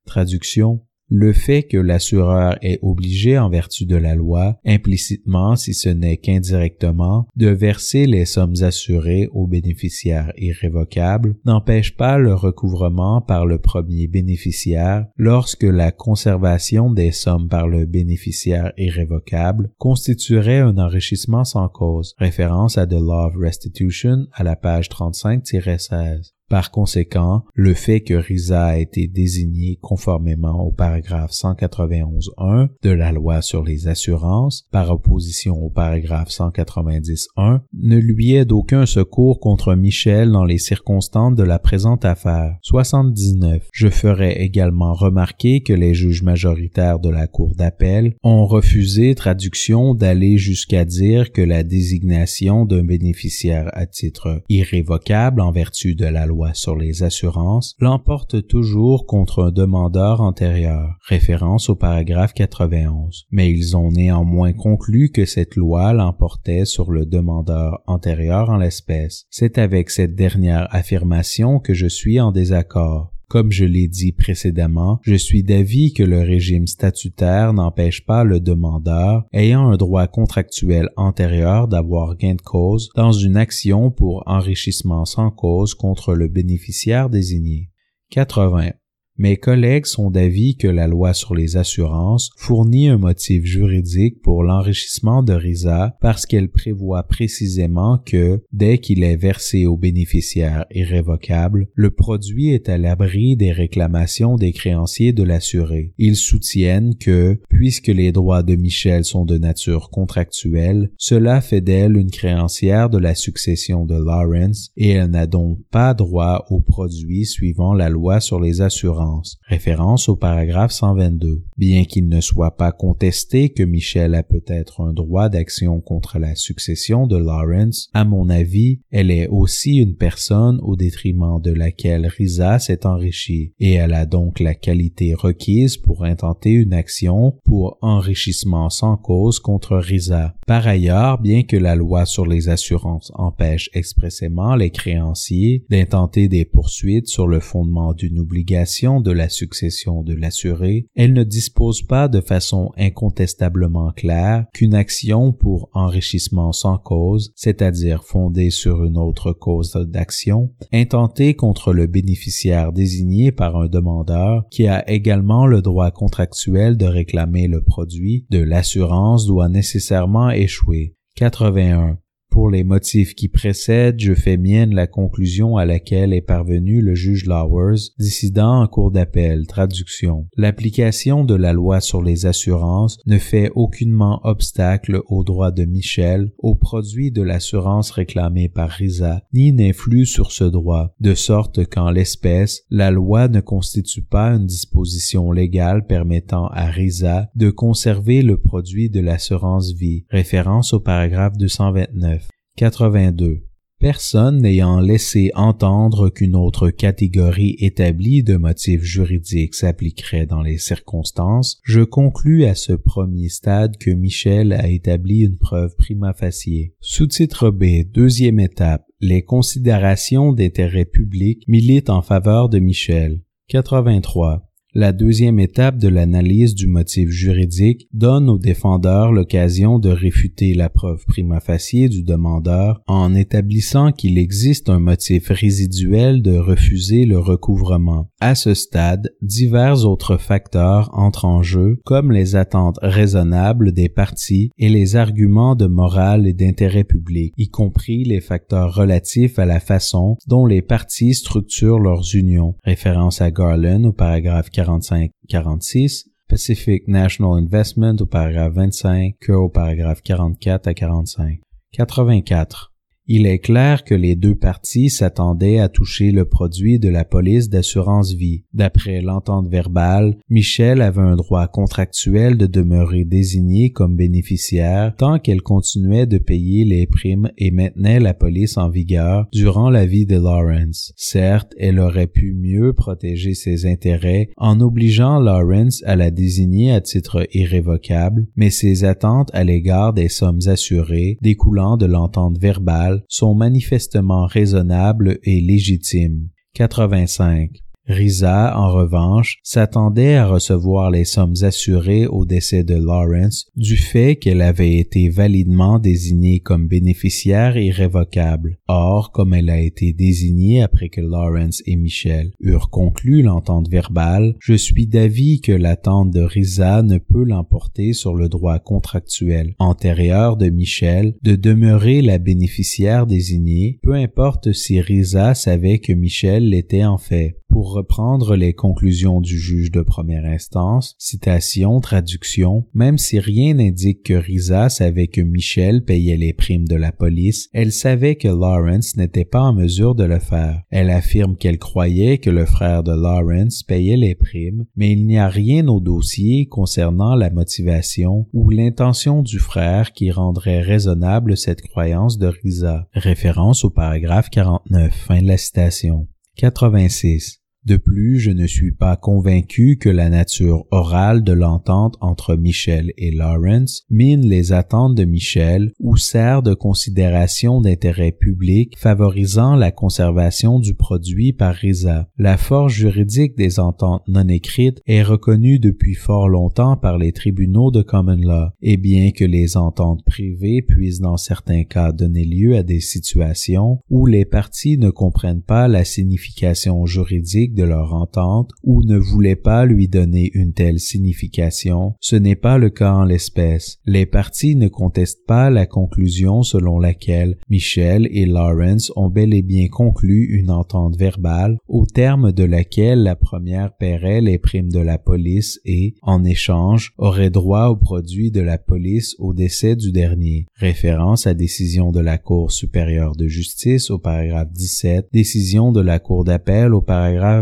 traduction, 0.06 0.82
le 1.10 1.34
fait 1.34 1.64
que 1.64 1.78
l'assureur 1.78 2.58
est 2.62 2.80
obligé 2.82 3.38
en 3.38 3.50
vertu 3.50 3.86
de 3.86 3.96
la 3.96 4.16
loi, 4.16 4.60
implicitement 4.66 5.56
si 5.56 5.74
ce 5.74 5.90
n'est 5.90 6.18
qu'indirectement, 6.18 7.28
de 7.36 7.48
verser 7.48 8.06
les 8.06 8.26
sommes 8.26 8.56
assurées 8.62 9.30
aux 9.32 9.48
bénéficiaires 9.48 10.32
irrévocables 10.38 11.36
n'empêche 11.46 11.96
pas 11.96 12.18
le 12.18 12.34
recouvrement 12.34 13.22
par 13.22 13.46
le 13.46 13.60
premier 13.60 14.08
bénéficiaire 14.08 15.08
lorsque 15.18 15.64
la 15.64 15.92
conservation 15.92 16.92
des 16.92 17.12
sommes 17.12 17.50
par 17.50 17.68
le 17.68 17.86
bénéficiaire 17.86 18.74
irrévocable 18.78 19.72
constituerait 19.78 20.60
un 20.60 20.78
enrichissement 20.78 21.44
sans 21.44 21.70
cause. 21.70 22.16
Référence 22.18 22.78
à 22.78 22.86
The 22.86 22.94
Law 22.94 23.28
of 23.28 23.36
Restitution 23.38 24.28
à 24.34 24.44
la 24.44 24.56
page 24.56 24.90
35-16. 24.90 26.37
Par 26.50 26.72
conséquent, 26.72 27.44
le 27.56 27.74
fait 27.74 28.00
que 28.00 28.14
Risa 28.14 28.68
a 28.68 28.78
été 28.78 29.08
désigné 29.08 29.80
conformément 29.82 30.62
au 30.62 30.72
paragraphe 30.72 31.32
191.1 31.32 32.70
de 32.82 32.90
la 32.90 33.12
loi 33.12 33.42
sur 33.42 33.66
les 33.66 33.90
assurances, 33.90 34.66
par 34.72 34.90
opposition 34.90 35.62
au 35.62 35.70
paragraphe 35.70 36.30
190.1, 36.30 37.60
ne 37.74 37.98
lui 37.98 38.36
est 38.36 38.46
d'aucun 38.46 38.86
secours 38.86 39.42
contre 39.42 39.76
Michel 39.76 40.32
dans 40.32 40.46
les 40.46 40.58
circonstances 40.58 41.36
de 41.36 41.44
la 41.44 41.60
présente 41.60 42.06
affaire. 42.06 42.56
79. 42.62 43.68
Je 43.74 43.90
ferai 43.90 44.42
également 44.42 44.94
remarquer 44.94 45.64
que 45.64 45.74
les 45.74 45.94
juges 45.94 46.24
majoritaires 46.24 47.00
de 47.00 47.10
la 47.10 47.28
Cour 47.28 47.56
d'appel 47.56 48.16
ont 48.24 48.46
refusé 48.46 49.16
traduction 49.16 49.96
d'aller 49.96 50.38
jusqu'à 50.38 50.86
dire 50.86 51.34
que 51.34 51.42
la 51.42 51.64
désignation 51.64 52.64
d'un 52.64 52.86
bénéficiaire 52.86 53.70
à 53.74 53.86
titre 53.86 54.44
irrévocable 54.48 55.42
en 55.42 55.52
vertu 55.52 55.94
de 55.94 56.06
la 56.06 56.26
loi 56.26 56.37
sur 56.54 56.76
les 56.76 57.04
assurances 57.04 57.76
l'emporte 57.80 58.48
toujours 58.48 59.06
contre 59.06 59.46
un 59.46 59.52
demandeur 59.52 60.22
antérieur, 60.22 60.98
référence 61.08 61.70
au 61.70 61.76
paragraphe 61.76 62.34
91. 62.34 63.26
Mais 63.32 63.52
ils 63.52 63.76
ont 63.76 63.92
néanmoins 63.92 64.54
conclu 64.54 65.10
que 65.10 65.26
cette 65.26 65.56
loi 65.56 65.94
l'emportait 65.94 66.66
sur 66.66 66.92
le 66.92 67.06
demandeur 67.06 67.82
antérieur 67.88 68.50
en 68.50 68.58
l'espèce. 68.58 69.26
C'est 69.30 69.58
avec 69.58 69.90
cette 69.90 70.16
dernière 70.16 70.68
affirmation 70.74 71.60
que 71.60 71.74
je 71.74 71.88
suis 71.88 72.20
en 72.20 72.32
désaccord. 72.32 73.17
Comme 73.30 73.52
je 73.52 73.66
l'ai 73.66 73.90
dit 73.90 74.14
précédemment, 74.14 75.00
je 75.04 75.16
suis 75.16 75.44
d'avis 75.44 75.94
que 75.94 76.04
le 76.04 76.22
régime 76.22 76.66
statutaire 76.66 77.52
n'empêche 77.52 78.06
pas 78.06 78.24
le 78.24 78.40
demandeur 78.40 79.26
ayant 79.34 79.70
un 79.70 79.76
droit 79.76 80.08
contractuel 80.08 80.90
antérieur 80.96 81.68
d'avoir 81.68 82.16
gain 82.16 82.36
de 82.36 82.42
cause 82.42 82.90
dans 82.96 83.12
une 83.12 83.36
action 83.36 83.92
pour 83.92 84.24
enrichissement 84.28 85.04
sans 85.04 85.30
cause 85.30 85.74
contre 85.74 86.14
le 86.14 86.30
bénéficiaire 86.30 87.10
désigné. 87.10 87.70
80. 88.12 88.72
Mes 89.20 89.38
collègues 89.38 89.88
sont 89.88 90.12
d'avis 90.12 90.58
que 90.58 90.68
la 90.68 90.86
loi 90.86 91.12
sur 91.16 91.34
les 91.34 91.58
assurances 91.58 92.30
fournit 92.38 92.88
un 92.88 93.00
motif 93.00 93.46
juridique 93.46 94.22
pour 94.22 94.44
l'enrichissement 94.44 95.24
de 95.24 95.34
RISA 95.34 95.98
parce 96.02 96.28
qu'elle 96.28 96.50
prévoit 96.50 97.02
précisément 97.02 97.98
que, 97.98 98.44
dès 98.54 98.78
qu'il 98.78 99.04
est 99.04 99.16
versé 99.16 99.66
au 99.66 99.76
bénéficiaire 99.76 100.68
irrévocable, 100.70 101.68
le 101.74 101.90
produit 101.90 102.50
est 102.50 102.70
à 102.70 102.78
l'abri 102.78 103.36
des 103.36 103.52
réclamations 103.52 104.36
des 104.36 104.52
créanciers 104.52 105.14
de 105.14 105.24
l'assuré. 105.24 105.94
Ils 105.98 106.16
soutiennent 106.16 106.96
que, 106.96 107.40
puisque 107.50 107.88
les 107.88 108.12
droits 108.12 108.44
de 108.44 108.54
Michel 108.54 109.04
sont 109.04 109.26
de 109.26 109.40
nature 109.40 109.90
contractuelle, 109.90 110.92
cela 110.98 111.42
fait 111.42 111.62
d'elle 111.62 111.98
une 111.98 112.12
créancière 112.12 112.92
de 112.92 113.00
la 113.00 113.16
succession 113.16 113.84
de 113.84 113.96
Lawrence 113.96 114.70
et 114.78 114.90
elle 114.90 115.10
n'a 115.10 115.26
donc 115.26 115.58
pas 115.72 115.96
droit 115.96 116.46
au 116.52 116.62
produit 116.62 117.26
suivant 117.26 117.74
la 117.74 117.90
loi 117.90 118.20
sur 118.20 118.40
les 118.40 118.62
assurances 118.62 119.07
référence 119.48 120.10
au 120.10 120.16
paragraphe 120.16 120.72
122. 120.72 121.44
Bien 121.58 121.86
qu'il 121.86 122.08
ne 122.08 122.22
soit 122.22 122.56
pas 122.58 122.72
contesté 122.72 123.50
que 123.50 123.64
Michel 123.64 124.16
a 124.16 124.24
peut-être 124.24 124.82
un 124.82 124.94
droit 124.94 125.30
d'action 125.30 125.80
contre 125.80 126.20
la 126.20 126.36
succession 126.36 127.08
de 127.08 127.18
Lawrence, 127.18 127.90
à 127.94 128.06
mon 128.06 128.30
avis, 128.30 128.80
elle 128.92 129.12
est 129.12 129.28
aussi 129.28 129.78
une 129.78 129.96
personne 129.96 130.60
au 130.62 130.76
détriment 130.76 131.42
de 131.42 131.52
laquelle 131.52 132.08
Risa 132.08 132.60
s'est 132.60 132.86
enrichie, 132.86 133.54
et 133.60 133.74
elle 133.74 133.94
a 133.94 134.06
donc 134.06 134.40
la 134.40 134.56
qualité 134.56 135.14
requise 135.14 135.78
pour 135.78 136.04
intenter 136.04 136.52
une 136.52 136.74
action 136.74 137.36
pour 137.44 137.78
enrichissement 137.82 138.70
sans 138.70 138.98
cause 138.98 139.40
contre 139.40 139.78
Risa. 139.78 140.36
Par 140.46 140.68
ailleurs, 140.68 141.20
bien 141.20 141.44
que 141.44 141.58
la 141.58 141.76
loi 141.76 142.06
sur 142.06 142.26
les 142.26 142.50
assurances 142.50 143.12
empêche 143.16 143.70
expressément 143.74 144.56
les 144.56 144.70
créanciers 144.70 145.66
d'intenter 145.70 146.28
des 146.28 146.46
poursuites 146.46 147.08
sur 147.08 147.28
le 147.28 147.40
fondement 147.40 147.94
d'une 147.94 148.20
obligation 148.20 148.97
de 149.02 149.12
la 149.12 149.30
succession 149.30 150.04
de 150.04 150.14
l'assuré, 150.14 150.88
elle 150.96 151.14
ne 151.14 151.24
dispose 151.24 151.82
pas 151.82 152.08
de 152.08 152.22
façon 152.22 152.72
incontestablement 152.78 153.92
claire 153.92 154.46
qu'une 154.54 154.74
action 154.74 155.34
pour 155.34 155.70
enrichissement 155.74 156.52
sans 156.52 156.78
cause, 156.78 157.32
c'est-à-dire 157.36 158.04
fondée 158.04 158.50
sur 158.50 158.84
une 158.84 158.98
autre 158.98 159.34
cause 159.34 159.74
d'action, 159.74 160.52
intentée 160.74 161.34
contre 161.36 161.74
le 161.74 161.88
bénéficiaire 161.88 162.74
désigné 162.74 163.32
par 163.32 163.56
un 163.58 163.68
demandeur 163.68 164.46
qui 164.50 164.68
a 164.68 164.90
également 164.90 165.46
le 165.46 165.62
droit 165.62 165.92
contractuel 165.92 166.78
de 166.78 166.86
réclamer 166.86 167.48
le 167.48 167.62
produit 167.62 168.26
de 168.30 168.40
l'assurance 168.40 169.26
doit 169.26 169.50
nécessairement 169.50 170.30
échouer. 170.30 170.96
81. 171.16 171.98
Pour 172.30 172.52
les 172.52 172.64
motifs 172.64 173.16
qui 173.16 173.30
précèdent, 173.30 174.00
je 174.00 174.14
fais 174.14 174.38
mienne 174.38 174.76
la 174.76 174.86
conclusion 174.86 175.58
à 175.58 175.66
laquelle 175.66 176.14
est 176.14 176.22
parvenu 176.22 176.82
le 176.82 176.94
juge 176.94 177.26
Lowers, 177.26 177.90
dissident 177.98 178.62
en 178.62 178.68
cours 178.68 178.92
d'appel, 178.92 179.48
traduction. 179.48 180.28
L'application 180.38 181.24
de 181.24 181.34
la 181.34 181.52
loi 181.52 181.82
sur 181.82 182.04
les 182.04 182.26
assurances 182.28 183.00
ne 183.08 183.18
fait 183.18 183.50
aucunement 183.56 184.22
obstacle 184.24 185.02
au 185.08 185.24
droit 185.24 185.52
de 185.52 185.66
Michel 185.66 186.32
au 186.38 186.56
produit 186.56 187.12
de 187.12 187.24
l'assurance 187.24 187.90
réclamée 187.92 188.50
par 188.50 188.70
Risa, 188.70 189.24
ni 189.34 189.52
n'influe 189.52 190.06
sur 190.06 190.32
ce 190.32 190.44
droit, 190.44 190.94
de 191.00 191.16
sorte 191.16 191.66
qu'en 191.66 191.90
l'espèce, 191.90 192.64
la 192.70 192.92
loi 192.92 193.30
ne 193.30 193.40
constitue 193.40 194.04
pas 194.04 194.30
une 194.30 194.46
disposition 194.46 195.32
légale 195.32 195.88
permettant 195.88 196.48
à 196.48 196.66
Risa 196.68 197.30
de 197.36 197.50
conserver 197.50 198.22
le 198.22 198.38
produit 198.38 198.90
de 198.90 199.00
l'assurance 199.00 199.74
vie. 199.74 200.06
Référence 200.10 200.74
au 200.74 200.80
paragraphe 200.80 201.38
229. 201.38 202.27
82. 202.58 203.44
Personne 203.80 204.42
n'ayant 204.42 204.80
laissé 204.80 205.30
entendre 205.36 206.10
qu'une 206.10 206.36
autre 206.36 206.72
catégorie 206.72 207.56
établie 207.60 208.24
de 208.24 208.36
motifs 208.36 208.82
juridiques 208.82 209.54
s'appliquerait 209.54 210.26
dans 210.26 210.42
les 210.42 210.58
circonstances, 210.58 211.60
je 211.64 211.82
conclus 211.82 212.46
à 212.46 212.56
ce 212.56 212.74
premier 212.74 213.30
stade 213.30 213.78
que 213.78 213.92
Michel 213.92 214.54
a 214.54 214.68
établi 214.68 215.20
une 215.20 215.38
preuve 215.38 215.76
prima 215.76 216.14
facie. 216.14 216.74
Sous-titre 216.82 217.52
B, 217.52 217.84
deuxième 217.94 218.40
étape, 218.40 218.88
les 219.02 219.22
considérations 219.22 220.34
d'intérêt 220.34 220.86
public 220.86 221.44
militent 221.48 221.92
en 221.92 222.02
faveur 222.02 222.50
de 222.50 222.58
Michel. 222.58 223.22
83. 223.50 224.47
La 224.80 224.92
deuxième 224.92 225.40
étape 225.40 225.80
de 225.80 225.88
l'analyse 225.88 226.54
du 226.54 226.68
motif 226.68 227.10
juridique 227.10 227.88
donne 227.94 228.30
au 228.30 228.38
défendeur 228.38 229.12
l'occasion 229.12 229.80
de 229.80 229.90
réfuter 229.90 230.54
la 230.54 230.70
preuve 230.70 231.04
prima 231.08 231.40
facie 231.40 231.90
du 231.90 232.04
demandeur 232.04 232.84
en 232.86 233.16
établissant 233.16 233.92
qu'il 233.92 234.20
existe 234.20 234.70
un 234.70 234.78
motif 234.78 235.30
résiduel 235.30 236.22
de 236.22 236.38
refuser 236.38 237.06
le 237.06 237.18
recouvrement. 237.18 238.12
À 238.22 238.36
ce 238.36 238.54
stade, 238.54 239.16
divers 239.24 239.84
autres 239.84 240.18
facteurs 240.18 240.92
entrent 240.94 241.26
en 241.26 241.42
jeu, 241.42 241.80
comme 241.84 242.12
les 242.12 242.36
attentes 242.36 242.78
raisonnables 242.84 243.72
des 243.72 243.90
parties 243.90 244.52
et 244.60 244.70
les 244.70 244.96
arguments 244.96 245.56
de 245.56 245.66
morale 245.66 246.28
et 246.28 246.34
d'intérêt 246.34 246.84
public, 246.84 247.34
y 247.36 247.50
compris 247.50 248.04
les 248.04 248.22
facteurs 248.22 248.76
relatifs 248.76 249.40
à 249.40 249.46
la 249.48 249.60
façon 249.60 250.18
dont 250.28 250.46
les 250.46 250.62
parties 250.62 251.16
structurent 251.16 251.80
leurs 251.80 252.14
unions. 252.14 252.54
Référence 252.64 253.22
à 253.22 253.32
Garland 253.32 253.86
au 253.86 253.92
paragraphe 253.92 254.52
45-46, 254.68 256.08
Pacific 256.28 256.88
National 256.88 257.42
Investment 257.42 257.96
au 258.00 258.06
paragraphe 258.06 258.54
25, 258.54 259.16
que 259.20 259.32
au 259.32 259.50
paragraphe 259.50 260.02
44 260.04 260.68
à 260.68 260.74
45. 260.74 261.40
84. 261.72 262.74
Il 263.10 263.26
est 263.26 263.40
clair 263.40 263.86
que 263.86 263.96
les 263.96 264.18
deux 264.18 264.36
parties 264.36 264.90
s'attendaient 264.90 265.60
à 265.60 265.70
toucher 265.70 266.12
le 266.12 266.26
produit 266.26 266.78
de 266.78 266.90
la 266.90 267.06
police 267.06 267.50
d'assurance 267.50 268.12
vie. 268.12 268.44
D'après 268.54 269.00
l'entente 269.00 269.48
verbale, 269.48 270.18
Michel 270.30 270.82
avait 270.82 271.00
un 271.00 271.16
droit 271.16 271.48
contractuel 271.48 272.38
de 272.38 272.48
demeurer 272.48 273.06
désigné 273.06 273.70
comme 273.70 273.96
bénéficiaire 273.96 274.94
tant 274.98 275.20
qu'elle 275.20 275.42
continuait 275.42 276.06
de 276.06 276.18
payer 276.18 276.66
les 276.66 276.86
primes 276.86 277.32
et 277.38 277.50
maintenait 277.52 278.02
la 278.02 278.14
police 278.14 278.58
en 278.58 278.70
vigueur 278.70 279.28
durant 279.32 279.70
la 279.70 279.86
vie 279.86 280.06
de 280.06 280.18
Lawrence. 280.18 280.92
Certes, 280.98 281.54
elle 281.58 281.80
aurait 281.80 282.08
pu 282.08 282.34
mieux 282.34 282.74
protéger 282.74 283.36
ses 283.36 283.66
intérêts 283.66 284.32
en 284.36 284.60
obligeant 284.60 285.22
Lawrence 285.22 285.82
à 285.86 285.96
la 285.96 286.12
désigner 286.12 286.74
à 286.74 286.82
titre 286.82 287.26
irrévocable, 287.34 288.28
mais 288.36 288.50
ses 288.50 288.84
attentes 288.84 289.30
à 289.32 289.46
l'égard 289.46 289.94
des 289.94 290.10
sommes 290.10 290.42
assurées 290.48 291.18
découlant 291.22 291.78
de 291.78 291.86
l'entente 291.86 292.38
verbale 292.38 292.97
sont 293.08 293.36
manifestement 293.36 294.26
raisonnables 294.26 295.20
et 295.24 295.42
légitimes. 295.42 296.30
85. 296.54 297.52
Risa, 297.88 298.58
en 298.58 298.72
revanche, 298.72 299.40
s'attendait 299.44 300.16
à 300.16 300.28
recevoir 300.28 300.92
les 300.92 301.06
sommes 301.06 301.36
assurées 301.42 302.06
au 302.06 302.26
décès 302.26 302.64
de 302.64 302.76
Lawrence 302.76 303.48
du 303.56 303.78
fait 303.78 304.18
qu'elle 304.18 304.42
avait 304.42 304.78
été 304.78 305.10
validement 305.10 305.80
désignée 305.80 306.40
comme 306.40 306.68
bénéficiaire 306.68 307.58
irrévocable. 307.58 308.58
Or, 308.68 309.12
comme 309.12 309.34
elle 309.34 309.50
a 309.50 309.60
été 309.60 309.94
désignée 309.94 310.62
après 310.62 310.90
que 310.90 311.02
Lawrence 311.02 311.64
et 311.66 311.78
Michel 311.78 312.32
eurent 312.42 312.70
conclu 312.70 313.22
l'entente 313.22 313.70
verbale, 313.70 314.36
je 314.40 314.54
suis 314.54 314.88
d'avis 314.88 315.40
que 315.40 315.54
l'attente 315.54 316.12
de 316.12 316.22
Risa 316.22 316.82
ne 316.84 316.98
peut 316.98 317.24
l'emporter 317.24 317.94
sur 317.94 318.16
le 318.16 318.28
droit 318.28 318.60
contractuel 318.60 319.56
antérieur 319.60 320.36
de 320.36 320.50
Michel 320.50 321.16
de 321.24 321.36
demeurer 321.36 322.02
la 322.02 322.18
bénéficiaire 322.18 323.08
désignée, 323.08 323.80
peu 323.82 323.94
importe 323.94 324.52
si 324.52 324.82
Risa 324.82 325.34
savait 325.36 325.80
que 325.80 325.94
Michel 325.94 326.50
l'était 326.50 326.84
en 326.84 326.98
fait. 326.98 327.38
Pour 327.50 327.77
reprendre 327.78 328.36
les 328.36 328.54
conclusions 328.54 329.22
du 329.22 329.38
juge 329.38 329.72
de 329.72 329.82
première 329.82 330.26
instance, 330.26 330.96
citation, 330.98 331.80
traduction, 331.80 332.66
même 332.74 332.98
si 332.98 333.20
rien 333.20 333.54
n'indique 333.54 334.04
que 334.04 334.14
Risa 334.14 334.70
savait 334.70 335.08
que 335.08 335.22
Michel 335.22 335.84
payait 335.84 336.18
les 336.18 336.34
primes 336.34 336.68
de 336.68 336.76
la 336.76 336.92
police, 336.92 337.50
elle 337.54 337.72
savait 337.72 338.16
que 338.16 338.28
Lawrence 338.28 338.98
n'était 338.98 339.26
pas 339.26 339.42
en 339.42 339.54
mesure 339.54 339.94
de 339.94 340.04
le 340.04 340.20
faire. 340.20 340.64
Elle 340.72 340.90
affirme 340.90 341.38
qu'elle 341.38 341.60
croyait 341.60 342.18
que 342.18 342.32
le 342.32 342.46
frère 342.46 342.82
de 342.82 342.92
Lawrence 342.92 343.62
payait 343.62 343.98
les 343.98 344.16
primes, 344.16 344.66
mais 344.76 344.92
il 344.92 345.06
n'y 345.06 345.20
a 345.20 345.30
rien 345.30 345.68
au 345.68 345.80
dossier 345.80 346.48
concernant 346.48 347.16
la 347.16 347.30
motivation 347.30 348.28
ou 348.34 348.50
l'intention 348.50 349.22
du 349.22 349.38
frère 349.38 349.94
qui 349.94 350.10
rendrait 350.10 350.62
raisonnable 350.62 351.38
cette 351.38 351.62
croyance 351.62 352.18
de 352.18 352.28
Risa. 352.28 352.88
Référence 352.94 353.64
au 353.64 353.70
paragraphe 353.70 354.30
49. 354.32 354.94
Fin 354.94 355.22
de 355.22 355.28
la 355.28 355.38
citation. 355.38 356.08
86. 356.38 357.47
De 357.68 357.76
plus, 357.76 358.18
je 358.20 358.32
ne 358.32 358.48
suis 358.48 358.72
pas 358.72 358.96
convaincu 358.96 359.76
que 359.78 359.90
la 359.90 360.08
nature 360.08 360.66
orale 360.72 361.22
de 361.22 361.34
l'entente 361.34 361.98
entre 362.00 362.38
Michel 362.38 362.94
et 362.98 363.12
Lawrence 363.12 363.84
mine 363.90 364.26
les 364.26 364.54
attentes 364.54 364.96
de 364.96 365.04
Michel 365.04 365.74
ou 365.78 365.98
sert 365.98 366.44
de 366.44 366.54
considération 366.54 367.60
d'intérêt 367.60 368.14
public 368.14 368.78
favorisant 368.78 369.58
la 369.58 369.72
conservation 369.72 370.60
du 370.60 370.76
produit 370.76 371.34
par 371.34 371.56
Risa. 371.56 372.08
La 372.18 372.38
force 372.38 372.72
juridique 372.72 373.36
des 373.36 373.60
ententes 373.60 374.08
non 374.08 374.30
écrites 374.30 374.82
est 374.88 375.04
reconnue 375.04 375.60
depuis 375.60 375.96
fort 375.96 376.30
longtemps 376.30 376.78
par 376.78 376.98
les 376.98 377.12
tribunaux 377.12 377.70
de 377.70 377.82
common 377.82 378.16
law, 378.16 378.48
et 378.62 378.78
bien 378.78 379.12
que 379.12 379.26
les 379.26 379.58
ententes 379.58 380.06
privées 380.06 380.62
puissent 380.62 381.02
dans 381.02 381.18
certains 381.18 381.66
cas 381.66 381.92
donner 381.92 382.24
lieu 382.24 382.56
à 382.56 382.64
des 382.64 382.80
situations 382.80 383.80
où 383.90 384.06
les 384.06 384.24
parties 384.24 384.78
ne 384.78 384.90
comprennent 384.90 385.44
pas 385.44 385.68
la 385.68 385.84
signification 385.84 386.86
juridique 386.86 387.56
de 387.58 387.64
leur 387.64 387.94
entente 387.94 388.52
ou 388.64 388.84
ne 388.84 388.98
voulait 388.98 389.36
pas 389.36 389.66
lui 389.66 389.90
donner 389.90 390.32
une 390.34 390.54
telle 390.54 390.80
signification, 390.80 391.96
ce 392.00 392.16
n'est 392.16 392.36
pas 392.36 392.58
le 392.58 392.70
cas 392.70 392.94
en 392.94 393.04
l'espèce. 393.04 393.80
Les 393.86 394.06
parties 394.06 394.56
ne 394.56 394.70
contestent 394.70 395.26
pas 395.26 395.50
la 395.50 395.66
conclusion 395.66 396.44
selon 396.44 396.80
laquelle 396.80 397.38
Michel 397.50 398.08
et 398.12 398.26
Lawrence 398.26 398.92
ont 398.96 399.10
bel 399.10 399.34
et 399.34 399.42
bien 399.42 399.68
conclu 399.68 400.24
une 400.24 400.52
entente 400.52 400.96
verbale 400.98 401.58
au 401.68 401.86
terme 401.86 402.32
de 402.32 402.44
laquelle 402.44 403.04
la 403.04 403.16
première 403.16 403.76
paierait 403.76 404.22
les 404.22 404.38
primes 404.38 404.72
de 404.72 404.80
la 404.80 404.98
police 404.98 405.60
et, 405.66 405.96
en 406.02 406.24
échange, 406.24 406.94
aurait 406.98 407.30
droit 407.30 407.68
au 407.68 407.76
produit 407.76 408.32
de 408.32 408.42
la 408.42 408.58
police 408.58 409.16
au 409.20 409.34
décès 409.34 409.76
du 409.76 409.92
dernier. 409.92 410.46
Référence 410.56 411.28
à 411.28 411.34
décision 411.34 411.92
de 411.92 412.00
la 412.00 412.18
Cour 412.18 412.52
supérieure 412.52 413.16
de 413.16 413.28
justice 413.28 413.90
au 413.90 414.00
paragraphe 414.00 414.52
17, 414.54 415.10
décision 415.12 415.72
de 415.72 415.82
la 415.82 416.00
Cour 416.00 416.24
d'appel 416.24 416.74
au 416.74 416.82
paragraphe 416.82 417.37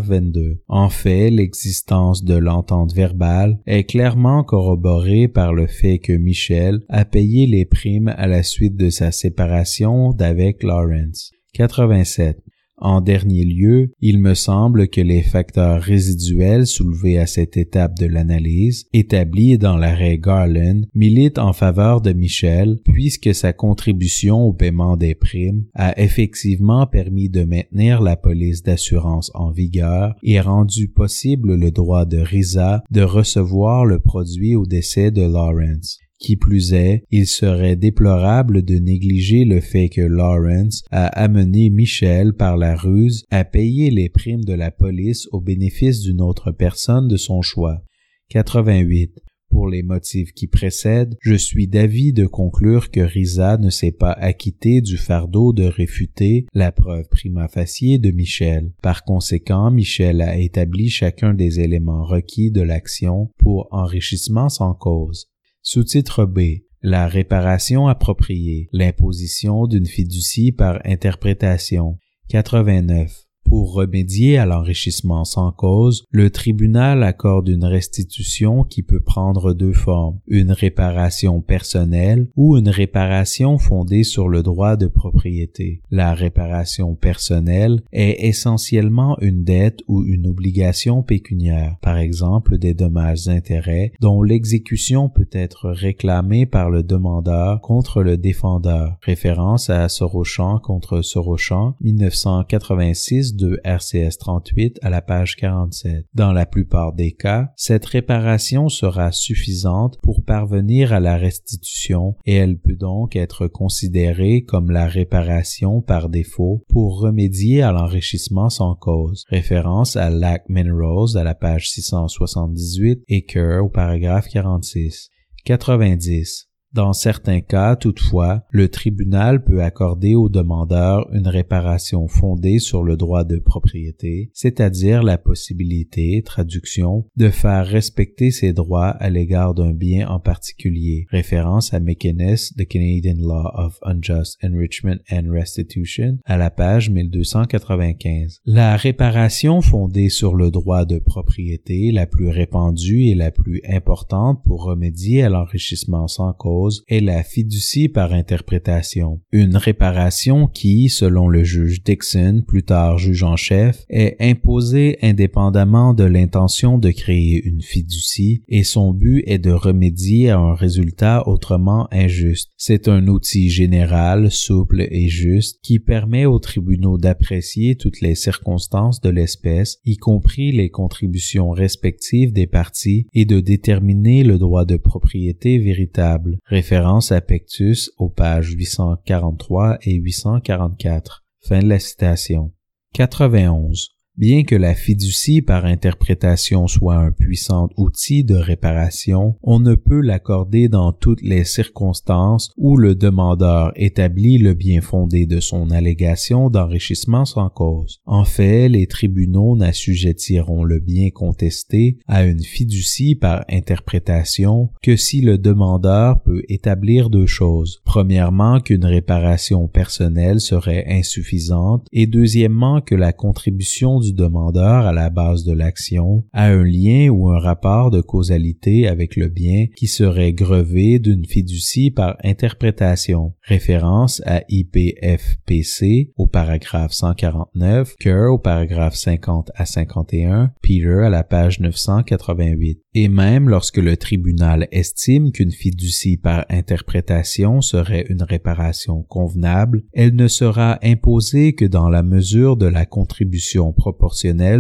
en 0.68 0.90
fait, 0.90 1.30
l'existence 1.30 2.24
de 2.24 2.36
l'entente 2.36 2.94
verbale 2.94 3.60
est 3.66 3.84
clairement 3.84 4.44
corroborée 4.44 5.28
par 5.28 5.54
le 5.54 5.68
fait 5.68 6.00
que 6.00 6.14
Michel 6.14 6.82
a 6.90 7.06
payé 7.06 7.48
les 7.48 7.66
primes 7.66 8.14
à 8.18 8.28
la 8.28 8.44
suite 8.44 8.76
de 8.76 8.90
sa 8.90 9.12
séparation 9.12 10.12
d'avec 10.12 10.64
Lawrence. 10.64 11.32
87. 11.54 12.38
En 12.78 13.00
dernier 13.00 13.46
lieu, 13.46 13.92
il 14.02 14.20
me 14.20 14.34
semble 14.34 14.90
que 14.90 15.00
les 15.00 15.22
facteurs 15.22 15.82
résiduels 15.82 16.68
soulevés 16.68 17.18
à 17.18 17.26
cette 17.26 17.56
étape 17.56 17.98
de 17.98 18.06
l'analyse, 18.06 18.86
établis 18.92 19.58
dans 19.58 19.78
l'arrêt 19.78 20.18
Garland, 20.18 20.82
militent 20.94 21.40
en 21.40 21.54
faveur 21.54 22.02
de 22.02 22.12
Michel 22.12 22.80
puisque 22.84 23.34
sa 23.34 23.54
contribution 23.54 24.44
au 24.44 24.54
paiement 24.54 24.98
des 24.98 25.16
primes 25.16 25.66
a 25.74 26.00
effectivement 26.00 26.86
permis 26.86 27.30
de 27.30 27.46
maintenir 27.46 28.02
la 28.02 28.18
police 28.18 28.62
d'assurance 28.62 29.32
en 29.36 29.52
vigueur 29.52 30.16
et 30.22 30.42
rendu 30.42 30.90
possible 30.90 31.56
le 31.56 31.72
droit 31.72 32.06
de 32.06 32.18
Risa 32.18 32.84
de 32.92 33.02
recevoir 33.02 33.86
le 33.86 34.00
produit 34.00 34.56
au 34.56 34.66
décès 34.66 35.12
de 35.12 35.22
Lawrence. 35.22 36.00
Qui 36.26 36.38
plus 36.38 36.74
est, 36.74 37.04
il 37.12 37.28
serait 37.28 37.76
déplorable 37.76 38.64
de 38.64 38.80
négliger 38.80 39.46
le 39.46 39.62
fait 39.62 39.90
que 39.90 40.02
Lawrence 40.02 40.84
a 40.90 41.06
amené 41.06 41.70
Michel 41.70 42.34
par 42.34 42.58
la 42.58 42.76
ruse 42.76 43.26
à 43.30 43.44
payer 43.46 43.92
les 43.92 44.10
primes 44.10 44.44
de 44.44 44.54
la 44.54 44.72
police 44.72 45.28
au 45.34 45.40
bénéfice 45.40 46.02
d'une 46.02 46.22
autre 46.22 46.50
personne 46.50 47.08
de 47.08 47.16
son 47.16 47.44
choix. 47.44 47.84
88. 48.30 49.20
Pour 49.52 49.70
les 49.70 49.84
motifs 49.84 50.32
qui 50.32 50.48
précèdent, 50.48 51.16
je 51.22 51.36
suis 51.36 51.68
d'avis 51.68 52.12
de 52.12 52.26
conclure 52.26 52.90
que 52.90 53.02
Risa 53.02 53.58
ne 53.58 53.70
s'est 53.70 53.92
pas 53.92 54.14
acquitté 54.14 54.82
du 54.82 54.98
fardeau 54.98 55.54
de 55.54 55.66
réfuter 55.66 56.48
la 56.56 56.72
preuve 56.72 57.08
prima 57.08 57.48
facie 57.48 58.00
de 58.00 58.10
Michel. 58.10 58.72
Par 58.82 59.04
conséquent, 59.04 59.70
Michel 59.70 60.24
a 60.24 60.40
établi 60.40 60.90
chacun 60.90 61.36
des 61.36 61.60
éléments 61.60 62.04
requis 62.04 62.50
de 62.50 62.62
l'action 62.62 63.30
pour 63.38 63.68
enrichissement 63.70 64.50
sans 64.50 64.74
cause. 64.74 65.28
Sous-titre 65.68 66.26
B. 66.26 66.62
La 66.84 67.08
réparation 67.08 67.88
appropriée. 67.88 68.70
L'imposition 68.72 69.66
d'une 69.66 69.88
fiducie 69.88 70.52
par 70.52 70.80
interprétation. 70.86 71.98
89. 72.30 73.25
Pour 73.46 73.74
remédier 73.74 74.38
à 74.38 74.46
l'enrichissement 74.46 75.24
sans 75.24 75.52
cause, 75.52 76.06
le 76.10 76.32
tribunal 76.32 77.04
accorde 77.04 77.48
une 77.48 77.64
restitution 77.64 78.64
qui 78.64 78.82
peut 78.82 79.00
prendre 79.00 79.54
deux 79.54 79.74
formes, 79.74 80.20
une 80.28 80.52
réparation 80.52 81.42
personnelle 81.42 82.28
ou 82.36 82.58
une 82.58 82.70
réparation 82.70 83.58
fondée 83.60 84.04
sur 84.04 84.30
le 84.30 84.42
droit 84.42 84.76
de 84.76 84.88
propriété. 84.88 85.82
La 85.92 86.14
réparation 86.16 86.96
personnelle 86.96 87.84
est 87.94 88.28
essentiellement 88.28 89.18
une 89.22 89.44
dette 89.44 89.82
ou 89.88 90.04
une 90.04 90.28
obligation 90.28 91.04
pécuniaire, 91.04 91.78
par 91.82 91.98
exemple 91.98 92.58
des 92.58 92.74
dommages-intérêts 92.74 93.92
dont 94.02 94.24
l'exécution 94.24 95.08
peut 95.08 95.30
être 95.32 95.70
réclamée 95.70 96.46
par 96.46 96.72
le 96.72 96.82
demandeur 96.82 97.62
contre 97.62 98.02
le 98.02 98.18
défendeur. 98.18 98.98
Référence 99.02 99.70
à 99.70 99.88
Sorochan 99.88 100.60
contre 100.60 101.02
Sorochan, 101.02 101.76
1986 101.82 103.35
de 103.36 103.60
RCS 103.64 104.18
38 104.18 104.80
à 104.82 104.90
la 104.90 105.02
page 105.02 105.36
47. 105.36 106.06
Dans 106.14 106.32
la 106.32 106.46
plupart 106.46 106.94
des 106.94 107.12
cas, 107.12 107.52
cette 107.56 107.86
réparation 107.86 108.70
sera 108.70 109.12
suffisante 109.12 109.98
pour 110.02 110.24
parvenir 110.24 110.94
à 110.94 111.00
la 111.00 111.18
restitution 111.18 112.16
et 112.26 112.36
elle 112.36 112.58
peut 112.58 112.76
donc 112.76 113.16
être 113.16 113.48
considérée 113.48 114.44
comme 114.44 114.72
la 114.72 114.88
réparation 114.88 115.82
par 115.82 116.10
défaut 116.10 116.64
pour 116.70 117.00
remédier 117.00 117.62
à 117.62 117.72
l'enrichissement 117.72 118.50
sans 118.50 118.76
cause. 118.76 119.24
Référence 119.30 119.96
à 119.96 120.10
Lac 120.10 120.44
Minerals 120.50 121.18
à 121.18 121.24
la 121.24 121.36
page 121.36 121.70
678 121.70 123.04
et 123.08 123.26
Kerr 123.26 123.64
au 123.64 123.70
paragraphe 123.70 124.28
46. 124.30 125.10
90. 125.46 126.50
Dans 126.76 126.92
certains 126.92 127.40
cas, 127.40 127.78
toutefois, 127.78 128.44
le 128.50 128.68
tribunal 128.68 129.46
peut 129.46 129.64
accorder 129.64 130.14
au 130.14 130.28
demandeur 130.28 131.08
une 131.14 131.30
réparation 131.30 132.10
fondée 132.10 132.60
sur 132.60 132.84
le 132.84 132.98
droit 132.98 133.24
de 133.24 133.38
propriété, 133.38 134.30
c'est-à-dire 134.34 135.02
la 135.02 135.18
possibilité, 135.18 136.22
traduction, 136.26 137.06
de 137.16 137.30
faire 137.30 137.66
respecter 137.66 138.30
ses 138.30 138.52
droits 138.52 138.90
à 138.90 139.10
l'égard 139.10 139.54
d'un 139.54 139.72
bien 139.72 140.10
en 140.10 140.20
particulier. 140.20 141.08
Référence 141.12 141.74
à 141.74 141.80
McInnes, 141.80 142.36
The 142.58 142.68
Canadian 142.68 143.20
Law 143.20 143.52
of 143.54 143.80
Unjust 143.84 144.38
Enrichment 144.44 144.98
and 145.10 145.32
Restitution, 145.32 146.18
à 146.26 146.36
la 146.36 146.50
page 146.50 146.90
1295. 146.90 148.42
La 148.46 148.76
réparation 148.76 149.62
fondée 149.62 150.10
sur 150.10 150.36
le 150.36 150.52
droit 150.52 150.84
de 150.84 151.00
propriété, 151.00 151.94
la 151.94 152.06
plus 152.06 152.28
répandue 152.28 153.06
et 153.06 153.16
la 153.16 153.32
plus 153.32 153.62
importante 153.66 154.44
pour 154.44 154.66
remédier 154.66 155.24
à 155.24 155.30
l'enrichissement 155.30 156.10
sans 156.10 156.34
cause, 156.34 156.65
est 156.88 157.00
la 157.00 157.24
fiducie 157.24 157.90
par 157.90 158.14
interprétation, 158.14 159.22
une 159.32 159.58
réparation 159.58 160.48
qui, 160.48 160.90
selon 160.90 161.28
le 161.28 161.44
juge 161.44 161.84
Dixon, 161.84 162.44
plus 162.48 162.64
tard 162.64 162.98
juge 162.98 163.24
en 163.24 163.36
chef, 163.36 163.84
est 163.90 164.16
imposée 164.20 164.98
indépendamment 165.02 165.94
de 165.94 166.04
l'intention 166.04 166.78
de 166.78 166.92
créer 166.92 167.42
une 167.46 167.62
fiducie 167.62 168.44
et 168.48 168.64
son 168.64 168.94
but 168.94 169.24
est 169.26 169.40
de 169.40 169.52
remédier 169.52 170.30
à 170.30 170.40
un 170.40 170.54
résultat 170.54 171.28
autrement 171.28 171.88
injuste. 171.92 172.52
C'est 172.58 172.88
un 172.88 173.08
outil 173.08 173.50
général, 173.50 174.32
souple 174.32 174.88
et 174.90 175.08
juste 175.08 175.60
qui 175.62 175.80
permet 175.80 176.26
aux 176.26 176.40
tribunaux 176.40 176.98
d'apprécier 176.98 177.76
toutes 177.76 178.02
les 178.02 178.16
circonstances 178.16 179.02
de 179.02 179.10
l'espèce, 179.10 179.80
y 179.86 179.98
compris 179.98 180.52
les 180.52 180.70
contributions 180.70 181.52
respectives 181.52 182.34
des 182.34 182.48
parties 182.48 183.08
et 183.14 183.26
de 183.26 183.40
déterminer 183.40 184.24
le 184.24 184.38
droit 184.38 184.66
de 184.66 184.78
propriété 184.78 185.58
véritable. 185.60 186.38
Référence 186.56 187.12
à 187.12 187.20
Pectus 187.20 187.92
aux 187.98 188.08
pages 188.08 188.54
843 188.54 189.78
et 189.82 189.96
844. 189.96 191.26
Fin 191.42 191.60
de 191.60 191.68
la 191.68 191.80
citation. 191.80 192.54
91. 192.94 193.95
Bien 194.18 194.44
que 194.44 194.56
la 194.56 194.76
fiducie 194.76 195.42
par 195.42 195.66
interprétation 195.66 196.68
soit 196.68 196.96
un 196.96 197.12
puissant 197.12 197.68
outil 197.76 198.24
de 198.24 198.36
réparation, 198.36 199.36
on 199.44 199.60
ne 199.60 199.76
peut 199.76 200.00
l'accorder 200.00 200.70
dans 200.70 200.94
toutes 200.94 201.22
les 201.22 201.44
circonstances 201.44 202.50
où 202.56 202.78
le 202.78 202.96
demandeur 202.96 203.74
établit 203.76 204.38
le 204.38 204.54
bien 204.54 204.80
fondé 204.80 205.26
de 205.26 205.42
son 205.42 205.70
allégation 205.70 206.50
d'enrichissement 206.50 207.26
sans 207.26 207.50
cause. 207.50 208.00
En 208.06 208.24
fait, 208.24 208.70
les 208.70 208.88
tribunaux 208.88 209.58
n'assujettiront 209.58 210.64
le 210.64 210.80
bien 210.80 211.10
contesté 211.10 211.98
à 212.08 212.24
une 212.24 212.42
fiducie 212.42 213.16
par 213.16 213.44
interprétation 213.50 214.70
que 214.82 214.96
si 214.96 215.20
le 215.20 215.38
demandeur 215.38 216.22
peut 216.22 216.44
établir 216.48 217.10
deux 217.10 217.28
choses. 217.28 217.82
Premièrement, 217.84 218.62
qu'une 218.62 218.86
réparation 218.86 219.68
personnelle 219.68 220.40
serait 220.40 220.86
insuffisante 220.88 221.86
et 221.92 222.08
deuxièmement 222.08 222.80
que 222.80 222.96
la 222.96 223.12
contribution 223.12 224.00
du 224.06 224.14
demandeur 224.14 224.86
à 224.86 224.94
la 224.94 225.10
base 225.10 225.44
de 225.44 225.54
l'action 225.54 226.24
a 226.32 226.46
un 226.46 226.64
lien 226.64 227.10
ou 227.10 227.30
un 227.30 227.40
rapport 227.40 227.92
de 227.92 228.02
causalité 228.02 228.88
avec 228.88 229.16
le 229.16 229.28
bien 229.28 229.66
qui 229.76 229.88
serait 229.88 230.34
grevé 230.34 231.00
d'une 231.00 231.26
fiducie 231.26 231.92
par 231.92 232.18
interprétation. 232.24 233.34
Référence 233.42 234.22
à 234.26 234.44
IPFPC 234.50 236.12
au 236.16 236.28
paragraphe 236.28 236.94
149, 236.94 237.96
Kerr 238.00 238.32
au 238.32 238.38
paragraphe 238.38 238.96
50 238.96 239.52
à 239.56 239.66
51, 239.66 240.52
Peter 240.62 241.02
à 241.06 241.10
la 241.10 241.24
page 241.24 241.60
988. 241.60 242.80
Et 242.94 243.10
même 243.10 243.50
lorsque 243.50 243.78
le 243.78 243.98
tribunal 243.98 244.68
estime 244.72 245.32
qu'une 245.32 245.52
fiducie 245.52 246.18
par 246.18 246.46
interprétation 246.50 247.62
serait 247.62 248.06
une 248.10 248.24
réparation 248.24 249.04
convenable, 249.04 249.84
elle 249.94 250.16
ne 250.16 250.28
sera 250.28 250.80
imposée 250.84 251.56
que 251.56 251.66
dans 251.66 251.90
la 251.90 252.04
mesure 252.04 252.56
de 252.56 252.68
la 252.68 252.86
contribution 252.86 253.74
proportionnelle 253.74 253.95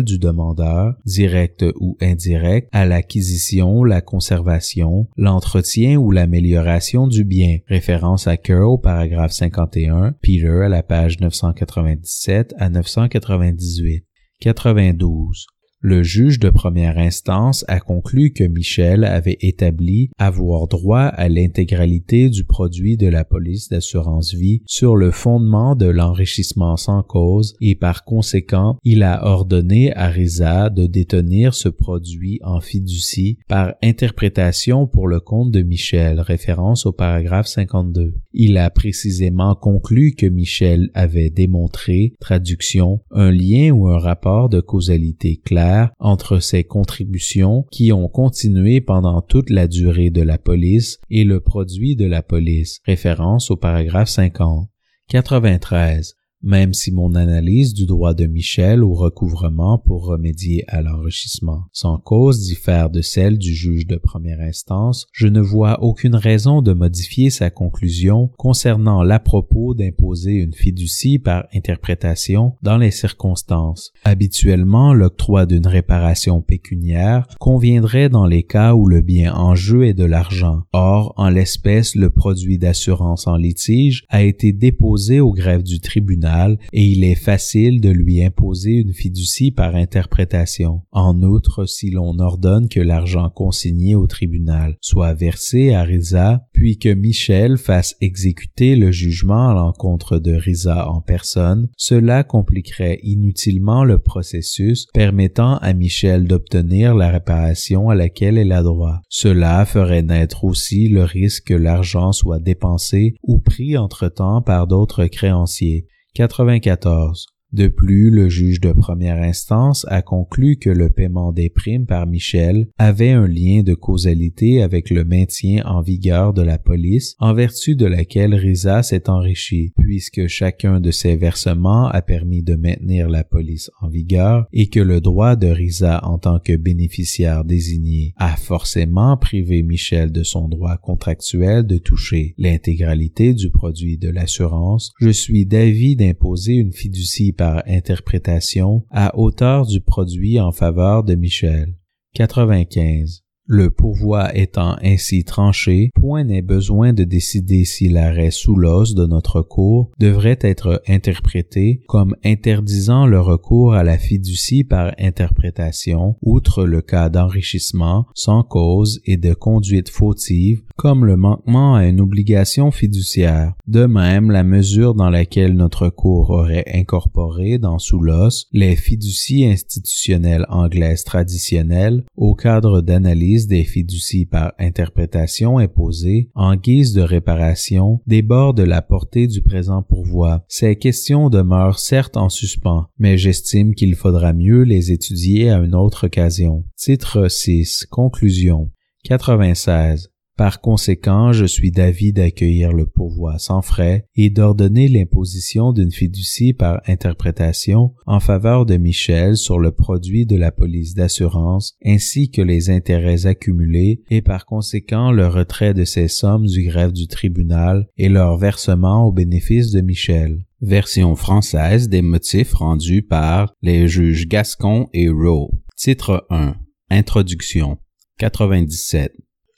du 0.03 0.19
demandeur, 0.19 0.95
directe 1.05 1.65
ou 1.79 1.97
indirecte, 2.01 2.67
à 2.71 2.85
l'acquisition, 2.85 3.83
la 3.83 4.01
conservation, 4.01 5.07
l'entretien 5.15 5.97
ou 5.97 6.11
l'amélioration 6.11 7.07
du 7.07 7.23
bien. 7.23 7.59
Référence 7.67 8.27
à 8.27 8.37
Kerr 8.37 8.69
au 8.69 8.77
paragraphe 8.77 9.31
51, 9.31 10.13
Peter 10.21 10.63
à 10.65 10.69
la 10.69 10.83
page 10.83 11.19
997 11.19 12.53
à 12.57 12.69
998. 12.69 14.05
92 14.41 15.54
le 15.85 16.01
juge 16.01 16.39
de 16.39 16.49
première 16.49 16.97
instance 16.97 17.63
a 17.67 17.79
conclu 17.79 18.33
que 18.33 18.43
Michel 18.43 19.03
avait 19.03 19.37
établi 19.41 20.09
avoir 20.17 20.67
droit 20.67 21.03
à 21.03 21.29
l'intégralité 21.29 22.31
du 22.31 22.43
produit 22.43 22.97
de 22.97 23.07
la 23.07 23.23
police 23.23 23.69
d'assurance 23.69 24.33
vie 24.33 24.63
sur 24.65 24.95
le 24.95 25.11
fondement 25.11 25.75
de 25.75 25.85
l'enrichissement 25.85 26.75
sans 26.75 27.03
cause 27.03 27.53
et 27.61 27.75
par 27.75 28.03
conséquent, 28.03 28.79
il 28.83 29.03
a 29.03 29.27
ordonné 29.27 29.95
à 29.95 30.07
Risa 30.07 30.71
de 30.71 30.87
détenir 30.87 31.53
ce 31.53 31.69
produit 31.69 32.39
en 32.43 32.61
fiducie 32.61 33.37
par 33.47 33.75
interprétation 33.83 34.87
pour 34.87 35.07
le 35.07 35.19
compte 35.19 35.51
de 35.51 35.61
Michel, 35.61 36.19
référence 36.19 36.87
au 36.87 36.93
paragraphe 36.93 37.45
52. 37.45 38.15
Il 38.37 38.57
a 38.57 38.69
précisément 38.69 39.55
conclu 39.55 40.13
que 40.13 40.25
Michel 40.25 40.89
avait 40.93 41.29
démontré, 41.29 42.13
traduction, 42.19 42.99
un 43.11 43.31
lien 43.31 43.71
ou 43.71 43.87
un 43.87 43.97
rapport 43.97 44.49
de 44.49 44.59
causalité 44.59 45.37
clair 45.37 45.91
entre 45.99 46.39
ces 46.39 46.65
contributions 46.65 47.65
qui 47.71 47.93
ont 47.93 48.09
continué 48.09 48.81
pendant 48.81 49.21
toute 49.21 49.49
la 49.49 49.69
durée 49.69 50.09
de 50.09 50.21
la 50.21 50.37
police 50.37 50.99
et 51.09 51.23
le 51.23 51.39
produit 51.39 51.95
de 51.95 52.05
la 52.05 52.21
police. 52.21 52.79
Référence 52.85 53.51
au 53.51 53.55
paragraphe 53.55 54.09
50. 54.09 54.67
93 55.07 56.15
même 56.45 56.75
si 56.75 56.91
mon 56.91 57.15
analyse 57.15 57.73
du 57.73 57.87
droit 57.87 58.13
de 58.13 58.27
Michel 58.27 58.83
au 58.83 58.93
recouvrement 58.93 59.79
pour 59.79 60.05
remédier 60.05 60.63
à 60.67 60.83
l'enrichissement 60.83 61.63
sans 61.73 61.97
cause 61.97 62.39
diffère 62.41 62.91
de 62.91 63.01
celle 63.01 63.39
du 63.39 63.53
juge 63.53 63.87
de 63.87 63.95
première 63.95 64.39
instance, 64.39 65.07
je 65.11 65.27
ne 65.27 65.41
vois 65.41 65.81
aucune 65.81 66.13
raison 66.13 66.61
de 66.61 66.71
modifier 66.71 67.31
sa 67.31 67.49
conclusion 67.49 68.29
concernant 68.37 69.01
l'à 69.01 69.19
propos 69.19 69.73
d'imposer 69.73 70.33
une 70.33 70.53
fiducie 70.53 71.17
par 71.17 71.47
interprétation 71.51 72.53
dans 72.61 72.77
les 72.77 72.91
circonstances. 72.91 73.91
Habituellement, 74.03 74.93
l'octroi 74.93 75.47
d'une 75.47 75.65
réparation 75.65 76.41
pécuniaire 76.41 77.25
conviendrait 77.39 78.09
dans 78.09 78.27
les 78.27 78.43
cas 78.43 78.75
où 78.75 78.85
le 78.87 79.01
bien 79.01 79.33
en 79.33 79.55
jeu 79.55 79.87
est 79.87 79.95
de 79.95 80.05
l'argent. 80.05 80.61
Or, 80.73 81.15
en 81.17 81.29
l'espèce, 81.29 81.95
le 81.95 82.11
produit 82.11 82.59
d'assurance 82.59 83.25
en 83.25 83.35
litige 83.35 84.05
a 84.09 84.21
été 84.21 84.53
déposé 84.53 85.19
au 85.19 85.33
greffe 85.33 85.63
du 85.63 85.79
tribunal 85.79 86.34
et 86.73 86.83
il 86.83 87.03
est 87.03 87.15
facile 87.15 87.81
de 87.81 87.89
lui 87.89 88.23
imposer 88.23 88.71
une 88.71 88.93
fiducie 88.93 89.51
par 89.51 89.75
interprétation. 89.75 90.81
En 90.91 91.21
outre, 91.23 91.65
si 91.65 91.89
l'on 91.89 92.19
ordonne 92.19 92.69
que 92.69 92.79
l'argent 92.79 93.29
consigné 93.29 93.95
au 93.95 94.07
tribunal 94.07 94.77
soit 94.81 95.13
versé 95.13 95.73
à 95.73 95.83
Risa, 95.83 96.45
puis 96.53 96.77
que 96.77 96.93
Michel 96.93 97.57
fasse 97.57 97.95
exécuter 98.01 98.75
le 98.75 98.91
jugement 98.91 99.49
à 99.49 99.53
l'encontre 99.53 100.19
de 100.19 100.33
Risa 100.33 100.89
en 100.89 101.01
personne, 101.01 101.69
cela 101.77 102.23
compliquerait 102.23 102.99
inutilement 103.03 103.83
le 103.83 103.99
processus 103.99 104.87
permettant 104.93 105.57
à 105.57 105.73
Michel 105.73 106.27
d'obtenir 106.27 106.95
la 106.95 107.09
réparation 107.09 107.89
à 107.89 107.95
laquelle 107.95 108.37
elle 108.37 108.51
a 108.51 108.63
droit. 108.63 109.01
Cela 109.09 109.65
ferait 109.65 110.03
naître 110.03 110.43
aussi 110.43 110.87
le 110.89 111.03
risque 111.03 111.45
que 111.47 111.53
l'argent 111.53 112.11
soit 112.11 112.39
dépensé 112.39 113.15
ou 113.23 113.39
pris 113.39 113.77
entre-temps 113.77 114.41
par 114.41 114.67
d'autres 114.67 115.05
créanciers. 115.05 115.87
94. 116.15 117.34
De 117.55 117.69
plus, 117.69 118.09
le 118.09 118.27
juge 118.27 118.59
de 118.59 118.73
première 118.73 119.21
instance 119.21 119.85
a 119.87 120.01
conclu 120.01 120.57
que 120.57 120.69
le 120.69 120.89
paiement 120.89 121.31
des 121.31 121.49
primes 121.49 121.85
par 121.85 122.05
Michel 122.05 122.67
avait 122.77 123.11
un 123.11 123.27
lien 123.27 123.63
de 123.63 123.73
causalité 123.73 124.61
avec 124.61 124.89
le 124.89 125.05
maintien 125.05 125.63
en 125.65 125.81
vigueur 125.81 126.33
de 126.33 126.41
la 126.41 126.57
police 126.57 127.15
en 127.17 127.33
vertu 127.33 127.77
de 127.77 127.85
laquelle 127.85 128.35
Risa 128.35 128.83
s'est 128.83 129.09
enrichi, 129.09 129.71
puisque 129.77 130.27
chacun 130.27 130.81
de 130.81 130.91
ces 130.91 131.15
versements 131.15 131.87
a 131.87 132.01
permis 132.01 132.43
de 132.43 132.55
maintenir 132.55 133.07
la 133.07 133.23
police 133.23 133.71
en 133.79 133.87
vigueur 133.87 134.47
et 134.51 134.67
que 134.67 134.81
le 134.81 134.99
droit 134.99 135.37
de 135.37 135.47
Risa 135.47 136.01
en 136.03 136.17
tant 136.17 136.39
que 136.39 136.57
bénéficiaire 136.57 137.45
désigné 137.45 138.15
a 138.17 138.35
forcément 138.35 139.15
privé 139.15 139.63
Michel 139.63 140.11
de 140.11 140.23
son 140.23 140.49
droit 140.49 140.75
contractuel 140.75 141.65
de 141.65 141.77
toucher 141.77 142.35
l'intégralité 142.37 143.33
du 143.33 143.49
produit 143.49 143.97
de 143.97 144.09
l'assurance, 144.09 144.91
je 144.99 145.09
suis 145.09 145.45
d'avis 145.45 145.95
d'imposer 145.95 146.55
une 146.55 146.73
fiducie 146.73 147.31
interprétation 147.65 148.85
à 148.91 149.17
hauteur 149.17 149.65
du 149.65 149.81
produit 149.81 150.39
en 150.39 150.51
faveur 150.51 151.03
de 151.03 151.15
Michel. 151.15 151.75
95. 152.13 153.24
Le 153.47 153.69
pourvoi 153.69 154.35
étant 154.35 154.75
ainsi 154.81 155.23
tranché, 155.23 155.91
point 155.93 156.23
n'est 156.23 156.41
besoin 156.41 156.93
de 156.93 157.03
décider 157.03 157.63
si 157.63 157.87
l'arrêt 157.89 158.31
sous 158.31 158.55
l'os 158.55 158.95
de 158.95 159.05
notre 159.05 159.43
cours 159.43 159.91
devrait 159.99 160.39
être 160.41 160.81
interprété 160.87 161.83
comme 161.87 162.15
interdisant 162.25 163.05
le 163.05 163.21
recours 163.21 163.75
à 163.75 163.83
la 163.83 163.99
fiducie 163.99 164.63
par 164.63 164.93
interprétation, 164.97 166.15
outre 166.23 166.65
le 166.65 166.81
cas 166.81 167.09
d'enrichissement 167.09 168.07
sans 168.15 168.41
cause 168.41 168.99
et 169.05 169.17
de 169.17 169.35
conduite 169.35 169.89
fautive, 169.89 170.63
comme 170.75 171.05
le 171.05 171.15
manquement 171.15 171.75
à 171.75 171.85
une 171.85 172.01
obligation 172.01 172.71
fiduciaire. 172.71 173.53
De 173.67 173.85
même, 173.85 174.31
la 174.31 174.43
mesure 174.43 174.95
dans 174.95 175.11
laquelle 175.11 175.53
notre 175.53 175.89
cours 175.89 176.31
aurait 176.31 176.65
incorporé 176.73 177.59
dans 177.59 177.77
sous 177.77 177.99
l'os 177.99 178.47
les 178.53 178.75
fiducies 178.75 179.45
institutionnelles 179.45 180.47
anglaises 180.49 181.03
traditionnelles 181.03 182.03
au 182.17 182.33
cadre 182.33 182.81
d'analyse 182.81 183.34
des 183.43 183.63
fiducies 183.63 184.25
par 184.25 184.53
interprétation 184.57 185.57
imposée 185.57 186.29
en 186.33 186.55
guise 186.55 186.93
de 186.93 187.01
réparation 187.01 188.01
déborde 188.07 188.61
la 188.61 188.81
portée 188.81 189.27
du 189.27 189.41
présent 189.41 189.83
pourvoi. 189.83 190.45
Ces 190.47 190.75
questions 190.77 191.29
demeurent 191.29 191.79
certes 191.79 192.17
en 192.17 192.29
suspens, 192.29 192.87
mais 192.97 193.17
j'estime 193.17 193.75
qu'il 193.75 193.95
faudra 193.95 194.33
mieux 194.33 194.63
les 194.63 194.91
étudier 194.91 195.49
à 195.49 195.57
une 195.57 195.75
autre 195.75 196.07
occasion. 196.07 196.63
Titre 196.75 197.27
6. 197.29 197.85
Conclusion. 197.89 198.71
96. 199.03 200.14
Par 200.37 200.59
conséquent, 200.59 201.31
je 201.31 201.45
suis 201.45 201.71
d'avis 201.71 202.11
d'accueillir 202.11 202.73
le 202.73 202.85
pourvoi 202.85 203.39
sans 203.39 203.61
frais 203.61 204.05
et 204.17 204.29
d'ordonner 204.29 204.89
l'imposition 204.89 205.71
d'une 205.71 205.93
fiducie 205.93 206.51
par 206.51 206.81
interprétation 206.87 207.93
en 208.05 208.19
faveur 208.19 208.65
de 208.65 208.75
Michel 208.75 209.37
sur 209.37 209.59
le 209.59 209.71
produit 209.71 210.25
de 210.25 210.35
la 210.35 210.51
police 210.51 210.93
d'assurance 210.93 211.77
ainsi 211.85 212.31
que 212.31 212.41
les 212.41 212.69
intérêts 212.69 213.27
accumulés 213.27 214.03
et 214.09 214.21
par 214.21 214.45
conséquent 214.45 215.11
le 215.13 215.27
retrait 215.27 215.73
de 215.73 215.85
ces 215.85 216.09
sommes 216.09 216.47
du 216.47 216.63
greffe 216.63 216.91
du 216.91 217.07
tribunal 217.07 217.87
et 217.95 218.09
leur 218.09 218.37
versement 218.37 219.05
au 219.05 219.13
bénéfice 219.13 219.71
de 219.71 219.79
Michel. 219.79 220.45
Version 220.59 221.15
française 221.15 221.87
des 221.87 222.01
motifs 222.01 222.53
rendus 222.53 223.03
par 223.03 223.53
les 223.61 223.87
juges 223.87 224.27
Gascon 224.27 224.89
et 224.93 225.07
Rowe. 225.07 225.51
Titre 225.77 226.25
1. 226.29 226.55
Introduction. 226.89 227.77
97. 228.17 229.13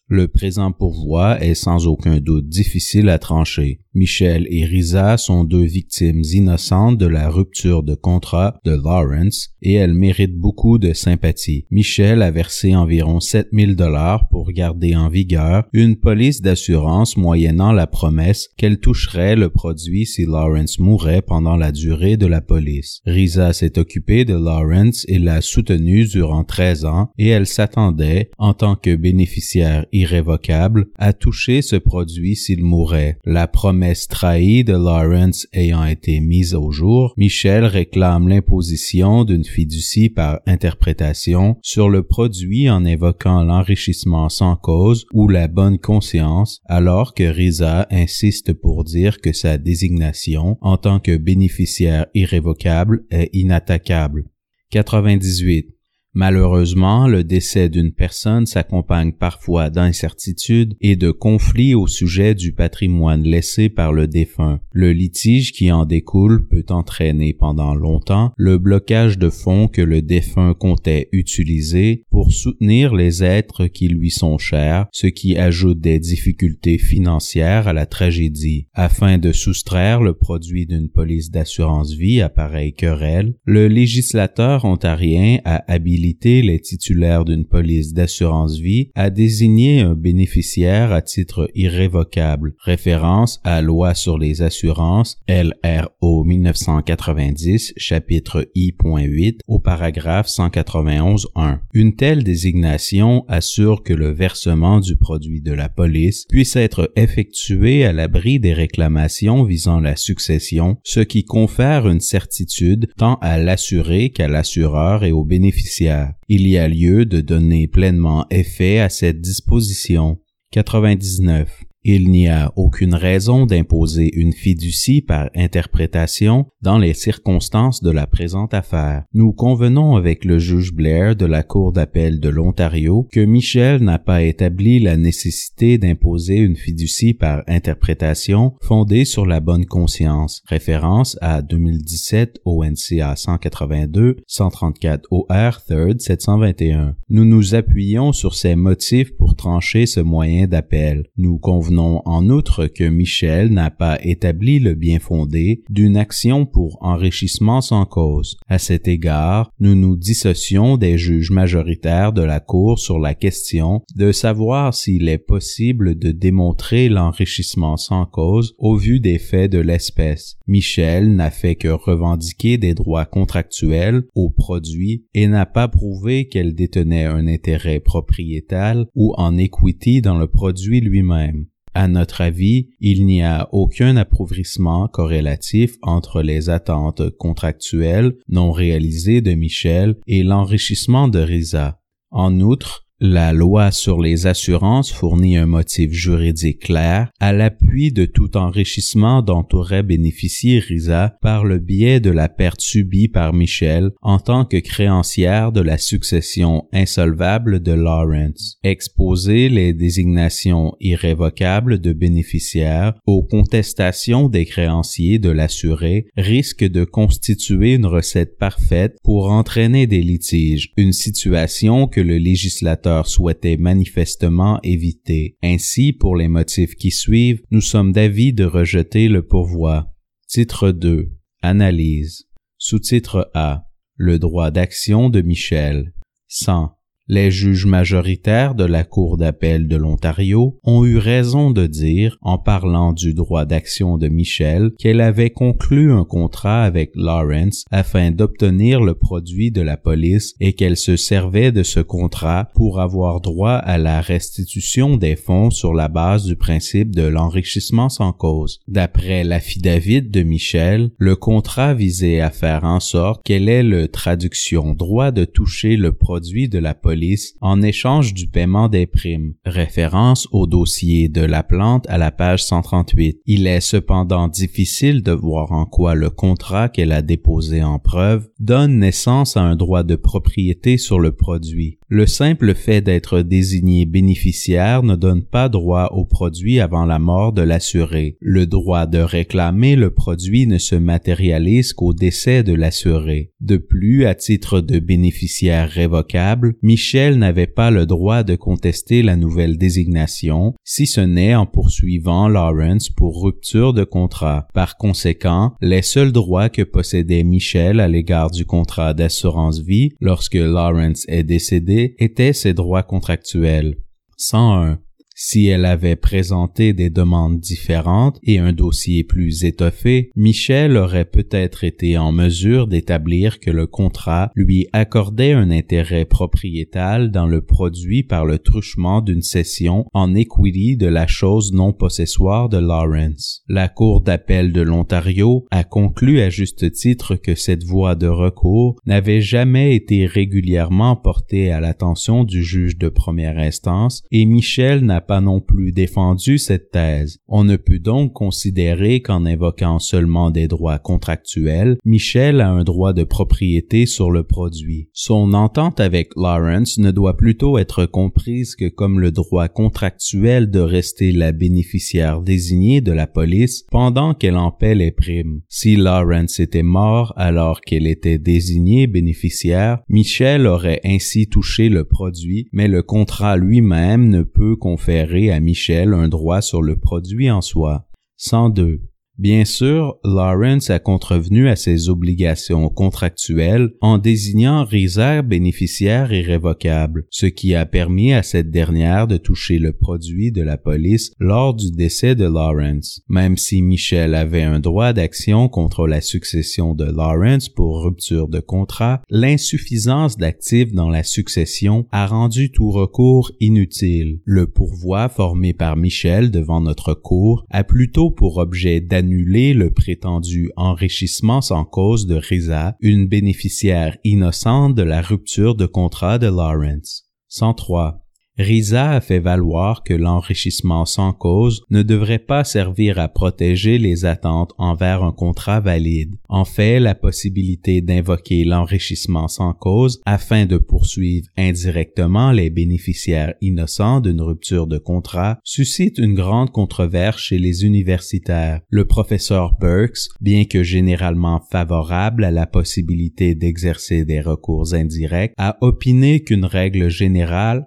Le 0.09 0.29
présent 0.29 0.71
pourvoi 0.71 1.43
est 1.43 1.53
sans 1.53 1.85
aucun 1.85 2.21
doute 2.21 2.47
difficile 2.47 3.09
à 3.09 3.19
trancher. 3.19 3.81
Michel 3.93 4.47
et 4.49 4.63
Risa 4.63 5.17
sont 5.17 5.43
deux 5.43 5.65
victimes 5.65 6.21
innocentes 6.31 6.97
de 6.97 7.07
la 7.07 7.29
rupture 7.29 7.83
de 7.83 7.95
contrat 7.95 8.57
de 8.63 8.71
Lawrence 8.71 9.49
et 9.61 9.73
elles 9.73 9.95
méritent 9.95 10.37
beaucoup 10.37 10.77
de 10.77 10.93
sympathie. 10.93 11.65
Michel 11.71 12.21
a 12.21 12.31
versé 12.31 12.75
environ 12.75 13.19
7000 13.19 13.75
dollars 13.75 14.29
pour 14.29 14.51
garder 14.51 14.95
en 14.95 15.09
vigueur 15.09 15.63
une 15.73 15.95
police 15.97 16.41
d'assurance 16.41 17.17
moyennant 17.17 17.71
la 17.71 17.87
promesse 17.87 18.49
qu'elle 18.55 18.79
toucherait 18.79 19.35
le 19.35 19.49
produit 19.49 20.05
si 20.05 20.25
Lawrence 20.25 20.79
mourait 20.79 21.23
pendant 21.23 21.57
la 21.57 21.71
durée 21.71 22.17
de 22.17 22.27
la 22.27 22.41
police. 22.41 23.01
Risa 23.05 23.51
s'est 23.51 23.79
occupée 23.79 24.25
de 24.25 24.35
Lawrence 24.35 25.05
et 25.09 25.19
l'a 25.19 25.41
soutenu 25.41 26.05
durant 26.05 26.43
13 26.43 26.85
ans 26.85 27.09
et 27.17 27.29
elle 27.29 27.47
s'attendait, 27.47 28.29
en 28.37 28.53
tant 28.53 28.75
que 28.75 28.95
bénéficiaire 28.95 29.85
irrévocable, 29.99 30.87
à 30.97 31.13
toucher 31.13 31.61
ce 31.61 31.75
produit 31.75 32.35
s'il 32.35 32.63
mourait. 32.63 33.17
La 33.25 33.47
promesse 33.47 34.07
trahie 34.07 34.63
de 34.63 34.73
Lawrence 34.73 35.47
ayant 35.53 35.85
été 35.85 36.19
mise 36.19 36.53
au 36.53 36.71
jour, 36.71 37.13
Michel 37.17 37.65
réclame 37.65 38.27
l'imposition 38.27 39.23
d'une 39.23 39.43
fiducie 39.43 40.09
par 40.09 40.39
interprétation 40.45 41.57
sur 41.61 41.89
le 41.89 42.03
produit 42.03 42.69
en 42.69 42.85
évoquant 42.85 43.43
l'enrichissement 43.43 44.29
sans 44.29 44.55
cause 44.55 45.05
ou 45.13 45.27
la 45.27 45.47
bonne 45.47 45.79
conscience, 45.79 46.61
alors 46.65 47.13
que 47.13 47.23
Risa 47.23 47.87
insiste 47.91 48.53
pour 48.53 48.83
dire 48.83 49.19
que 49.19 49.33
sa 49.33 49.57
désignation 49.57 50.57
en 50.61 50.77
tant 50.77 50.99
que 50.99 51.17
bénéficiaire 51.17 52.07
irrévocable 52.13 53.05
est 53.11 53.29
inattaquable. 53.33 54.25
98. 54.71 55.76
Malheureusement, 56.13 57.07
le 57.07 57.23
décès 57.23 57.69
d'une 57.69 57.91
personne 57.91 58.45
s'accompagne 58.45 59.11
parfois 59.11 59.69
d'incertitudes 59.69 60.75
et 60.81 60.95
de 60.95 61.11
conflits 61.11 61.75
au 61.75 61.85
sujet 61.85 62.33
du 62.33 62.53
patrimoine 62.53 63.23
laissé 63.23 63.69
par 63.69 63.93
le 63.93 64.07
défunt. 64.07 64.59
Le 64.71 64.93
litige 64.93 65.51
qui 65.51 65.71
en 65.71 65.85
découle 65.85 66.47
peut 66.47 66.65
entraîner 66.69 67.33
pendant 67.33 67.75
longtemps 67.75 68.31
le 68.35 68.57
blocage 68.57 69.19
de 69.19 69.29
fonds 69.29 69.67
que 69.67 69.81
le 69.81 70.01
défunt 70.01 70.53
comptait 70.53 71.09
utiliser 71.11 72.05
pour 72.17 72.33
soutenir 72.33 72.95
les 72.95 73.23
êtres 73.23 73.67
qui 73.67 73.89
lui 73.89 74.09
sont 74.09 74.39
chers, 74.39 74.87
ce 74.91 75.05
qui 75.05 75.37
ajoute 75.37 75.79
des 75.79 75.99
difficultés 75.99 76.79
financières 76.79 77.67
à 77.67 77.73
la 77.73 77.85
tragédie. 77.85 78.65
Afin 78.73 79.19
de 79.19 79.31
soustraire 79.31 80.01
le 80.01 80.15
produit 80.15 80.65
d'une 80.65 80.89
police 80.89 81.29
d'assurance 81.29 81.93
vie 81.93 82.21
à 82.21 82.29
pareille 82.29 82.73
querelle, 82.73 83.35
le 83.45 83.67
législateur 83.67 84.65
ontarien 84.65 85.37
a 85.45 85.63
habilité 85.71 86.41
les 86.41 86.59
titulaires 86.59 87.23
d'une 87.23 87.45
police 87.45 87.93
d'assurance 87.93 88.57
vie 88.57 88.89
à 88.95 89.11
désigner 89.11 89.81
un 89.81 89.93
bénéficiaire 89.93 90.93
à 90.93 91.03
titre 91.03 91.51
irrévocable, 91.53 92.55
référence 92.57 93.39
à 93.43 93.61
Loi 93.61 93.93
sur 93.93 94.17
les 94.17 94.41
assurances 94.41 95.19
LRO 95.29 96.23
1990, 96.23 97.73
chapitre 97.77 98.49
I.8 98.55 99.41
au 99.47 99.59
paragraphe 99.59 100.29
191.1. 100.29 101.59
Une 101.75 101.95
désignation 102.15 103.25
assure 103.27 103.83
que 103.83 103.93
le 103.93 104.11
versement 104.11 104.79
du 104.79 104.95
produit 104.95 105.41
de 105.41 105.51
la 105.51 105.69
police 105.69 106.25
puisse 106.29 106.55
être 106.55 106.91
effectué 106.95 107.85
à 107.85 107.93
l'abri 107.93 108.39
des 108.39 108.53
réclamations 108.53 109.43
visant 109.43 109.79
la 109.79 109.95
succession, 109.95 110.77
ce 110.83 111.01
qui 111.01 111.23
confère 111.23 111.87
une 111.87 111.99
certitude 111.99 112.87
tant 112.97 113.15
à 113.21 113.37
l'assuré 113.37 114.09
qu'à 114.09 114.27
l'assureur 114.27 115.03
et 115.03 115.11
aux 115.11 115.25
bénéficiaires 115.25 116.13
il 116.29 116.47
y 116.47 116.57
a 116.57 116.67
lieu 116.67 117.05
de 117.05 117.21
donner 117.21 117.67
pleinement 117.67 118.25
effet 118.29 118.79
à 118.79 118.89
cette 118.89 119.21
disposition. 119.21 120.19
99. 120.51 121.66
Il 121.89 122.09
n'y 122.09 122.27
a 122.27 122.51
aucune 122.57 122.95
raison 122.95 123.45
d'imposer 123.45 124.13
une 124.13 124.33
fiducie 124.33 125.01
par 125.01 125.29
interprétation 125.33 126.47
dans 126.61 126.77
les 126.77 126.93
circonstances 126.93 127.81
de 127.81 127.91
la 127.91 128.05
présente 128.05 128.53
affaire. 128.53 129.05
Nous 129.13 129.31
convenons 129.31 129.95
avec 129.95 130.25
le 130.25 130.37
juge 130.37 130.73
Blair 130.73 131.15
de 131.15 131.25
la 131.25 131.43
Cour 131.43 131.71
d'appel 131.71 132.19
de 132.19 132.27
l'Ontario 132.27 133.07
que 133.09 133.21
Michel 133.21 133.81
n'a 133.81 133.99
pas 133.99 134.23
établi 134.23 134.79
la 134.81 134.97
nécessité 134.97 135.77
d'imposer 135.77 136.35
une 136.35 136.57
fiducie 136.57 137.13
par 137.13 137.43
interprétation 137.47 138.55
fondée 138.61 139.05
sur 139.05 139.25
la 139.25 139.39
bonne 139.39 139.65
conscience. 139.65 140.41
Référence 140.45 141.17
à 141.21 141.41
2017 141.41 142.41
ONCA 142.43 143.15
182 143.15 144.17
134 144.27 145.07
OR 145.09 145.25
3rd 145.29 145.99
721. 145.99 146.97
Nous 147.07 147.23
nous 147.23 147.55
appuyons 147.55 148.11
sur 148.11 148.35
ces 148.35 148.57
motifs 148.57 149.15
pour 149.15 149.37
trancher 149.37 149.85
ce 149.85 150.01
moyen 150.01 150.47
d'appel. 150.47 151.05
Nous 151.15 151.37
convenons 151.37 151.76
en 151.77 152.29
outre 152.29 152.67
que 152.67 152.83
Michel 152.83 153.51
n'a 153.51 153.71
pas 153.71 153.97
établi 154.01 154.59
le 154.59 154.73
bien 154.73 154.99
fondé 154.99 155.63
d'une 155.69 155.97
action 155.97 156.45
pour 156.45 156.77
enrichissement 156.81 157.61
sans 157.61 157.85
cause. 157.85 158.37
À 158.47 158.59
cet 158.59 158.87
égard, 158.87 159.51
nous 159.59 159.75
nous 159.75 159.95
dissocions 159.95 160.77
des 160.77 160.97
juges 160.97 161.31
majoritaires 161.31 162.13
de 162.13 162.21
la 162.21 162.39
Cour 162.39 162.79
sur 162.79 162.99
la 162.99 163.13
question 163.13 163.81
de 163.95 164.11
savoir 164.11 164.73
s'il 164.73 165.09
est 165.09 165.17
possible 165.17 165.97
de 165.97 166.11
démontrer 166.11 166.89
l'enrichissement 166.89 167.77
sans 167.77 168.05
cause 168.05 168.55
au 168.57 168.75
vu 168.75 168.99
des 168.99 169.19
faits 169.19 169.51
de 169.51 169.59
l'espèce. 169.59 170.37
Michel 170.47 171.15
n'a 171.15 171.31
fait 171.31 171.55
que 171.55 171.67
revendiquer 171.67 172.57
des 172.57 172.73
droits 172.73 173.05
contractuels 173.05 174.03
au 174.15 174.29
produit 174.29 175.05
et 175.13 175.27
n'a 175.27 175.45
pas 175.45 175.67
prouvé 175.67 176.27
qu'elle 176.27 176.55
détenait 176.55 177.05
un 177.05 177.27
intérêt 177.27 177.79
propriétal 177.79 178.85
ou 178.95 179.13
en 179.17 179.37
equity 179.37 180.01
dans 180.01 180.17
le 180.17 180.27
produit 180.27 180.81
lui-même. 180.81 181.45
À 181.73 181.87
notre 181.87 182.21
avis, 182.21 182.69
il 182.79 183.05
n'y 183.05 183.21
a 183.21 183.49
aucun 183.51 183.97
appauvrissement 183.97 184.87
corrélatif 184.87 185.75
entre 185.81 186.21
les 186.21 186.49
attentes 186.49 187.09
contractuelles 187.17 188.15
non 188.27 188.51
réalisées 188.51 189.21
de 189.21 189.33
Michel 189.33 189.95
et 190.07 190.23
l'enrichissement 190.23 191.07
de 191.07 191.19
Risa. 191.19 191.79
En 192.09 192.39
outre, 192.39 192.86
la 192.99 193.31
loi 193.31 193.69
sur 193.69 194.01
les 194.01 194.25
assurances 194.25 194.91
fournit 194.91 195.37
un 195.37 195.45
motif 195.45 195.91
juridique 195.91 196.63
clair 196.63 197.11
à 197.19 197.31
l'appui 197.31 197.91
de 197.91 198.05
tout 198.05 198.35
enrichissement 198.37 199.21
dont 199.21 199.45
aurait 199.53 199.83
bénéficié 199.83 200.57
Risa 200.57 201.15
par 201.21 201.45
le 201.45 201.59
biais 201.59 201.99
de 201.99 202.09
la 202.09 202.27
perte 202.27 202.61
subie 202.61 203.07
par 203.07 203.33
Michel 203.33 203.91
en 204.01 204.17
tant 204.17 204.45
que 204.45 204.57
créancière 204.57 205.51
de 205.51 205.61
la 205.61 205.77
succession 205.77 206.67
insolvable 206.73 207.61
de 207.61 207.73
Lawrence. 207.73 208.57
Exposer 208.63 209.49
les 209.49 209.73
désignations 209.73 210.73
irrévocables 210.79 211.79
de 211.79 211.93
bénéficiaires 211.93 212.95
aux 213.05 213.21
contestations 213.21 214.27
des 214.27 214.45
créanciers 214.45 215.19
de 215.19 215.29
l'assuré 215.29 216.07
risque 216.17 216.63
de 216.63 216.83
constituer 216.83 217.75
une 217.75 217.85
recette 217.85 218.39
parfaite 218.39 218.97
pour 219.03 219.29
entraîner 219.31 219.85
des 219.85 220.01
litiges, 220.01 220.71
une 220.77 220.93
situation 220.93 221.87
que 221.87 222.01
le 222.01 222.17
législateur 222.17 222.86
souhaitait 223.05 223.57
manifestement 223.57 224.59
éviter. 224.63 225.37
Ainsi, 225.43 225.93
pour 225.93 226.15
les 226.15 226.27
motifs 226.27 226.75
qui 226.75 226.91
suivent, 226.91 227.41
nous 227.51 227.61
sommes 227.61 227.91
d'avis 227.91 228.33
de 228.33 228.45
rejeter 228.45 229.07
le 229.07 229.25
pourvoi. 229.25 229.93
Titre 230.27 230.71
2. 230.71 231.11
Analyse. 231.41 232.27
Sous-titre 232.57 233.29
A. 233.33 233.67
Le 233.95 234.19
droit 234.19 234.51
d'action 234.51 235.09
de 235.09 235.21
Michel. 235.21 235.93
100. 236.27 236.76
Les 237.09 237.31
juges 237.31 237.65
majoritaires 237.65 238.53
de 238.53 238.65
la 238.65 238.83
Cour 238.83 239.15
d'appel 239.15 239.69
de 239.69 239.77
l'Ontario 239.77 240.59
ont 240.65 240.83
eu 240.83 240.97
raison 240.97 241.51
de 241.51 241.65
dire, 241.65 242.17
en 242.21 242.37
parlant 242.37 242.91
du 242.91 243.13
droit 243.13 243.45
d'action 243.45 243.97
de 243.97 244.09
Michel, 244.09 244.71
qu'elle 244.77 244.99
avait 244.99 245.29
conclu 245.29 245.93
un 245.93 246.03
contrat 246.03 246.63
avec 246.63 246.91
Lawrence 246.95 247.63
afin 247.71 248.11
d'obtenir 248.11 248.81
le 248.81 248.93
produit 248.93 249.51
de 249.51 249.61
la 249.61 249.77
police 249.77 250.33
et 250.41 250.51
qu'elle 250.51 250.75
se 250.75 250.97
servait 250.97 251.53
de 251.53 251.63
ce 251.63 251.79
contrat 251.79 252.49
pour 252.55 252.81
avoir 252.81 253.21
droit 253.21 253.53
à 253.53 253.77
la 253.77 254.01
restitution 254.01 254.97
des 254.97 255.15
fonds 255.15 255.49
sur 255.49 255.73
la 255.73 255.87
base 255.87 256.25
du 256.25 256.35
principe 256.35 256.93
de 256.93 257.03
l'enrichissement 257.03 257.87
sans 257.87 258.11
cause. 258.11 258.59
D'après 258.67 259.23
l'affidavit 259.23 260.01
de 260.01 260.23
Michel, 260.23 260.89
le 260.97 261.15
contrat 261.15 261.73
visait 261.73 262.19
à 262.19 262.31
faire 262.31 262.65
en 262.65 262.81
sorte 262.81 263.23
qu'elle 263.23 263.47
ait 263.47 263.63
le 263.63 263.87
traduction 263.87 264.73
droit 264.73 265.11
de 265.11 265.23
toucher 265.23 265.77
le 265.77 265.93
produit 265.93 266.49
de 266.49 266.59
la 266.59 266.73
police 266.73 266.96
en 267.41 267.61
échange 267.61 268.13
du 268.13 268.27
paiement 268.27 268.69
des 268.69 268.85
primes. 268.85 269.33
Référence 269.45 270.27
au 270.31 270.47
dossier 270.47 271.09
de 271.09 271.21
la 271.21 271.43
plante 271.43 271.85
à 271.89 271.97
la 271.97 272.11
page 272.11 272.43
138. 272.43 273.21
Il 273.25 273.47
est 273.47 273.61
cependant 273.61 274.27
difficile 274.27 275.03
de 275.03 275.11
voir 275.11 275.51
en 275.51 275.65
quoi 275.65 275.95
le 275.95 276.09
contrat 276.09 276.69
qu'elle 276.69 276.91
a 276.91 277.01
déposé 277.01 277.63
en 277.63 277.79
preuve 277.79 278.29
donne 278.39 278.79
naissance 278.79 279.37
à 279.37 279.41
un 279.41 279.55
droit 279.55 279.83
de 279.83 279.95
propriété 279.95 280.77
sur 280.77 280.99
le 280.99 281.11
produit. 281.11 281.76
Le 281.89 282.05
simple 282.05 282.53
fait 282.53 282.81
d'être 282.81 283.21
désigné 283.21 283.85
bénéficiaire 283.85 284.83
ne 284.83 284.97
donne 284.97 285.23
pas 285.23 285.47
droit 285.47 285.91
au 285.93 286.03
produit 286.03 286.59
avant 286.59 286.83
la 286.83 286.99
mort 286.99 287.31
de 287.31 287.41
l'assuré. 287.41 288.17
Le 288.19 288.45
droit 288.45 288.87
de 288.87 288.97
réclamer 288.97 289.77
le 289.77 289.89
produit 289.89 290.47
ne 290.47 290.57
se 290.57 290.75
matérialise 290.75 291.71
qu'au 291.71 291.93
décès 291.93 292.43
de 292.43 292.51
l'assuré. 292.51 293.31
De 293.39 293.55
plus, 293.55 294.05
à 294.05 294.15
titre 294.15 294.59
de 294.59 294.79
bénéficiaire 294.79 295.69
révocable, 295.69 296.55
Michel 296.61 297.19
n'avait 297.19 297.47
pas 297.47 297.71
le 297.71 297.85
droit 297.85 298.23
de 298.23 298.35
contester 298.35 299.01
la 299.01 299.15
nouvelle 299.15 299.57
désignation, 299.57 300.55
si 300.65 300.87
ce 300.87 300.99
n'est 300.99 301.35
en 301.35 301.45
poursuivant 301.45 302.27
Lawrence 302.27 302.89
pour 302.89 303.23
rupture 303.23 303.71
de 303.71 303.85
contrat. 303.85 304.49
Par 304.53 304.75
conséquent, 304.75 305.53
les 305.61 305.83
seuls 305.83 306.11
droits 306.11 306.49
que 306.49 306.63
possédait 306.63 307.23
Michel 307.23 307.79
à 307.79 307.87
l'égard 307.87 308.29
du 308.29 308.43
contrat 308.43 308.93
d'assurance 308.93 309.61
vie 309.61 309.93
lorsque 310.01 310.35
Lawrence 310.35 311.05
est 311.07 311.23
décédé 311.23 311.76
étaient 311.99 312.33
ses 312.33 312.53
droits 312.53 312.83
contractuels. 312.83 313.77
101 314.17 314.79
si 315.19 315.47
elle 315.47 315.65
avait 315.65 315.95
présenté 315.95 316.73
des 316.73 316.91
demandes 316.91 317.39
différentes 317.39 318.19
et 318.21 318.37
un 318.37 318.53
dossier 318.53 319.03
plus 319.03 319.45
étoffé, 319.45 320.11
Michel 320.15 320.77
aurait 320.77 321.05
peut-être 321.05 321.63
été 321.63 321.97
en 321.97 322.11
mesure 322.11 322.67
d'établir 322.67 323.39
que 323.39 323.49
le 323.49 323.65
contrat 323.65 324.29
lui 324.35 324.67
accordait 324.73 325.31
un 325.31 325.49
intérêt 325.49 326.05
propriétal 326.05 327.09
dans 327.09 327.25
le 327.25 327.41
produit 327.41 328.03
par 328.03 328.25
le 328.25 328.37
truchement 328.37 329.01
d'une 329.01 329.23
cession 329.23 329.87
en 329.95 330.13
equity 330.13 330.77
de 330.77 330.85
la 330.85 331.07
chose 331.07 331.51
non 331.51 331.73
possessoire 331.73 332.47
de 332.47 332.59
Lawrence. 332.59 333.41
La 333.47 333.69
Cour 333.69 334.01
d'appel 334.01 334.53
de 334.53 334.61
l'Ontario 334.61 335.47
a 335.49 335.63
conclu 335.63 336.21
à 336.21 336.29
juste 336.29 336.71
titre 336.73 337.15
que 337.15 337.33
cette 337.33 337.63
voie 337.63 337.95
de 337.95 338.07
recours 338.07 338.75
n'avait 338.85 339.21
jamais 339.21 339.75
été 339.75 340.05
régulièrement 340.05 340.95
portée 340.95 341.51
à 341.51 341.59
l'attention 341.59 342.23
du 342.23 342.43
juge 342.43 342.77
de 342.77 342.89
première 342.89 343.39
instance 343.39 344.03
et 344.11 344.23
Michel 344.25 344.85
n'a 344.85 345.01
pas 345.07 345.21
non 345.21 345.39
plus 345.39 345.71
défendu 345.71 346.37
cette 346.37 346.71
thèse. 346.71 347.19
On 347.27 347.45
ne 347.45 347.55
peut 347.55 347.79
donc 347.79 348.13
considérer 348.13 349.01
qu'en 349.01 349.25
invoquant 349.25 349.79
seulement 349.79 350.31
des 350.31 350.47
droits 350.47 350.79
contractuels, 350.79 351.77
Michel 351.85 352.41
a 352.41 352.49
un 352.49 352.63
droit 352.63 352.93
de 352.93 353.03
propriété 353.03 353.85
sur 353.85 354.11
le 354.11 354.23
produit. 354.23 354.89
Son 354.91 355.33
entente 355.33 355.79
avec 355.79 356.11
Lawrence 356.15 356.77
ne 356.77 356.91
doit 356.91 357.15
plutôt 357.15 357.57
être 357.57 357.85
comprise 357.85 358.55
que 358.55 358.67
comme 358.67 358.99
le 358.99 359.11
droit 359.11 359.47
contractuel 359.47 360.51
de 360.51 360.59
rester 360.59 361.11
la 361.11 361.31
bénéficiaire 361.31 362.21
désignée 362.21 362.81
de 362.81 362.91
la 362.91 363.07
police 363.07 363.65
pendant 363.71 364.13
qu'elle 364.13 364.37
en 364.37 364.51
paie 364.51 364.75
les 364.75 364.91
primes. 364.91 365.41
Si 365.47 365.77
Lawrence 365.77 366.39
était 366.39 366.63
mort 366.63 367.13
alors 367.15 367.61
qu'elle 367.61 367.87
était 367.87 368.17
désignée 368.17 368.87
bénéficiaire, 368.87 369.79
Michel 369.87 370.47
aurait 370.47 370.81
ainsi 370.83 371.27
touché 371.27 371.69
le 371.69 371.85
produit, 371.85 372.49
mais 372.51 372.67
le 372.67 372.83
contrat 372.83 373.37
lui-même 373.37 374.09
ne 374.09 374.23
peut 374.23 374.55
conférer 374.57 374.96
à 375.31 375.39
Michel 375.39 375.93
un 375.93 376.07
droit 376.07 376.41
sur 376.41 376.61
le 376.61 376.77
produit 376.77 377.29
en 377.29 377.41
soi. 377.41 377.87
102. 378.17 378.81
Bien 379.17 379.45
sûr, 379.45 379.97
Lawrence 380.03 380.69
a 380.69 380.77
contrevenu 380.77 381.49
à 381.49 381.55
ses 381.55 381.89
obligations 381.89 382.69
contractuelles 382.69 383.71
en 383.81 383.97
désignant 383.97 384.63
Risa 384.63 385.23
bénéficiaire 385.23 386.13
irrévocable, 386.13 387.07
ce 387.09 387.25
qui 387.25 387.55
a 387.55 387.65
permis 387.65 388.13
à 388.13 388.21
cette 388.21 388.51
dernière 388.51 389.07
de 389.07 389.17
toucher 389.17 389.57
le 389.57 389.73
produit 389.73 390.31
de 390.31 390.43
la 390.43 390.57
police 390.57 391.13
lors 391.19 391.55
du 391.55 391.71
décès 391.71 392.13
de 392.13 392.25
Lawrence. 392.25 393.01
Même 393.09 393.37
si 393.37 393.63
Michel 393.63 394.13
avait 394.13 394.43
un 394.43 394.59
droit 394.59 394.93
d'action 394.93 395.49
contre 395.49 395.87
la 395.87 396.01
succession 396.01 396.75
de 396.75 396.85
Lawrence 396.85 397.49
pour 397.49 397.83
rupture 397.83 398.27
de 398.27 398.39
contrat, 398.39 399.01
l'insuffisance 399.09 400.17
d'actifs 400.17 400.73
dans 400.73 400.91
la 400.91 401.01
succession 401.01 401.87
a 401.91 402.05
rendu 402.05 402.51
tout 402.51 402.69
recours 402.69 403.31
inutile. 403.39 404.19
Le 404.25 404.45
pourvoi 404.45 405.09
formé 405.09 405.53
par 405.53 405.75
Michel 405.75 406.29
devant 406.29 406.61
notre 406.61 406.93
cour 406.93 407.45
a 407.49 407.63
plutôt 407.63 408.11
pour 408.11 408.37
objet 408.37 408.79
d'annuler 408.79 409.06
annuler 409.07 409.53
le 409.53 409.71
prétendu 409.71 410.51
enrichissement 410.57 411.39
sans 411.39 411.63
cause 411.63 412.07
de 412.07 412.15
Risa, 412.15 412.75
une 412.81 413.07
bénéficiaire 413.07 413.97
innocente 414.03 414.75
de 414.75 414.83
la 414.83 415.01
rupture 415.01 415.55
de 415.55 415.65
contrat 415.65 416.19
de 416.19 416.27
Lawrence. 416.27 417.05
103. 417.29 418.06
Risa 418.37 418.91
a 418.91 419.01
fait 419.01 419.19
valoir 419.19 419.83
que 419.83 419.95
l'enrichissement 419.95 420.85
sans 420.85 421.11
cause 421.11 421.63
ne 421.71 421.81
devrait 421.81 422.19
pas 422.19 422.43
servir 422.43 422.99
à 422.99 423.07
protéger 423.07 423.79
les 423.79 424.05
attentes 424.05 424.53
envers 424.59 425.03
un 425.03 425.11
contrat 425.11 425.59
valide. 425.59 426.15
En 426.29 426.45
fait, 426.45 426.79
la 426.79 426.93
possibilité 426.93 427.81
d'invoquer 427.81 428.43
l'enrichissement 428.43 429.27
sans 429.27 429.53
cause 429.53 430.01
afin 430.05 430.45
de 430.45 430.57
poursuivre 430.57 431.27
indirectement 431.35 432.31
les 432.31 432.51
bénéficiaires 432.51 433.33
innocents 433.41 434.01
d'une 434.01 434.21
rupture 434.21 434.67
de 434.67 434.77
contrat 434.77 435.39
suscite 435.43 435.97
une 435.97 436.13
grande 436.13 436.51
controverse 436.51 437.21
chez 437.21 437.39
les 437.39 437.65
universitaires. 437.65 438.61
Le 438.69 438.85
professeur 438.85 439.55
Burks, 439.59 440.09
bien 440.21 440.45
que 440.45 440.61
généralement 440.61 441.41
favorable 441.51 442.23
à 442.23 442.31
la 442.31 442.45
possibilité 442.45 443.33
d'exercer 443.33 444.05
des 444.05 444.21
recours 444.21 444.75
indirects, 444.75 445.33
a 445.37 445.57
opiné 445.61 446.19
qu'une 446.19 446.45
règle 446.45 446.89
générale 446.89 447.65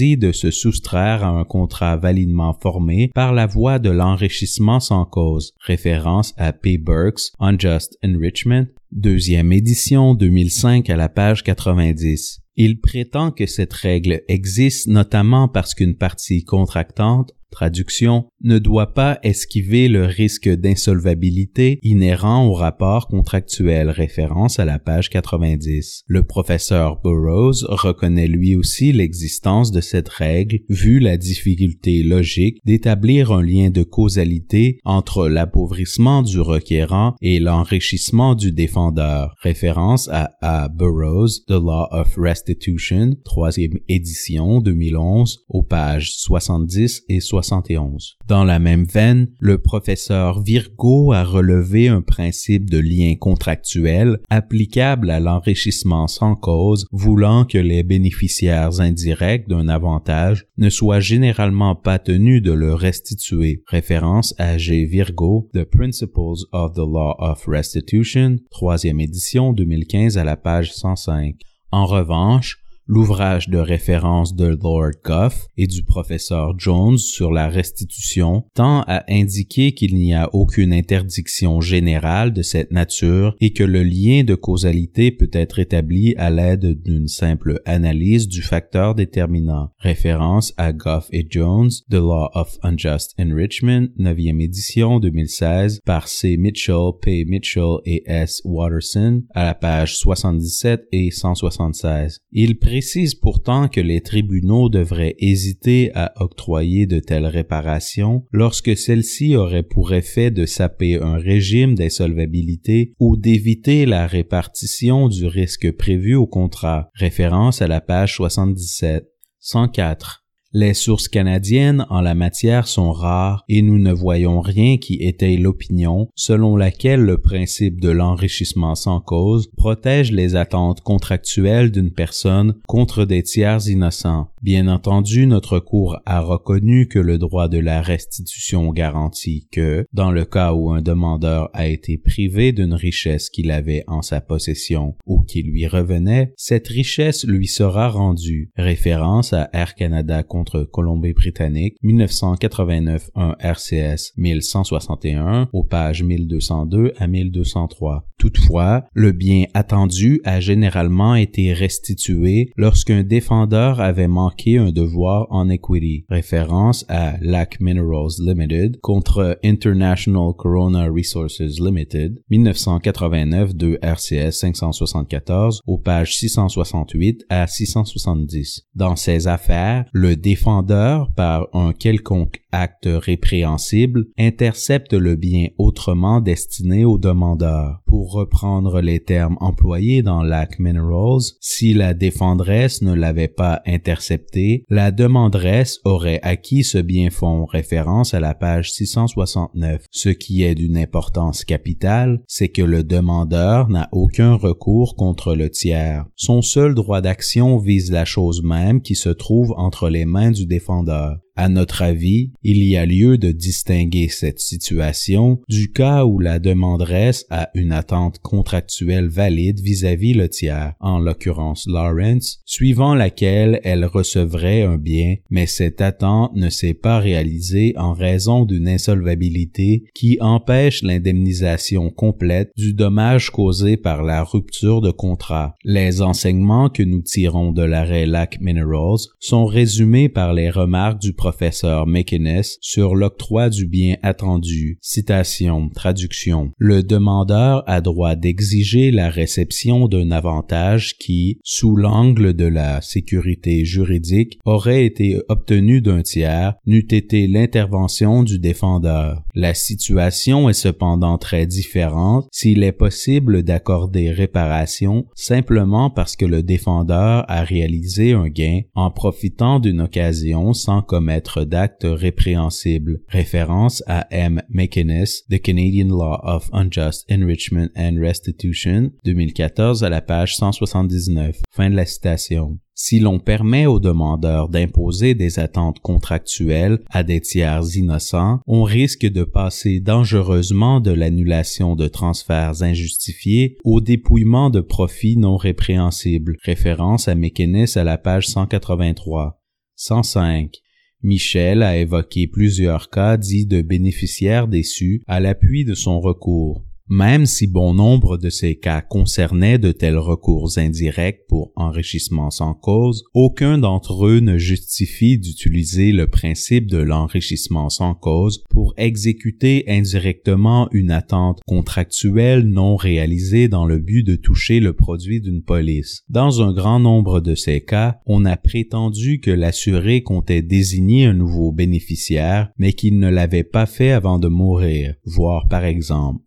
de 0.00 0.32
se 0.32 0.50
soustraire 0.50 1.24
à 1.24 1.28
un 1.28 1.44
contrat 1.44 1.96
validement 1.96 2.54
formé 2.54 3.10
par 3.14 3.34
la 3.34 3.46
voie 3.46 3.78
de 3.78 3.90
l'enrichissement 3.90 4.80
sans 4.80 5.04
cause. 5.04 5.52
Référence 5.60 6.32
à 6.38 6.52
P. 6.52 6.78
Burke's 6.78 7.32
Unjust 7.38 7.98
Enrichment, 8.02 8.66
deuxième 8.92 9.52
édition 9.52 10.14
2005 10.14 10.88
à 10.88 10.96
la 10.96 11.08
page 11.08 11.44
90. 11.44 12.40
Il 12.56 12.80
prétend 12.80 13.30
que 13.30 13.46
cette 13.46 13.74
règle 13.74 14.22
existe 14.28 14.88
notamment 14.88 15.48
parce 15.48 15.74
qu'une 15.74 15.96
partie 15.96 16.44
contractante 16.44 17.32
traduction, 17.50 18.29
ne 18.42 18.58
doit 18.58 18.94
pas 18.94 19.18
esquiver 19.22 19.88
le 19.88 20.04
risque 20.04 20.48
d'insolvabilité 20.48 21.78
inhérent 21.82 22.46
au 22.46 22.54
rapport 22.54 23.08
contractuel, 23.08 23.90
référence 23.90 24.58
à 24.58 24.64
la 24.64 24.78
page 24.78 25.10
90. 25.10 26.04
Le 26.06 26.22
professeur 26.22 27.00
Burroughs 27.02 27.64
reconnaît 27.68 28.26
lui 28.26 28.56
aussi 28.56 28.92
l'existence 28.92 29.70
de 29.70 29.80
cette 29.80 30.08
règle 30.08 30.60
vu 30.68 31.00
la 31.00 31.16
difficulté 31.16 32.02
logique 32.02 32.58
d'établir 32.64 33.32
un 33.32 33.42
lien 33.42 33.70
de 33.70 33.82
causalité 33.82 34.78
entre 34.84 35.28
l'appauvrissement 35.28 36.22
du 36.22 36.40
requérant 36.40 37.14
et 37.20 37.40
l'enrichissement 37.40 38.34
du 38.34 38.52
défendeur, 38.52 39.34
référence 39.42 40.08
à 40.08 40.30
A. 40.40 40.68
Burroughs, 40.68 41.44
The 41.46 41.52
Law 41.52 41.86
of 41.90 42.14
Restitution, 42.16 43.16
troisième 43.24 43.78
édition 43.88 44.60
2011, 44.60 45.44
aux 45.48 45.62
pages 45.62 46.12
70 46.16 47.02
et 47.08 47.20
71. 47.20 48.16
Dans 48.30 48.44
la 48.44 48.60
même 48.60 48.84
veine, 48.84 49.26
le 49.40 49.58
professeur 49.58 50.40
Virgo 50.40 51.10
a 51.10 51.24
relevé 51.24 51.88
un 51.88 52.00
principe 52.00 52.70
de 52.70 52.78
lien 52.78 53.16
contractuel 53.18 54.20
applicable 54.30 55.10
à 55.10 55.18
l'enrichissement 55.18 56.06
sans 56.06 56.36
cause, 56.36 56.86
voulant 56.92 57.44
que 57.44 57.58
les 57.58 57.82
bénéficiaires 57.82 58.80
indirects 58.80 59.48
d'un 59.48 59.68
avantage 59.68 60.46
ne 60.58 60.70
soient 60.70 61.00
généralement 61.00 61.74
pas 61.74 61.98
tenus 61.98 62.40
de 62.40 62.52
le 62.52 62.72
restituer. 62.72 63.64
Référence 63.66 64.32
à 64.38 64.58
G. 64.58 64.84
Virgo, 64.84 65.50
The 65.52 65.64
Principles 65.64 66.46
of 66.52 66.74
the 66.74 66.86
Law 66.86 67.16
of 67.18 67.44
Restitution, 67.48 68.36
troisième 68.52 69.00
édition 69.00 69.52
2015 69.52 70.18
à 70.18 70.22
la 70.22 70.36
page 70.36 70.72
105. 70.72 71.34
En 71.72 71.84
revanche, 71.84 72.59
L'ouvrage 72.92 73.48
de 73.48 73.58
référence 73.58 74.34
de 74.34 74.46
Lord 74.46 74.90
Goff 75.04 75.46
et 75.56 75.68
du 75.68 75.84
professeur 75.84 76.58
Jones 76.58 76.98
sur 76.98 77.30
la 77.30 77.48
restitution 77.48 78.42
tend 78.52 78.80
à 78.88 79.04
indiquer 79.08 79.74
qu'il 79.74 79.94
n'y 79.94 80.12
a 80.12 80.28
aucune 80.34 80.72
interdiction 80.72 81.60
générale 81.60 82.32
de 82.32 82.42
cette 82.42 82.72
nature 82.72 83.36
et 83.40 83.52
que 83.52 83.62
le 83.62 83.84
lien 83.84 84.24
de 84.24 84.34
causalité 84.34 85.12
peut 85.12 85.30
être 85.32 85.60
établi 85.60 86.16
à 86.16 86.30
l'aide 86.30 86.82
d'une 86.82 87.06
simple 87.06 87.60
analyse 87.64 88.26
du 88.26 88.42
facteur 88.42 88.96
déterminant. 88.96 89.70
Référence 89.78 90.52
à 90.56 90.72
Goff 90.72 91.06
et 91.12 91.24
Jones, 91.30 91.70
The 91.92 91.94
Law 91.94 92.30
of 92.34 92.58
Unjust 92.64 93.14
Enrichment, 93.20 93.86
9e 94.00 94.42
édition 94.42 94.98
2016 94.98 95.78
par 95.86 96.08
C. 96.08 96.36
Mitchell, 96.36 96.90
P. 97.00 97.24
Mitchell 97.24 97.76
et 97.84 98.02
S. 98.06 98.42
Watterson 98.44 99.22
à 99.32 99.44
la 99.44 99.54
page 99.54 99.96
77 99.96 100.88
et 100.90 101.12
176. 101.12 102.18
Il 102.32 102.58
précise 102.80 103.14
pourtant 103.14 103.68
que 103.68 103.82
les 103.82 104.00
tribunaux 104.00 104.70
devraient 104.70 105.14
hésiter 105.18 105.90
à 105.94 106.14
octroyer 106.16 106.86
de 106.86 106.98
telles 106.98 107.26
réparations 107.26 108.24
lorsque 108.32 108.74
celles-ci 108.74 109.36
auraient 109.36 109.62
pour 109.62 109.92
effet 109.92 110.30
de 110.30 110.46
saper 110.46 110.98
un 110.98 111.18
régime 111.18 111.74
d'insolvabilité 111.74 112.94
ou 112.98 113.18
d'éviter 113.18 113.84
la 113.84 114.06
répartition 114.06 115.08
du 115.08 115.26
risque 115.26 115.70
prévu 115.72 116.14
au 116.14 116.26
contrat. 116.26 116.88
Référence 116.94 117.60
à 117.60 117.66
la 117.66 117.82
page 117.82 118.16
77. 118.16 119.04
104. 119.40 120.19
Les 120.52 120.74
sources 120.74 121.06
canadiennes 121.06 121.86
en 121.90 122.00
la 122.00 122.16
matière 122.16 122.66
sont 122.66 122.90
rares 122.90 123.44
et 123.48 123.62
nous 123.62 123.78
ne 123.78 123.92
voyons 123.92 124.40
rien 124.40 124.78
qui 124.78 124.94
étaye 124.94 125.36
l'opinion 125.36 126.08
selon 126.16 126.56
laquelle 126.56 127.02
le 127.02 127.18
principe 127.18 127.80
de 127.80 127.88
l'enrichissement 127.88 128.74
sans 128.74 129.00
cause 129.00 129.48
protège 129.56 130.10
les 130.10 130.34
attentes 130.34 130.80
contractuelles 130.80 131.70
d'une 131.70 131.92
personne 131.92 132.56
contre 132.66 133.04
des 133.04 133.22
tiers 133.22 133.68
innocents. 133.68 134.29
Bien 134.42 134.68
entendu, 134.68 135.26
notre 135.26 135.58
Cour 135.58 135.98
a 136.06 136.22
reconnu 136.22 136.88
que 136.88 136.98
le 136.98 137.18
droit 137.18 137.46
de 137.46 137.58
la 137.58 137.82
restitution 137.82 138.72
garantit 138.72 139.46
que, 139.52 139.84
dans 139.92 140.10
le 140.10 140.24
cas 140.24 140.54
où 140.54 140.70
un 140.70 140.80
demandeur 140.80 141.50
a 141.52 141.66
été 141.66 141.98
privé 141.98 142.52
d'une 142.52 142.72
richesse 142.72 143.28
qu'il 143.28 143.50
avait 143.50 143.84
en 143.86 144.00
sa 144.00 144.22
possession 144.22 144.96
ou 145.04 145.20
qui 145.20 145.42
lui 145.42 145.66
revenait, 145.66 146.32
cette 146.38 146.68
richesse 146.68 147.26
lui 147.26 147.48
sera 147.48 147.90
rendue. 147.90 148.50
Référence 148.56 149.34
à 149.34 149.50
Air 149.52 149.74
Canada 149.74 150.22
contre 150.22 150.62
Colombie-Britannique, 150.62 151.76
1989 151.82 153.10
1 153.14 153.36
RCS 153.40 154.14
1161, 154.16 155.50
aux 155.52 155.64
pages 155.64 156.02
1202 156.02 156.94
à 156.96 157.06
1203. 157.06 158.06
Toutefois, 158.18 158.84
le 158.94 159.12
bien 159.12 159.44
attendu 159.52 160.20
a 160.24 160.40
généralement 160.40 161.14
été 161.14 161.52
restitué 161.52 162.52
lorsqu'un 162.56 163.02
défendeur 163.02 163.80
avait 163.80 164.08
manqué 164.08 164.29
un 164.58 164.72
devoir 164.72 165.26
en 165.30 165.48
equity, 165.48 166.04
référence 166.08 166.84
à 166.88 167.16
LAC 167.20 167.60
Minerals 167.60 168.12
Limited 168.20 168.80
contre 168.80 169.38
International 169.44 170.32
Corona 170.36 170.88
Resources 170.88 171.60
Limited, 171.60 172.22
1989 172.30 173.54
2 173.54 173.78
RCS 173.82 174.32
574, 174.32 175.62
aux 175.66 175.78
pages 175.78 176.16
668 176.16 177.24
à 177.28 177.46
670. 177.46 178.66
Dans 178.74 178.96
ces 178.96 179.28
affaires, 179.28 179.84
le 179.92 180.16
défendeur, 180.16 181.12
par 181.14 181.48
un 181.52 181.72
quelconque 181.72 182.40
acte 182.52 182.88
répréhensible, 182.90 184.06
intercepte 184.18 184.92
le 184.92 185.16
bien 185.16 185.48
autrement 185.58 186.20
destiné 186.20 186.84
au 186.84 186.98
demandeur. 186.98 187.80
Pour 187.86 188.12
reprendre 188.12 188.80
les 188.80 189.00
termes 189.00 189.36
employés 189.40 190.02
dans 190.02 190.22
l'Act 190.22 190.58
Minerals, 190.58 191.22
si 191.40 191.74
la 191.74 191.94
défendresse 191.94 192.82
ne 192.82 192.94
l'avait 192.94 193.28
pas 193.28 193.62
intercepté, 193.66 194.19
la 194.68 194.90
demanderesse 194.90 195.80
aurait 195.84 196.20
acquis 196.22 196.64
ce 196.64 196.78
bien 196.78 197.10
fond 197.10 197.44
référence 197.44 198.14
à 198.14 198.20
la 198.20 198.34
page 198.34 198.72
669. 198.72 199.84
Ce 199.90 200.08
qui 200.08 200.42
est 200.42 200.54
d'une 200.54 200.76
importance 200.76 201.44
capitale, 201.44 202.20
c'est 202.26 202.48
que 202.48 202.62
le 202.62 202.84
demandeur 202.84 203.68
n'a 203.68 203.88
aucun 203.92 204.34
recours 204.34 204.94
contre 204.96 205.34
le 205.34 205.50
tiers. 205.50 206.04
Son 206.16 206.42
seul 206.42 206.74
droit 206.74 207.00
d'action 207.00 207.58
vise 207.58 207.90
la 207.90 208.04
chose 208.04 208.42
même 208.42 208.82
qui 208.82 208.94
se 208.94 209.08
trouve 209.08 209.52
entre 209.56 209.88
les 209.88 210.04
mains 210.04 210.30
du 210.30 210.46
défendeur. 210.46 211.18
À 211.36 211.48
notre 211.48 211.82
avis, 211.82 212.32
il 212.42 212.62
y 212.62 212.76
a 212.76 212.84
lieu 212.84 213.16
de 213.16 213.32
distinguer 213.32 214.08
cette 214.08 214.40
situation 214.40 215.40
du 215.48 215.72
cas 215.72 216.04
où 216.04 216.18
la 216.18 216.38
demanderesse 216.38 217.26
a 217.30 217.50
une 217.54 217.72
attente 217.72 218.18
contractuelle 218.18 219.08
valide 219.08 219.60
vis-à-vis 219.60 220.14
le 220.14 220.28
tiers, 220.28 220.74
en 220.80 220.98
l'occurrence 220.98 221.66
Lawrence, 221.66 222.40
suivant 222.44 222.94
laquelle 222.94 223.60
elle 223.64 223.84
recevrait 223.84 224.62
un 224.62 224.76
bien, 224.76 225.16
mais 225.30 225.46
cette 225.46 225.80
attente 225.80 226.34
ne 226.34 226.50
s'est 226.50 226.74
pas 226.74 226.98
réalisée 226.98 227.74
en 227.76 227.92
raison 227.92 228.44
d'une 228.44 228.68
insolvabilité 228.68 229.84
qui 229.94 230.18
empêche 230.20 230.82
l'indemnisation 230.82 231.90
complète 231.90 232.50
du 232.56 232.74
dommage 232.74 233.30
causé 233.30 233.76
par 233.76 234.02
la 234.02 234.22
rupture 234.22 234.80
de 234.80 234.90
contrat. 234.90 235.54
Les 235.64 236.02
enseignements 236.02 236.68
que 236.68 236.82
nous 236.82 237.02
tirons 237.02 237.52
de 237.52 237.62
l'arrêt 237.62 238.06
Lac 238.06 238.38
Minerals 238.40 239.08
sont 239.18 239.46
résumés 239.46 240.08
par 240.08 240.32
les 240.32 240.50
remarques 240.50 241.00
du 241.00 241.12
professeur 241.20 241.86
McInnes 241.86 242.40
sur 242.62 242.96
l'octroi 242.96 243.50
du 243.50 243.66
bien 243.66 243.96
attendu. 244.02 244.78
Citation, 244.80 245.68
traduction. 245.68 246.50
Le 246.56 246.82
demandeur 246.82 247.62
a 247.66 247.82
droit 247.82 248.14
d'exiger 248.14 248.90
la 248.90 249.10
réception 249.10 249.86
d'un 249.86 250.12
avantage 250.12 250.96
qui, 250.96 251.38
sous 251.44 251.76
l'angle 251.76 252.32
de 252.32 252.46
la 252.46 252.80
sécurité 252.80 253.66
juridique, 253.66 254.38
aurait 254.46 254.86
été 254.86 255.20
obtenu 255.28 255.82
d'un 255.82 256.00
tiers, 256.00 256.54
n'eût 256.64 256.88
été 256.90 257.26
l'intervention 257.26 258.22
du 258.22 258.38
défendeur. 258.38 259.22
La 259.34 259.52
situation 259.52 260.48
est 260.48 260.54
cependant 260.54 261.18
très 261.18 261.46
différente 261.46 262.28
s'il 262.32 262.62
est 262.62 262.72
possible 262.72 263.42
d'accorder 263.42 264.10
réparation 264.10 265.04
simplement 265.14 265.90
parce 265.90 266.16
que 266.16 266.24
le 266.24 266.42
défendeur 266.42 267.26
a 267.28 267.44
réalisé 267.44 268.12
un 268.12 268.28
gain 268.28 268.62
en 268.74 268.90
profitant 268.90 269.60
d'une 269.60 269.82
occasion 269.82 270.54
sans 270.54 270.80
commettre 270.80 271.09
d'actes 271.46 271.86
répréhensibles. 271.86 273.00
Référence 273.08 273.82
à 273.86 274.06
M. 274.10 274.42
McInnes, 274.48 275.04
The 275.30 275.40
Canadian 275.40 275.88
Law 275.88 276.20
of 276.22 276.48
Unjust 276.52 277.04
Enrichment 277.10 277.68
and 277.76 277.96
Restitution, 278.00 278.90
2014 279.04 279.82
à 279.84 279.88
la 279.88 280.00
page 280.00 280.36
179. 280.36 281.40
Fin 281.50 281.70
de 281.70 281.76
la 281.76 281.86
citation. 281.86 282.58
Si 282.82 282.98
l'on 282.98 283.18
permet 283.18 283.66
aux 283.66 283.78
demandeurs 283.78 284.48
d'imposer 284.48 285.14
des 285.14 285.38
attentes 285.38 285.80
contractuelles 285.80 286.78
à 286.88 287.02
des 287.02 287.20
tiers 287.20 287.76
innocents, 287.76 288.40
on 288.46 288.62
risque 288.62 289.04
de 289.04 289.22
passer 289.22 289.80
dangereusement 289.80 290.80
de 290.80 290.90
l'annulation 290.90 291.76
de 291.76 291.88
transferts 291.88 292.62
injustifiés 292.62 293.58
au 293.64 293.82
dépouillement 293.82 294.48
de 294.48 294.62
profits 294.62 295.18
non 295.18 295.36
répréhensibles. 295.36 296.38
Référence 296.42 297.06
à 297.06 297.14
McInnes 297.14 297.66
à 297.74 297.84
la 297.84 297.98
page 297.98 298.28
183. 298.28 299.42
105. 299.76 300.56
Michel 301.02 301.62
a 301.62 301.78
évoqué 301.78 302.26
plusieurs 302.26 302.90
cas 302.90 303.16
dits 303.16 303.46
de 303.46 303.62
bénéficiaires 303.62 304.48
déçus 304.48 305.02
à 305.06 305.18
l'appui 305.18 305.64
de 305.64 305.74
son 305.74 305.98
recours. 306.00 306.62
Même 306.92 307.24
si 307.24 307.46
bon 307.46 307.72
nombre 307.72 308.18
de 308.18 308.30
ces 308.30 308.56
cas 308.56 308.80
concernaient 308.80 309.58
de 309.58 309.70
tels 309.70 309.96
recours 309.96 310.58
indirects 310.58 311.24
pour 311.28 311.52
enrichissement 311.54 312.30
sans 312.30 312.52
cause, 312.52 313.04
aucun 313.14 313.58
d'entre 313.58 314.06
eux 314.06 314.18
ne 314.18 314.38
justifie 314.38 315.16
d'utiliser 315.16 315.92
le 315.92 316.08
principe 316.08 316.66
de 316.66 316.78
l'enrichissement 316.78 317.68
sans 317.68 317.94
cause 317.94 318.42
pour 318.50 318.74
exécuter 318.76 319.62
indirectement 319.68 320.68
une 320.72 320.90
attente 320.90 321.38
contractuelle 321.46 322.42
non 322.42 322.74
réalisée 322.74 323.46
dans 323.46 323.66
le 323.66 323.78
but 323.78 324.02
de 324.02 324.16
toucher 324.16 324.58
le 324.58 324.72
produit 324.72 325.20
d'une 325.20 325.44
police. 325.44 326.02
Dans 326.08 326.42
un 326.42 326.52
grand 326.52 326.80
nombre 326.80 327.20
de 327.20 327.36
ces 327.36 327.60
cas, 327.60 328.00
on 328.04 328.24
a 328.24 328.36
prétendu 328.36 329.20
que 329.20 329.30
l'assuré 329.30 330.02
comptait 330.02 330.42
désigner 330.42 331.06
un 331.06 331.14
nouveau 331.14 331.52
bénéficiaire, 331.52 332.50
mais 332.58 332.72
qu'il 332.72 332.98
ne 332.98 333.08
l'avait 333.08 333.44
pas 333.44 333.66
fait 333.66 333.92
avant 333.92 334.18
de 334.18 334.26
mourir. 334.26 334.94
Voir 335.04 335.46
par 335.46 335.64
exemple 335.64 336.24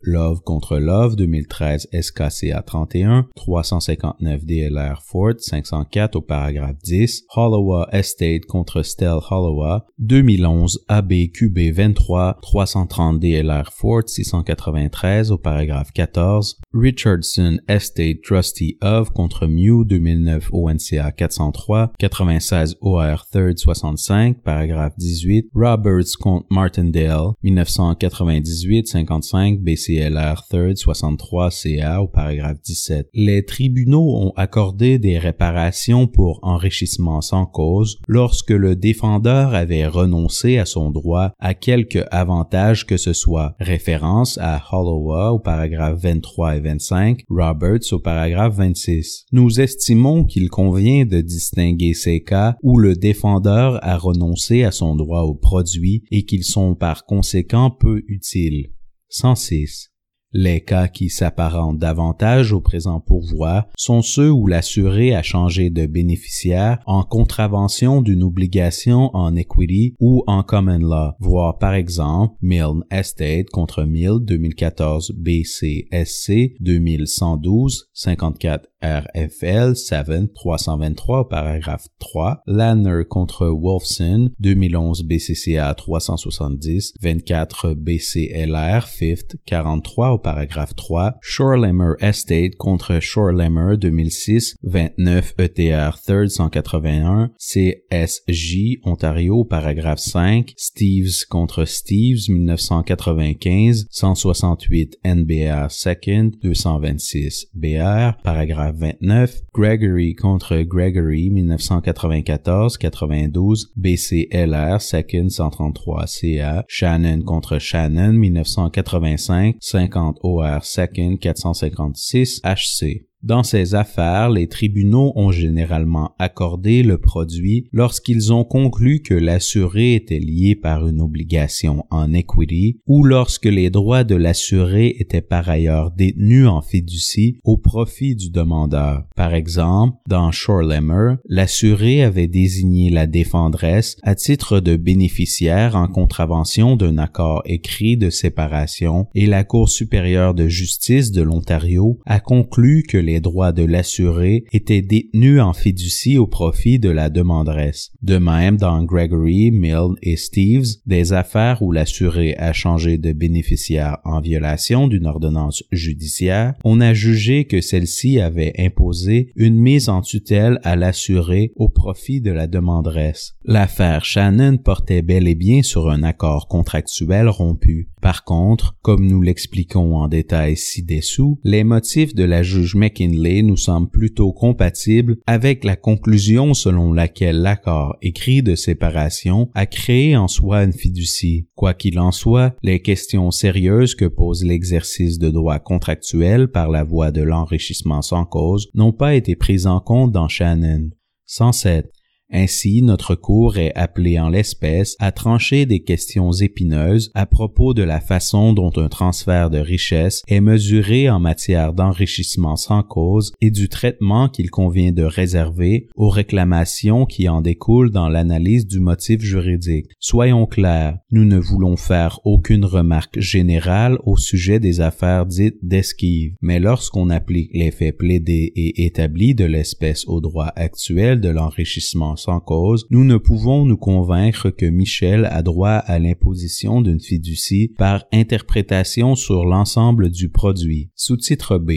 contre 0.53 0.77
Love 0.77 1.15
2013 1.15 1.87
SKCA 1.99 2.61
31, 2.61 3.25
359 3.35 4.45
DLR 4.45 5.01
Fort 5.01 5.39
504 5.41 6.15
au 6.15 6.21
paragraphe 6.21 6.77
10, 6.83 7.23
Hollowa 7.35 7.89
Estate 7.91 8.45
contre 8.45 8.83
Stell 8.83 9.17
Hollowa 9.31 9.87
2011 9.97 10.77
ABQB 10.89 11.71
23, 11.73 12.37
330 12.43 13.19
DLR 13.19 13.71
Fort 13.71 14.07
693 14.07 15.31
au 15.31 15.39
paragraphe 15.39 15.91
14, 15.91 16.57
Richardson 16.71 17.57
Estate 17.67 18.21
Trustee 18.21 18.77
of 18.83 19.11
contre 19.11 19.47
Mew 19.47 19.83
2009 19.85 20.49
ONCA 20.51 21.11
403, 21.17 21.93
96 21.97 22.75
OR 22.79 23.25
3rd 23.33 23.57
65, 23.57 24.35
paragraphe 24.43 24.93
18, 24.99 25.49
Roberts 25.55 26.15
contre 26.15 26.45
Martindale 26.51 27.33
1998 27.41 28.87
55 28.87 29.63
BCLR 29.63 30.32
3rd 30.41 30.75
63 30.75 31.51
CA 31.51 32.01
au 32.01 32.07
paragraphe 32.07 32.61
17. 32.63 33.09
Les 33.13 33.45
tribunaux 33.45 34.15
ont 34.15 34.33
accordé 34.35 34.99
des 34.99 35.17
réparations 35.17 36.07
pour 36.07 36.39
enrichissement 36.41 37.21
sans 37.21 37.45
cause 37.45 37.99
lorsque 38.07 38.51
le 38.51 38.75
défendeur 38.75 39.53
avait 39.53 39.87
renoncé 39.87 40.57
à 40.57 40.65
son 40.65 40.91
droit 40.91 41.31
à 41.39 41.53
quelque 41.53 42.05
avantage 42.11 42.85
que 42.85 42.97
ce 42.97 43.13
soit. 43.13 43.55
Référence 43.59 44.37
à 44.41 44.61
Hollowa 44.71 45.33
au 45.33 45.39
paragraphe 45.39 45.99
23 46.01 46.57
et 46.57 46.59
25, 46.59 47.21
Roberts 47.29 47.91
au 47.91 47.99
paragraphe 47.99 48.55
26. 48.55 49.25
Nous 49.31 49.59
estimons 49.61 50.23
qu'il 50.25 50.49
convient 50.49 51.05
de 51.05 51.21
distinguer 51.21 51.93
ces 51.93 52.21
cas 52.21 52.55
où 52.63 52.77
le 52.77 52.95
défendeur 52.95 53.79
a 53.83 53.97
renoncé 53.97 54.63
à 54.63 54.71
son 54.71 54.95
droit 54.95 55.21
au 55.21 55.35
produit 55.35 56.03
et 56.11 56.25
qu'ils 56.25 56.43
sont 56.43 56.75
par 56.75 57.05
conséquent 57.05 57.71
peu 57.71 58.01
utiles. 58.07 58.71
106. 59.09 59.92
Les 60.33 60.61
cas 60.61 60.87
qui 60.87 61.09
s'apparentent 61.09 61.77
davantage 61.77 62.53
au 62.53 62.59
présent 62.59 62.99
pourvoi 62.99 63.67
sont 63.77 64.01
ceux 64.01 64.31
où 64.31 64.47
l'assuré 64.47 65.13
a 65.13 65.21
changé 65.21 65.69
de 65.69 65.85
bénéficiaire 65.85 66.79
en 66.87 67.03
contravention 67.03 68.01
d'une 68.01 68.23
obligation 68.23 69.15
en 69.15 69.35
equity 69.35 69.95
ou 69.99 70.23
en 70.25 70.41
common 70.41 70.79
law, 70.79 71.11
voir 71.19 71.59
par 71.59 71.75
exemple 71.75 72.35
Milne 72.41 72.83
Estate 72.89 73.49
contre 73.51 73.83
Milne 73.83 74.25
2014 74.25 75.13
BCSC 75.15 76.55
2112 76.59 77.89
54 77.93 78.72
RFL 78.83 79.75
7 79.75 80.29
323 80.35 81.29
paragraphe 81.29 81.87
3, 81.99 82.43
Lanner 82.45 83.05
contre 83.05 83.47
Wolfson 83.47 84.31
2011 84.39 85.03
BCCA 85.03 85.73
370 85.73 86.93
24 86.99 87.75
BCLR 87.75 88.85
5th 88.85 89.37
43 89.45 90.09
au 90.09 90.17
paragraphe 90.17 90.75
3, 90.75 91.15
Shorelemmer 91.21 91.95
Estate 92.01 92.57
contre 92.57 92.99
Shorelemmer 92.99 93.77
2006 93.77 94.57
29 94.63 95.33
ETR 95.37 95.95
3rd 95.95 96.29
181 96.29 97.29
CSJ 97.37 98.81
Ontario 98.83 99.45
paragraphe 99.45 100.01
5, 100.01 100.53
Steves 100.57 101.25
contre 101.25 101.65
Steves 101.65 102.27
1995 102.27 103.85
168 103.89 104.99
NBA 105.05 105.67
2nd 105.69 106.39
226 106.41 107.47
BR 107.53 108.21
paragraphe 108.23 108.72
29, 108.73 109.43
Gregory 109.53 110.13
contre 110.13 110.63
Gregory 110.63 111.29
1994-92, 111.29 113.69
BCLR 113.75 114.79
Second 114.79 115.29
133 115.29 116.07
CA, 116.07 116.63
Shannon 116.67 117.23
contre 117.23 117.59
Shannon 117.59 118.21
1985, 118.21 119.57
50 119.61 120.19
OR 120.21 120.63
Second 120.63 121.19
456 121.19 122.41
HC. 122.43 123.12
Dans 123.23 123.43
ces 123.43 123.73
affaires, 123.73 124.29
les 124.29 124.47
tribunaux 124.47 125.13
ont 125.15 125.31
généralement 125.31 126.11
accordé 126.19 126.83
le 126.83 126.97
produit 126.97 127.69
lorsqu'ils 127.71 128.33
ont 128.33 128.43
conclu 128.43 129.01
que 129.01 129.13
l'assuré 129.13 129.95
était 129.95 130.19
lié 130.19 130.55
par 130.55 130.85
une 130.85 130.99
obligation 130.99 131.85
en 131.89 132.13
equity 132.13 132.81
ou 132.85 133.05
lorsque 133.05 133.45
les 133.45 133.69
droits 133.69 134.03
de 134.03 134.15
l'assuré 134.15 134.97
étaient 134.99 135.21
par 135.21 135.47
ailleurs 135.47 135.91
détenus 135.91 136.47
en 136.47 136.61
fiducie 136.61 137.37
au 137.45 137.55
profit 137.55 138.13
du 138.13 138.29
demandeur. 138.29 139.05
Par 139.15 139.33
exemple, 139.33 139.95
dans 140.09 140.31
Shorelemmer, 140.31 141.15
l'assuré 141.25 142.03
avait 142.03 142.27
désigné 142.27 142.89
la 142.89 143.07
défendresse 143.07 143.95
à 144.03 144.15
titre 144.15 144.59
de 144.59 144.75
bénéficiaire 144.75 145.77
en 145.77 145.87
contravention 145.87 146.75
d'un 146.75 146.97
accord 146.97 147.41
écrit 147.45 147.95
de 147.95 148.09
séparation 148.09 149.07
et 149.15 149.27
la 149.27 149.45
Cour 149.45 149.69
supérieure 149.69 150.33
de 150.33 150.49
justice 150.49 151.13
de 151.13 151.21
l'Ontario 151.21 152.01
a 152.05 152.19
conclu 152.19 152.83
que 152.83 152.97
les 152.97 153.12
les 153.13 153.21
droits 153.21 153.51
de 153.51 153.63
l'assuré 153.63 154.43
étaient 154.53 154.81
détenus 154.81 155.39
en 155.39 155.53
fiducie 155.53 156.17
au 156.17 156.25
profit 156.25 156.79
de 156.79 156.89
la 156.89 157.11
demanderesse. 157.11 157.91
De 158.01 158.17
même, 158.17 158.57
dans 158.57 158.83
Gregory, 158.83 159.51
Milne 159.51 159.95
et 160.01 160.17
Steves, 160.17 160.77
des 160.87 161.13
affaires 161.13 161.61
où 161.61 161.71
l'assuré 161.71 162.35
a 162.37 162.53
changé 162.53 162.97
de 162.97 163.13
bénéficiaire 163.13 163.99
en 164.03 164.19
violation 164.19 164.87
d'une 164.87 165.05
ordonnance 165.05 165.63
judiciaire, 165.71 166.55
on 166.63 166.81
a 166.81 166.95
jugé 166.95 167.45
que 167.45 167.61
celle-ci 167.61 168.19
avait 168.19 168.53
imposé 168.57 169.31
une 169.35 169.59
mise 169.59 169.89
en 169.89 170.01
tutelle 170.01 170.59
à 170.63 170.75
l'assuré 170.75 171.51
au 171.55 171.69
profit 171.69 172.19
de 172.19 172.31
la 172.31 172.47
demanderesse. 172.47 173.35
L'affaire 173.45 174.05
Shannon 174.05 174.57
portait 174.57 175.03
bel 175.03 175.27
et 175.27 175.35
bien 175.35 175.61
sur 175.61 175.91
un 175.91 176.01
accord 176.01 176.47
contractuel 176.47 177.29
rompu. 177.29 177.89
Par 178.03 178.25
contre, 178.25 178.75
comme 178.81 179.07
nous 179.07 179.21
l'expliquons 179.21 179.95
en 179.95 180.09
détail 180.09 180.57
ci-dessous, 180.57 181.39
les 181.45 181.63
motifs 181.63 182.13
de 182.13 182.25
la 182.25 182.43
juge 182.43 182.75
McKinley 182.75 183.43
nous 183.43 183.55
semblent 183.55 183.89
plutôt 183.89 184.33
compatibles 184.33 185.19
avec 185.25 185.63
la 185.63 185.77
conclusion 185.77 186.53
selon 186.53 186.91
laquelle 186.91 187.41
l'accord 187.41 187.95
écrit 188.01 188.43
de 188.43 188.55
séparation 188.55 189.49
a 189.55 189.65
créé 189.65 190.17
en 190.17 190.27
soi 190.27 190.65
une 190.65 190.73
fiducie. 190.73 191.47
Quoi 191.55 191.73
qu'il 191.73 191.97
en 191.97 192.11
soit, 192.11 192.53
les 192.61 192.81
questions 192.81 193.31
sérieuses 193.31 193.95
que 193.95 194.03
pose 194.03 194.43
l'exercice 194.43 195.17
de 195.17 195.29
droit 195.29 195.59
contractuel 195.59 196.49
par 196.49 196.69
la 196.69 196.83
voie 196.83 197.11
de 197.11 197.21
l'enrichissement 197.21 198.01
sans 198.01 198.25
cause 198.25 198.67
n'ont 198.73 198.91
pas 198.91 199.15
été 199.15 199.37
prises 199.37 199.65
en 199.65 199.79
compte 199.79 200.11
dans 200.11 200.27
Shannon. 200.27 200.89
107. 201.25 201.92
Ainsi, 202.35 202.81
notre 202.81 203.13
cours 203.13 203.57
est 203.57 203.73
appelé 203.75 204.19
en 204.19 204.29
l'espèce 204.29 204.95
à 204.99 205.11
trancher 205.11 205.67
des 205.67 205.81
questions 205.81 206.31
épineuses 206.31 207.11
à 207.13 207.27
propos 207.27 207.75
de 207.75 207.83
la 207.83 207.99
façon 207.99 208.53
dont 208.53 208.71
un 208.75 208.89
transfert 208.89 209.51
de 209.51 209.59
richesse 209.59 210.23
est 210.27 210.41
mesuré 210.41 211.11
en 211.11 211.19
matière 211.19 211.73
d'enrichissement 211.73 212.55
sans 212.55 212.81
cause 212.81 213.33
et 213.39 213.51
du 213.51 213.69
traitement 213.69 214.29
qu'il 214.29 214.49
convient 214.49 214.91
de 214.91 215.03
réserver 215.03 215.87
aux 215.95 216.09
réclamations 216.09 217.05
qui 217.05 217.29
en 217.29 217.41
découlent 217.41 217.91
dans 217.91 218.09
l'analyse 218.09 218.65
du 218.65 218.79
motif 218.79 219.21
juridique. 219.21 219.91
Soyons 219.99 220.47
clairs, 220.47 220.97
nous 221.11 221.25
ne 221.25 221.37
voulons 221.37 221.77
faire 221.77 222.19
aucune 222.23 222.65
remarque 222.65 223.19
générale 223.19 223.99
au 224.05 224.17
sujet 224.17 224.59
des 224.59 224.81
affaires 224.81 225.27
dites 225.27 225.59
d'esquive, 225.61 226.33
mais 226.41 226.59
lorsqu'on 226.59 227.11
applique 227.11 227.51
les 227.53 227.69
faits 227.69 227.97
plaidés 227.99 228.51
et 228.55 228.85
établis 228.85 229.35
de 229.35 229.45
l'espèce 229.45 230.07
au 230.07 230.19
droit 230.19 230.51
actuel 230.55 231.21
de 231.21 231.29
l'enrichissement 231.29 232.15
cause, 232.39 232.85
nous 232.89 233.03
ne 233.03 233.17
pouvons 233.17 233.65
nous 233.65 233.77
convaincre 233.77 234.49
que 234.49 234.65
Michel 234.65 235.25
a 235.25 235.41
droit 235.41 235.69
à 235.69 235.99
l'imposition 235.99 236.81
d'une 236.81 236.99
fiducie 236.99 237.73
par 237.77 238.05
interprétation 238.11 239.15
sur 239.15 239.45
l'ensemble 239.45 240.09
du 240.09 240.29
produit. 240.29 240.89
Sous-titre 240.95 241.57
B. 241.57 241.71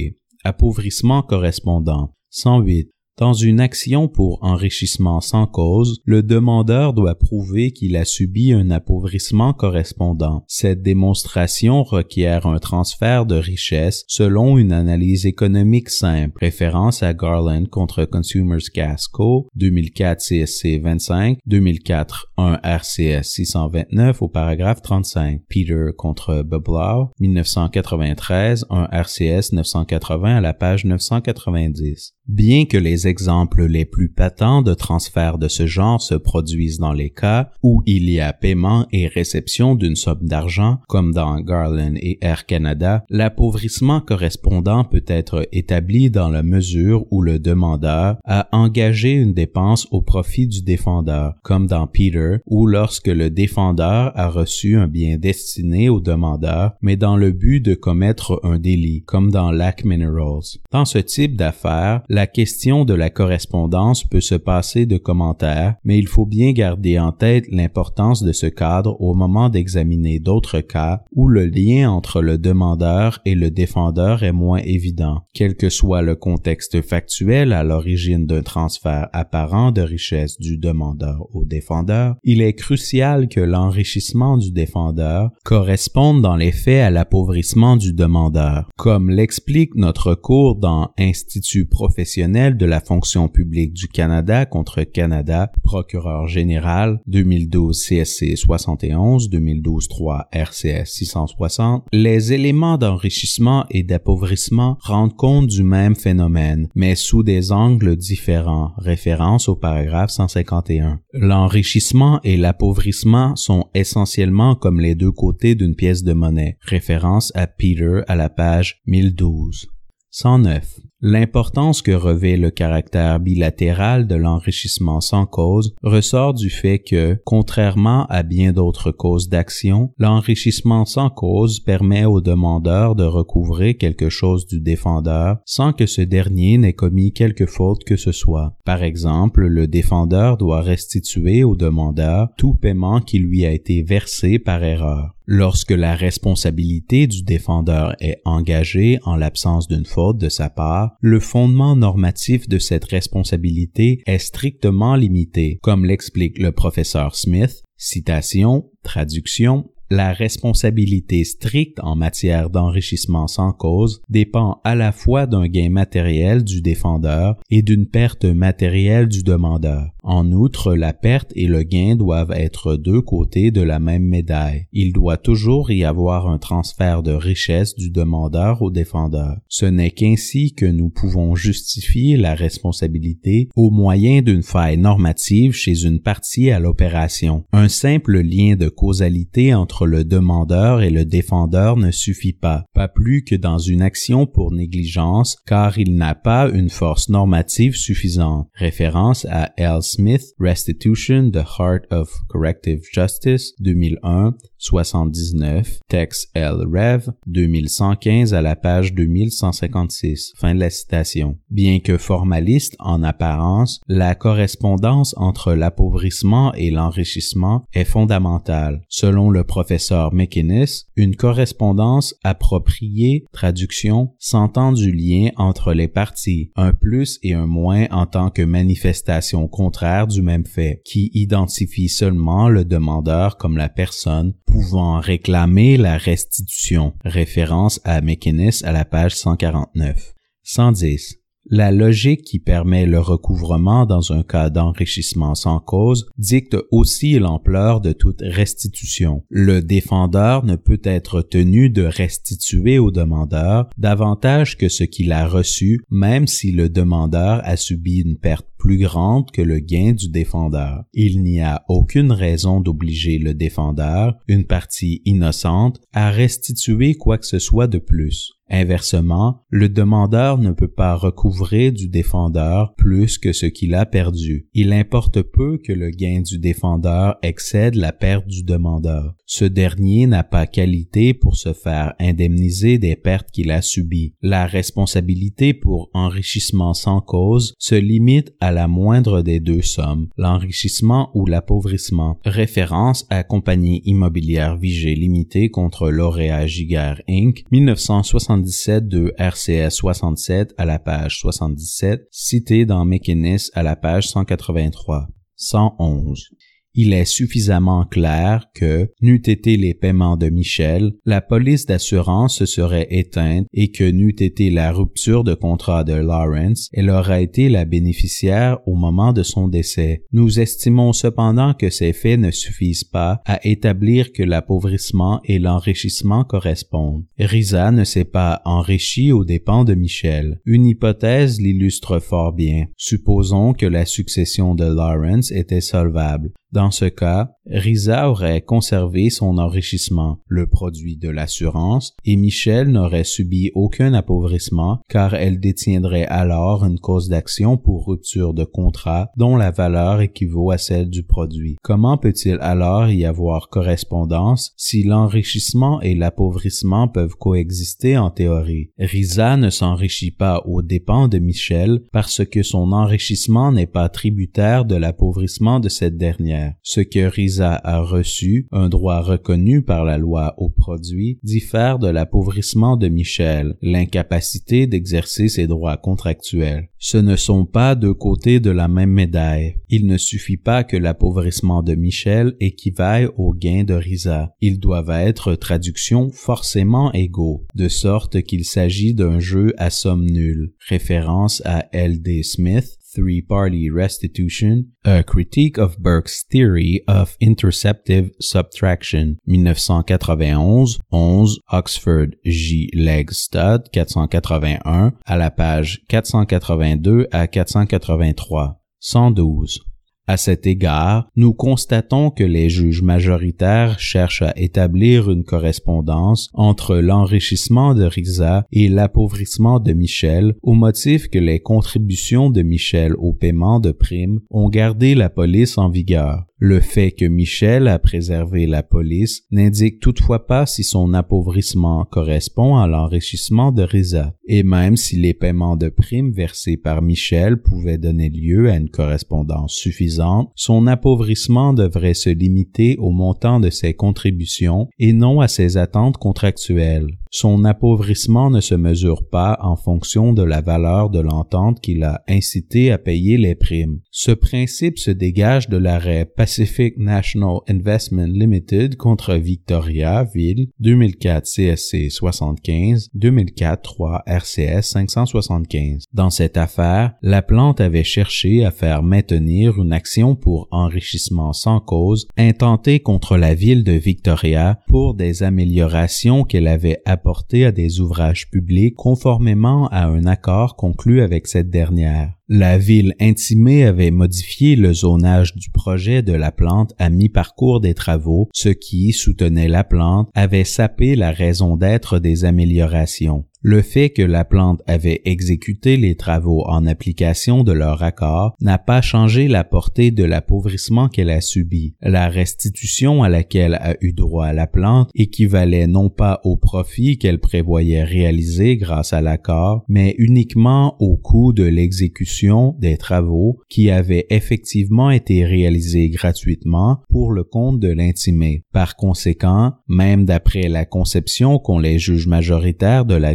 Appauvrissement 0.44 1.22
correspondant. 1.22 2.14
108. 2.30 2.90
Dans 3.18 3.32
une 3.32 3.60
action 3.60 4.08
pour 4.08 4.40
enrichissement 4.42 5.22
sans 5.22 5.46
cause, 5.46 6.02
le 6.04 6.22
demandeur 6.22 6.92
doit 6.92 7.14
prouver 7.14 7.70
qu'il 7.70 7.96
a 7.96 8.04
subi 8.04 8.52
un 8.52 8.70
appauvrissement 8.70 9.54
correspondant. 9.54 10.44
Cette 10.48 10.82
démonstration 10.82 11.82
requiert 11.82 12.44
un 12.44 12.58
transfert 12.58 13.24
de 13.24 13.36
richesse 13.36 14.04
selon 14.06 14.58
une 14.58 14.70
analyse 14.70 15.24
économique 15.24 15.88
simple. 15.88 16.38
Référence 16.40 17.02
à 17.02 17.14
Garland 17.14 17.64
contre 17.70 18.04
Consumers 18.04 18.68
Gas 18.74 19.06
Co. 19.10 19.48
2004 19.54 20.20
CSC 20.20 20.78
25, 20.82 21.38
2004 21.46 22.26
1 22.36 22.60
RCS 22.62 23.22
629 23.22 24.20
au 24.20 24.28
paragraphe 24.28 24.82
35. 24.82 25.40
Peter 25.48 25.86
contre 25.96 26.42
Beblau 26.42 27.08
1993 27.18 28.66
1 28.68 28.88
RCS 28.92 29.54
980 29.54 30.36
à 30.36 30.40
la 30.42 30.52
page 30.52 30.84
990. 30.84 32.12
Bien 32.28 32.64
que 32.64 32.76
les 32.76 33.05
exemples 33.06 33.64
les 33.66 33.84
plus 33.84 34.08
patents 34.08 34.62
de 34.62 34.74
transfert 34.74 35.38
de 35.38 35.48
ce 35.48 35.66
genre 35.66 36.00
se 36.00 36.14
produisent 36.14 36.78
dans 36.78 36.92
les 36.92 37.10
cas 37.10 37.50
où 37.62 37.82
il 37.86 38.10
y 38.10 38.20
a 38.20 38.32
paiement 38.32 38.86
et 38.92 39.06
réception 39.06 39.74
d'une 39.74 39.96
somme 39.96 40.18
d'argent, 40.22 40.78
comme 40.88 41.12
dans 41.12 41.40
Garland 41.40 41.94
et 41.96 42.18
Air 42.20 42.46
Canada, 42.46 43.04
l'appauvrissement 43.08 44.00
correspondant 44.00 44.84
peut 44.84 45.04
être 45.06 45.48
établi 45.52 46.10
dans 46.10 46.28
la 46.28 46.42
mesure 46.42 47.04
où 47.10 47.22
le 47.22 47.38
demandeur 47.38 48.16
a 48.24 48.48
engagé 48.52 49.12
une 49.12 49.32
dépense 49.32 49.86
au 49.90 50.00
profit 50.00 50.46
du 50.46 50.62
défendeur, 50.62 51.34
comme 51.42 51.66
dans 51.66 51.86
Peter, 51.86 52.38
ou 52.46 52.66
lorsque 52.66 53.08
le 53.08 53.30
défendeur 53.30 54.12
a 54.14 54.28
reçu 54.28 54.76
un 54.76 54.88
bien 54.88 55.16
destiné 55.16 55.88
au 55.88 56.00
demandeur, 56.00 56.72
mais 56.82 56.96
dans 56.96 57.16
le 57.16 57.32
but 57.32 57.60
de 57.60 57.74
commettre 57.74 58.40
un 58.42 58.58
délit, 58.58 59.02
comme 59.02 59.30
dans 59.30 59.50
Lac 59.50 59.84
Minerals. 59.84 60.58
Dans 60.72 60.84
ce 60.84 60.98
type 60.98 61.36
d'affaires, 61.36 62.02
la 62.08 62.26
question 62.26 62.84
de 62.84 62.94
la 62.96 63.10
correspondance 63.10 64.04
peut 64.04 64.20
se 64.20 64.34
passer 64.34 64.86
de 64.86 64.96
commentaires, 64.96 65.76
mais 65.84 65.98
il 65.98 66.08
faut 66.08 66.26
bien 66.26 66.52
garder 66.52 66.98
en 66.98 67.12
tête 67.12 67.44
l'importance 67.50 68.22
de 68.22 68.32
ce 68.32 68.46
cadre 68.46 69.00
au 69.00 69.14
moment 69.14 69.48
d'examiner 69.48 70.18
d'autres 70.18 70.60
cas 70.60 71.04
où 71.12 71.28
le 71.28 71.46
lien 71.46 71.90
entre 71.90 72.22
le 72.22 72.38
demandeur 72.38 73.20
et 73.24 73.34
le 73.34 73.50
défendeur 73.50 74.22
est 74.22 74.32
moins 74.32 74.58
évident. 74.58 75.22
Quel 75.32 75.56
que 75.56 75.70
soit 75.70 76.02
le 76.02 76.16
contexte 76.16 76.82
factuel 76.82 77.52
à 77.52 77.62
l'origine 77.62 78.26
d'un 78.26 78.42
transfert 78.42 79.08
apparent 79.12 79.72
de 79.72 79.82
richesse 79.82 80.38
du 80.38 80.58
demandeur 80.58 81.26
au 81.34 81.44
défendeur, 81.44 82.16
il 82.24 82.42
est 82.42 82.54
crucial 82.54 83.28
que 83.28 83.40
l'enrichissement 83.40 84.36
du 84.36 84.50
défendeur 84.50 85.30
corresponde 85.44 86.22
dans 86.22 86.36
les 86.36 86.52
faits 86.52 86.82
à 86.82 86.90
l'appauvrissement 86.90 87.76
du 87.76 87.92
demandeur. 87.92 88.68
Comme 88.76 89.10
l'explique 89.10 89.74
notre 89.74 90.14
cours 90.14 90.56
dans 90.56 90.90
Institut 90.98 91.66
professionnel 91.66 92.56
de 92.56 92.66
la 92.66 92.80
fonction 92.86 93.28
publique 93.28 93.72
du 93.72 93.88
Canada 93.88 94.46
contre 94.46 94.82
Canada, 94.82 95.50
procureur 95.62 96.28
général 96.28 97.00
2012 97.06 97.78
CSC 97.78 98.36
71, 98.36 99.28
2012 99.28 99.88
3 99.88 100.28
RCS 100.32 100.86
660, 100.86 101.86
les 101.92 102.32
éléments 102.32 102.78
d'enrichissement 102.78 103.66
et 103.70 103.82
d'appauvrissement 103.82 104.78
rendent 104.80 105.16
compte 105.16 105.48
du 105.48 105.62
même 105.62 105.96
phénomène, 105.96 106.68
mais 106.74 106.94
sous 106.94 107.22
des 107.22 107.52
angles 107.52 107.96
différents, 107.96 108.72
référence 108.78 109.48
au 109.48 109.56
paragraphe 109.56 110.10
151. 110.10 111.00
L'enrichissement 111.12 112.20
et 112.22 112.36
l'appauvrissement 112.36 113.34
sont 113.36 113.66
essentiellement 113.74 114.54
comme 114.54 114.80
les 114.80 114.94
deux 114.94 115.12
côtés 115.12 115.54
d'une 115.54 115.74
pièce 115.74 116.02
de 116.02 116.12
monnaie, 116.12 116.58
référence 116.60 117.32
à 117.34 117.46
Peter 117.46 118.02
à 118.06 118.14
la 118.14 118.28
page 118.28 118.82
1012. 118.86 119.68
109. 120.10 120.80
L'importance 121.08 121.82
que 121.82 121.92
revêt 121.92 122.36
le 122.36 122.50
caractère 122.50 123.20
bilatéral 123.20 124.08
de 124.08 124.16
l'enrichissement 124.16 125.00
sans 125.00 125.24
cause 125.24 125.72
ressort 125.84 126.34
du 126.34 126.50
fait 126.50 126.80
que, 126.80 127.16
contrairement 127.24 128.06
à 128.06 128.24
bien 128.24 128.52
d'autres 128.52 128.90
causes 128.90 129.28
d'action, 129.28 129.92
l'enrichissement 129.98 130.84
sans 130.84 131.08
cause 131.08 131.60
permet 131.60 132.06
au 132.06 132.20
demandeur 132.20 132.96
de 132.96 133.04
recouvrer 133.04 133.76
quelque 133.76 134.08
chose 134.08 134.48
du 134.48 134.58
défendeur 134.58 135.36
sans 135.44 135.72
que 135.72 135.86
ce 135.86 136.02
dernier 136.02 136.58
n'ait 136.58 136.72
commis 136.72 137.12
quelque 137.12 137.46
faute 137.46 137.84
que 137.84 137.96
ce 137.96 138.10
soit. 138.10 138.56
Par 138.64 138.82
exemple, 138.82 139.46
le 139.46 139.68
défendeur 139.68 140.36
doit 140.36 140.60
restituer 140.60 141.44
au 141.44 141.54
demandeur 141.54 142.30
tout 142.36 142.54
paiement 142.54 143.00
qui 143.00 143.20
lui 143.20 143.46
a 143.46 143.52
été 143.52 143.84
versé 143.84 144.40
par 144.40 144.64
erreur. 144.64 145.15
Lorsque 145.28 145.72
la 145.72 145.96
responsabilité 145.96 147.08
du 147.08 147.24
défendeur 147.24 147.96
est 148.00 148.20
engagée 148.24 149.00
en 149.02 149.16
l'absence 149.16 149.66
d'une 149.66 149.84
faute 149.84 150.18
de 150.18 150.28
sa 150.28 150.50
part, 150.50 150.96
le 151.00 151.18
fondement 151.18 151.74
normatif 151.74 152.48
de 152.48 152.60
cette 152.60 152.84
responsabilité 152.84 154.02
est 154.06 154.18
strictement 154.18 154.94
limité, 154.94 155.58
comme 155.62 155.84
l'explique 155.84 156.38
le 156.38 156.52
professeur 156.52 157.16
Smith, 157.16 157.64
citation, 157.76 158.70
traduction, 158.84 159.68
la 159.90 160.12
responsabilité 160.12 161.22
stricte 161.22 161.78
en 161.80 161.94
matière 161.94 162.50
d'enrichissement 162.50 163.28
sans 163.28 163.52
cause 163.52 164.02
dépend 164.08 164.60
à 164.64 164.74
la 164.74 164.90
fois 164.90 165.26
d'un 165.26 165.46
gain 165.46 165.70
matériel 165.70 166.42
du 166.42 166.60
défendeur 166.60 167.36
et 167.50 167.62
d'une 167.62 167.86
perte 167.86 168.24
matérielle 168.24 169.06
du 169.06 169.22
demandeur. 169.22 169.90
En 170.08 170.30
outre, 170.30 170.76
la 170.76 170.92
perte 170.92 171.32
et 171.34 171.48
le 171.48 171.64
gain 171.64 171.96
doivent 171.96 172.30
être 172.30 172.76
deux 172.76 173.02
côtés 173.02 173.50
de 173.50 173.60
la 173.60 173.80
même 173.80 174.04
médaille. 174.04 174.66
Il 174.72 174.92
doit 174.92 175.16
toujours 175.16 175.72
y 175.72 175.82
avoir 175.82 176.28
un 176.28 176.38
transfert 176.38 177.02
de 177.02 177.10
richesse 177.10 177.74
du 177.74 177.90
demandeur 177.90 178.62
au 178.62 178.70
défendeur. 178.70 179.36
Ce 179.48 179.66
n'est 179.66 179.90
qu'ainsi 179.90 180.54
que 180.54 180.64
nous 180.64 180.90
pouvons 180.90 181.34
justifier 181.34 182.16
la 182.16 182.36
responsabilité 182.36 183.48
au 183.56 183.70
moyen 183.70 184.22
d'une 184.22 184.44
faille 184.44 184.78
normative 184.78 185.52
chez 185.52 185.82
une 185.84 186.00
partie 186.00 186.52
à 186.52 186.60
l'opération. 186.60 187.42
Un 187.52 187.68
simple 187.68 188.20
lien 188.20 188.54
de 188.54 188.68
causalité 188.68 189.54
entre 189.54 189.88
le 189.88 190.04
demandeur 190.04 190.82
et 190.82 190.90
le 190.90 191.04
défendeur 191.04 191.76
ne 191.76 191.90
suffit 191.90 192.32
pas, 192.32 192.64
pas 192.74 192.86
plus 192.86 193.24
que 193.24 193.34
dans 193.34 193.58
une 193.58 193.82
action 193.82 194.24
pour 194.24 194.52
négligence, 194.52 195.36
car 195.48 195.78
il 195.78 195.96
n'a 195.96 196.14
pas 196.14 196.48
une 196.48 196.70
force 196.70 197.08
normative 197.08 197.74
suffisante. 197.74 198.46
Référence 198.54 199.26
à 199.30 199.50
Smith, 199.96 200.34
Restitution, 200.38 201.32
The 201.32 201.42
Heart 201.42 201.86
of 201.90 202.10
Corrective 202.30 202.82
Justice, 202.92 203.52
2001, 203.64 204.36
79, 204.58 205.80
Tex 205.88 206.28
L. 206.34 206.66
Rev, 206.72 207.10
2115 207.26 208.34
à 208.34 208.42
la 208.42 208.56
page 208.56 208.94
2156. 208.94 210.32
Fin 210.36 210.54
de 210.54 210.60
la 210.60 210.70
citation. 210.70 211.38
Bien 211.50 211.80
que 211.80 211.98
formaliste 211.98 212.76
en 212.78 213.02
apparence, 213.02 213.80
la 213.88 214.14
correspondance 214.14 215.14
entre 215.18 215.52
l'appauvrissement 215.52 216.52
et 216.54 216.70
l'enrichissement 216.70 217.64
est 217.72 217.84
fondamentale. 217.84 218.82
Selon 218.88 219.30
le 219.30 219.44
professeur 219.44 220.12
McInnes, 220.12 220.66
une 220.96 221.16
correspondance 221.16 222.14
appropriée, 222.24 223.24
traduction, 223.32 224.14
s'entend 224.18 224.72
du 224.72 224.92
lien 224.92 225.30
entre 225.36 225.72
les 225.72 225.88
parties, 225.88 226.50
un 226.56 226.72
plus 226.72 227.18
et 227.22 227.34
un 227.34 227.46
moins 227.46 227.86
en 227.90 228.06
tant 228.06 228.30
que 228.30 228.42
manifestation 228.42 229.48
contraire 229.48 230.06
du 230.06 230.22
même 230.22 230.46
fait, 230.46 230.80
qui 230.84 231.10
identifie 231.14 231.88
seulement 231.88 232.48
le 232.48 232.64
demandeur 232.64 233.36
comme 233.36 233.56
la 233.56 233.68
personne 233.68 234.34
pouvant 234.46 235.00
réclamer 235.00 235.76
la 235.76 235.98
restitution. 235.98 236.94
Référence 237.04 237.80
à 237.84 238.00
McInnes 238.00 238.50
à 238.64 238.72
la 238.72 238.84
page 238.84 239.14
149. 239.14 240.14
110. 240.44 241.16
La 241.48 241.70
logique 241.70 242.22
qui 242.22 242.40
permet 242.40 242.86
le 242.86 242.98
recouvrement 242.98 243.86
dans 243.86 244.12
un 244.12 244.24
cas 244.24 244.50
d'enrichissement 244.50 245.36
sans 245.36 245.60
cause 245.60 246.08
dicte 246.18 246.56
aussi 246.72 247.20
l'ampleur 247.20 247.80
de 247.80 247.92
toute 247.92 248.20
restitution. 248.20 249.22
Le 249.28 249.62
défendeur 249.62 250.44
ne 250.44 250.56
peut 250.56 250.80
être 250.82 251.22
tenu 251.22 251.70
de 251.70 251.84
restituer 251.84 252.80
au 252.80 252.90
demandeur 252.90 253.70
davantage 253.78 254.56
que 254.56 254.68
ce 254.68 254.82
qu'il 254.82 255.12
a 255.12 255.28
reçu, 255.28 255.84
même 255.88 256.26
si 256.26 256.50
le 256.50 256.68
demandeur 256.68 257.40
a 257.44 257.56
subi 257.56 258.00
une 258.00 258.18
perte 258.18 258.48
plus 258.58 258.78
grande 258.78 259.30
que 259.30 259.42
le 259.42 259.58
gain 259.58 259.92
du 259.92 260.08
défendeur. 260.08 260.84
Il 260.92 261.22
n'y 261.22 261.40
a 261.40 261.64
aucune 261.68 262.12
raison 262.12 262.60
d'obliger 262.60 263.18
le 263.18 263.34
défendeur, 263.34 264.16
une 264.28 264.44
partie 264.44 265.02
innocente, 265.04 265.80
à 265.92 266.10
restituer 266.10 266.94
quoi 266.94 267.18
que 267.18 267.26
ce 267.26 267.38
soit 267.38 267.66
de 267.66 267.78
plus. 267.78 268.36
Inversement, 268.48 269.42
le 269.50 269.68
demandeur 269.68 270.38
ne 270.38 270.52
peut 270.52 270.68
pas 270.68 270.94
recouvrer 270.94 271.72
du 271.72 271.88
défendeur 271.88 272.74
plus 272.76 273.18
que 273.18 273.32
ce 273.32 273.46
qu'il 273.46 273.74
a 273.74 273.86
perdu. 273.86 274.48
Il 274.54 274.72
importe 274.72 275.20
peu 275.22 275.58
que 275.58 275.72
le 275.72 275.90
gain 275.90 276.20
du 276.20 276.38
défendeur 276.38 277.16
excède 277.22 277.74
la 277.74 277.92
perte 277.92 278.28
du 278.28 278.44
demandeur. 278.44 279.16
Ce 279.26 279.44
dernier 279.44 280.06
n'a 280.06 280.22
pas 280.22 280.46
qualité 280.46 281.12
pour 281.12 281.36
se 281.36 281.52
faire 281.52 281.94
indemniser 281.98 282.78
des 282.78 282.94
pertes 282.94 283.32
qu'il 283.32 283.50
a 283.50 283.62
subies. 283.62 284.14
La 284.22 284.46
responsabilité 284.46 285.52
pour 285.52 285.90
enrichissement 285.92 286.72
sans 286.72 287.00
cause 287.00 287.52
se 287.58 287.74
limite 287.74 288.32
à 288.38 288.52
la 288.56 288.68
moindre 288.68 289.20
des 289.20 289.38
deux 289.38 289.60
sommes, 289.60 290.08
l'enrichissement 290.16 291.10
ou 291.12 291.26
l'appauvrissement. 291.26 292.18
Référence 292.24 293.04
à 293.10 293.22
Compagnie 293.22 293.82
immobilière 293.84 294.56
Vigée 294.56 294.94
limitée 294.94 295.50
contre 295.50 295.90
Lauréat 295.90 296.46
Giguère 296.46 297.02
Inc. 297.06 297.44
1977 297.50 298.88
de 298.88 299.12
RCS 299.18 299.72
67 299.72 300.54
à 300.56 300.64
la 300.64 300.78
page 300.78 301.18
77, 301.20 302.08
cité 302.10 302.64
dans 302.64 302.86
McInnes 302.86 303.36
à 303.52 303.62
la 303.62 303.76
page 303.76 304.08
183. 304.08 305.08
111 305.36 306.30
il 306.76 306.92
est 306.92 307.06
suffisamment 307.06 307.84
clair 307.84 308.46
que, 308.54 308.90
n'eût 309.00 309.22
été 309.26 309.56
les 309.56 309.74
paiements 309.74 310.16
de 310.16 310.28
Michel, 310.28 310.92
la 311.06 311.20
police 311.20 311.66
d'assurance 311.66 312.38
se 312.38 312.46
serait 312.46 312.86
éteinte 312.90 313.46
et 313.52 313.70
que 313.70 313.90
n'eût 313.90 314.14
été 314.18 314.50
la 314.50 314.70
rupture 314.70 315.24
de 315.24 315.34
contrat 315.34 315.84
de 315.84 315.94
Lawrence, 315.94 316.68
elle 316.72 316.90
aurait 316.90 317.24
été 317.24 317.48
la 317.48 317.64
bénéficiaire 317.64 318.58
au 318.66 318.74
moment 318.74 319.12
de 319.12 319.22
son 319.22 319.48
décès. 319.48 320.04
Nous 320.12 320.38
estimons 320.38 320.92
cependant 320.92 321.54
que 321.54 321.70
ces 321.70 321.92
faits 321.92 322.20
ne 322.20 322.30
suffisent 322.30 322.84
pas 322.84 323.20
à 323.24 323.44
établir 323.46 324.12
que 324.12 324.22
l'appauvrissement 324.22 325.20
et 325.24 325.38
l'enrichissement 325.38 326.24
correspondent. 326.24 327.04
Risa 327.18 327.70
ne 327.70 327.84
s'est 327.84 328.04
pas 328.04 328.42
enrichi 328.44 329.12
aux 329.12 329.24
dépens 329.24 329.64
de 329.64 329.74
Michel. 329.74 330.40
Une 330.44 330.66
hypothèse 330.66 331.40
l'illustre 331.40 332.00
fort 332.00 332.34
bien. 332.34 332.66
Supposons 332.76 333.54
que 333.54 333.66
la 333.66 333.86
succession 333.86 334.54
de 334.54 334.64
Lawrence 334.64 335.32
était 335.32 335.62
solvable. 335.62 336.32
Ce 336.70 336.86
cas, 336.86 337.35
Risa 337.48 338.10
aurait 338.10 338.40
conservé 338.40 339.08
son 339.08 339.38
enrichissement, 339.38 340.18
le 340.26 340.46
produit 340.46 340.96
de 340.96 341.08
l'assurance, 341.08 341.94
et 342.04 342.16
Michel 342.16 342.68
n'aurait 342.68 343.04
subi 343.04 343.50
aucun 343.54 343.94
appauvrissement 343.94 344.80
car 344.88 345.14
elle 345.14 345.38
détiendrait 345.38 346.06
alors 346.06 346.64
une 346.64 346.80
cause 346.80 347.08
d'action 347.08 347.56
pour 347.56 347.86
rupture 347.86 348.34
de 348.34 348.44
contrat 348.44 349.10
dont 349.16 349.36
la 349.36 349.50
valeur 349.50 350.00
équivaut 350.00 350.50
à 350.50 350.58
celle 350.58 350.90
du 350.90 351.04
produit. 351.04 351.56
Comment 351.62 351.98
peut-il 351.98 352.38
alors 352.40 352.90
y 352.90 353.04
avoir 353.04 353.48
correspondance 353.48 354.52
si 354.56 354.82
l'enrichissement 354.82 355.80
et 355.82 355.94
l'appauvrissement 355.94 356.88
peuvent 356.88 357.16
coexister 357.16 357.96
en 357.96 358.10
théorie? 358.10 358.70
Risa 358.78 359.36
ne 359.36 359.50
s'enrichit 359.50 360.10
pas 360.10 360.42
aux 360.46 360.62
dépens 360.62 361.08
de 361.08 361.18
Michel 361.18 361.82
parce 361.92 362.24
que 362.24 362.42
son 362.42 362.72
enrichissement 362.72 363.52
n'est 363.52 363.66
pas 363.66 363.88
tributaire 363.88 364.64
de 364.64 364.74
l'appauvrissement 364.74 365.60
de 365.60 365.68
cette 365.68 365.96
dernière. 365.96 366.54
Ce 366.62 366.80
que 366.80 367.06
a 367.40 367.80
reçu, 367.80 368.46
un 368.52 368.68
droit 368.68 369.00
reconnu 369.00 369.62
par 369.62 369.84
la 369.84 369.98
loi 369.98 370.34
au 370.38 370.48
produit, 370.48 371.18
diffère 371.22 371.78
de 371.78 371.88
l'appauvrissement 371.88 372.76
de 372.76 372.88
Michel, 372.88 373.56
l'incapacité 373.62 374.66
d'exercer 374.66 375.28
ses 375.28 375.46
droits 375.46 375.76
contractuels. 375.76 376.68
Ce 376.78 376.98
ne 376.98 377.16
sont 377.16 377.46
pas 377.46 377.74
deux 377.74 377.94
côtés 377.94 378.40
de 378.40 378.50
la 378.50 378.68
même 378.68 378.92
médaille. 378.92 379.56
Il 379.68 379.86
ne 379.86 379.96
suffit 379.96 380.36
pas 380.36 380.64
que 380.64 380.76
l'appauvrissement 380.76 381.62
de 381.62 381.74
Michel 381.74 382.36
équivaille 382.40 383.08
au 383.16 383.32
gain 383.34 383.64
de 383.64 383.74
Risa. 383.74 384.34
Ils 384.40 384.60
doivent 384.60 384.90
être 384.90 385.34
traduction 385.34 386.10
forcément 386.10 386.92
égaux, 386.92 387.46
de 387.54 387.68
sorte 387.68 388.22
qu'il 388.22 388.44
s'agit 388.44 388.94
d'un 388.94 389.18
jeu 389.18 389.52
à 389.58 389.70
somme 389.70 390.04
nulle. 390.04 390.52
Référence 390.68 391.42
à 391.44 391.66
L.D. 391.72 392.22
Smith, 392.22 392.78
three-party 392.96 393.70
restitution, 393.70 394.72
a 394.84 395.02
critique 395.02 395.58
of 395.58 395.78
Burke's 395.78 396.24
theory 396.24 396.82
of 396.88 397.16
interceptive 397.20 398.10
subtraction, 398.20 399.18
1991, 399.26 400.66
11, 400.90 401.36
Oxford 401.52 402.16
J. 402.24 402.70
Legg 402.74 403.12
Stud, 403.12 403.70
481, 403.72 404.92
à 405.06 405.16
la 405.16 405.30
page 405.30 405.82
482 405.88 407.06
à 407.12 407.26
483. 407.26 408.60
112. 408.80 409.75
À 410.08 410.16
cet 410.16 410.46
égard, 410.46 411.08
nous 411.16 411.34
constatons 411.34 412.10
que 412.10 412.22
les 412.22 412.48
juges 412.48 412.82
majoritaires 412.82 413.80
cherchent 413.80 414.22
à 414.22 414.32
établir 414.36 415.10
une 415.10 415.24
correspondance 415.24 416.28
entre 416.32 416.76
l'enrichissement 416.76 417.74
de 417.74 417.82
Risa 417.82 418.46
et 418.52 418.68
l'appauvrissement 418.68 419.58
de 419.58 419.72
Michel 419.72 420.34
au 420.42 420.54
motif 420.54 421.08
que 421.08 421.18
les 421.18 421.40
contributions 421.40 422.30
de 422.30 422.42
Michel 422.42 422.94
au 422.98 423.14
paiement 423.14 423.58
de 423.58 423.72
primes 423.72 424.20
ont 424.30 424.48
gardé 424.48 424.94
la 424.94 425.10
police 425.10 425.58
en 425.58 425.70
vigueur. 425.70 426.24
Le 426.38 426.60
fait 426.60 426.90
que 426.90 427.06
Michel 427.06 427.66
a 427.66 427.78
préservé 427.78 428.46
la 428.46 428.62
police 428.62 429.22
n'indique 429.30 429.80
toutefois 429.80 430.26
pas 430.26 430.44
si 430.44 430.64
son 430.64 430.92
appauvrissement 430.92 431.86
correspond 431.86 432.58
à 432.58 432.66
l'enrichissement 432.66 433.52
de 433.52 433.62
Risa, 433.62 434.14
et 434.28 434.42
même 434.42 434.76
si 434.76 434.96
les 434.96 435.14
paiements 435.14 435.56
de 435.56 435.70
primes 435.70 436.12
versés 436.12 436.58
par 436.58 436.82
Michel 436.82 437.40
pouvaient 437.40 437.78
donner 437.78 438.10
lieu 438.10 438.50
à 438.50 438.56
une 438.56 438.68
correspondance 438.68 439.54
suffisante, 439.54 440.30
son 440.34 440.66
appauvrissement 440.66 441.54
devrait 441.54 441.94
se 441.94 442.10
limiter 442.10 442.76
au 442.80 442.90
montant 442.90 443.40
de 443.40 443.48
ses 443.48 443.72
contributions 443.72 444.68
et 444.78 444.92
non 444.92 445.22
à 445.22 445.28
ses 445.28 445.56
attentes 445.56 445.96
contractuelles. 445.96 446.98
Son 447.18 447.46
appauvrissement 447.46 448.28
ne 448.28 448.42
se 448.42 448.54
mesure 448.54 449.08
pas 449.08 449.38
en 449.40 449.56
fonction 449.56 450.12
de 450.12 450.22
la 450.22 450.42
valeur 450.42 450.90
de 450.90 451.00
l'entente 451.00 451.62
qui 451.62 451.74
l'a 451.74 452.04
incité 452.08 452.70
à 452.70 452.76
payer 452.76 453.16
les 453.16 453.34
primes. 453.34 453.80
Ce 453.90 454.10
principe 454.10 454.78
se 454.78 454.90
dégage 454.90 455.48
de 455.48 455.56
l'arrêt 455.56 456.04
Pacific 456.04 456.76
National 456.76 457.38
Investment 457.48 458.08
Limited 458.08 458.76
contre 458.76 459.14
Victoria 459.14 460.04
Ville 460.04 460.48
2004 460.60 461.24
CSC 461.24 461.88
75 461.88 462.90
2004 462.92 463.62
3 463.62 464.02
RCS 464.06 464.60
575. 464.60 465.84
Dans 465.94 466.10
cette 466.10 466.36
affaire, 466.36 466.96
la 467.00 467.22
plante 467.22 467.62
avait 467.62 467.82
cherché 467.82 468.44
à 468.44 468.50
faire 468.50 468.82
maintenir 468.82 469.56
une 469.56 469.72
action 469.72 470.16
pour 470.16 470.48
enrichissement 470.50 471.32
sans 471.32 471.60
cause 471.60 472.08
intentée 472.18 472.80
contre 472.80 473.16
la 473.16 473.32
ville 473.32 473.64
de 473.64 473.72
Victoria 473.72 474.60
pour 474.68 474.92
des 474.92 475.22
améliorations 475.22 476.22
qu'elle 476.22 476.46
avait 476.46 476.82
apportées 476.84 477.05
à 477.32 477.52
des 477.52 477.80
ouvrages 477.80 478.30
publics 478.30 478.74
conformément 478.74 479.68
à 479.68 479.86
un 479.86 480.06
accord 480.06 480.56
conclu 480.56 481.00
avec 481.00 481.26
cette 481.28 481.50
dernière. 481.50 482.12
La 482.28 482.58
ville 482.58 482.94
intimée 483.00 483.64
avait 483.64 483.92
modifié 483.92 484.56
le 484.56 484.72
zonage 484.72 485.36
du 485.36 485.50
projet 485.50 486.02
de 486.02 486.12
la 486.12 486.32
plante 486.32 486.72
à 486.78 486.90
mi-parcours 486.90 487.60
des 487.60 487.74
travaux, 487.74 488.28
ce 488.32 488.48
qui, 488.48 488.92
soutenait 488.92 489.48
la 489.48 489.62
plante, 489.62 490.10
avait 490.14 490.44
sapé 490.44 490.96
la 490.96 491.12
raison 491.12 491.56
d'être 491.56 492.00
des 492.00 492.24
améliorations. 492.24 493.24
Le 493.48 493.62
fait 493.62 493.90
que 493.90 494.02
la 494.02 494.24
plante 494.24 494.60
avait 494.66 495.02
exécuté 495.04 495.76
les 495.76 495.94
travaux 495.94 496.42
en 496.48 496.66
application 496.66 497.44
de 497.44 497.52
leur 497.52 497.84
accord 497.84 498.34
n'a 498.40 498.58
pas 498.58 498.80
changé 498.80 499.28
la 499.28 499.44
portée 499.44 499.92
de 499.92 500.02
l'appauvrissement 500.02 500.88
qu'elle 500.88 501.10
a 501.10 501.20
subi. 501.20 501.76
La 501.80 502.08
restitution 502.08 503.04
à 503.04 503.08
laquelle 503.08 503.54
a 503.54 503.76
eu 503.80 503.92
droit 503.92 504.32
la 504.32 504.48
plante 504.48 504.90
équivalait 504.96 505.68
non 505.68 505.90
pas 505.90 506.20
au 506.24 506.36
profit 506.36 506.98
qu'elle 506.98 507.20
prévoyait 507.20 507.84
réaliser 507.84 508.56
grâce 508.56 508.92
à 508.92 509.00
l'accord, 509.00 509.62
mais 509.68 509.94
uniquement 509.96 510.74
au 510.80 510.96
coût 510.96 511.32
de 511.32 511.44
l'exécution 511.44 512.56
des 512.58 512.76
travaux 512.76 513.38
qui 513.48 513.70
avaient 513.70 514.06
effectivement 514.10 514.90
été 514.90 515.24
réalisés 515.24 515.88
gratuitement 515.88 516.80
pour 516.88 517.12
le 517.12 517.22
compte 517.22 517.60
de 517.60 517.70
l'intimé. 517.70 518.42
Par 518.52 518.74
conséquent, 518.74 519.52
même 519.68 520.04
d'après 520.04 520.48
la 520.48 520.64
conception 520.64 521.38
qu'ont 521.38 521.60
les 521.60 521.78
juges 521.78 522.08
majoritaires 522.08 522.84
de 522.84 522.96
la 522.96 523.14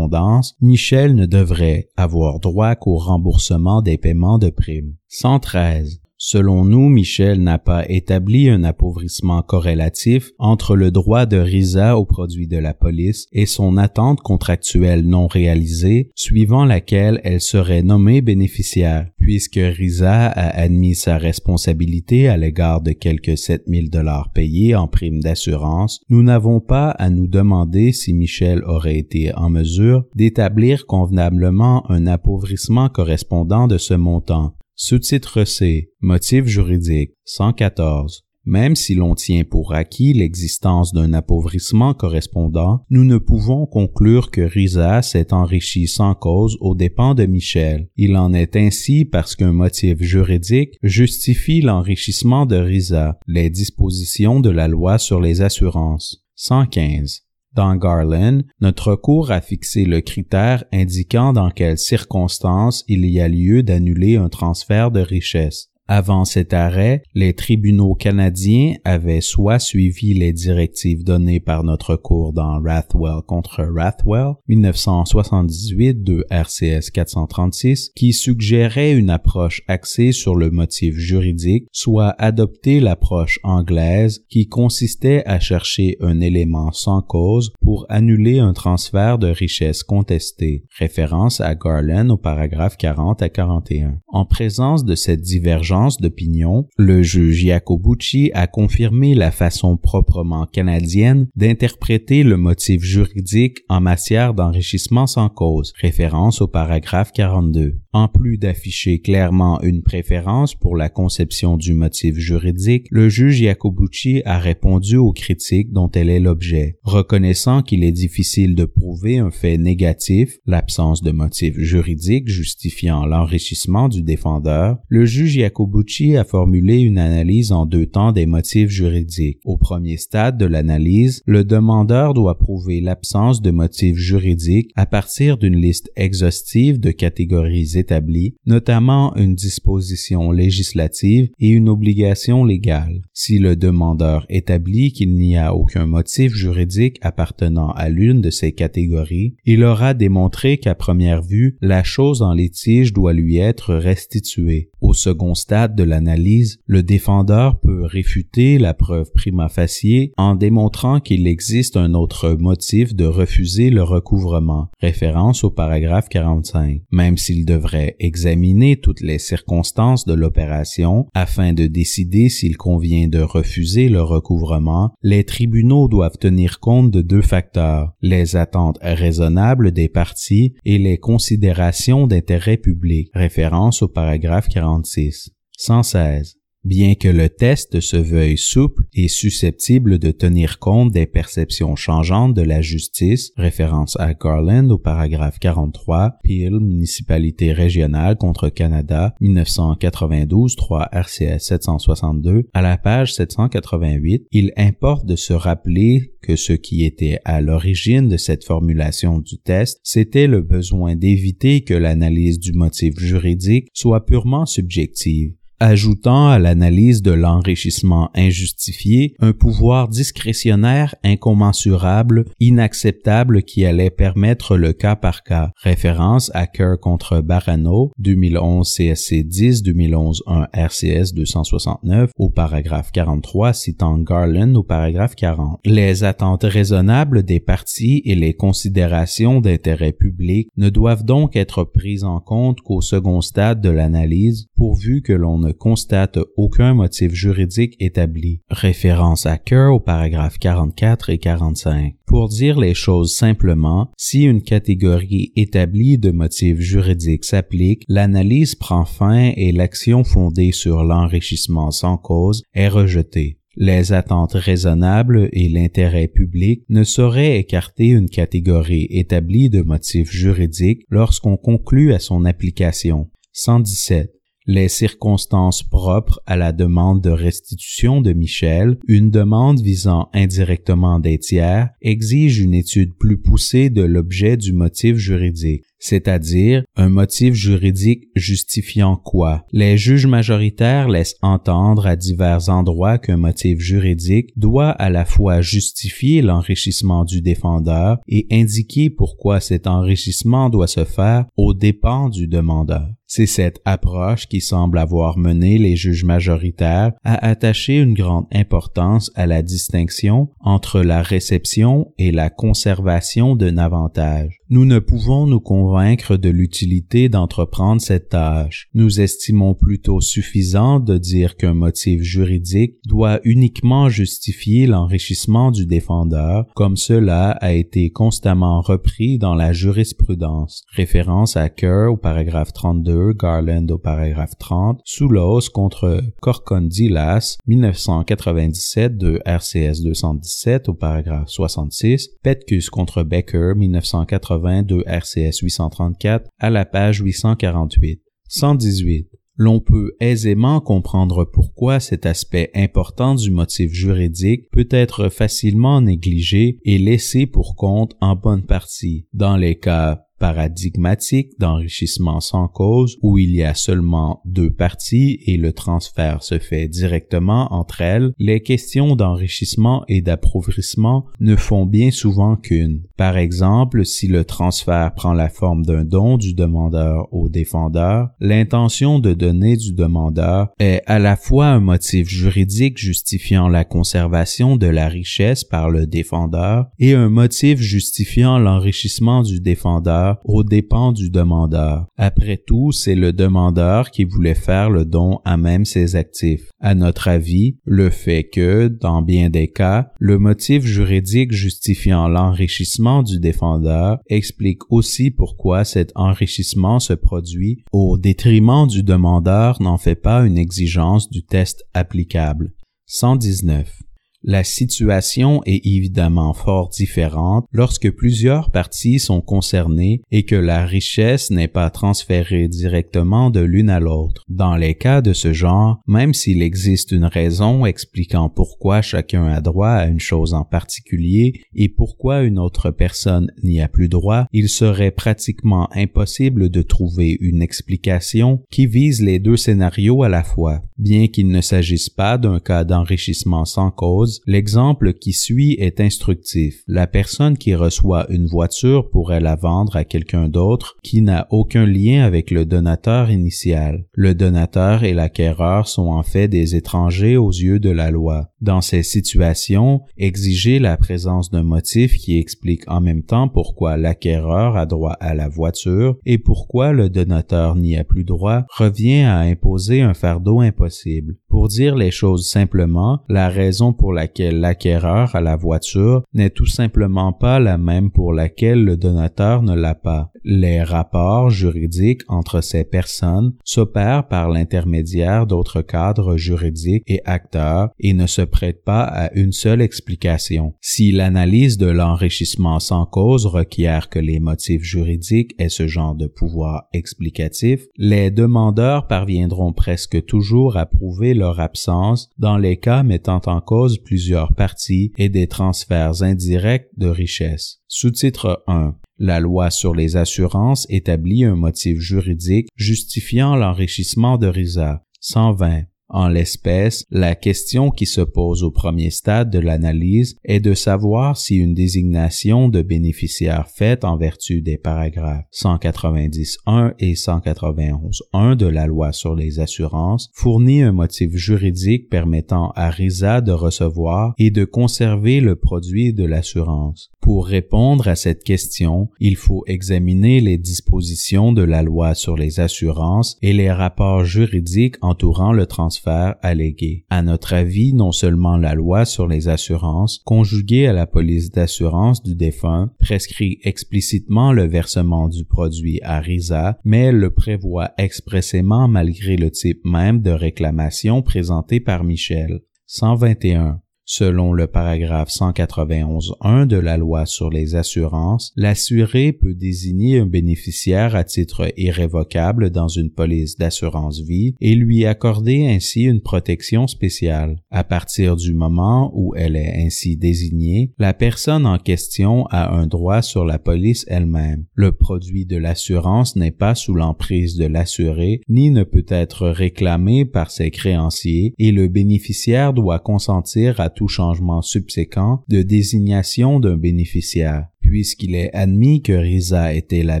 Michel 0.60 1.14
ne 1.14 1.26
devrait 1.26 1.88
avoir 1.96 2.40
droit 2.40 2.74
qu'au 2.74 2.96
remboursement 2.96 3.82
des 3.82 3.98
paiements 3.98 4.38
de 4.38 4.50
primes. 4.50 4.94
113. 5.08 6.00
Selon 6.22 6.66
nous, 6.66 6.90
Michel 6.90 7.42
n'a 7.42 7.58
pas 7.58 7.88
établi 7.88 8.50
un 8.50 8.62
appauvrissement 8.62 9.40
corrélatif 9.40 10.32
entre 10.38 10.76
le 10.76 10.90
droit 10.90 11.24
de 11.24 11.38
Risa 11.38 11.96
au 11.96 12.04
produit 12.04 12.46
de 12.46 12.58
la 12.58 12.74
police 12.74 13.26
et 13.32 13.46
son 13.46 13.78
attente 13.78 14.20
contractuelle 14.20 15.06
non 15.06 15.26
réalisée, 15.28 16.10
suivant 16.14 16.66
laquelle 16.66 17.22
elle 17.24 17.40
serait 17.40 17.82
nommée 17.82 18.20
bénéficiaire. 18.20 19.08
Puisque 19.16 19.58
Risa 19.58 20.26
a 20.26 20.60
admis 20.60 20.94
sa 20.94 21.16
responsabilité 21.16 22.28
à 22.28 22.36
l'égard 22.36 22.82
de 22.82 22.92
quelques 22.92 23.38
7000 23.38 23.88
dollars 23.88 24.30
payés 24.34 24.74
en 24.74 24.88
prime 24.88 25.20
d'assurance, 25.20 26.02
nous 26.10 26.22
n'avons 26.22 26.60
pas 26.60 26.90
à 26.90 27.08
nous 27.08 27.28
demander 27.28 27.92
si 27.92 28.12
Michel 28.12 28.62
aurait 28.64 28.98
été 28.98 29.34
en 29.34 29.48
mesure 29.48 30.04
d'établir 30.14 30.84
convenablement 30.84 31.90
un 31.90 32.06
appauvrissement 32.06 32.90
correspondant 32.90 33.66
de 33.66 33.78
ce 33.78 33.94
montant. 33.94 34.52
Sous-titre 34.82 35.44
C. 35.44 35.90
Motif 36.00 36.46
juridique 36.46 37.10
114. 37.26 38.22
Même 38.46 38.74
si 38.74 38.94
l'on 38.94 39.14
tient 39.14 39.44
pour 39.44 39.74
acquis 39.74 40.14
l'existence 40.14 40.94
d'un 40.94 41.12
appauvrissement 41.12 41.92
correspondant, 41.92 42.86
nous 42.88 43.04
ne 43.04 43.18
pouvons 43.18 43.66
conclure 43.66 44.30
que 44.30 44.40
Risa 44.40 45.02
s'est 45.02 45.34
enrichi 45.34 45.86
sans 45.86 46.14
cause 46.14 46.56
aux 46.62 46.74
dépens 46.74 47.14
de 47.14 47.26
Michel. 47.26 47.90
Il 47.96 48.16
en 48.16 48.32
est 48.32 48.56
ainsi 48.56 49.04
parce 49.04 49.36
qu'un 49.36 49.52
motif 49.52 50.00
juridique 50.00 50.78
justifie 50.82 51.60
l'enrichissement 51.60 52.46
de 52.46 52.56
Risa, 52.56 53.18
les 53.26 53.50
dispositions 53.50 54.40
de 54.40 54.48
la 54.48 54.66
loi 54.66 54.96
sur 54.96 55.20
les 55.20 55.42
assurances. 55.42 56.24
115. 56.36 57.26
Dans 57.54 57.74
Garland, 57.74 58.42
notre 58.60 58.94
cour 58.94 59.32
a 59.32 59.40
fixé 59.40 59.84
le 59.84 60.00
critère 60.00 60.64
indiquant 60.72 61.32
dans 61.32 61.50
quelles 61.50 61.78
circonstances 61.78 62.84
il 62.86 63.04
y 63.04 63.20
a 63.20 63.28
lieu 63.28 63.62
d'annuler 63.62 64.16
un 64.16 64.28
transfert 64.28 64.90
de 64.90 65.00
richesse. 65.00 65.69
Avant 65.92 66.24
cet 66.24 66.54
arrêt, 66.54 67.02
les 67.16 67.34
tribunaux 67.34 67.96
canadiens 67.96 68.74
avaient 68.84 69.20
soit 69.20 69.58
suivi 69.58 70.14
les 70.14 70.32
directives 70.32 71.02
données 71.02 71.40
par 71.40 71.64
notre 71.64 71.96
cour 71.96 72.32
dans 72.32 72.62
Rathwell 72.62 73.22
contre 73.26 73.64
Rathwell 73.64 74.34
1978 74.46 76.04
de 76.04 76.24
RCS 76.30 76.92
436 76.92 77.90
qui 77.96 78.12
suggérait 78.12 78.92
une 78.92 79.10
approche 79.10 79.62
axée 79.66 80.12
sur 80.12 80.36
le 80.36 80.52
motif 80.52 80.94
juridique, 80.94 81.66
soit 81.72 82.14
adopté 82.18 82.78
l'approche 82.78 83.40
anglaise 83.42 84.24
qui 84.28 84.46
consistait 84.46 85.24
à 85.26 85.40
chercher 85.40 85.96
un 86.00 86.20
élément 86.20 86.70
sans 86.70 87.02
cause 87.02 87.50
pour 87.60 87.86
annuler 87.88 88.38
un 88.38 88.52
transfert 88.52 89.18
de 89.18 89.26
richesse 89.26 89.82
contesté. 89.82 90.66
Référence 90.78 91.40
à 91.40 91.56
Garland 91.56 92.10
au 92.10 92.16
paragraphe 92.16 92.76
40 92.76 93.22
à 93.22 93.28
41. 93.28 93.98
En 94.06 94.24
présence 94.24 94.84
de 94.84 94.94
cette 94.94 95.22
divergence 95.22 95.79
d'opinion, 95.88 96.66
le 96.76 97.02
juge 97.02 97.46
Jacobucci 97.46 98.30
a 98.34 98.46
confirmé 98.46 99.14
la 99.14 99.30
façon 99.30 99.76
proprement 99.76 100.46
canadienne 100.46 101.28
d'interpréter 101.36 102.22
le 102.22 102.36
motif 102.36 102.82
juridique 102.82 103.58
en 103.68 103.80
matière 103.80 104.34
d'enrichissement 104.34 105.06
sans 105.06 105.28
cause, 105.28 105.72
référence 105.80 106.42
au 106.42 106.48
paragraphe 106.48 107.12
42. 107.12 107.78
En 107.92 108.08
plus 108.08 108.38
d'afficher 108.38 109.00
clairement 109.00 109.60
une 109.62 109.82
préférence 109.82 110.54
pour 110.54 110.76
la 110.76 110.88
conception 110.88 111.56
du 111.56 111.74
motif 111.74 112.16
juridique, 112.16 112.86
le 112.90 113.08
juge 113.08 113.42
Jacobucci 113.42 114.22
a 114.24 114.38
répondu 114.38 114.96
aux 114.96 115.12
critiques 115.12 115.72
dont 115.72 115.90
elle 115.90 116.10
est 116.10 116.20
l'objet, 116.20 116.78
reconnaissant 116.82 117.62
qu'il 117.62 117.84
est 117.84 117.92
difficile 117.92 118.54
de 118.54 118.64
prouver 118.64 119.18
un 119.18 119.30
fait 119.30 119.58
négatif, 119.58 120.36
l'absence 120.46 121.02
de 121.02 121.10
motif 121.10 121.58
juridique 121.58 122.28
justifiant 122.28 123.06
l'enrichissement 123.06 123.88
du 123.88 124.02
défendeur, 124.02 124.78
le 124.88 125.06
juge 125.06 125.38
Jacobucci 125.38 125.69
Bucci 125.70 126.16
a 126.16 126.24
formulé 126.24 126.80
une 126.80 126.98
analyse 126.98 127.52
en 127.52 127.64
deux 127.64 127.86
temps 127.86 128.12
des 128.12 128.26
motifs 128.26 128.70
juridiques. 128.70 129.38
Au 129.44 129.56
premier 129.56 129.96
stade 129.96 130.36
de 130.36 130.44
l'analyse, 130.44 131.22
le 131.26 131.44
demandeur 131.44 132.12
doit 132.12 132.38
prouver 132.38 132.80
l'absence 132.80 133.40
de 133.40 133.50
motifs 133.50 133.96
juridiques 133.96 134.72
à 134.74 134.84
partir 134.84 135.38
d'une 135.38 135.56
liste 135.56 135.90
exhaustive 135.96 136.80
de 136.80 136.90
catégories 136.90 137.78
établies, 137.78 138.34
notamment 138.46 139.14
une 139.16 139.34
disposition 139.34 140.32
législative 140.32 141.30
et 141.38 141.48
une 141.48 141.68
obligation 141.68 142.44
légale. 142.44 143.02
Si 143.14 143.38
le 143.38 143.54
demandeur 143.54 144.26
établit 144.28 144.92
qu'il 144.92 145.14
n'y 145.14 145.36
a 145.36 145.54
aucun 145.54 145.86
motif 145.86 146.34
juridique 146.34 146.98
appartenant 147.00 147.70
à 147.70 147.88
l'une 147.88 148.20
de 148.20 148.30
ces 148.30 148.52
catégories, 148.52 149.36
il 149.44 149.62
aura 149.62 149.94
démontré 149.94 150.58
qu'à 150.58 150.74
première 150.74 151.22
vue, 151.22 151.56
la 151.60 151.84
chose 151.84 152.22
en 152.22 152.32
litige 152.32 152.92
doit 152.92 153.12
lui 153.12 153.38
être 153.38 153.74
restituée. 153.74 154.70
Au 154.80 154.94
second 154.94 155.34
de 155.50 155.82
l'analyse, 155.82 156.60
le 156.66 156.84
défendeur 156.84 157.58
peut 157.58 157.84
réfuter 157.84 158.58
la 158.58 158.72
preuve 158.72 159.10
prima 159.12 159.48
facie 159.48 160.12
en 160.16 160.36
démontrant 160.36 161.00
qu'il 161.00 161.26
existe 161.26 161.76
un 161.76 161.94
autre 161.94 162.36
motif 162.38 162.94
de 162.94 163.04
refuser 163.04 163.70
le 163.70 163.82
recouvrement, 163.82 164.68
référence 164.80 165.42
au 165.42 165.50
paragraphe 165.50 166.08
45, 166.08 166.82
même 166.92 167.16
s'il 167.16 167.44
devrait 167.44 167.96
examiner 167.98 168.76
toutes 168.76 169.00
les 169.00 169.18
circonstances 169.18 170.06
de 170.06 170.14
l'opération 170.14 171.06
afin 171.14 171.52
de 171.52 171.66
décider 171.66 172.28
s'il 172.28 172.56
convient 172.56 173.08
de 173.08 173.20
refuser 173.20 173.88
le 173.88 174.02
recouvrement, 174.02 174.92
les 175.02 175.24
tribunaux 175.24 175.88
doivent 175.88 176.18
tenir 176.18 176.60
compte 176.60 176.92
de 176.92 177.02
deux 177.02 177.22
facteurs, 177.22 177.92
les 178.02 178.36
attentes 178.36 178.78
raisonnables 178.82 179.72
des 179.72 179.88
parties 179.88 180.54
et 180.64 180.78
les 180.78 180.98
considérations 180.98 182.06
d'intérêt 182.06 182.56
public, 182.56 183.10
référence 183.14 183.82
au 183.82 183.88
paragraphe 183.88 184.48
46. 184.48 185.32
116. 185.60 186.36
Bien 186.64 186.94
que 186.94 187.08
le 187.08 187.28
test 187.28 187.80
se 187.80 187.96
veuille 187.96 188.38
souple 188.38 188.84
et 188.94 189.08
susceptible 189.08 189.98
de 189.98 190.10
tenir 190.10 190.58
compte 190.58 190.90
des 190.90 191.06
perceptions 191.06 191.74
changeantes 191.76 192.34
de 192.34 192.42
la 192.42 192.62
justice, 192.62 193.32
référence 193.36 193.98
à 193.98 194.12
Garland 194.14 194.70
au 194.70 194.78
paragraphe 194.78 195.38
43, 195.38 196.18
Peel, 196.22 196.60
municipalité 196.60 197.52
régionale 197.52 198.16
contre 198.16 198.48
Canada, 198.48 199.14
1992, 199.20 200.56
3 200.56 200.88
RCS 200.92 201.38
762, 201.40 202.48
à 202.52 202.62
la 202.62 202.78
page 202.78 203.14
788, 203.14 204.26
il 204.32 204.52
importe 204.56 205.04
de 205.06 205.16
se 205.16 205.32
rappeler 205.32 206.14
que 206.22 206.36
ce 206.36 206.52
qui 206.52 206.84
était 206.84 207.20
à 207.24 207.40
l'origine 207.40 208.08
de 208.08 208.18
cette 208.18 208.44
formulation 208.44 209.18
du 209.18 209.38
test, 209.38 209.80
c'était 209.82 210.26
le 210.26 210.42
besoin 210.42 210.94
d'éviter 210.94 211.64
que 211.64 211.74
l'analyse 211.74 212.38
du 212.38 212.52
motif 212.52 212.98
juridique 212.98 213.68
soit 213.72 214.04
purement 214.04 214.44
subjective 214.44 215.34
ajoutant 215.60 216.28
à 216.28 216.38
l'analyse 216.38 217.02
de 217.02 217.12
l'enrichissement 217.12 218.10
injustifié 218.14 219.14
un 219.20 219.32
pouvoir 219.32 219.88
discrétionnaire 219.88 220.94
incommensurable, 221.04 222.24
inacceptable 222.40 223.42
qui 223.42 223.64
allait 223.66 223.90
permettre 223.90 224.56
le 224.56 224.72
cas 224.72 224.96
par 224.96 225.22
cas. 225.22 225.52
Référence 225.62 226.30
à 226.34 226.46
Kerr 226.46 226.78
contre 226.80 227.20
Barano, 227.20 227.92
2011 227.98 228.66
CSC 228.68 229.22
10, 229.22 229.62
2011 229.62 230.22
1 230.26 230.48
RCS 230.52 231.12
269 231.14 232.10
au 232.16 232.30
paragraphe 232.30 232.90
43 232.92 233.52
citant 233.52 233.98
Garland 233.98 234.54
au 234.54 234.62
paragraphe 234.62 235.14
40. 235.14 235.60
Les 235.64 236.04
attentes 236.04 236.44
raisonnables 236.44 237.22
des 237.22 237.40
parties 237.40 238.02
et 238.06 238.14
les 238.14 238.34
considérations 238.34 239.40
d'intérêt 239.40 239.92
public 239.92 240.48
ne 240.56 240.70
doivent 240.70 241.04
donc 241.04 241.36
être 241.36 241.64
prises 241.64 242.04
en 242.04 242.20
compte 242.20 242.60
qu'au 242.62 242.80
second 242.80 243.20
stade 243.20 243.60
de 243.60 243.70
l'analyse 243.70 244.46
pourvu 244.56 245.02
que 245.02 245.12
l'on 245.12 245.38
ne 245.38 245.49
constate 245.52 246.18
aucun 246.36 246.74
motif 246.74 247.12
juridique 247.12 247.76
établi. 247.80 248.40
Référence 248.50 249.26
à 249.26 249.38
Kerr 249.38 249.72
au 249.72 249.80
paragraphe 249.80 250.38
44 250.38 251.10
et 251.10 251.18
45. 251.18 251.94
Pour 252.06 252.28
dire 252.28 252.58
les 252.58 252.74
choses 252.74 253.14
simplement, 253.14 253.90
si 253.96 254.24
une 254.24 254.42
catégorie 254.42 255.32
établie 255.36 255.98
de 255.98 256.10
motifs 256.10 256.60
juridiques 256.60 257.24
s'applique, 257.24 257.84
l'analyse 257.88 258.54
prend 258.54 258.84
fin 258.84 259.32
et 259.36 259.52
l'action 259.52 260.04
fondée 260.04 260.52
sur 260.52 260.84
l'enrichissement 260.84 261.70
sans 261.70 261.96
cause 261.96 262.42
est 262.54 262.68
rejetée. 262.68 263.40
Les 263.56 263.92
attentes 263.92 264.34
raisonnables 264.34 265.28
et 265.32 265.48
l'intérêt 265.48 266.08
public 266.08 266.64
ne 266.68 266.84
sauraient 266.84 267.38
écarter 267.38 267.88
une 267.88 268.08
catégorie 268.08 268.86
établie 268.90 269.50
de 269.50 269.62
motifs 269.62 270.10
juridiques 270.10 270.82
lorsqu'on 270.88 271.36
conclut 271.36 271.92
à 271.92 271.98
son 271.98 272.24
application. 272.24 273.10
117 273.32 274.19
les 274.46 274.68
circonstances 274.68 275.62
propres 275.62 276.20
à 276.26 276.36
la 276.36 276.52
demande 276.52 277.02
de 277.02 277.10
restitution 277.10 278.00
de 278.00 278.12
Michel, 278.12 278.78
une 278.88 279.10
demande 279.10 279.60
visant 279.60 280.08
indirectement 280.12 280.98
des 280.98 281.18
tiers, 281.18 281.70
exige 281.82 282.40
une 282.40 282.54
étude 282.54 282.94
plus 282.98 283.18
poussée 283.18 283.70
de 283.70 283.82
l'objet 283.82 284.36
du 284.36 284.52
motif 284.52 284.96
juridique 284.96 285.64
c'est-à-dire 285.80 286.62
un 286.76 286.88
motif 286.88 287.34
juridique 287.34 288.04
justifiant 288.14 288.96
quoi? 288.96 289.44
Les 289.50 289.76
juges 289.76 290.06
majoritaires 290.06 290.88
laissent 290.88 291.16
entendre 291.22 291.86
à 291.86 291.96
divers 291.96 292.48
endroits 292.48 292.98
qu'un 292.98 293.16
motif 293.16 293.58
juridique 293.58 294.30
doit 294.36 294.70
à 294.70 294.90
la 294.90 295.04
fois 295.04 295.40
justifier 295.40 296.22
l'enrichissement 296.22 297.04
du 297.04 297.22
défendeur 297.22 297.98
et 298.06 298.26
indiquer 298.30 298.90
pourquoi 298.90 299.40
cet 299.40 299.66
enrichissement 299.66 300.50
doit 300.50 300.68
se 300.68 300.84
faire 300.84 301.24
aux 301.36 301.54
dépens 301.54 302.08
du 302.10 302.28
demandeur. 302.28 302.88
C'est 303.06 303.26
cette 303.26 303.60
approche 303.64 304.28
qui 304.28 304.40
semble 304.40 304.78
avoir 304.78 305.18
mené 305.18 305.58
les 305.58 305.74
juges 305.74 306.04
majoritaires 306.04 306.92
à 307.02 307.26
attacher 307.26 307.78
une 307.78 307.94
grande 307.94 308.26
importance 308.32 309.10
à 309.16 309.26
la 309.26 309.42
distinction 309.42 310.28
entre 310.38 310.80
la 310.82 311.02
réception 311.02 311.92
et 311.98 312.12
la 312.12 312.30
conservation 312.30 313.34
d'un 313.34 313.58
avantage. 313.58 314.38
Nous 314.48 314.64
ne 314.64 314.78
pouvons 314.78 315.26
nous 315.26 315.40
convaincre 315.40 315.69
de 315.70 316.28
l'utilité 316.28 317.08
d'entreprendre 317.08 317.80
cette 317.80 318.08
tâche. 318.08 318.68
Nous 318.74 319.00
estimons 319.00 319.54
plutôt 319.54 320.00
suffisant 320.00 320.80
de 320.80 320.98
dire 320.98 321.36
qu'un 321.36 321.54
motif 321.54 322.02
juridique 322.02 322.74
doit 322.86 323.20
uniquement 323.22 323.88
justifier 323.88 324.66
l'enrichissement 324.66 325.52
du 325.52 325.66
défendeur, 325.66 326.46
comme 326.56 326.76
cela 326.76 327.30
a 327.40 327.52
été 327.52 327.90
constamment 327.90 328.60
repris 328.60 329.18
dans 329.18 329.36
la 329.36 329.52
jurisprudence. 329.52 330.64
Référence 330.74 331.36
à 331.36 331.48
Kerr 331.48 331.92
au 331.92 331.96
paragraphe 331.96 332.52
32, 332.52 333.12
Garland 333.12 333.70
au 333.70 333.78
paragraphe 333.78 334.36
30, 334.38 334.80
Soulos 334.84 335.50
contre 335.54 336.02
Corcondilas, 336.20 337.36
1997 337.46 338.98
de 338.98 339.20
RCS 339.24 339.82
217 339.82 340.68
au 340.68 340.74
paragraphe 340.74 341.28
66, 341.28 342.08
Petkus 342.24 342.70
contre 342.70 343.04
Becker, 343.04 343.54
1980 343.54 344.64
de 344.64 344.82
RCS 344.86 345.42
834 345.60 346.28
à 346.38 346.50
la 346.50 346.64
page 346.64 347.00
848. 347.00 348.00
118. 348.28 349.08
l'on 349.36 349.58
peut 349.58 349.96
aisément 350.00 350.60
comprendre 350.60 351.24
pourquoi 351.24 351.80
cet 351.80 352.04
aspect 352.04 352.50
important 352.54 353.14
du 353.14 353.30
motif 353.30 353.72
juridique 353.72 354.50
peut 354.50 354.68
être 354.70 355.08
facilement 355.08 355.80
négligé 355.80 356.58
et 356.64 356.78
laissé 356.78 357.26
pour 357.26 357.56
compte 357.56 357.96
en 358.00 358.16
bonne 358.16 358.44
partie. 358.44 359.06
Dans 359.14 359.36
les 359.38 359.58
cas 359.58 360.04
paradigmatique 360.20 361.32
d'enrichissement 361.40 362.20
sans 362.20 362.46
cause 362.46 362.98
où 363.02 363.18
il 363.18 363.34
y 363.34 363.42
a 363.42 363.54
seulement 363.54 364.20
deux 364.26 364.50
parties 364.50 365.18
et 365.26 365.36
le 365.36 365.52
transfert 365.52 366.22
se 366.22 366.38
fait 366.38 366.68
directement 366.68 367.52
entre 367.52 367.80
elles, 367.80 368.12
les 368.18 368.40
questions 368.40 368.94
d'enrichissement 368.94 369.82
et 369.88 370.02
d'appauvrissement 370.02 371.06
ne 371.20 371.34
font 371.34 371.66
bien 371.66 371.90
souvent 371.90 372.36
qu'une. 372.36 372.82
Par 372.96 373.16
exemple, 373.16 373.84
si 373.84 374.06
le 374.06 374.24
transfert 374.24 374.94
prend 374.94 375.14
la 375.14 375.30
forme 375.30 375.64
d'un 375.64 375.84
don 375.84 376.18
du 376.18 376.34
demandeur 376.34 377.08
au 377.12 377.30
défendeur, 377.30 378.10
l'intention 378.20 378.98
de 378.98 379.14
donner 379.14 379.56
du 379.56 379.72
demandeur 379.72 380.48
est 380.58 380.82
à 380.86 380.98
la 380.98 381.16
fois 381.16 381.46
un 381.46 381.60
motif 381.60 382.08
juridique 382.08 382.76
justifiant 382.76 383.48
la 383.48 383.64
conservation 383.64 384.56
de 384.56 384.66
la 384.66 384.88
richesse 384.88 385.44
par 385.44 385.70
le 385.70 385.86
défendeur 385.86 386.66
et 386.78 386.92
un 386.92 387.08
motif 387.08 387.58
justifiant 387.60 388.38
l'enrichissement 388.38 389.22
du 389.22 389.40
défendeur 389.40 390.09
aux 390.24 390.44
dépens 390.44 390.92
du 390.92 391.10
demandeur. 391.10 391.86
Après 391.96 392.36
tout, 392.36 392.72
c'est 392.72 392.94
le 392.94 393.12
demandeur 393.12 393.90
qui 393.90 394.04
voulait 394.04 394.34
faire 394.34 394.70
le 394.70 394.84
don 394.84 395.20
à 395.24 395.36
même 395.36 395.64
ses 395.64 395.96
actifs. 395.96 396.50
À 396.60 396.74
notre 396.74 397.08
avis, 397.08 397.58
le 397.64 397.90
fait 397.90 398.24
que, 398.24 398.68
dans 398.68 399.02
bien 399.02 399.30
des 399.30 399.48
cas, 399.48 399.92
le 399.98 400.18
motif 400.18 400.64
juridique 400.64 401.32
justifiant 401.32 402.08
l'enrichissement 402.08 403.02
du 403.02 403.18
défendeur 403.18 403.98
explique 404.08 404.70
aussi 404.70 405.10
pourquoi 405.10 405.64
cet 405.64 405.92
enrichissement 405.94 406.80
se 406.80 406.92
produit 406.92 407.64
au 407.72 407.98
détriment 407.98 408.66
du 408.66 408.82
demandeur 408.82 409.60
n'en 409.60 409.78
fait 409.78 409.94
pas 409.94 410.26
une 410.26 410.38
exigence 410.38 411.10
du 411.10 411.24
test 411.24 411.64
applicable. 411.74 412.52
119. 412.86 413.89
La 414.22 414.44
situation 414.44 415.42
est 415.46 415.64
évidemment 415.66 416.34
fort 416.34 416.68
différente 416.68 417.46
lorsque 417.52 417.90
plusieurs 417.90 418.50
parties 418.50 418.98
sont 418.98 419.22
concernées 419.22 420.02
et 420.10 420.24
que 420.24 420.34
la 420.34 420.66
richesse 420.66 421.30
n'est 421.30 421.48
pas 421.48 421.70
transférée 421.70 422.46
directement 422.46 423.30
de 423.30 423.40
l'une 423.40 423.70
à 423.70 423.80
l'autre. 423.80 424.24
Dans 424.28 424.56
les 424.56 424.74
cas 424.74 425.00
de 425.00 425.14
ce 425.14 425.32
genre, 425.32 425.80
même 425.86 426.12
s'il 426.12 426.42
existe 426.42 426.92
une 426.92 427.06
raison 427.06 427.64
expliquant 427.64 428.28
pourquoi 428.28 428.82
chacun 428.82 429.24
a 429.24 429.40
droit 429.40 429.70
à 429.70 429.86
une 429.86 430.00
chose 430.00 430.34
en 430.34 430.44
particulier 430.44 431.40
et 431.54 431.70
pourquoi 431.70 432.22
une 432.22 432.38
autre 432.38 432.70
personne 432.70 433.32
n'y 433.42 433.62
a 433.62 433.68
plus 433.68 433.88
droit, 433.88 434.26
il 434.32 434.50
serait 434.50 434.90
pratiquement 434.90 435.70
impossible 435.74 436.50
de 436.50 436.60
trouver 436.60 437.16
une 437.20 437.40
explication 437.40 438.42
qui 438.50 438.66
vise 438.66 439.00
les 439.00 439.18
deux 439.18 439.38
scénarios 439.38 440.02
à 440.02 440.10
la 440.10 440.24
fois. 440.24 440.60
Bien 440.76 441.08
qu'il 441.08 441.28
ne 441.28 441.40
s'agisse 441.40 441.88
pas 441.88 442.18
d'un 442.18 442.38
cas 442.38 442.64
d'enrichissement 442.64 443.44
sans 443.44 443.70
cause, 443.70 444.09
l'exemple 444.26 444.92
qui 444.94 445.12
suit 445.12 445.56
est 445.58 445.80
instructif. 445.80 446.62
La 446.66 446.86
personne 446.86 447.38
qui 447.38 447.54
reçoit 447.54 448.10
une 448.10 448.26
voiture 448.26 448.90
pourrait 448.90 449.20
la 449.20 449.36
vendre 449.36 449.76
à 449.76 449.84
quelqu'un 449.84 450.28
d'autre 450.28 450.76
qui 450.82 451.02
n'a 451.02 451.26
aucun 451.30 451.66
lien 451.66 452.02
avec 452.02 452.30
le 452.30 452.44
donateur 452.44 453.10
initial. 453.10 453.86
Le 453.92 454.14
donateur 454.14 454.84
et 454.84 454.94
l'acquéreur 454.94 455.68
sont 455.68 455.88
en 455.88 456.02
fait 456.02 456.28
des 456.28 456.56
étrangers 456.56 457.16
aux 457.16 457.30
yeux 457.30 457.58
de 457.58 457.70
la 457.70 457.90
loi. 457.90 458.30
Dans 458.40 458.60
ces 458.60 458.82
situations, 458.82 459.82
exiger 459.98 460.58
la 460.58 460.76
présence 460.76 461.30
d'un 461.30 461.42
motif 461.42 461.96
qui 461.96 462.18
explique 462.18 462.62
en 462.70 462.80
même 462.80 463.02
temps 463.02 463.28
pourquoi 463.28 463.76
l'acquéreur 463.76 464.56
a 464.56 464.66
droit 464.66 464.96
à 465.00 465.14
la 465.14 465.28
voiture 465.28 465.96
et 466.06 466.16
pourquoi 466.16 466.72
le 466.72 466.88
donateur 466.88 467.54
n'y 467.56 467.76
a 467.76 467.84
plus 467.84 468.04
droit 468.04 468.44
revient 468.56 469.02
à 469.02 469.18
imposer 469.18 469.82
un 469.82 469.94
fardeau 469.94 470.40
impossible. 470.40 471.16
Pour 471.28 471.48
dire 471.48 471.76
les 471.76 471.90
choses 471.90 472.28
simplement, 472.28 473.00
la 473.08 473.28
raison 473.28 473.72
pour 473.72 473.92
laquelle 474.00 474.40
l'acquéreur 474.40 475.14
a 475.14 475.20
la 475.20 475.36
voiture 475.36 476.02
n'est 476.14 476.30
tout 476.30 476.46
simplement 476.46 477.12
pas 477.12 477.38
la 477.38 477.58
même 477.58 477.90
pour 477.90 478.14
laquelle 478.14 478.64
le 478.64 478.78
donateur 478.78 479.42
ne 479.42 479.54
l'a 479.54 479.74
pas. 479.74 480.10
Les 480.24 480.62
rapports 480.62 481.28
juridiques 481.28 482.02
entre 482.08 482.40
ces 482.40 482.64
personnes 482.64 483.34
s'opèrent 483.44 484.08
par 484.08 484.30
l'intermédiaire 484.30 485.26
d'autres 485.26 485.60
cadres 485.60 486.16
juridiques 486.16 486.84
et 486.86 487.02
acteurs 487.04 487.68
et 487.78 487.92
ne 487.92 488.06
se 488.06 488.22
prêtent 488.22 488.64
pas 488.64 488.84
à 488.84 489.12
une 489.12 489.32
seule 489.32 489.60
explication. 489.60 490.54
Si 490.62 490.92
l'analyse 490.92 491.58
de 491.58 491.66
l'enrichissement 491.66 492.58
sans 492.58 492.86
cause 492.86 493.26
requiert 493.26 493.90
que 493.90 493.98
les 493.98 494.18
motifs 494.18 494.62
juridiques 494.62 495.34
aient 495.38 495.50
ce 495.50 495.66
genre 495.66 495.94
de 495.94 496.06
pouvoir 496.06 496.68
explicatif, 496.72 497.66
les 497.76 498.10
demandeurs 498.10 498.86
parviendront 498.86 499.52
presque 499.52 500.04
toujours 500.06 500.56
à 500.56 500.64
prouver 500.64 501.12
leur 501.12 501.38
absence 501.38 502.10
dans 502.18 502.38
les 502.38 502.56
cas 502.56 502.82
mettant 502.82 503.20
en 503.26 503.40
cause 503.40 503.78
plusieurs 503.90 504.36
parties 504.36 504.92
et 504.98 505.08
des 505.08 505.26
transferts 505.26 506.04
indirects 506.04 506.68
de 506.76 506.86
richesses. 506.86 507.60
Sous-titre 507.66 508.44
1. 508.46 508.76
La 508.98 509.18
loi 509.18 509.50
sur 509.50 509.74
les 509.74 509.96
assurances 509.96 510.64
établit 510.70 511.24
un 511.24 511.34
motif 511.34 511.80
juridique 511.80 512.46
justifiant 512.54 513.34
l'enrichissement 513.34 514.16
de 514.16 514.28
RISA. 514.28 514.84
120. 515.00 515.64
En 515.92 516.06
l'espèce, 516.08 516.84
la 516.90 517.16
question 517.16 517.70
qui 517.70 517.84
se 517.84 518.00
pose 518.00 518.44
au 518.44 518.52
premier 518.52 518.90
stade 518.90 519.28
de 519.28 519.40
l'analyse 519.40 520.16
est 520.24 520.38
de 520.38 520.54
savoir 520.54 521.16
si 521.16 521.36
une 521.36 521.52
désignation 521.52 522.48
de 522.48 522.62
bénéficiaire 522.62 523.48
faite 523.48 523.84
en 523.84 523.96
vertu 523.96 524.40
des 524.40 524.56
paragraphes 524.56 525.24
190.1 525.32 526.74
et 526.78 526.92
191.1 526.92 528.36
de 528.36 528.46
la 528.46 528.68
loi 528.68 528.92
sur 528.92 529.16
les 529.16 529.40
assurances 529.40 530.10
fournit 530.14 530.62
un 530.62 530.72
motif 530.72 531.12
juridique 531.16 531.88
permettant 531.88 532.52
à 532.54 532.70
RISA 532.70 533.20
de 533.20 533.32
recevoir 533.32 534.14
et 534.16 534.30
de 534.30 534.44
conserver 534.44 535.20
le 535.20 535.34
produit 535.34 535.92
de 535.92 536.04
l'assurance. 536.04 536.92
Pour 537.00 537.26
répondre 537.26 537.88
à 537.88 537.96
cette 537.96 538.24
question, 538.24 538.90
il 539.00 539.16
faut 539.16 539.42
examiner 539.46 540.20
les 540.20 540.36
dispositions 540.36 541.32
de 541.32 541.42
la 541.42 541.62
loi 541.62 541.94
sur 541.94 542.14
les 542.16 542.40
assurances 542.40 543.16
et 543.22 543.32
les 543.32 543.50
rapports 543.50 544.04
juridiques 544.04 544.76
entourant 544.82 545.32
le 545.32 545.46
transfert 545.46 546.16
allégué. 546.20 546.84
À 546.90 547.02
notre 547.02 547.32
avis, 547.32 547.72
non 547.72 547.90
seulement 547.90 548.36
la 548.36 548.54
loi 548.54 548.84
sur 548.84 549.06
les 549.06 549.28
assurances, 549.28 550.02
conjuguée 550.04 550.66
à 550.66 550.74
la 550.74 550.86
police 550.86 551.30
d'assurance 551.30 552.02
du 552.02 552.14
défunt, 552.14 552.70
prescrit 552.78 553.38
explicitement 553.44 554.32
le 554.32 554.46
versement 554.46 555.08
du 555.08 555.24
produit 555.24 555.80
à 555.82 556.00
RISA, 556.00 556.58
mais 556.64 556.92
le 556.92 557.10
prévoit 557.10 557.72
expressément 557.78 558.68
malgré 558.68 559.16
le 559.16 559.30
type 559.30 559.64
même 559.64 560.02
de 560.02 560.10
réclamation 560.10 561.02
présenté 561.02 561.60
par 561.60 561.82
Michel. 561.82 562.40
121. 562.66 563.60
Selon 563.92 564.32
le 564.32 564.46
paragraphe 564.46 565.08
191.1 565.08 566.46
de 566.46 566.56
la 566.56 566.76
loi 566.76 567.06
sur 567.06 567.28
les 567.28 567.56
assurances, 567.56 568.32
l'assuré 568.36 569.10
peut 569.10 569.34
désigner 569.34 569.98
un 569.98 570.06
bénéficiaire 570.06 570.94
à 570.94 571.02
titre 571.02 571.52
irrévocable 571.56 572.50
dans 572.50 572.68
une 572.68 572.92
police 572.92 573.36
d'assurance 573.36 573.98
vie 573.98 574.36
et 574.40 574.54
lui 574.54 574.86
accorder 574.86 575.48
ainsi 575.48 575.82
une 575.82 576.02
protection 576.02 576.68
spéciale. 576.68 577.42
À 577.50 577.64
partir 577.64 578.14
du 578.14 578.32
moment 578.32 578.92
où 578.94 579.12
elle 579.16 579.34
est 579.34 579.60
ainsi 579.66 579.96
désignée, 579.96 580.72
la 580.78 580.94
personne 580.94 581.44
en 581.44 581.58
question 581.58 582.26
a 582.26 582.54
un 582.54 582.68
droit 582.68 583.02
sur 583.02 583.24
la 583.24 583.40
police 583.40 583.84
elle-même. 583.88 584.44
Le 584.54 584.70
produit 584.70 585.26
de 585.26 585.36
l'assurance 585.36 586.14
n'est 586.14 586.30
pas 586.30 586.54
sous 586.54 586.74
l'emprise 586.74 587.34
de 587.34 587.46
l'assuré 587.46 588.20
ni 588.28 588.52
ne 588.52 588.62
peut 588.62 588.86
être 588.86 589.26
réclamé 589.26 590.04
par 590.04 590.30
ses 590.30 590.52
créanciers 590.52 591.34
et 591.40 591.50
le 591.50 591.66
bénéficiaire 591.66 592.52
doit 592.52 592.78
consentir 592.78 593.58
à 593.58 593.68
tout 593.80 593.88
changement 593.88 594.42
subséquent 594.42 595.24
de 595.28 595.40
désignation 595.40 596.38
d'un 596.38 596.58
bénéficiaire 596.58 597.46
puisqu'il 597.70 598.16
est 598.16 598.34
admis 598.34 598.82
que 598.82 598.92
Risa 598.92 599.54
était 599.54 599.84
la 599.84 600.00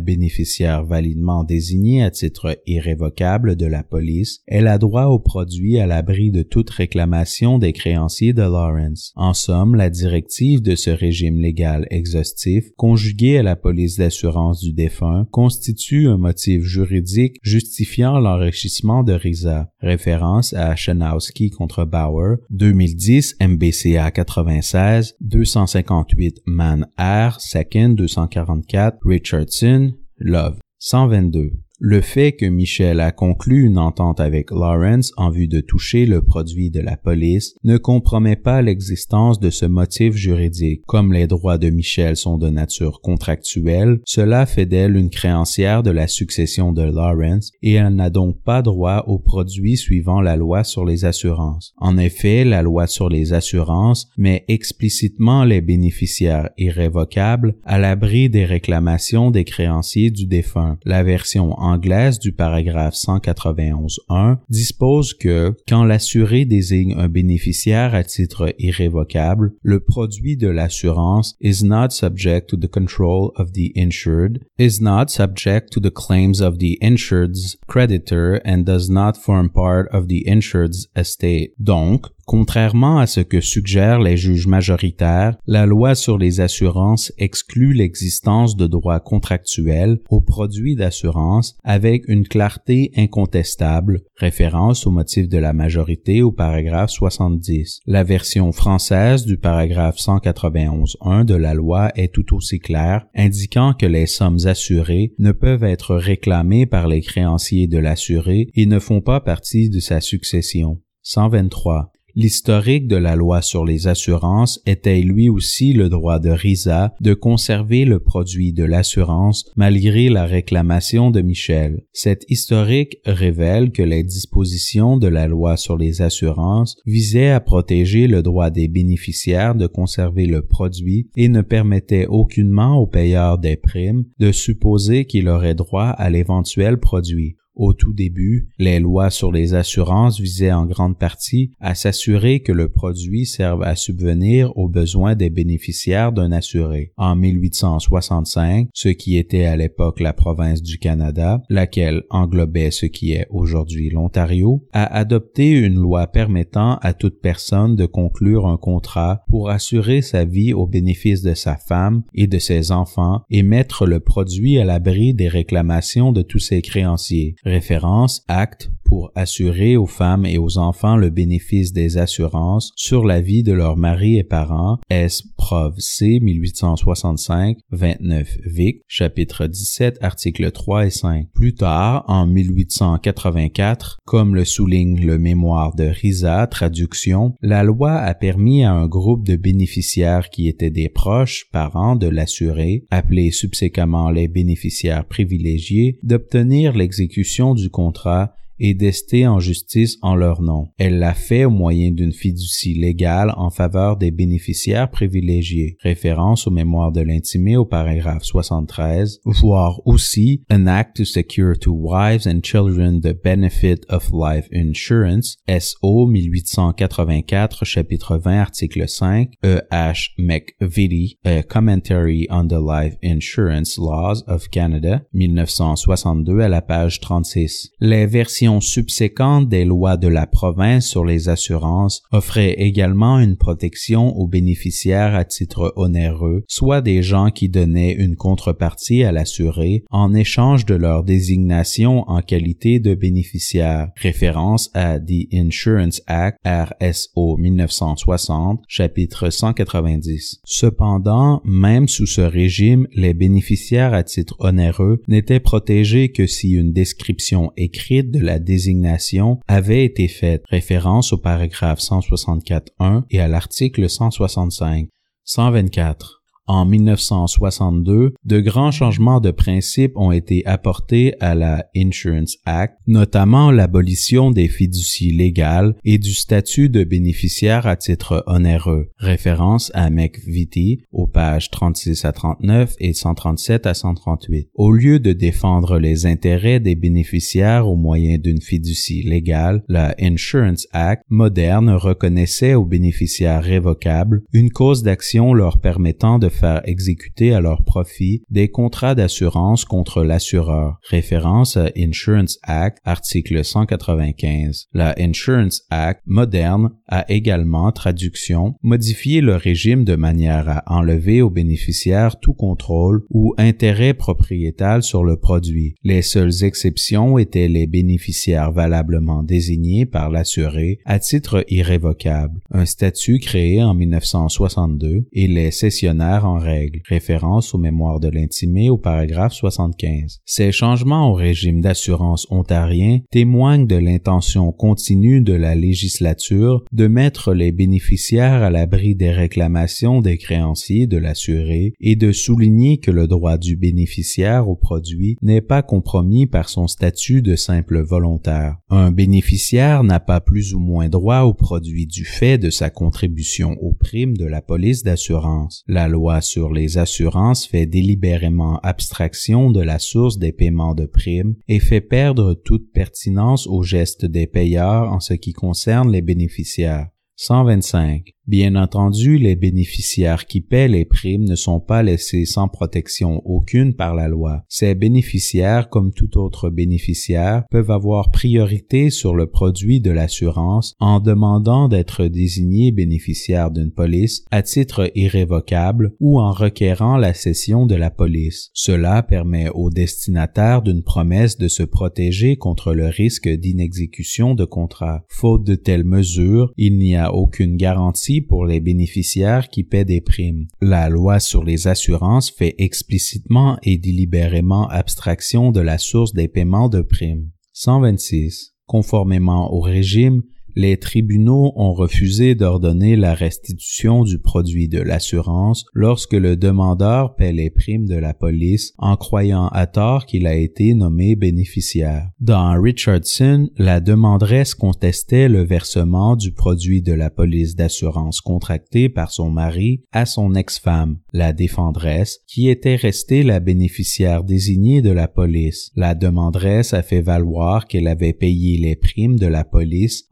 bénéficiaire 0.00 0.84
validement 0.84 1.44
désignée 1.44 2.02
à 2.02 2.10
titre 2.10 2.58
irrévocable 2.66 3.54
de 3.54 3.66
la 3.66 3.84
police, 3.84 4.40
elle 4.48 4.66
a 4.66 4.76
droit 4.76 5.04
au 5.04 5.20
produit 5.20 5.78
à 5.78 5.86
l'abri 5.86 6.32
de 6.32 6.42
toute 6.42 6.68
réclamation 6.68 7.58
des 7.58 7.72
créanciers 7.72 8.32
de 8.32 8.42
Lawrence. 8.42 9.12
En 9.14 9.34
somme, 9.34 9.76
la 9.76 9.88
directive 9.88 10.62
de 10.62 10.74
ce 10.74 10.90
régime 10.90 11.38
légal 11.38 11.86
exhaustif, 11.90 12.64
conjuguée 12.76 13.38
à 13.38 13.44
la 13.44 13.54
police 13.54 13.98
d'assurance 13.98 14.60
du 14.60 14.72
défunt, 14.72 15.28
constitue 15.30 16.08
un 16.08 16.18
motif 16.18 16.64
juridique 16.64 17.36
justifiant 17.44 18.18
l'enrichissement 18.18 19.04
de 19.04 19.12
Risa. 19.12 19.70
Référence 19.78 20.54
à 20.54 20.74
Chenowski 20.74 21.50
contre 21.50 21.84
Bauer, 21.84 22.38
2010 22.50 23.36
MBCA 23.40 24.10
96, 24.10 25.14
258 25.20 26.42
Man 26.46 26.88
R 26.98 27.40
244, 27.64 28.98
Richardson, 29.04 29.98
Love. 30.20 30.60
122. 30.80 31.69
Le 31.82 32.02
fait 32.02 32.32
que 32.32 32.44
Michel 32.44 33.00
a 33.00 33.10
conclu 33.10 33.64
une 33.64 33.78
entente 33.78 34.20
avec 34.20 34.50
Lawrence 34.50 35.14
en 35.16 35.30
vue 35.30 35.48
de 35.48 35.60
toucher 35.60 36.04
le 36.04 36.20
produit 36.20 36.68
de 36.68 36.80
la 36.80 36.98
police 36.98 37.54
ne 37.64 37.78
compromet 37.78 38.36
pas 38.36 38.60
l'existence 38.60 39.40
de 39.40 39.48
ce 39.48 39.64
motif 39.64 40.14
juridique. 40.14 40.82
Comme 40.84 41.14
les 41.14 41.26
droits 41.26 41.56
de 41.56 41.70
Michel 41.70 42.16
sont 42.16 42.36
de 42.36 42.50
nature 42.50 43.00
contractuelle, 43.00 44.00
cela 44.04 44.44
fait 44.44 44.66
d'elle 44.66 44.94
une 44.94 45.08
créancière 45.08 45.82
de 45.82 45.90
la 45.90 46.06
succession 46.06 46.72
de 46.74 46.82
Lawrence 46.82 47.50
et 47.62 47.72
elle 47.72 47.94
n'a 47.94 48.10
donc 48.10 48.42
pas 48.42 48.60
droit 48.60 49.04
au 49.06 49.18
produit 49.18 49.78
suivant 49.78 50.20
la 50.20 50.36
loi 50.36 50.64
sur 50.64 50.84
les 50.84 51.06
assurances. 51.06 51.72
En 51.78 51.96
effet, 51.96 52.44
la 52.44 52.60
loi 52.60 52.88
sur 52.88 53.08
les 53.08 53.32
assurances 53.32 54.10
met 54.18 54.44
explicitement 54.48 55.44
les 55.44 55.62
bénéficiaires 55.62 56.50
irrévocables 56.58 57.54
à 57.64 57.78
l'abri 57.78 58.28
des 58.28 58.44
réclamations 58.44 59.30
des 59.30 59.44
créanciers 59.44 60.10
du 60.10 60.26
défunt. 60.26 60.76
La 60.84 61.02
version 61.02 61.58
anglaise 61.70 62.18
du 62.18 62.32
paragraphe 62.32 62.94
191.1 62.94 64.38
dispose 64.48 65.14
que 65.14 65.54
quand 65.68 65.84
l'assuré 65.84 66.44
désigne 66.44 66.94
un 66.98 67.08
bénéficiaire 67.08 67.94
à 67.94 68.04
titre 68.04 68.54
irrévocable, 68.58 69.54
le 69.62 69.80
produit 69.80 70.36
de 70.36 70.48
l'assurance 70.48 71.36
is 71.40 71.64
not 71.64 71.90
subject 71.90 72.48
to 72.48 72.56
the 72.56 72.68
control 72.68 73.32
of 73.36 73.52
the 73.52 73.72
insured, 73.76 74.44
is 74.58 74.80
not 74.80 75.08
subject 75.08 75.70
to 75.72 75.80
the 75.80 75.90
claims 75.90 76.40
of 76.40 76.58
the 76.58 76.78
insured's 76.80 77.56
creditor 77.66 78.40
and 78.44 78.64
does 78.64 78.88
not 78.90 79.16
form 79.16 79.50
part 79.50 79.88
of 79.92 80.08
the 80.08 80.26
insured's 80.26 80.88
estate. 80.96 81.52
Donc, 81.58 82.06
Contrairement 82.30 83.00
à 83.00 83.08
ce 83.08 83.18
que 83.18 83.40
suggèrent 83.40 83.98
les 83.98 84.16
juges 84.16 84.46
majoritaires, 84.46 85.36
la 85.48 85.66
loi 85.66 85.96
sur 85.96 86.16
les 86.16 86.40
assurances 86.40 87.12
exclut 87.18 87.72
l'existence 87.72 88.54
de 88.54 88.68
droits 88.68 89.00
contractuels 89.00 89.98
aux 90.10 90.20
produits 90.20 90.76
d'assurance 90.76 91.56
avec 91.64 92.06
une 92.06 92.28
clarté 92.28 92.92
incontestable, 92.96 94.02
référence 94.14 94.86
au 94.86 94.92
motif 94.92 95.28
de 95.28 95.38
la 95.38 95.52
majorité 95.52 96.22
au 96.22 96.30
paragraphe 96.30 96.90
70. 96.90 97.80
La 97.86 98.04
version 98.04 98.52
française 98.52 99.26
du 99.26 99.36
paragraphe 99.36 99.96
191.1 99.96 101.24
de 101.24 101.34
la 101.34 101.54
loi 101.54 101.90
est 101.96 102.14
tout 102.14 102.36
aussi 102.36 102.60
claire, 102.60 103.08
indiquant 103.16 103.74
que 103.74 103.86
les 103.86 104.06
sommes 104.06 104.46
assurées 104.46 105.14
ne 105.18 105.32
peuvent 105.32 105.64
être 105.64 105.96
réclamées 105.96 106.66
par 106.66 106.86
les 106.86 107.00
créanciers 107.00 107.66
de 107.66 107.78
l'assuré 107.78 108.46
et 108.54 108.66
ne 108.66 108.78
font 108.78 109.00
pas 109.00 109.18
partie 109.18 109.68
de 109.68 109.80
sa 109.80 110.00
succession. 110.00 110.80
123. 111.02 111.90
L'historique 112.14 112.86
de 112.86 112.96
la 112.96 113.16
loi 113.16 113.42
sur 113.42 113.64
les 113.64 113.86
assurances 113.86 114.60
était 114.66 115.00
lui 115.00 115.28
aussi 115.28 115.72
le 115.72 115.88
droit 115.88 116.18
de 116.18 116.30
Risa 116.30 116.94
de 117.00 117.14
conserver 117.14 117.84
le 117.84 118.00
produit 118.00 118.52
de 118.52 118.64
l'assurance 118.64 119.50
malgré 119.56 120.08
la 120.08 120.24
réclamation 120.24 121.10
de 121.10 121.20
Michel. 121.20 121.84
Cet 121.92 122.24
historique 122.28 122.98
révèle 123.04 123.70
que 123.70 123.82
les 123.82 124.02
dispositions 124.02 124.96
de 124.96 125.08
la 125.08 125.26
loi 125.26 125.56
sur 125.56 125.76
les 125.76 126.02
assurances 126.02 126.76
visaient 126.86 127.30
à 127.30 127.40
protéger 127.40 128.06
le 128.06 128.22
droit 128.22 128.50
des 128.50 128.68
bénéficiaires 128.68 129.54
de 129.54 129.66
conserver 129.66 130.26
le 130.26 130.42
produit 130.42 131.08
et 131.16 131.28
ne 131.28 131.42
permettaient 131.42 132.06
aucunement 132.06 132.76
aux 132.76 132.86
payeurs 132.86 133.38
des 133.38 133.56
primes 133.56 134.04
de 134.18 134.32
supposer 134.32 135.04
qu'il 135.04 135.28
aurait 135.28 135.54
droit 135.54 135.88
à 135.88 136.10
l'éventuel 136.10 136.78
produit. 136.78 137.36
Au 137.56 137.74
tout 137.74 137.92
début, 137.92 138.48
les 138.58 138.78
lois 138.78 139.10
sur 139.10 139.32
les 139.32 139.54
assurances 139.54 140.20
visaient 140.20 140.52
en 140.52 140.66
grande 140.66 140.96
partie 140.96 141.50
à 141.58 141.74
s'assurer 141.74 142.40
que 142.40 142.52
le 142.52 142.68
produit 142.68 143.26
serve 143.26 143.64
à 143.64 143.74
subvenir 143.74 144.56
aux 144.56 144.68
besoins 144.68 145.16
des 145.16 145.30
bénéficiaires 145.30 146.12
d'un 146.12 146.30
assuré. 146.30 146.92
En 146.96 147.16
1865, 147.16 148.68
ce 148.72 148.88
qui 148.88 149.18
était 149.18 149.44
à 149.44 149.56
l'époque 149.56 150.00
la 150.00 150.12
province 150.12 150.62
du 150.62 150.78
Canada, 150.78 151.42
laquelle 151.48 152.04
englobait 152.08 152.70
ce 152.70 152.86
qui 152.86 153.12
est 153.12 153.26
aujourd'hui 153.30 153.90
l'Ontario, 153.90 154.64
a 154.72 154.84
adopté 154.84 155.50
une 155.50 155.74
loi 155.74 156.06
permettant 156.06 156.76
à 156.76 156.94
toute 156.94 157.20
personne 157.20 157.74
de 157.74 157.86
conclure 157.86 158.46
un 158.46 158.58
contrat 158.58 159.24
pour 159.28 159.50
assurer 159.50 160.02
sa 160.02 160.24
vie 160.24 160.52
au 160.52 160.66
bénéfice 160.66 161.22
de 161.22 161.34
sa 161.34 161.56
femme 161.56 162.04
et 162.14 162.28
de 162.28 162.38
ses 162.38 162.70
enfants 162.70 163.22
et 163.28 163.42
mettre 163.42 163.86
le 163.86 163.98
produit 163.98 164.58
à 164.58 164.64
l'abri 164.64 165.14
des 165.14 165.28
réclamations 165.28 166.12
de 166.12 166.22
tous 166.22 166.38
ses 166.38 166.62
créanciers 166.62 167.34
référence 167.44 168.24
acte 168.28 168.70
pour 168.90 169.12
assurer 169.14 169.76
aux 169.76 169.86
femmes 169.86 170.26
et 170.26 170.36
aux 170.36 170.58
enfants 170.58 170.96
le 170.96 171.10
bénéfice 171.10 171.72
des 171.72 171.96
assurances 171.96 172.72
sur 172.74 173.04
la 173.04 173.20
vie 173.20 173.44
de 173.44 173.52
leurs 173.52 173.76
maris 173.76 174.18
et 174.18 174.24
parents, 174.24 174.78
S. 174.90 175.22
Prov 175.36 175.78
C. 175.78 176.18
1865, 176.20 177.58
29 177.70 178.38
Vic, 178.46 178.82
chapitre 178.88 179.46
17, 179.46 179.98
articles 180.00 180.50
3 180.50 180.86
et 180.86 180.90
5. 180.90 181.28
Plus 181.32 181.54
tard, 181.54 182.04
en 182.08 182.26
1884, 182.26 183.98
comme 184.04 184.34
le 184.34 184.44
souligne 184.44 185.06
le 185.06 185.18
mémoire 185.18 185.76
de 185.76 185.84
Risa, 185.84 186.44
traduction, 186.48 187.34
la 187.42 187.62
loi 187.62 187.92
a 187.92 188.14
permis 188.14 188.64
à 188.64 188.72
un 188.72 188.88
groupe 188.88 189.24
de 189.24 189.36
bénéficiaires 189.36 190.30
qui 190.30 190.48
étaient 190.48 190.70
des 190.70 190.88
proches, 190.88 191.46
parents 191.52 191.94
de 191.94 192.08
l'assuré, 192.08 192.86
appelés 192.90 193.30
subséquemment 193.30 194.10
les 194.10 194.26
bénéficiaires 194.26 195.04
privilégiés, 195.04 196.00
d'obtenir 196.02 196.72
l'exécution 196.72 197.54
du 197.54 197.70
contrat 197.70 198.34
et 198.60 198.74
d'ester 198.74 199.26
en 199.26 199.40
justice 199.40 199.98
en 200.02 200.14
leur 200.14 200.42
nom. 200.42 200.68
Elle 200.78 200.98
l'a 200.98 201.14
fait 201.14 201.44
au 201.44 201.50
moyen 201.50 201.90
d'une 201.90 202.12
fiducie 202.12 202.74
légale 202.74 203.32
en 203.36 203.50
faveur 203.50 203.96
des 203.96 204.10
bénéficiaires 204.10 204.90
privilégiés. 204.90 205.76
Référence 205.82 206.46
aux 206.46 206.50
mémoires 206.50 206.92
de 206.92 207.00
l'intimé 207.00 207.56
au 207.56 207.64
paragraphe 207.64 208.24
73, 208.24 209.20
voire 209.24 209.80
aussi 209.86 210.42
an 210.50 210.66
act 210.66 210.96
to 210.96 211.04
secure 211.04 211.58
to 211.58 211.72
wives 211.72 212.26
and 212.26 212.40
children 212.42 213.00
the 213.00 213.14
benefit 213.24 213.84
of 213.88 214.10
life 214.12 214.48
insurance, 214.52 215.36
SO 215.48 216.06
1884, 216.06 217.64
chapitre 217.64 218.18
20, 218.18 218.40
article 218.40 218.86
5, 218.86 219.32
E. 219.44 219.60
H. 219.72 220.10
McVitie, 220.18 221.18
A 221.24 221.42
Commentary 221.42 222.26
on 222.30 222.48
the 222.48 222.60
Life 222.60 222.96
Insurance 223.02 223.78
Laws 223.78 224.22
of 224.26 224.48
Canada, 224.50 225.02
1962 225.12 226.40
à 226.40 226.48
la 226.48 226.62
page 226.62 227.00
36. 227.00 227.70
Les 227.80 228.06
versions 228.06 228.49
subséquente 228.58 229.48
des 229.48 229.64
lois 229.64 229.96
de 229.96 230.08
la 230.08 230.26
province 230.26 230.86
sur 230.86 231.04
les 231.04 231.28
assurances 231.28 232.02
offrait 232.10 232.54
également 232.54 233.20
une 233.20 233.36
protection 233.36 234.16
aux 234.16 234.26
bénéficiaires 234.26 235.14
à 235.14 235.24
titre 235.24 235.72
onéreux, 235.76 236.42
soit 236.48 236.80
des 236.80 237.02
gens 237.02 237.30
qui 237.30 237.48
donnaient 237.48 237.92
une 237.92 238.16
contrepartie 238.16 239.04
à 239.04 239.12
l'assuré 239.12 239.84
en 239.90 240.14
échange 240.14 240.66
de 240.66 240.74
leur 240.74 241.04
désignation 241.04 242.08
en 242.08 242.22
qualité 242.22 242.80
de 242.80 242.94
bénéficiaire. 242.94 243.90
Référence 243.96 244.70
à 244.74 244.98
The 244.98 245.32
Insurance 245.32 246.02
Act 246.06 246.38
RSO 246.44 247.36
1960, 247.36 248.62
chapitre 248.66 249.30
190. 249.30 250.40
Cependant, 250.44 251.42
même 251.44 251.86
sous 251.86 252.06
ce 252.06 252.20
régime, 252.22 252.86
les 252.94 253.14
bénéficiaires 253.14 253.94
à 253.94 254.02
titre 254.02 254.36
onéreux 254.40 255.02
n'étaient 255.06 255.40
protégés 255.40 256.10
que 256.10 256.26
si 256.26 256.52
une 256.52 256.72
description 256.72 257.52
écrite 257.56 258.10
de 258.10 258.20
la 258.20 258.38
désignation 258.40 259.38
avait 259.46 259.84
été 259.84 260.08
faite, 260.08 260.42
référence 260.48 261.12
au 261.12 261.18
paragraphe 261.18 261.80
164.1 261.80 263.04
et 263.10 263.20
à 263.20 263.28
l'article 263.28 263.88
165. 263.88 264.88
124. 265.24 266.19
En 266.52 266.64
1962, 266.64 268.14
de 268.24 268.40
grands 268.40 268.72
changements 268.72 269.20
de 269.20 269.30
principe 269.30 269.92
ont 269.94 270.10
été 270.10 270.44
apportés 270.46 271.14
à 271.20 271.36
la 271.36 271.66
Insurance 271.76 272.38
Act, 272.44 272.74
notamment 272.88 273.52
l'abolition 273.52 274.32
des 274.32 274.48
fiducies 274.48 275.12
légales 275.12 275.76
et 275.84 275.98
du 275.98 276.12
statut 276.12 276.68
de 276.68 276.82
bénéficiaire 276.82 277.68
à 277.68 277.76
titre 277.76 278.24
onéreux. 278.26 278.90
Référence 278.98 279.70
à 279.74 279.90
McVitie 279.90 280.82
aux 280.90 281.06
pages 281.06 281.52
36 281.52 282.04
à 282.04 282.10
39 282.10 282.74
et 282.80 282.94
137 282.94 283.66
à 283.68 283.74
138. 283.74 284.48
Au 284.54 284.72
lieu 284.72 284.98
de 284.98 285.12
défendre 285.12 285.78
les 285.78 286.04
intérêts 286.04 286.58
des 286.58 286.74
bénéficiaires 286.74 287.68
au 287.68 287.76
moyen 287.76 288.18
d'une 288.18 288.42
fiducie 288.42 289.04
légale, 289.04 289.62
la 289.68 289.94
Insurance 290.00 290.66
Act 290.72 291.04
moderne 291.10 291.70
reconnaissait 291.70 292.54
aux 292.54 292.64
bénéficiaires 292.64 293.44
révocables 293.44 294.24
une 294.32 294.50
cause 294.50 294.82
d'action 294.82 295.32
leur 295.32 295.60
permettant 295.60 296.18
de 296.18 296.28
faire 296.40 296.62
exécuter 296.64 297.34
à 297.34 297.40
leur 297.40 297.62
profit 297.64 298.22
des 298.30 298.48
contrats 298.48 298.94
d'assurance 298.94 299.64
contre 299.64 300.02
l'assureur. 300.02 300.78
Référence 300.88 301.56
à 301.56 301.70
Insurance 301.76 302.38
Act, 302.42 302.78
article 302.84 303.44
195. 303.44 304.66
La 304.72 304.94
Insurance 304.98 305.62
Act 305.70 306.02
moderne 306.06 306.70
a 306.88 307.04
également, 307.10 307.70
traduction, 307.72 308.54
modifié 308.62 309.20
le 309.20 309.36
régime 309.36 309.84
de 309.84 309.96
manière 309.96 310.48
à 310.48 310.62
enlever 310.66 311.22
aux 311.22 311.30
bénéficiaires 311.30 312.18
tout 312.20 312.34
contrôle 312.34 313.02
ou 313.10 313.34
intérêt 313.36 313.94
propriétal 313.94 314.82
sur 314.82 315.04
le 315.04 315.16
produit. 315.16 315.74
Les 315.84 316.02
seules 316.02 316.44
exceptions 316.44 317.18
étaient 317.18 317.48
les 317.48 317.66
bénéficiaires 317.66 318.52
valablement 318.52 319.22
désignés 319.22 319.86
par 319.86 320.10
l'assuré 320.10 320.78
à 320.84 320.98
titre 320.98 321.44
irrévocable, 321.48 322.40
un 322.50 322.64
statut 322.64 323.18
créé 323.18 323.62
en 323.62 323.74
1962, 323.74 325.06
et 325.12 325.26
les 325.26 325.50
cessionnaires 325.50 326.24
Référence 326.38 327.54
aux 327.54 327.58
mémoires 327.58 328.00
de 328.00 328.08
l'intimé 328.08 328.70
au 328.70 328.78
paragraphe 328.78 329.32
75. 329.32 330.20
Ces 330.24 330.52
changements 330.52 331.10
au 331.10 331.14
régime 331.14 331.60
d'assurance 331.60 332.26
ontarien 332.30 333.00
témoignent 333.10 333.66
de 333.66 333.76
l'intention 333.76 334.52
continue 334.52 335.20
de 335.20 335.32
la 335.32 335.54
législature 335.54 336.64
de 336.72 336.86
mettre 336.86 337.34
les 337.34 337.52
bénéficiaires 337.52 338.42
à 338.42 338.50
l'abri 338.50 338.94
des 338.94 339.10
réclamations 339.10 340.00
des 340.00 340.18
créanciers 340.18 340.86
de 340.86 340.96
l'assuré 340.96 341.74
et 341.80 341.96
de 341.96 342.12
souligner 342.12 342.78
que 342.78 342.90
le 342.90 343.06
droit 343.06 343.38
du 343.38 343.56
bénéficiaire 343.56 344.48
au 344.48 344.56
produit 344.56 345.16
n'est 345.22 345.40
pas 345.40 345.62
compromis 345.62 346.26
par 346.26 346.48
son 346.48 346.66
statut 346.66 347.22
de 347.22 347.36
simple 347.36 347.80
volontaire. 347.80 348.56
Un 348.68 348.90
bénéficiaire 348.90 349.84
n'a 349.84 350.00
pas 350.00 350.20
plus 350.20 350.54
ou 350.54 350.58
moins 350.58 350.88
droit 350.88 351.20
au 351.20 351.34
produit 351.34 351.86
du 351.86 352.04
fait 352.04 352.38
de 352.38 352.50
sa 352.50 352.70
contribution 352.70 353.56
aux 353.60 353.72
primes 353.72 354.16
de 354.16 354.26
la 354.26 354.42
police 354.42 354.82
d'assurance. 354.82 355.62
La 355.66 355.88
loi 355.88 356.09
sur 356.20 356.52
les 356.52 356.78
assurances 356.78 357.46
fait 357.46 357.66
délibérément 357.66 358.58
abstraction 358.64 359.50
de 359.50 359.60
la 359.60 359.78
source 359.78 360.18
des 360.18 360.32
paiements 360.32 360.74
de 360.74 360.86
primes 360.86 361.36
et 361.46 361.60
fait 361.60 361.80
perdre 361.80 362.34
toute 362.34 362.72
pertinence 362.72 363.46
au 363.46 363.62
geste 363.62 364.04
des 364.04 364.26
payeurs 364.26 364.92
en 364.92 364.98
ce 364.98 365.14
qui 365.14 365.32
concerne 365.32 365.92
les 365.92 366.02
bénéficiaires. 366.02 366.88
125. 367.14 368.14
Bien 368.30 368.54
entendu, 368.54 369.18
les 369.18 369.34
bénéficiaires 369.34 370.24
qui 370.24 370.40
paient 370.40 370.68
les 370.68 370.84
primes 370.84 371.24
ne 371.24 371.34
sont 371.34 371.58
pas 371.58 371.82
laissés 371.82 372.26
sans 372.26 372.46
protection 372.46 373.20
aucune 373.24 373.74
par 373.74 373.92
la 373.92 374.06
loi. 374.06 374.44
Ces 374.48 374.76
bénéficiaires, 374.76 375.68
comme 375.68 375.92
tout 375.92 376.16
autre 376.16 376.48
bénéficiaire, 376.48 377.42
peuvent 377.50 377.72
avoir 377.72 378.12
priorité 378.12 378.90
sur 378.90 379.16
le 379.16 379.26
produit 379.26 379.80
de 379.80 379.90
l'assurance 379.90 380.76
en 380.78 381.00
demandant 381.00 381.66
d'être 381.66 382.06
désignés 382.06 382.70
bénéficiaires 382.70 383.50
d'une 383.50 383.72
police 383.72 384.24
à 384.30 384.42
titre 384.42 384.92
irrévocable 384.94 385.96
ou 385.98 386.20
en 386.20 386.30
requérant 386.30 386.98
la 386.98 387.14
cession 387.14 387.66
de 387.66 387.74
la 387.74 387.90
police. 387.90 388.50
Cela 388.54 389.02
permet 389.02 389.48
aux 389.48 389.70
destinataires 389.70 390.62
d'une 390.62 390.84
promesse 390.84 391.36
de 391.36 391.48
se 391.48 391.64
protéger 391.64 392.36
contre 392.36 392.74
le 392.74 392.86
risque 392.86 393.28
d'inexécution 393.28 394.36
de 394.36 394.44
contrat. 394.44 395.02
Faute 395.08 395.42
de 395.42 395.56
telles 395.56 395.82
mesures, 395.82 396.52
il 396.56 396.78
n'y 396.78 396.94
a 396.94 397.12
aucune 397.12 397.56
garantie 397.56 398.19
pour 398.20 398.46
les 398.46 398.60
bénéficiaires 398.60 399.48
qui 399.48 399.64
paient 399.64 399.84
des 399.84 400.00
primes. 400.00 400.46
La 400.60 400.88
loi 400.88 401.20
sur 401.20 401.44
les 401.44 401.68
assurances 401.68 402.30
fait 402.30 402.54
explicitement 402.58 403.58
et 403.62 403.78
délibérément 403.78 404.68
abstraction 404.68 405.52
de 405.52 405.60
la 405.60 405.78
source 405.78 406.12
des 406.12 406.28
paiements 406.28 406.68
de 406.68 406.80
primes. 406.82 407.30
126. 407.52 408.54
Conformément 408.66 409.52
au 409.52 409.60
régime, 409.60 410.22
les 410.56 410.76
tribunaux 410.76 411.52
ont 411.56 411.72
refusé 411.72 412.34
d'ordonner 412.34 412.96
la 412.96 413.14
restitution 413.14 414.04
du 414.04 414.18
produit 414.18 414.68
de 414.68 414.80
l'assurance 414.80 415.64
lorsque 415.74 416.14
le 416.14 416.36
demandeur 416.36 417.14
paie 417.16 417.32
les 417.32 417.50
primes 417.50 417.86
de 417.86 417.96
la 417.96 418.14
police 418.14 418.72
en 418.78 418.96
croyant 418.96 419.48
à 419.48 419.66
tort 419.66 420.06
qu'il 420.06 420.26
a 420.26 420.34
été 420.34 420.74
nommé 420.74 421.16
bénéficiaire. 421.16 422.08
Dans 422.20 422.60
Richardson, 422.60 423.50
la 423.56 423.80
demanderesse 423.80 424.54
contestait 424.54 425.28
le 425.28 425.42
versement 425.42 426.16
du 426.16 426.32
produit 426.32 426.82
de 426.82 426.92
la 426.92 427.10
police 427.10 427.56
d'assurance 427.56 428.20
contracté 428.20 428.88
par 428.88 429.10
son 429.10 429.30
mari 429.30 429.82
à 429.92 430.06
son 430.06 430.34
ex-femme, 430.34 430.98
la 431.12 431.32
défendresse, 431.32 432.20
qui 432.26 432.48
était 432.48 432.76
restée 432.76 433.22
la 433.22 433.40
bénéficiaire 433.40 434.24
désignée 434.24 434.82
de 434.82 434.90
la 434.90 435.08
police. 435.08 435.70
La 435.76 435.94
demanderesse 435.94 436.74
a 436.74 436.82
fait 436.82 437.00
valoir 437.00 437.66
qu'elle 437.66 437.88
avait 437.88 438.12
payé 438.12 438.58
les 438.58 438.76
primes 438.76 439.18
de 439.18 439.26
la 439.26 439.44
police 439.44 440.04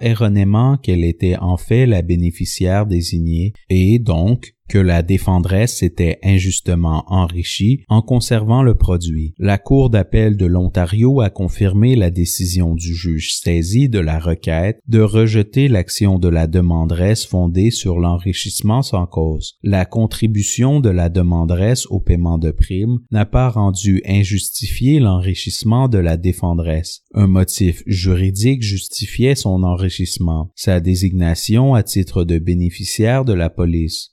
erronément 0.00 0.76
qu'elle 0.76 1.04
était 1.04 1.36
en 1.36 1.56
fait 1.56 1.86
la 1.86 2.02
bénéficiaire 2.02 2.86
désignée 2.86 3.52
et 3.68 3.98
donc 3.98 4.53
que 4.68 4.78
la 4.78 5.02
défendresse 5.02 5.78
s'était 5.78 6.18
injustement 6.22 7.04
enrichie 7.08 7.82
en 7.88 8.02
conservant 8.02 8.62
le 8.62 8.74
produit. 8.74 9.34
La 9.38 9.58
Cour 9.58 9.90
d'appel 9.90 10.36
de 10.36 10.46
l'Ontario 10.46 11.20
a 11.20 11.30
confirmé 11.30 11.96
la 11.96 12.10
décision 12.10 12.74
du 12.74 12.94
juge 12.94 13.34
saisi 13.34 13.88
de 13.88 13.98
la 13.98 14.18
requête 14.18 14.78
de 14.88 15.00
rejeter 15.00 15.68
l'action 15.68 16.18
de 16.18 16.28
la 16.28 16.46
demanderesse 16.46 17.26
fondée 17.26 17.70
sur 17.70 17.98
l'enrichissement 17.98 18.82
sans 18.82 19.06
cause. 19.06 19.58
La 19.62 19.84
contribution 19.84 20.80
de 20.80 20.90
la 20.90 21.08
demanderesse 21.08 21.86
au 21.86 22.00
paiement 22.00 22.38
de 22.38 22.50
primes 22.50 23.00
n'a 23.10 23.26
pas 23.26 23.48
rendu 23.48 24.02
injustifié 24.06 25.00
l'enrichissement 25.00 25.88
de 25.88 25.98
la 25.98 26.16
défendresse. 26.16 27.02
Un 27.14 27.26
motif 27.26 27.82
juridique 27.86 28.62
justifiait 28.62 29.34
son 29.34 29.62
enrichissement, 29.62 30.50
sa 30.54 30.80
désignation 30.80 31.74
à 31.74 31.82
titre 31.82 32.24
de 32.24 32.38
bénéficiaire 32.38 33.24
de 33.24 33.32
la 33.32 33.50
police. 33.50 34.10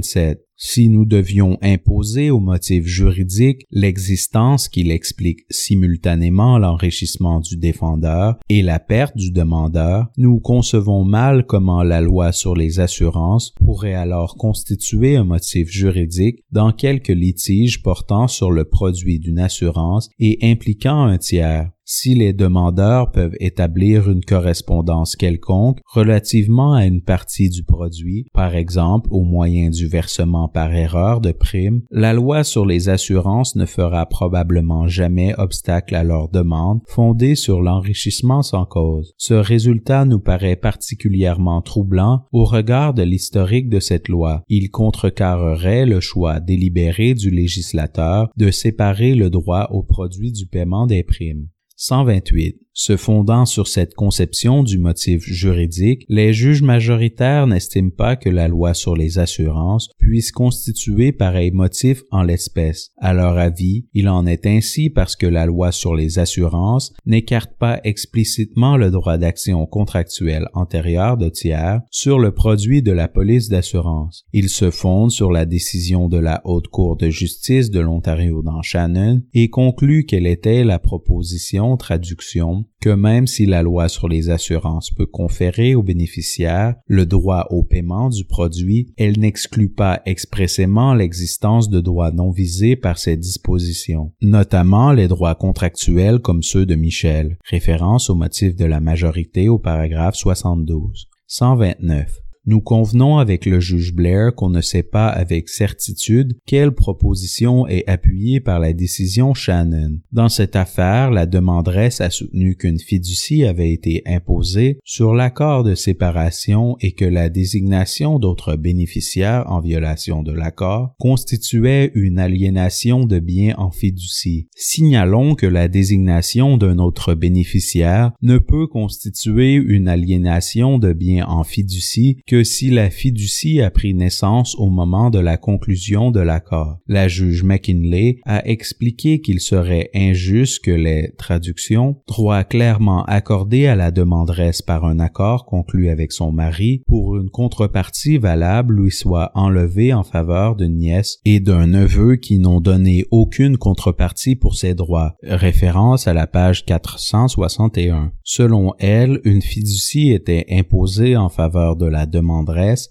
127. 0.00 0.46
Si 0.56 0.88
nous 0.88 1.04
devions 1.04 1.58
imposer 1.60 2.30
au 2.30 2.38
motif 2.38 2.86
juridique 2.86 3.66
l'existence 3.72 4.68
qu'il 4.68 4.92
explique 4.92 5.40
simultanément 5.50 6.56
l'enrichissement 6.56 7.40
du 7.40 7.56
défendeur 7.56 8.38
et 8.48 8.62
la 8.62 8.78
perte 8.78 9.16
du 9.16 9.32
demandeur, 9.32 10.06
nous 10.16 10.38
concevons 10.38 11.04
mal 11.04 11.46
comment 11.46 11.82
la 11.82 12.00
loi 12.00 12.30
sur 12.30 12.54
les 12.54 12.78
assurances 12.78 13.52
pourrait 13.64 13.94
alors 13.94 14.36
constituer 14.36 15.16
un 15.16 15.24
motif 15.24 15.68
juridique 15.68 16.44
dans 16.52 16.70
quelque 16.70 17.12
litige 17.12 17.82
portant 17.82 18.28
sur 18.28 18.52
le 18.52 18.64
produit 18.64 19.18
d'une 19.18 19.40
assurance 19.40 20.10
et 20.20 20.38
impliquant 20.42 21.02
un 21.02 21.18
tiers 21.18 21.70
si 21.94 22.14
les 22.14 22.32
demandeurs 22.32 23.10
peuvent 23.10 23.36
établir 23.38 24.10
une 24.10 24.24
correspondance 24.24 25.14
quelconque 25.14 25.78
relativement 25.84 26.72
à 26.72 26.86
une 26.86 27.02
partie 27.02 27.50
du 27.50 27.64
produit, 27.64 28.24
par 28.32 28.54
exemple 28.54 29.10
au 29.12 29.24
moyen 29.24 29.68
du 29.68 29.88
versement 29.88 30.48
par 30.48 30.72
erreur 30.72 31.20
de 31.20 31.32
primes, 31.32 31.82
la 31.90 32.14
loi 32.14 32.44
sur 32.44 32.64
les 32.64 32.88
assurances 32.88 33.56
ne 33.56 33.66
fera 33.66 34.06
probablement 34.06 34.88
jamais 34.88 35.34
obstacle 35.36 35.94
à 35.94 36.02
leur 36.02 36.30
demande 36.30 36.80
fondée 36.88 37.34
sur 37.34 37.60
l'enrichissement 37.60 38.40
sans 38.40 38.64
cause. 38.64 39.12
Ce 39.18 39.34
résultat 39.34 40.06
nous 40.06 40.20
paraît 40.20 40.56
particulièrement 40.56 41.60
troublant 41.60 42.24
au 42.32 42.46
regard 42.46 42.94
de 42.94 43.02
l'historique 43.02 43.68
de 43.68 43.80
cette 43.80 44.08
loi. 44.08 44.42
Il 44.48 44.70
contrecarrerait 44.70 45.84
le 45.84 46.00
choix 46.00 46.40
délibéré 46.40 47.12
du 47.12 47.28
législateur 47.28 48.30
de 48.38 48.50
séparer 48.50 49.14
le 49.14 49.28
droit 49.28 49.68
au 49.72 49.82
produit 49.82 50.32
du 50.32 50.46
paiement 50.46 50.86
des 50.86 51.02
primes. 51.02 51.48
128. 51.82 52.61
Se 52.74 52.96
fondant 52.96 53.44
sur 53.44 53.68
cette 53.68 53.94
conception 53.94 54.62
du 54.62 54.78
motif 54.78 55.24
juridique, 55.24 56.06
les 56.08 56.32
juges 56.32 56.62
majoritaires 56.62 57.46
n'estiment 57.46 57.90
pas 57.90 58.16
que 58.16 58.30
la 58.30 58.48
loi 58.48 58.72
sur 58.72 58.96
les 58.96 59.18
assurances 59.18 59.90
puisse 59.98 60.32
constituer 60.32 61.12
pareil 61.12 61.50
motif 61.50 62.02
en 62.10 62.22
l'espèce. 62.22 62.90
À 62.96 63.12
leur 63.12 63.36
avis, 63.36 63.86
il 63.92 64.08
en 64.08 64.26
est 64.26 64.46
ainsi 64.46 64.88
parce 64.88 65.16
que 65.16 65.26
la 65.26 65.44
loi 65.44 65.70
sur 65.70 65.94
les 65.94 66.18
assurances 66.18 66.94
n'écarte 67.04 67.52
pas 67.58 67.78
explicitement 67.84 68.78
le 68.78 68.90
droit 68.90 69.18
d'action 69.18 69.66
contractuelle 69.66 70.48
antérieure 70.54 71.18
de 71.18 71.28
tiers 71.28 71.82
sur 71.90 72.18
le 72.18 72.32
produit 72.32 72.80
de 72.80 72.92
la 72.92 73.06
police 73.06 73.50
d'assurance. 73.50 74.24
Il 74.32 74.48
se 74.48 74.70
fonde 74.70 75.10
sur 75.10 75.30
la 75.30 75.44
décision 75.44 76.08
de 76.08 76.18
la 76.18 76.40
Haute 76.44 76.68
Cour 76.68 76.96
de 76.96 77.10
justice 77.10 77.70
de 77.70 77.80
l'Ontario 77.80 78.42
dans 78.42 78.62
Shannon 78.62 79.20
et 79.34 79.50
conclut 79.50 80.06
qu'elle 80.06 80.26
était 80.26 80.64
la 80.64 80.78
proposition 80.78 81.76
traduction 81.76 82.61
que 82.80 82.90
même 82.90 83.26
si 83.26 83.46
la 83.46 83.62
loi 83.62 83.88
sur 83.88 84.08
les 84.08 84.30
assurances 84.30 84.90
peut 84.90 85.06
conférer 85.06 85.74
aux 85.74 85.82
bénéficiaires 85.82 86.74
le 86.86 87.06
droit 87.06 87.46
au 87.50 87.62
paiement 87.62 88.08
du 88.08 88.24
produit, 88.24 88.92
elle 88.96 89.18
n'exclut 89.18 89.70
pas 89.70 90.02
expressément 90.06 90.94
l'existence 90.94 91.70
de 91.70 91.80
droits 91.80 92.12
non 92.12 92.30
visés 92.30 92.76
par 92.76 92.98
ces 92.98 93.16
dispositions, 93.16 94.12
notamment 94.20 94.92
les 94.92 95.08
droits 95.08 95.34
contractuels 95.34 96.20
comme 96.20 96.42
ceux 96.42 96.66
de 96.66 96.74
Michel, 96.74 97.38
référence 97.48 98.10
au 98.10 98.14
motif 98.14 98.56
de 98.56 98.64
la 98.64 98.80
majorité 98.80 99.48
au 99.48 99.58
paragraphe 99.58 100.16
72. 100.16 101.08
129. 101.26 102.21
Nous 102.44 102.60
convenons 102.60 103.18
avec 103.18 103.46
le 103.46 103.60
juge 103.60 103.94
Blair 103.94 104.34
qu'on 104.34 104.50
ne 104.50 104.60
sait 104.60 104.82
pas 104.82 105.06
avec 105.06 105.48
certitude 105.48 106.36
quelle 106.44 106.72
proposition 106.72 107.68
est 107.68 107.88
appuyée 107.88 108.40
par 108.40 108.58
la 108.58 108.72
décision 108.72 109.32
Shannon. 109.32 110.00
Dans 110.10 110.28
cette 110.28 110.56
affaire, 110.56 111.12
la 111.12 111.26
demanderesse 111.26 112.00
a 112.00 112.10
soutenu 112.10 112.56
qu'une 112.56 112.80
fiducie 112.80 113.44
avait 113.44 113.70
été 113.70 114.02
imposée 114.06 114.80
sur 114.84 115.14
l'accord 115.14 115.62
de 115.62 115.76
séparation 115.76 116.76
et 116.80 116.90
que 116.92 117.04
la 117.04 117.28
désignation 117.28 118.18
d'autres 118.18 118.56
bénéficiaires 118.56 119.44
en 119.46 119.60
violation 119.60 120.24
de 120.24 120.32
l'accord 120.32 120.96
constituait 120.98 121.92
une 121.94 122.18
aliénation 122.18 123.04
de 123.04 123.20
biens 123.20 123.54
en 123.56 123.70
fiducie. 123.70 124.48
Signalons 124.56 125.36
que 125.36 125.46
la 125.46 125.68
désignation 125.68 126.56
d'un 126.56 126.78
autre 126.78 127.14
bénéficiaire 127.14 128.10
ne 128.20 128.38
peut 128.38 128.66
constituer 128.66 129.54
une 129.54 129.86
aliénation 129.86 130.78
de 130.78 130.92
biens 130.92 131.26
en 131.28 131.44
fiducie 131.44 132.18
que 132.32 132.44
si 132.44 132.70
la 132.70 132.88
fiducie 132.88 133.60
a 133.60 133.70
pris 133.70 133.92
naissance 133.92 134.54
au 134.54 134.70
moment 134.70 135.10
de 135.10 135.18
la 135.18 135.36
conclusion 135.36 136.10
de 136.10 136.20
l'accord. 136.20 136.78
La 136.86 137.06
juge 137.06 137.42
McKinley 137.42 138.20
a 138.24 138.48
expliqué 138.48 139.20
qu'il 139.20 139.38
serait 139.38 139.90
injuste 139.94 140.64
que 140.64 140.70
les 140.70 141.12
traductions, 141.18 141.96
droit 142.08 142.42
clairement 142.42 143.04
accordé 143.04 143.66
à 143.66 143.76
la 143.76 143.90
demanderesse 143.90 144.62
par 144.62 144.86
un 144.86 144.98
accord 144.98 145.44
conclu 145.44 145.90
avec 145.90 146.10
son 146.10 146.32
mari, 146.32 146.82
pour 146.86 147.16
une 147.16 147.28
contrepartie 147.28 148.16
valable 148.16 148.76
lui 148.76 148.90
soit 148.90 149.30
enlevée 149.34 149.92
en 149.92 150.02
faveur 150.02 150.56
d'une 150.56 150.78
nièce 150.78 151.18
et 151.26 151.38
d'un 151.38 151.66
neveu 151.66 152.16
qui 152.16 152.38
n'ont 152.38 152.62
donné 152.62 153.04
aucune 153.10 153.58
contrepartie 153.58 154.36
pour 154.36 154.54
ses 154.54 154.72
droits. 154.72 155.16
Référence 155.22 156.08
à 156.08 156.14
la 156.14 156.26
page 156.26 156.64
461. 156.64 158.10
Selon 158.24 158.72
elle, 158.78 159.20
une 159.24 159.42
fiducie 159.42 160.12
était 160.12 160.46
imposée 160.48 161.14
en 161.14 161.28
faveur 161.28 161.76
de 161.76 161.84
la 161.84 162.06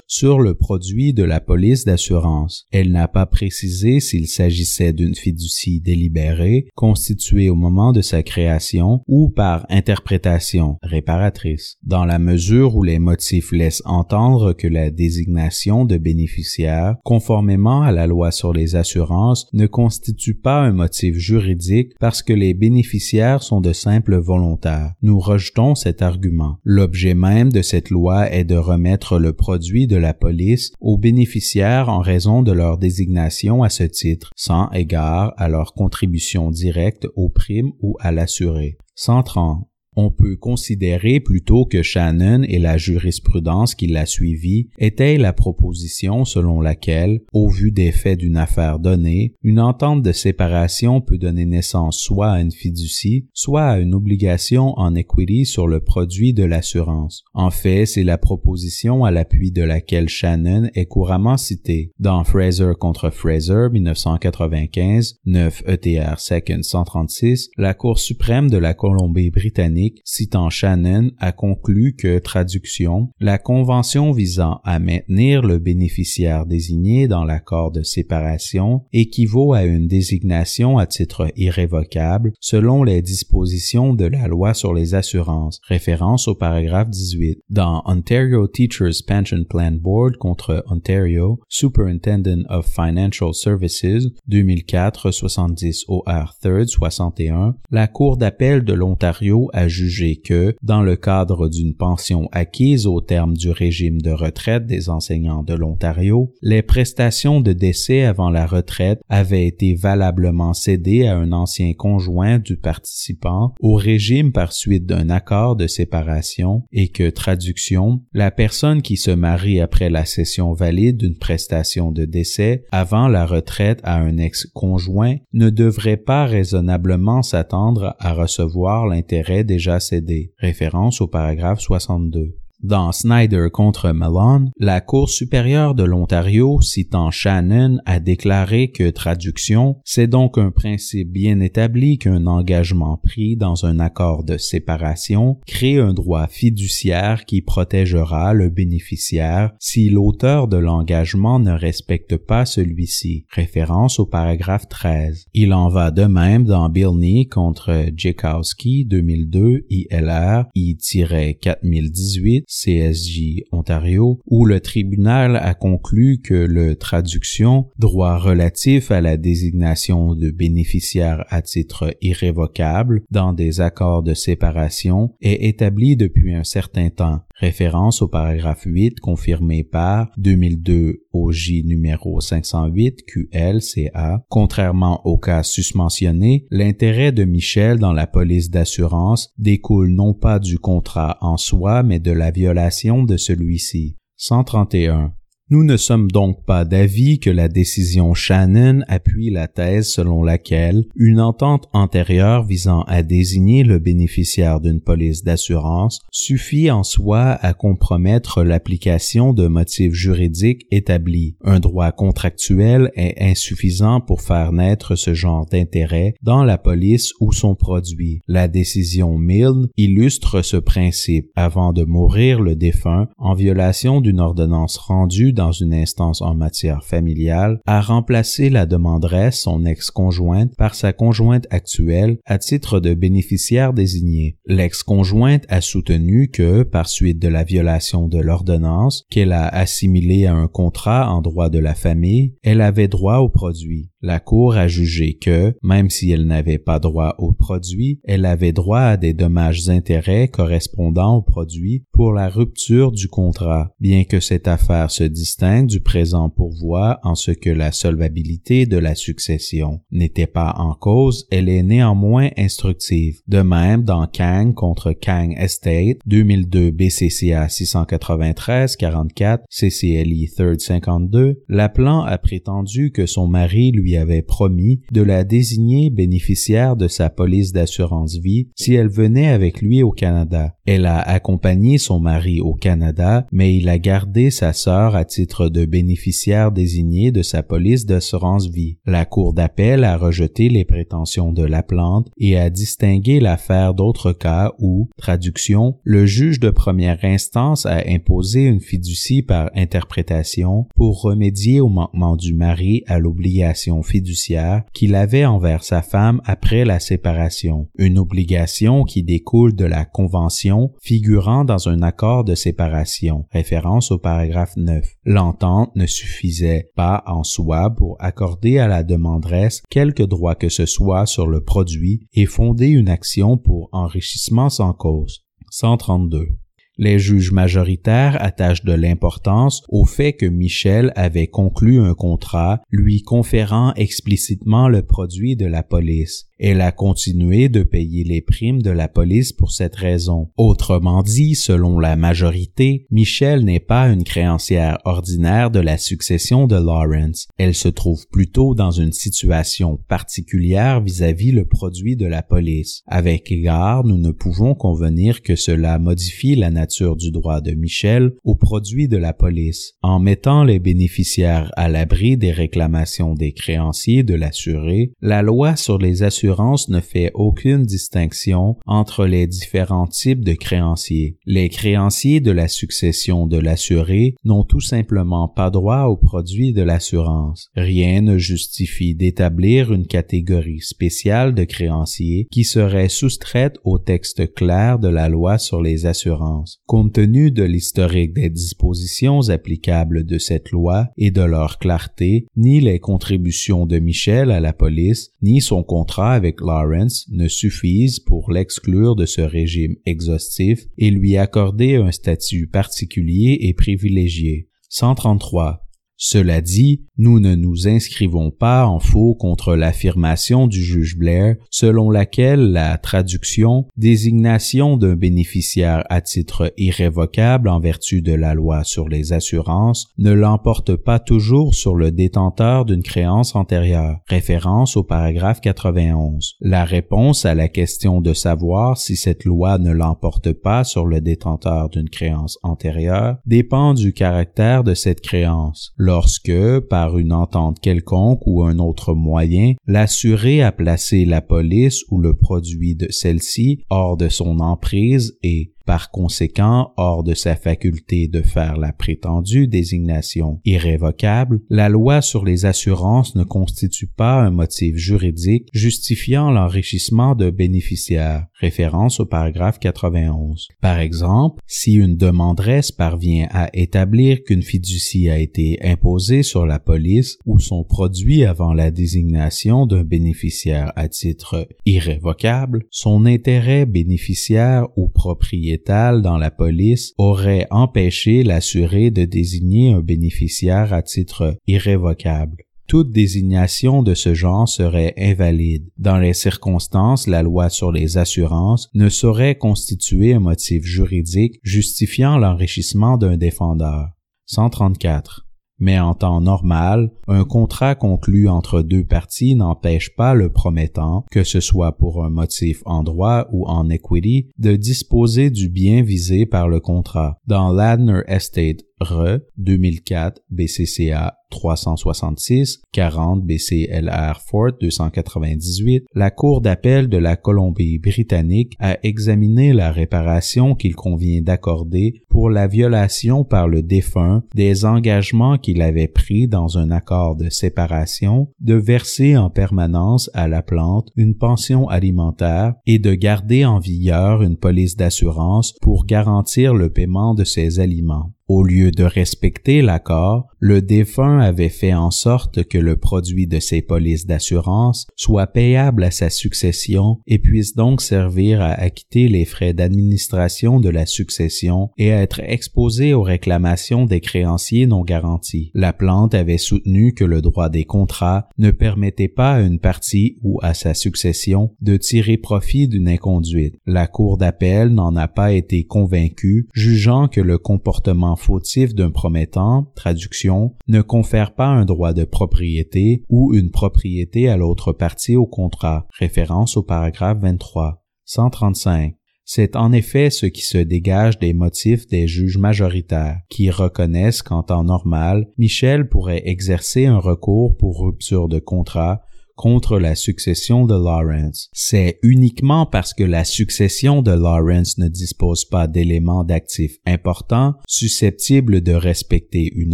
sur 0.08 0.40
le 0.40 0.54
produit 0.54 1.14
de 1.14 1.24
la 1.24 1.40
police 1.40 1.86
d'assurance. 1.86 2.68
Elle 2.72 2.92
n'a 2.92 3.08
pas 3.08 3.26
précisé 3.26 4.00
s'il 4.00 4.28
s'agissait 4.28 4.94
d'une 4.94 5.16
fiducie 5.16 5.82
délibérée, 5.82 6.68
constituée 6.76 7.50
au 7.50 7.56
moment 7.56 7.92
de 7.92 8.02
sa 8.02 8.24
création 8.24 9.02
ou 9.08 9.30
par 9.30 9.66
interprétation 9.70 10.78
réparatrice, 10.82 11.78
dans 11.84 12.06
la 12.06 12.20
mesure 12.20 12.76
où 12.76 12.84
les 12.84 13.00
motifs 13.00 13.52
laissent 13.52 13.84
entendre 13.86 14.54
que 14.54 14.68
la 14.68 14.90
désignation 14.90 15.86
de 15.86 15.98
bénéficiaire, 15.98 16.96
conformément 17.04 17.82
à 17.82 17.92
la 17.92 18.08
loi 18.08 18.32
sur 18.32 18.54
les 18.54 18.76
assurances, 18.76 19.48
ne 19.54 19.68
constitue 19.68 20.36
pas 20.36 20.62
un 20.62 20.72
motif 20.72 21.16
juridique 21.16 21.94
parce 22.00 22.22
que 22.22 22.34
les 22.34 22.54
bénéficiaires 22.54 23.44
sont 23.44 23.62
de 23.62 23.74
simples 23.74 24.18
volontaires. 24.18 24.94
Nous 25.02 25.20
rejetons 25.20 25.76
cet 25.76 26.02
argument. 26.02 26.58
L'objet 26.64 27.14
même 27.14 27.52
de 27.52 27.62
cette 27.62 27.90
loi 27.90 28.32
est 28.32 28.44
de 28.44 28.56
remettre 28.56 29.20
le 29.22 29.34
produit 29.34 29.88
de 29.88 29.96
la 29.96 30.14
police 30.14 30.72
aux 30.82 30.98
bénéficiaires 30.98 31.88
en 31.88 32.00
raison 32.00 32.42
de 32.42 32.52
leur 32.52 32.78
désignation 32.78 33.64
à 33.64 33.70
ce 33.70 33.84
titre, 33.84 34.32
sans 34.36 34.70
égard 34.72 35.34
à 35.38 35.48
leur 35.48 35.74
contribution 35.74 36.52
directe 36.52 37.08
aux 37.16 37.30
primes 37.30 37.72
ou 37.80 37.96
à 38.02 38.12
l'assuré. 38.12 38.78
130. 38.96 39.71
On 39.98 40.10
peut 40.10 40.38
considérer 40.38 41.20
plutôt 41.20 41.66
que 41.66 41.84
Shannon 41.84 42.44
et 42.44 42.60
la 42.60 42.78
jurisprudence 42.78 43.76
qui 43.76 43.88
l'a 43.88 44.06
suivi 44.06 44.70
étaient 44.80 45.18
la 45.18 45.34
proposition 45.34 46.24
selon 46.24 46.62
laquelle, 46.62 47.20
au 47.34 47.50
vu 47.50 47.72
des 47.72 47.92
faits 47.92 48.20
d'une 48.20 48.38
affaire 48.38 48.80
donnée, 48.80 49.36
une 49.44 49.60
entente 49.60 50.02
de 50.02 50.14
séparation 50.14 51.02
peut 51.02 51.18
donner 51.18 51.46
naissance 51.46 52.00
soit 52.00 52.32
à 52.32 52.42
une 52.42 52.54
fiducie, 52.54 53.28
soit 53.34 53.66
à 53.66 53.80
une 53.80 53.94
obligation 53.94 54.80
en 54.80 54.96
equity 54.96 55.46
sur 55.46 55.68
le 55.68 55.82
produit 55.82 56.34
de 56.34 56.46
l'assurance. 56.46 57.26
En 57.34 57.52
fait, 57.52 57.86
c'est 57.86 58.06
la 58.06 58.18
proposition 58.18 59.04
à 59.04 59.12
l'appui 59.12 59.52
de 59.52 59.64
laquelle 59.64 60.08
Shannon 60.08 60.70
est 60.74 60.86
couramment 60.86 61.36
citée. 61.36 61.92
Dans 62.00 62.24
Fraser 62.24 62.72
contre 62.80 63.10
Fraser 63.10 63.68
1995, 63.74 65.16
9 65.26 65.64
ETR 65.68 66.16
2 66.16 66.62
136, 66.62 67.50
la 67.58 67.74
Cour 67.74 68.00
suprême 68.00 68.50
de 68.50 68.58
la 68.58 68.74
Colombie-Britannique 68.74 69.81
citant 70.04 70.50
Shannon, 70.50 71.12
a 71.20 71.32
conclu 71.32 71.96
que, 71.96 72.20
traduction, 72.20 73.10
la 73.20 73.38
convention 73.38 74.12
visant 74.12 74.60
à 74.64 74.80
maintenir 74.80 75.42
le 75.42 75.60
bénéficiaire 75.60 76.46
désigné 76.46 77.08
dans 77.08 77.24
l'accord 77.24 77.72
de 77.72 77.84
séparation 77.84 78.84
équivaut 78.94 79.54
à 79.54 79.64
une 79.64 79.88
désignation 79.88 80.78
à 80.78 80.86
titre 80.86 81.32
irrévocable 81.36 82.34
selon 82.40 82.84
les 82.84 83.02
dispositions 83.02 83.94
de 83.94 84.06
la 84.06 84.28
loi 84.28 84.54
sur 84.54 84.74
les 84.74 84.96
assurances, 84.96 85.60
référence 85.68 86.28
au 86.28 86.36
paragraphe 86.36 86.90
18. 86.90 87.40
Dans 87.50 87.82
Ontario 87.86 88.48
Teachers 88.48 89.04
Pension 89.08 89.44
Plan 89.50 89.72
Board 89.72 90.18
contre 90.18 90.64
Ontario, 90.68 91.40
Superintendent 91.50 92.46
of 92.50 92.68
Financial 92.68 93.34
Services, 93.34 94.08
2004 94.28 95.12
70 95.12 95.86
OR 95.88 96.36
3 96.42 96.66
61, 96.66 97.56
la 97.70 97.88
Cour 97.88 98.18
d'appel 98.18 98.64
de 98.64 98.74
l'Ontario 98.74 99.50
a 99.54 99.68
jugé 99.72 100.18
que, 100.18 100.56
dans 100.62 100.84
le 100.84 100.96
cadre 100.96 101.50
d'une 101.50 101.74
pension 101.74 102.30
acquise 102.32 102.86
au 102.86 103.02
terme 103.02 103.36
du 103.36 103.50
régime 103.50 104.02
de 104.02 104.12
retraite 104.12 104.68
des 104.68 104.90
enseignants 104.90 105.42
de 105.42 105.56
l'Ontario, 105.56 106.34
les 106.42 106.62
prestations 106.62 107.42
de 107.42 107.54
décès 107.54 108.04
avant 108.04 108.30
la 108.30 108.46
retraite 108.46 109.02
avaient 109.10 109.48
été 109.48 109.74
valablement 109.74 110.54
cédées 110.54 111.08
à 111.08 111.18
un 111.18 111.32
ancien 111.32 111.74
conjoint 111.74 112.38
du 112.38 112.58
participant 112.58 113.56
au 113.60 113.76
régime 113.76 114.32
par 114.32 114.54
suite 114.54 114.86
d'un 114.86 115.10
accord 115.10 115.56
de 115.56 115.68
séparation 115.68 116.64
et 116.72 116.90
que, 116.90 117.10
traduction, 117.10 118.02
la 118.14 118.32
personne 118.32 118.82
qui 118.82 118.98
se 118.98 119.12
marie 119.12 119.60
après 119.60 119.90
la 119.90 120.06
cession 120.06 120.54
valide 120.54 120.98
d'une 120.98 121.18
prestation 121.18 121.92
de 121.92 122.06
décès 122.06 122.66
avant 122.72 123.08
la 123.08 123.26
retraite 123.26 123.80
à 123.84 123.98
un 123.98 124.18
ex-conjoint 124.18 125.16
ne 125.34 125.50
devrait 125.50 125.98
pas 125.98 126.26
raisonnablement 126.26 127.22
s'attendre 127.22 127.96
à 128.00 128.14
recevoir 128.14 128.88
l'intérêt 128.88 129.44
des 129.44 129.60
déjà 129.62 129.80
cédé. 129.80 130.34
Référence 130.40 131.02
au 131.02 131.08
paragraphe 131.08 131.60
62. 131.60 132.36
Dans 132.64 132.92
Snyder 132.92 133.48
contre 133.52 133.92
Mellon, 133.92 134.52
la 134.60 134.82
Cour 134.82 135.10
supérieure 135.10 135.74
de 135.74 135.84
l'Ontario, 135.84 136.62
citant 136.62 137.10
Shannon, 137.10 137.80
a 137.88 138.00
déclaré 138.00 138.70
que 138.70 138.92
traduction, 138.92 139.78
c'est 139.84 140.06
donc 140.06 140.38
un 140.38 140.52
principe 140.52 141.12
bien 141.12 141.40
établi 141.40 141.98
qu'un 141.98 142.28
engagement 142.28 142.98
pris 142.98 143.36
dans 143.36 143.66
un 143.66 143.80
accord 143.80 144.24
de 144.24 144.38
séparation 144.38 145.40
crée 145.48 145.80
un 145.80 145.94
droit 145.94 146.28
fiduciaire 146.28 147.26
qui 147.26 147.42
protégera 147.42 148.36
le 148.36 148.50
bénéficiaire 148.50 149.54
si 149.60 149.90
l'auteur 149.90 150.48
de 150.48 150.58
l'engagement 150.58 151.40
ne 151.40 151.54
respecte 151.54 152.16
pas 152.16 152.46
celui-ci. 152.46 153.26
Référence 153.32 154.00
au 154.00 154.06
paragraphe 154.06 154.70
13. 154.70 155.26
Il 155.34 155.54
en 155.56 155.70
va 155.70 155.90
de 155.90 156.04
même 156.04 156.44
dans 156.44 156.70
Bilney 156.70 157.26
contre 157.26 157.86
Jakowski 157.98 158.86
2002 158.86 159.66
ILR 159.72 160.46
I-4018 160.54 162.44
CSJ 162.52 163.46
Ontario, 163.52 164.20
où 164.26 164.46
le 164.46 164.60
tribunal 164.60 165.38
a 165.38 165.54
conclu 165.54 166.20
que 166.22 166.34
le 166.34 166.76
traduction, 166.76 167.70
droit 167.80 168.18
relatif 168.18 168.92
à 168.92 169.00
la 169.00 169.16
désignation 169.16 170.16
de 170.16 170.32
bénéficiaires 170.32 171.24
à 171.30 171.42
titre 171.42 171.96
irrévocable 172.02 173.04
dans 173.10 173.32
des 173.32 173.62
accords 173.62 174.04
de 174.04 174.14
séparation, 174.14 175.14
est 175.22 175.48
établi 175.48 175.96
depuis 175.96 176.34
un 176.34 176.44
certain 176.44 176.90
temps. 176.90 177.22
Référence 177.36 178.02
au 178.02 178.08
paragraphe 178.08 178.64
8 178.66 179.00
confirmé 179.00 179.64
par 179.64 180.12
2002 180.18 181.08
OJ 181.14 181.64
numéro 181.66 182.20
508 182.20 183.04
QLCA. 183.06 184.24
Contrairement 184.30 185.06
au 185.06 185.18
cas 185.18 185.44
susmentionné, 185.44 186.46
l'intérêt 186.52 187.12
de 187.12 187.24
Michel 187.24 187.80
dans 187.80 187.94
la 187.94 188.08
police 188.08 188.50
d'assurance 188.50 189.34
découle 189.38 189.90
non 189.90 190.14
pas 190.14 190.40
du 190.40 190.60
contrat 190.60 191.18
en 191.22 191.38
soi, 191.38 191.84
mais 191.84 192.00
de 192.00 192.12
la 192.12 192.32
violation 192.32 193.04
de 193.04 193.18
celui-ci. 193.18 193.98
131. 194.18 195.14
Nous 195.54 195.66
ne 195.66 195.76
sommes 195.76 196.10
donc 196.10 196.46
pas 196.46 196.64
d'avis 196.64 197.20
que 197.20 197.30
la 197.30 197.50
décision 197.50 198.14
Shannon 198.14 198.84
appuie 198.88 199.30
la 199.30 199.50
thèse 199.50 199.90
selon 199.90 200.24
laquelle 200.24 200.86
une 200.96 201.20
entente 201.20 201.68
antérieure 201.74 202.46
visant 202.46 202.84
à 202.84 203.04
désigner 203.04 203.66
le 203.66 203.78
bénéficiaire 203.78 204.62
d'une 204.62 204.80
police 204.80 205.26
d'assurance 205.26 206.00
suffit 206.10 206.72
en 206.72 206.84
soi 206.84 207.38
à 207.42 207.52
compromettre 207.52 208.46
l'application 208.46 209.34
de 209.34 209.48
motifs 209.48 209.94
juridiques 209.94 210.68
établis. 210.72 211.36
Un 211.44 211.60
droit 211.60 211.92
contractuel 211.92 212.90
est 212.96 213.22
insuffisant 213.22 214.00
pour 214.00 214.22
faire 214.22 214.54
naître 214.54 214.96
ce 214.96 215.14
genre 215.14 215.48
d'intérêt 215.48 216.14
dans 216.24 216.46
la 216.46 216.58
police 216.58 217.12
ou 217.20 217.34
son 217.34 217.56
produit. 217.56 218.22
La 218.26 218.48
décision 218.48 219.18
Milne 219.18 219.68
illustre 219.76 220.44
ce 220.44 220.56
principe 220.56 221.30
avant 221.36 221.74
de 221.74 221.84
mourir 221.84 222.40
le 222.40 222.56
défunt 222.56 223.10
en 223.18 223.34
violation 223.34 224.00
d'une 224.00 224.22
ordonnance 224.22 224.78
rendue 224.78 225.34
une 225.50 225.74
instance 225.74 226.22
en 226.22 226.36
matière 226.36 226.84
familiale, 226.84 227.60
a 227.66 227.82
remplacé 227.82 228.52
la 228.52 228.68
demanderesse, 228.68 229.42
son 229.42 229.66
ex-conjointe, 229.66 230.56
par 230.56 230.76
sa 230.76 230.94
conjointe 230.94 231.48
actuelle 231.50 232.20
à 232.26 232.38
titre 232.38 232.80
de 232.80 232.94
bénéficiaire 232.94 233.74
désigné. 233.74 234.38
L'ex-conjointe 234.46 235.46
a 235.50 235.62
soutenu 235.62 236.30
que, 236.30 236.62
par 236.62 236.88
suite 236.88 237.18
de 237.18 237.28
la 237.28 237.44
violation 237.44 238.08
de 238.08 238.20
l'ordonnance 238.20 239.06
qu'elle 239.10 239.32
a 239.32 239.48
assimilée 239.48 240.28
à 240.28 240.36
un 240.36 240.48
contrat 240.48 241.12
en 241.12 241.22
droit 241.22 241.50
de 241.50 241.60
la 241.60 241.74
famille, 241.74 242.36
elle 242.44 242.62
avait 242.62 242.88
droit 242.88 243.18
au 243.18 243.30
produit. 243.30 243.91
La 244.04 244.20
Cour 244.20 244.56
a 244.56 244.68
jugé 244.68 245.14
que, 245.14 245.54
même 245.62 245.92
si 245.92 246.10
elle 246.10 246.26
n'avait 246.26 246.58
pas 246.58 246.80
droit 246.80 247.16
au 247.20 247.34
produit, 247.34 248.00
elle 248.04 248.26
avait 248.26 248.52
droit 248.52 248.80
à 248.80 248.98
des 248.98 249.14
dommages-intérêts 249.14 250.28
correspondant 250.28 251.18
au 251.18 251.22
produit 251.22 251.86
pour 251.92 252.12
la 252.12 252.28
rupture 252.28 252.92
du 252.92 253.08
contrat, 253.08 253.76
bien 253.80 254.04
que 254.04 254.20
cette 254.20 254.48
affaire 254.48 254.90
se 254.90 255.04
distingue 255.04 255.68
du 255.68 255.82
présent 255.82 256.32
pourvoi 256.32 257.00
en 257.04 257.14
ce 257.14 257.30
que 257.30 257.52
la 257.52 257.72
solvabilité 257.72 258.66
de 258.66 258.78
la 258.78 258.96
succession 258.96 259.82
n'était 259.92 260.26
pas 260.26 260.56
en 260.58 260.74
cause, 260.74 261.28
elle 261.30 261.48
est 261.48 261.62
néanmoins 261.62 262.30
instructive. 262.38 263.20
De 263.28 263.42
même, 263.42 263.84
dans 263.84 264.08
Kang 264.08 264.56
contre 264.56 264.94
Kang 264.94 265.36
Estate, 265.38 266.00
2002 266.08 266.72
BCCA 266.72 267.50
693 267.50 268.78
44 268.78 269.44
CCLI 269.50 270.28
3rd 270.36 270.60
52, 270.60 271.44
l'appelant 271.48 272.02
a 272.02 272.18
prétendu 272.18 272.92
que 272.92 273.06
son 273.06 273.28
mari 273.28 273.72
lui 273.72 273.91
avait 273.98 274.22
promis 274.22 274.82
de 274.92 275.02
la 275.02 275.24
désigner 275.24 275.90
bénéficiaire 275.90 276.76
de 276.76 276.88
sa 276.88 277.10
police 277.10 277.54
d'assurance 277.54 278.18
vie 278.18 278.50
si 278.56 278.74
elle 278.74 278.90
venait 278.90 279.28
avec 279.28 279.62
lui 279.62 279.84
au 279.84 279.92
Canada. 279.92 280.56
Elle 280.66 280.86
a 280.86 281.00
accompagné 281.00 281.78
son 281.78 282.00
mari 282.00 282.42
au 282.42 282.54
Canada, 282.54 283.26
mais 283.32 283.56
il 283.56 283.68
a 283.70 283.80
gardé 283.80 284.32
sa 284.32 284.54
sœur 284.54 284.96
à 284.96 285.06
titre 285.06 285.50
de 285.50 285.66
bénéficiaire 285.66 286.52
désignée 286.52 287.12
de 287.12 287.22
sa 287.22 287.44
police 287.44 287.86
d'assurance 287.86 288.48
vie. 288.48 288.78
La 288.86 289.06
Cour 289.06 289.34
d'appel 289.34 289.84
a 289.84 289.98
rejeté 289.98 290.50
les 290.50 290.66
prétentions 290.66 291.34
de 291.34 291.44
la 291.44 291.64
plante 291.64 292.10
et 292.18 292.38
a 292.38 292.50
distingué 292.50 293.20
l'affaire 293.20 293.74
d'autres 293.74 294.14
cas 294.14 294.54
où, 294.60 294.90
traduction, 294.98 295.78
le 295.84 296.06
juge 296.06 296.40
de 296.40 296.50
première 296.50 297.00
instance 297.04 297.66
a 297.66 297.84
imposé 297.88 298.44
une 298.44 298.62
fiducie 298.62 299.24
par 299.24 299.50
interprétation 299.56 300.68
pour 300.76 301.02
remédier 301.02 301.60
au 301.60 301.70
manquement 301.70 302.16
du 302.16 302.34
mari 302.34 302.84
à 302.88 303.00
l'obligation 303.00 303.81
fiduciaire 303.84 304.64
qu'il 304.74 304.96
avait 304.96 305.26
envers 305.26 305.64
sa 305.64 305.82
femme 305.82 306.22
après 306.26 306.66
la 306.66 306.80
séparation, 306.80 307.68
une 307.78 307.98
obligation 307.98 308.84
qui 308.84 309.04
découle 309.04 309.56
de 309.56 309.66
la 309.66 309.86
convention 309.86 310.74
figurant 310.82 311.46
dans 311.46 311.70
un 311.70 311.82
accord 311.82 312.24
de 312.24 312.36
séparation, 312.36 313.26
référence 313.32 313.92
au 313.92 313.98
paragraphe 313.98 314.56
9. 314.58 314.86
L'entente 315.06 315.76
ne 315.76 315.86
suffisait 315.86 316.72
pas 316.76 317.04
en 317.06 317.24
soi 317.24 317.70
pour 317.70 317.98
accorder 318.00 318.60
à 318.60 318.68
la 318.68 318.84
demanderesse 318.84 319.62
quelque 319.70 320.04
droit 320.04 320.36
que 320.36 320.50
ce 320.50 320.66
soit 320.66 321.06
sur 321.06 321.28
le 321.28 321.44
produit 321.44 322.08
et 322.14 322.26
fonder 322.26 322.68
une 322.68 322.90
action 322.90 323.38
pour 323.38 323.70
enrichissement 323.72 324.50
sans 324.50 324.74
cause. 324.74 325.26
132. 325.52 326.41
Les 326.84 326.98
juges 326.98 327.32
majoritaires 327.32 328.18
attachent 328.20 328.66
de 328.66 328.74
l'importance 328.74 329.62
au 329.70 329.86
fait 329.86 330.14
que 330.14 330.26
Michel 330.26 330.92
avait 330.96 331.28
conclu 331.28 331.80
un 331.80 331.94
contrat 331.94 332.64
lui 332.72 333.04
conférant 333.04 333.72
explicitement 333.76 334.68
le 334.68 334.82
produit 334.82 335.36
de 335.36 335.46
la 335.46 335.62
police. 335.62 336.26
Elle 336.40 336.62
a 336.62 336.72
continué 336.72 337.50
de 337.50 337.62
payer 337.62 338.04
les 338.04 338.22
primes 338.22 338.64
de 338.64 338.72
la 338.72 338.88
police 338.88 339.32
pour 339.32 339.52
cette 339.52 339.76
raison. 339.76 340.32
Autrement 340.38 341.04
dit, 341.04 341.36
selon 341.36 341.78
la 341.78 341.96
majorité, 341.96 342.88
Michel 342.90 343.46
n'est 343.46 343.60
pas 343.60 343.84
une 343.84 344.04
créancière 344.04 344.80
ordinaire 344.84 345.52
de 345.52 345.60
la 345.60 345.78
succession 345.78 346.48
de 346.48 346.56
Lawrence. 346.56 347.28
Elle 347.38 347.54
se 347.54 347.68
trouve 347.68 348.08
plutôt 348.08 348.56
dans 348.56 348.72
une 348.72 348.92
situation 348.92 349.78
particulière 349.88 350.82
vis-à-vis 350.82 351.32
le 351.32 351.46
produit 351.46 351.96
de 351.96 352.08
la 352.08 352.24
police. 352.24 352.82
Avec 352.88 353.32
égard, 353.32 353.84
nous 353.84 354.00
ne 354.00 354.10
pouvons 354.10 354.56
convenir 354.56 355.22
que 355.22 355.36
cela 355.36 355.78
modifie 355.78 356.36
la 356.36 356.50
nature 356.50 356.71
du 356.80 357.12
droit 357.12 357.42
de 357.42 357.52
Michel 357.52 358.14
au 358.24 358.36
produit 358.36 358.88
de 358.88 358.98
la 358.98 359.14
police. 359.14 359.74
En 359.82 360.00
mettant 360.00 360.44
les 360.44 360.60
bénéficiaires 360.60 361.52
à 361.56 361.70
l'abri 361.70 362.18
des 362.18 362.32
réclamations 362.32 363.14
des 363.14 363.34
créanciers 363.34 364.04
de 364.04 364.16
l'assuré, 364.16 364.94
la 365.02 365.22
loi 365.22 365.56
sur 365.56 365.78
les 365.78 366.04
assurances 366.04 366.70
ne 366.70 366.80
fait 366.80 367.12
aucune 367.14 367.64
distinction 367.64 368.58
entre 368.66 369.06
les 369.06 369.28
différents 369.28 369.88
types 369.88 370.24
de 370.24 370.34
créanciers. 370.34 371.18
Les 371.26 371.50
créanciers 371.50 372.20
de 372.20 372.32
la 372.32 372.48
succession 372.48 373.28
de 373.28 373.38
l'assuré 373.38 374.16
n'ont 374.24 374.44
tout 374.44 374.62
simplement 374.62 375.28
pas 375.28 375.50
droit 375.50 375.84
au 375.84 375.98
produit 375.98 376.54
de 376.54 376.62
l'assurance. 376.62 377.50
Rien 377.56 378.02
ne 378.02 378.18
justifie 378.18 378.96
d'établir 378.96 379.74
une 379.74 379.88
catégorie 379.88 380.62
spéciale 380.62 381.34
de 381.34 381.44
créanciers 381.44 382.28
qui 382.32 382.44
serait 382.44 382.90
soustraite 382.90 383.58
au 383.64 383.78
texte 383.78 384.34
clair 384.34 384.80
de 384.80 384.88
la 384.88 385.10
loi 385.10 385.38
sur 385.38 385.62
les 385.62 385.86
assurances. 385.86 386.51
Compte 386.66 386.94
tenu 386.94 387.32
de 387.32 387.44
l'historique 387.44 388.14
des 388.14 388.30
dispositions 388.30 389.30
applicables 389.30 390.04
de 390.06 390.18
cette 390.18 390.52
loi 390.52 390.90
et 390.98 391.12
de 391.12 391.22
leur 391.22 391.60
clarté, 391.60 392.28
ni 392.36 392.62
les 392.62 392.80
contributions 392.80 393.66
de 393.66 393.80
Michel 393.80 394.32
à 394.32 394.40
la 394.40 394.54
police, 394.54 395.12
ni 395.22 395.42
son 395.42 395.64
contrat 395.64 396.14
avec 396.14 396.42
Lawrence 396.42 397.08
ne 397.12 397.28
suffisent 397.28 398.00
pour 398.00 398.32
l'exclure 398.32 398.96
de 398.96 399.06
ce 399.06 399.22
régime 399.22 399.76
exhaustif 399.86 400.66
et 400.78 400.92
lui 400.92 401.18
accorder 401.18 401.76
un 401.76 401.92
statut 401.92 402.48
particulier 402.48 403.38
et 403.42 403.54
privilégié. 403.54 404.50
133. 404.70 405.68
Cela 406.04 406.42
dit, 406.42 406.82
nous 406.98 407.20
ne 407.20 407.36
nous 407.36 407.68
inscrivons 407.68 408.32
pas 408.32 408.66
en 408.66 408.80
faux 408.80 409.14
contre 409.14 409.56
l'affirmation 409.56 410.48
du 410.48 410.64
juge 410.64 410.98
Blair 410.98 411.36
selon 411.52 411.92
laquelle 411.92 412.52
la 412.52 412.80
traduction 412.80 413.68
désignation 413.78 414.78
d'un 414.78 414.96
bénéficiaire 414.96 415.84
à 415.92 416.02
titre 416.02 416.52
irrévocable 416.58 417.50
en 417.50 417.60
vertu 417.60 418.02
de 418.02 418.14
la 418.14 418.34
loi 418.34 418.64
sur 418.64 418.90
les 418.90 419.14
assurances 419.14 419.90
ne 420.00 420.12
l'emporte 420.12 420.76
pas 420.76 420.98
toujours 420.98 421.54
sur 421.54 421.76
le 421.76 421.92
détenteur 421.92 422.66
d'une 422.66 422.82
créance 422.82 423.36
antérieure. 423.36 424.00
Référence 424.08 424.78
au 424.78 424.84
paragraphe 424.84 425.40
91. 425.40 426.38
La 426.42 426.66
réponse 426.66 427.26
à 427.26 427.36
la 427.36 427.48
question 427.48 428.02
de 428.02 428.16
savoir 428.16 428.80
si 428.80 428.96
cette 428.96 429.24
loi 429.24 429.60
ne 429.60 429.72
l'emporte 429.72 430.34
pas 430.34 430.64
sur 430.64 430.88
le 430.88 431.00
détenteur 431.00 431.70
d'une 431.70 431.90
créance 431.90 432.40
antérieure 432.42 433.18
dépend 433.28 433.76
du 433.76 433.94
caractère 433.94 434.64
de 434.64 434.74
cette 434.74 435.02
créance 435.02 435.76
lorsque, 435.92 436.62
par 436.70 436.98
une 436.98 437.12
entente 437.12 437.60
quelconque 437.60 438.26
ou 438.26 438.44
un 438.44 438.60
autre 438.60 438.94
moyen, 438.94 439.56
l'assuré 439.68 440.42
a 440.42 440.54
placé 440.54 441.04
la 441.04 441.22
police 441.22 441.84
ou 441.90 442.00
le 442.00 442.14
produit 442.14 442.76
de 442.76 442.90
celle-ci 442.90 443.60
hors 443.70 443.98
de 443.98 444.08
son 444.08 444.40
emprise 444.40 445.18
et, 445.22 445.52
par 445.66 445.92
conséquent 445.92 446.74
hors 446.78 447.04
de 447.04 447.14
sa 447.14 447.36
faculté 447.36 448.08
de 448.08 448.22
faire 448.22 448.58
la 448.58 448.74
prétendue 448.74 449.48
désignation 449.48 450.40
irrévocable, 450.46 451.42
la 451.50 451.70
loi 451.70 452.02
sur 452.02 452.26
les 452.26 452.46
assurances 452.46 453.16
ne 453.16 453.24
constitue 453.24 453.88
pas 453.88 454.22
un 454.22 454.32
motif 454.32 454.76
juridique 454.76 455.48
justifiant 455.54 456.32
l'enrichissement 456.32 457.16
de 457.16 457.30
bénéficiaires. 457.30 458.28
Référence 458.40 459.00
au 459.00 459.06
paragraphe 459.06 459.60
91. 459.60 460.48
Par 460.62 460.80
exemple, 460.80 461.42
si 461.46 461.74
une 461.74 461.96
demanderesse 461.96 462.72
parvient 462.72 463.28
à 463.32 463.50
établir 463.54 464.24
qu'une 464.24 464.42
fiducie 464.42 465.10
a 465.10 465.20
été 465.20 465.60
imposée 465.64 466.24
sur 466.24 466.46
la 466.46 466.60
police 466.60 467.18
ou 467.26 467.40
son 467.40 467.64
produit 467.64 468.26
avant 468.26 468.54
la 468.54 468.72
désignation 468.72 469.68
d'un 469.68 469.84
bénéficiaire 469.84 470.74
à 470.76 470.88
titre 470.88 471.48
irrévocable, 471.66 472.66
son 472.72 473.06
intérêt 473.06 473.66
bénéficiaire 473.66 474.68
ou 474.76 474.88
propriétaire 474.88 475.51
dans 475.58 476.18
la 476.18 476.32
police 476.32 476.94
aurait 476.98 477.48
empêché 477.52 478.24
l'assuré 478.24 478.92
de 478.92 479.06
désigner 479.06 479.74
un 479.74 479.82
bénéficiaire 479.82 480.74
à 480.74 480.82
titre 480.82 481.38
irrévocable. 481.48 482.44
Toute 482.68 482.92
désignation 482.92 483.84
de 483.84 483.94
ce 483.94 484.14
genre 484.14 484.48
serait 484.48 484.94
invalide. 484.98 485.68
Dans 485.78 485.98
les 485.98 486.14
circonstances, 486.14 487.08
la 487.08 487.22
loi 487.22 487.50
sur 487.50 487.72
les 487.72 487.98
assurances 487.98 488.70
ne 488.74 488.88
saurait 488.88 489.36
constituer 489.36 490.14
un 490.14 490.22
motif 490.22 490.64
juridique 490.64 491.40
justifiant 491.44 492.18
l'enrichissement 492.18 492.98
d'un 492.98 493.18
défendeur. 493.18 493.90
134 494.28 495.31
mais 495.62 495.80
en 495.80 495.94
temps 495.94 496.20
normal, 496.20 496.92
un 497.08 497.24
contrat 497.24 497.76
conclu 497.76 498.28
entre 498.28 498.62
deux 498.64 498.84
parties 498.84 499.36
n'empêche 499.36 499.96
pas 499.96 500.14
le 500.16 500.30
promettant, 500.30 501.06
que 501.12 501.24
ce 501.24 501.40
soit 501.40 501.78
pour 501.78 502.04
un 502.04 502.10
motif 502.10 502.64
en 502.66 502.84
droit 502.84 503.28
ou 503.32 503.46
en 503.46 503.70
equity, 503.70 504.30
de 504.40 504.56
disposer 504.56 505.30
du 505.30 505.48
bien 505.48 505.84
visé 505.84 506.26
par 506.26 506.50
le 506.50 506.60
contrat. 506.60 507.20
Dans 507.28 507.54
Ladner 507.54 508.02
Estate 508.08 508.64
RE 508.82 509.20
2004 509.38 510.22
BCCA 510.32 511.18
366 511.30 512.62
40 512.74 513.24
BCLR 513.24 514.20
Fort 514.20 514.52
298, 514.60 515.86
la 515.96 516.12
Cour 516.12 516.42
d'appel 516.42 516.90
de 516.90 516.98
la 516.98 517.16
Colombie-Britannique 517.16 518.56
a 518.60 518.78
examiné 518.84 519.54
la 519.54 519.72
réparation 519.72 520.56
qu'il 520.56 520.76
convient 520.76 521.22
d'accorder 521.22 522.02
pour 522.10 522.30
la 522.30 522.48
violation 522.48 523.24
par 523.24 523.48
le 523.48 523.62
défunt 523.62 524.24
des 524.36 524.66
engagements 524.66 525.38
qu'il 525.38 525.62
avait 525.62 525.88
pris 525.88 526.28
dans 526.28 526.58
un 526.58 526.72
accord 526.72 527.16
de 527.16 527.30
séparation 527.30 528.28
de 528.40 528.56
verser 528.56 529.16
en 529.16 529.30
permanence 529.30 530.10
à 530.14 530.28
la 530.28 530.42
plante 530.42 530.90
une 530.96 531.16
pension 531.16 531.68
alimentaire 531.70 532.56
et 532.66 532.80
de 532.80 532.94
garder 532.94 533.46
en 533.46 533.60
vigueur 533.60 534.22
une 534.22 534.38
police 534.38 534.76
d'assurance 534.76 535.54
pour 535.62 535.86
garantir 535.86 536.54
le 536.54 536.70
paiement 536.70 537.14
de 537.14 537.24
ses 537.24 537.60
aliments. 537.60 538.12
Au 538.34 538.44
lieu 538.44 538.72
de 538.72 538.86
respecter 538.86 539.62
l'accord, 539.62 540.30
le 540.40 540.62
défunt 540.62 541.20
avait 541.20 541.50
fait 541.50 541.74
en 541.74 541.92
sorte 541.92 542.46
que 542.46 542.58
le 542.58 542.78
produit 542.78 543.28
de 543.28 543.42
ses 543.42 543.62
polices 543.62 544.06
d'assurance 544.06 544.88
soit 544.96 545.28
payable 545.28 545.84
à 545.84 545.92
sa 545.92 546.10
succession 546.10 547.00
et 547.08 547.20
puisse 547.20 547.56
donc 547.56 547.82
servir 547.82 548.40
à 548.40 548.52
acquitter 548.52 549.10
les 549.10 549.26
frais 549.26 549.52
d'administration 549.54 550.62
de 550.62 550.70
la 550.70 550.86
succession 550.86 551.72
et 551.78 551.92
à 551.92 552.02
être 552.02 552.22
exposé 552.24 552.94
aux 552.94 553.02
réclamations 553.02 553.84
des 553.86 554.00
créanciers 554.00 554.66
non 554.66 554.84
garantis. 554.86 555.52
La 555.54 555.74
plante 555.74 556.16
avait 556.16 556.38
soutenu 556.38 556.94
que 556.94 557.04
le 557.04 557.22
droit 557.22 557.50
des 557.50 557.66
contrats 557.66 558.30
ne 558.38 558.52
permettait 558.52 559.10
pas 559.10 559.34
à 559.34 559.42
une 559.42 559.60
partie 559.60 560.20
ou 560.24 560.40
à 560.42 560.54
sa 560.54 560.74
succession 560.74 561.54
de 561.60 561.76
tirer 561.76 562.16
profit 562.16 562.70
d'une 562.70 562.88
inconduite. 562.88 563.60
La 563.66 563.88
Cour 563.88 564.18
d'appel 564.18 564.70
n'en 564.70 564.96
a 564.96 565.10
pas 565.10 565.34
été 565.34 565.66
convaincue, 565.66 566.48
jugeant 566.54 567.10
que 567.10 567.20
le 567.20 567.38
comportement 567.38 568.16
fautif 568.22 568.74
d'un 568.74 568.92
promettant, 568.92 569.72
traduction, 569.76 570.56
ne 570.68 570.82
confère 570.82 571.34
pas 571.34 571.48
un 571.48 571.66
droit 571.66 571.94
de 571.94 572.04
propriété 572.04 573.04
ou 573.10 573.34
une 573.34 573.52
propriété 573.52 574.30
à 574.30 574.38
l'autre 574.38 574.72
partie 574.72 575.16
au 575.16 575.26
contrat, 575.26 575.88
référence 575.98 576.58
au 576.58 576.64
paragraphe 576.64 577.20
23. 577.20 577.84
135. 578.06 578.96
C'est 579.24 579.56
en 579.56 579.72
effet 579.72 580.10
ce 580.10 580.26
qui 580.26 580.42
se 580.42 580.58
dégage 580.58 581.18
des 581.20 581.34
motifs 581.34 581.88
des 581.88 582.08
juges 582.08 582.38
majoritaires, 582.38 583.22
qui 583.30 583.50
reconnaissent 583.50 584.22
qu'en 584.22 584.44
temps 584.44 584.64
normal, 584.64 585.28
Michel 585.38 585.88
pourrait 585.88 586.24
exercer 586.26 586.86
un 586.86 586.98
recours 586.98 587.56
pour 587.56 587.82
rupture 587.82 588.28
de 588.28 588.40
contrat 588.40 589.04
contre 589.36 589.80
la 589.80 589.96
succession 589.96 590.66
de 590.66 590.74
Lawrence. 590.74 591.50
C'est 591.54 592.00
uniquement 592.04 592.66
parce 592.66 592.94
que 592.94 593.04
la 593.04 593.24
succession 593.24 594.02
de 594.02 594.12
Lawrence 594.12 594.78
ne 594.78 594.88
dispose 594.88 595.46
pas 595.46 595.68
d'éléments 595.68 596.24
d'actifs 596.24 596.78
importants 596.86 597.56
susceptibles 597.68 598.62
de 598.62 598.74
respecter 598.74 599.52
une 599.56 599.74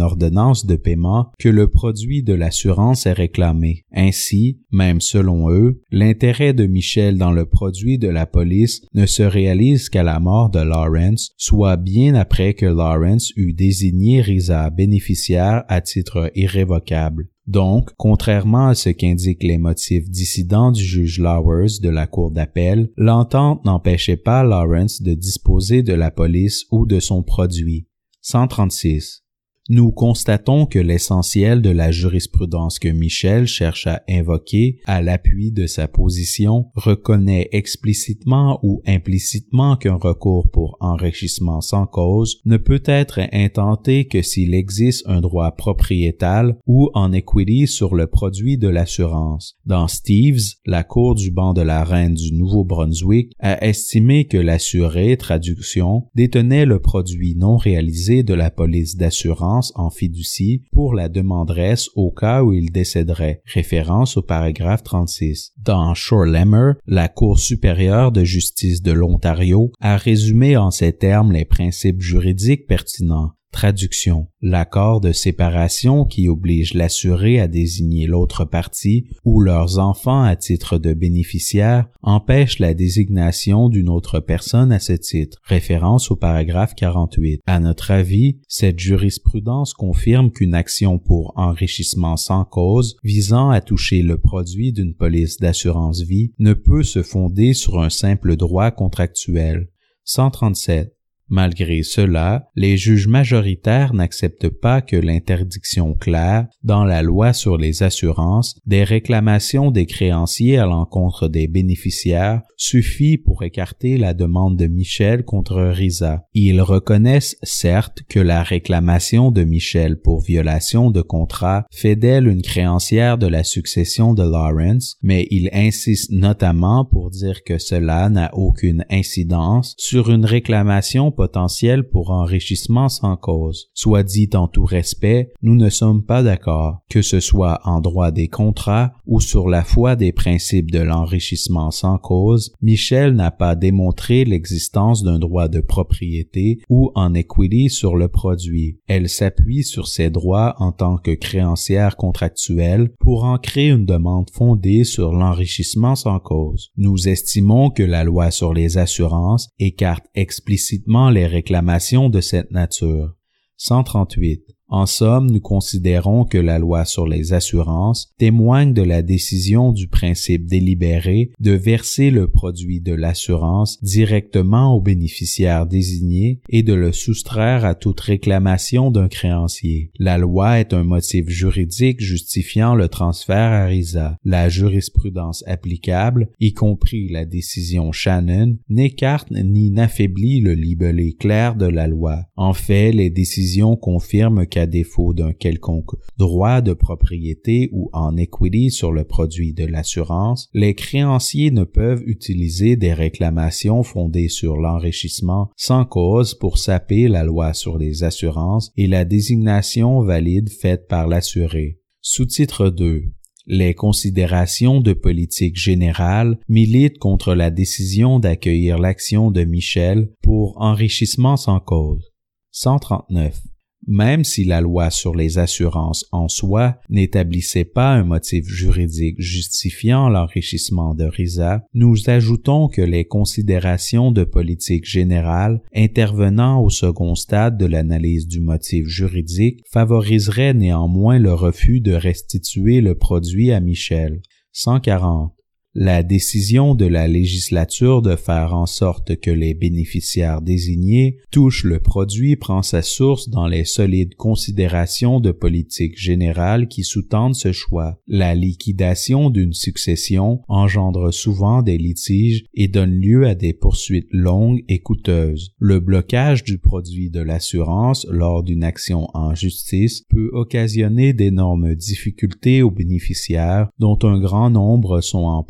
ordonnance 0.00 0.66
de 0.66 0.76
paiement 0.76 1.32
que 1.38 1.48
le 1.48 1.68
produit 1.68 2.22
de 2.22 2.34
l'assurance 2.34 3.06
est 3.06 3.12
réclamé. 3.12 3.84
Ainsi, 3.92 4.60
même 4.70 5.00
selon 5.00 5.50
eux, 5.50 5.82
l'intérêt 5.90 6.52
de 6.52 6.66
Michel 6.66 7.18
dans 7.18 7.32
le 7.32 7.46
produit 7.46 7.98
de 7.98 8.08
la 8.08 8.26
police 8.26 8.82
ne 8.94 9.06
se 9.06 9.22
réalise 9.22 9.88
qu'à 9.88 10.02
la 10.02 10.20
mort 10.20 10.50
de 10.50 10.60
Lawrence, 10.60 11.30
soit 11.36 11.76
bien 11.76 12.14
après 12.14 12.54
que 12.54 12.66
Lawrence 12.66 13.32
eut 13.36 13.52
désigné 13.52 14.20
Risa 14.20 14.70
bénéficiaire 14.70 15.64
à 15.68 15.80
titre 15.80 16.30
irrévocable. 16.34 17.28
Donc, 17.48 17.90
contrairement 17.96 18.68
à 18.68 18.74
ce 18.74 18.90
qu'indiquent 18.90 19.42
les 19.42 19.56
motifs 19.56 20.08
dissidents 20.10 20.70
du 20.70 20.84
juge 20.84 21.18
Lowers 21.18 21.80
de 21.80 21.88
la 21.88 22.06
Cour 22.06 22.30
d'appel, 22.30 22.90
l'entente 22.98 23.64
n'empêchait 23.64 24.18
pas 24.18 24.44
Lawrence 24.44 25.00
de 25.00 25.14
disposer 25.14 25.82
de 25.82 25.94
la 25.94 26.10
police 26.10 26.66
ou 26.70 26.84
de 26.84 27.00
son 27.00 27.22
produit. 27.22 27.88
136 28.20 29.24
nous 29.70 29.92
constatons 29.92 30.64
que 30.64 30.78
l'essentiel 30.78 31.60
de 31.60 31.68
la 31.68 31.90
jurisprudence 31.90 32.78
que 32.78 32.88
Michel 32.88 33.46
cherche 33.46 33.86
à 33.86 34.02
invoquer 34.08 34.78
à 34.86 35.02
l'appui 35.02 35.52
de 35.52 35.66
sa 35.66 35.88
position 35.88 36.70
reconnaît 36.74 37.50
explicitement 37.52 38.60
ou 38.62 38.80
implicitement 38.86 39.76
qu'un 39.76 39.96
recours 39.96 40.50
pour 40.50 40.78
enrichissement 40.80 41.60
sans 41.60 41.86
cause 41.86 42.40
ne 42.46 42.56
peut 42.56 42.82
être 42.86 43.20
intenté 43.32 44.06
que 44.06 44.22
s'il 44.22 44.54
existe 44.54 45.06
un 45.06 45.20
droit 45.20 45.50
propriétal 45.50 46.56
ou 46.66 46.88
en 46.94 47.12
equity 47.12 47.66
sur 47.66 47.94
le 47.94 48.06
produit 48.06 48.56
de 48.56 48.68
l'assurance. 48.68 49.56
Dans 49.66 49.86
Steves, 49.86 50.54
la 50.64 50.82
Cour 50.82 51.14
du 51.14 51.30
banc 51.30 51.52
de 51.52 51.62
la 51.62 51.84
Reine 51.84 52.14
du 52.14 52.32
Nouveau-Brunswick 52.32 53.32
a 53.38 53.62
estimé 53.66 54.24
que 54.24 54.38
l'assuré, 54.38 55.18
traduction, 55.18 56.06
détenait 56.14 56.64
le 56.64 56.80
produit 56.80 57.36
non 57.36 57.58
réalisé 57.58 58.22
de 58.22 58.32
la 58.32 58.50
police 58.50 58.96
d'assurance 58.96 59.57
en 59.74 59.90
fiducie 59.90 60.62
pour 60.72 60.94
la 60.94 61.08
demanderesse 61.08 61.90
au 61.94 62.10
cas 62.10 62.42
où 62.42 62.52
il 62.52 62.70
décéderait. 62.70 63.42
Référence 63.44 64.16
au 64.16 64.22
paragraphe 64.22 64.82
36. 64.82 65.52
Dans 65.58 65.94
Shorelemmer, 65.94 66.72
la 66.86 67.08
Cour 67.08 67.38
supérieure 67.38 68.12
de 68.12 68.24
justice 68.24 68.82
de 68.82 68.92
l'Ontario 68.92 69.72
a 69.80 69.96
résumé 69.96 70.56
en 70.56 70.70
ces 70.70 70.92
termes 70.92 71.32
les 71.32 71.44
principes 71.44 72.00
juridiques 72.00 72.66
pertinents. 72.66 73.32
Traduction. 73.50 74.28
L'accord 74.42 75.00
de 75.00 75.10
séparation 75.10 76.04
qui 76.04 76.28
oblige 76.28 76.74
l'assuré 76.74 77.40
à 77.40 77.48
désigner 77.48 78.06
l'autre 78.06 78.44
partie 78.44 79.06
ou 79.24 79.40
leurs 79.40 79.78
enfants 79.78 80.22
à 80.22 80.36
titre 80.36 80.76
de 80.78 80.92
bénéficiaire 80.92 81.88
empêche 82.02 82.58
la 82.58 82.74
désignation 82.74 83.68
d'une 83.68 83.88
autre 83.88 84.20
personne 84.20 84.70
à 84.70 84.78
ce 84.78 84.92
titre. 84.92 85.38
Référence 85.44 86.10
au 86.10 86.16
paragraphe 86.16 86.74
48. 86.74 87.40
À 87.46 87.58
notre 87.58 87.90
avis, 87.90 88.38
cette 88.48 88.78
jurisprudence 88.78 89.72
confirme 89.72 90.30
qu'une 90.30 90.54
action 90.54 90.98
pour 90.98 91.32
enrichissement 91.36 92.18
sans 92.18 92.44
cause 92.44 92.96
visant 93.02 93.48
à 93.48 93.62
toucher 93.62 94.02
le 94.02 94.18
produit 94.18 94.72
d'une 94.72 94.94
police 94.94 95.38
d'assurance 95.38 96.02
vie 96.02 96.32
ne 96.38 96.52
peut 96.52 96.82
se 96.84 97.02
fonder 97.02 97.54
sur 97.54 97.80
un 97.80 97.90
simple 97.90 98.36
droit 98.36 98.70
contractuel. 98.70 99.68
137. 100.04 100.97
Malgré 101.30 101.82
cela, 101.82 102.48
les 102.56 102.76
juges 102.76 103.06
majoritaires 103.06 103.92
n'acceptent 103.92 104.48
pas 104.48 104.80
que 104.80 104.96
l'interdiction 104.96 105.94
claire 105.94 106.46
dans 106.62 106.84
la 106.84 107.02
loi 107.02 107.32
sur 107.32 107.58
les 107.58 107.82
assurances 107.82 108.58
des 108.66 108.84
réclamations 108.84 109.70
des 109.70 109.86
créanciers 109.86 110.58
à 110.58 110.66
l'encontre 110.66 111.28
des 111.28 111.46
bénéficiaires 111.46 112.42
suffit 112.56 113.18
pour 113.18 113.44
écarter 113.44 113.96
la 113.98 114.14
demande 114.14 114.56
de 114.56 114.66
Michel 114.66 115.24
contre 115.24 115.60
Risa. 115.62 116.24
Ils 116.34 116.60
reconnaissent 116.60 117.36
certes 117.42 118.02
que 118.08 118.18
la 118.18 118.42
réclamation 118.42 119.30
de 119.30 119.44
Michel 119.44 120.00
pour 120.00 120.22
violation 120.22 120.90
de 120.90 121.02
contrat 121.02 121.66
fait 121.70 121.94
d'elle 121.94 122.26
une 122.26 122.42
créancière 122.42 123.18
de 123.18 123.26
la 123.26 123.44
succession 123.44 124.14
de 124.14 124.22
Lawrence, 124.22 124.96
mais 125.02 125.26
ils 125.30 125.50
insistent 125.52 126.12
notamment 126.12 126.84
pour 126.84 127.10
dire 127.10 127.44
que 127.44 127.58
cela 127.58 128.08
n'a 128.08 128.34
aucune 128.34 128.84
incidence 128.90 129.74
sur 129.78 130.10
une 130.10 130.24
réclamation 130.24 131.12
potentiel 131.18 131.88
pour 131.88 132.12
enrichissement 132.12 132.88
sans 132.88 133.16
cause. 133.16 133.70
Soit 133.74 134.04
dit 134.04 134.30
en 134.34 134.46
tout 134.46 134.64
respect, 134.64 135.32
nous 135.42 135.56
ne 135.56 135.68
sommes 135.68 136.04
pas 136.04 136.22
d'accord, 136.22 136.78
que 136.88 137.02
ce 137.02 137.18
soit 137.18 137.58
en 137.64 137.80
droit 137.80 138.12
des 138.12 138.28
contrats 138.28 138.92
ou 139.04 139.18
sur 139.18 139.48
la 139.48 139.64
foi 139.64 139.96
des 139.96 140.12
principes 140.12 140.70
de 140.70 140.78
l'enrichissement 140.78 141.72
sans 141.72 141.98
cause, 141.98 142.52
Michel 142.62 143.14
n'a 143.14 143.32
pas 143.32 143.56
démontré 143.56 144.24
l'existence 144.24 145.02
d'un 145.02 145.18
droit 145.18 145.48
de 145.48 145.60
propriété 145.60 146.60
ou 146.68 146.92
en 146.94 147.14
equity 147.14 147.68
sur 147.68 147.96
le 147.96 148.06
produit. 148.06 148.78
Elle 148.86 149.08
s'appuie 149.08 149.64
sur 149.64 149.88
ses 149.88 150.10
droits 150.10 150.54
en 150.58 150.70
tant 150.70 150.98
que 150.98 151.10
créancière 151.10 151.96
contractuelle 151.96 152.92
pour 153.00 153.24
en 153.24 153.38
créer 153.38 153.70
une 153.70 153.86
demande 153.86 154.30
fondée 154.30 154.84
sur 154.84 155.12
l'enrichissement 155.12 155.96
sans 155.96 156.20
cause. 156.20 156.70
Nous 156.76 157.08
estimons 157.08 157.70
que 157.70 157.82
la 157.82 158.04
loi 158.04 158.30
sur 158.30 158.54
les 158.54 158.78
assurances 158.78 159.48
écarte 159.58 160.06
explicitement 160.14 161.07
les 161.10 161.26
réclamations 161.26 162.08
de 162.08 162.20
cette 162.20 162.50
nature. 162.50 163.14
138. 163.56 164.57
En 164.70 164.84
somme, 164.84 165.30
nous 165.30 165.40
considérons 165.40 166.24
que 166.24 166.36
la 166.36 166.58
loi 166.58 166.84
sur 166.84 167.06
les 167.06 167.32
assurances 167.32 168.12
témoigne 168.18 168.74
de 168.74 168.82
la 168.82 169.00
décision 169.00 169.72
du 169.72 169.88
principe 169.88 170.44
délibéré 170.44 171.30
de 171.40 171.52
verser 171.52 172.10
le 172.10 172.28
produit 172.28 172.80
de 172.80 172.92
l'assurance 172.92 173.82
directement 173.82 174.74
au 174.74 174.82
bénéficiaire 174.82 175.66
désigné 175.66 176.40
et 176.50 176.62
de 176.62 176.74
le 176.74 176.92
soustraire 176.92 177.64
à 177.64 177.74
toute 177.74 178.00
réclamation 178.00 178.90
d'un 178.90 179.08
créancier. 179.08 179.90
La 179.98 180.18
loi 180.18 180.60
est 180.60 180.74
un 180.74 180.84
motif 180.84 181.28
juridique 181.28 182.02
justifiant 182.02 182.74
le 182.74 182.88
transfert 182.88 183.52
à 183.52 183.64
RISA. 183.64 184.18
La 184.24 184.50
jurisprudence 184.50 185.44
applicable, 185.46 186.28
y 186.40 186.52
compris 186.52 187.08
la 187.08 187.24
décision 187.24 187.90
Shannon, 187.92 188.58
n'écarte 188.68 189.30
ni 189.30 189.70
n'affaiblit 189.70 190.40
le 190.40 190.52
libellé 190.52 191.14
clair 191.14 191.56
de 191.56 191.66
la 191.66 191.86
loi. 191.86 192.24
En 192.36 192.52
fait, 192.52 192.92
les 192.92 193.08
décisions 193.08 193.76
confirment 193.76 194.46
défaut 194.66 195.12
d'un 195.14 195.32
quelconque 195.32 195.94
droit 196.16 196.60
de 196.60 196.72
propriété 196.72 197.68
ou 197.72 197.90
en 197.92 198.16
equity 198.16 198.70
sur 198.70 198.92
le 198.92 199.04
produit 199.04 199.52
de 199.52 199.64
l'assurance, 199.64 200.48
les 200.54 200.74
créanciers 200.74 201.50
ne 201.50 201.64
peuvent 201.64 202.02
utiliser 202.06 202.76
des 202.76 202.92
réclamations 202.92 203.82
fondées 203.82 204.28
sur 204.28 204.56
l'enrichissement 204.56 205.50
sans 205.56 205.84
cause 205.84 206.34
pour 206.34 206.58
saper 206.58 207.08
la 207.08 207.24
loi 207.24 207.54
sur 207.54 207.78
les 207.78 208.04
assurances 208.04 208.70
et 208.76 208.86
la 208.86 209.04
désignation 209.04 210.02
valide 210.02 210.50
faite 210.50 210.86
par 210.88 211.06
l'assuré. 211.06 211.78
Sous-titre 212.00 212.70
2 212.70 213.12
les 213.48 213.72
considérations 213.72 214.82
de 214.82 214.92
politique 214.92 215.56
générale 215.56 216.38
militent 216.48 216.98
contre 216.98 217.34
la 217.34 217.50
décision 217.50 218.20
d'accueillir 218.20 218.78
l'action 218.78 219.30
de 219.30 219.42
Michel 219.44 220.10
pour 220.22 220.60
enrichissement 220.60 221.38
sans 221.38 221.58
cause. 221.58 222.12
139. 222.50 223.40
Même 223.86 224.24
si 224.24 224.44
la 224.44 224.60
loi 224.60 224.90
sur 224.90 225.14
les 225.14 225.38
assurances 225.38 226.06
en 226.12 226.28
soi 226.28 226.78
n'établissait 226.88 227.64
pas 227.64 227.92
un 227.92 228.04
motif 228.04 228.46
juridique 228.46 229.20
justifiant 229.20 230.08
l'enrichissement 230.08 230.94
de 230.94 231.04
Risa, 231.04 231.64
nous 231.74 232.10
ajoutons 232.10 232.68
que 232.68 232.82
les 232.82 233.04
considérations 233.04 234.10
de 234.10 234.24
politique 234.24 234.84
générale 234.84 235.62
intervenant 235.74 236.62
au 236.62 236.70
second 236.70 237.14
stade 237.14 237.56
de 237.56 237.66
l'analyse 237.66 238.26
du 238.26 238.40
motif 238.40 238.86
juridique 238.86 239.60
favoriseraient 239.70 240.54
néanmoins 240.54 241.18
le 241.18 241.32
refus 241.32 241.80
de 241.80 241.92
restituer 241.92 242.80
le 242.80 242.94
produit 242.94 243.52
à 243.52 243.60
Michel. 243.60 244.20
140. 244.52 245.37
La 245.74 246.02
décision 246.02 246.74
de 246.74 246.86
la 246.86 247.06
législature 247.06 248.00
de 248.00 248.16
faire 248.16 248.54
en 248.54 248.64
sorte 248.64 249.20
que 249.20 249.30
les 249.30 249.52
bénéficiaires 249.52 250.40
désignés 250.40 251.18
touchent 251.30 251.64
le 251.64 251.78
produit 251.78 252.36
prend 252.36 252.62
sa 252.62 252.80
source 252.80 253.28
dans 253.28 253.46
les 253.46 253.64
solides 253.64 254.14
considérations 254.14 255.20
de 255.20 255.30
politique 255.30 255.98
générale 255.98 256.68
qui 256.68 256.84
sous-tendent 256.84 257.34
ce 257.34 257.52
choix. 257.52 258.00
La 258.06 258.34
liquidation 258.34 259.28
d'une 259.28 259.52
succession 259.52 260.40
engendre 260.48 261.12
souvent 261.12 261.60
des 261.60 261.76
litiges 261.76 262.46
et 262.54 262.68
donne 262.68 262.98
lieu 262.98 263.26
à 263.26 263.34
des 263.34 263.52
poursuites 263.52 264.08
longues 264.10 264.64
et 264.68 264.78
coûteuses. 264.78 265.54
Le 265.58 265.80
blocage 265.80 266.44
du 266.44 266.56
produit 266.56 267.10
de 267.10 267.20
l'assurance 267.20 268.06
lors 268.10 268.42
d'une 268.42 268.64
action 268.64 269.06
en 269.12 269.34
justice 269.34 270.02
peut 270.08 270.30
occasionner 270.32 271.12
d'énormes 271.12 271.74
difficultés 271.74 272.62
aux 272.62 272.70
bénéficiaires 272.70 273.68
dont 273.78 273.98
un 274.02 274.18
grand 274.18 274.48
nombre 274.48 275.02
sont 275.02 275.18
en 275.18 275.42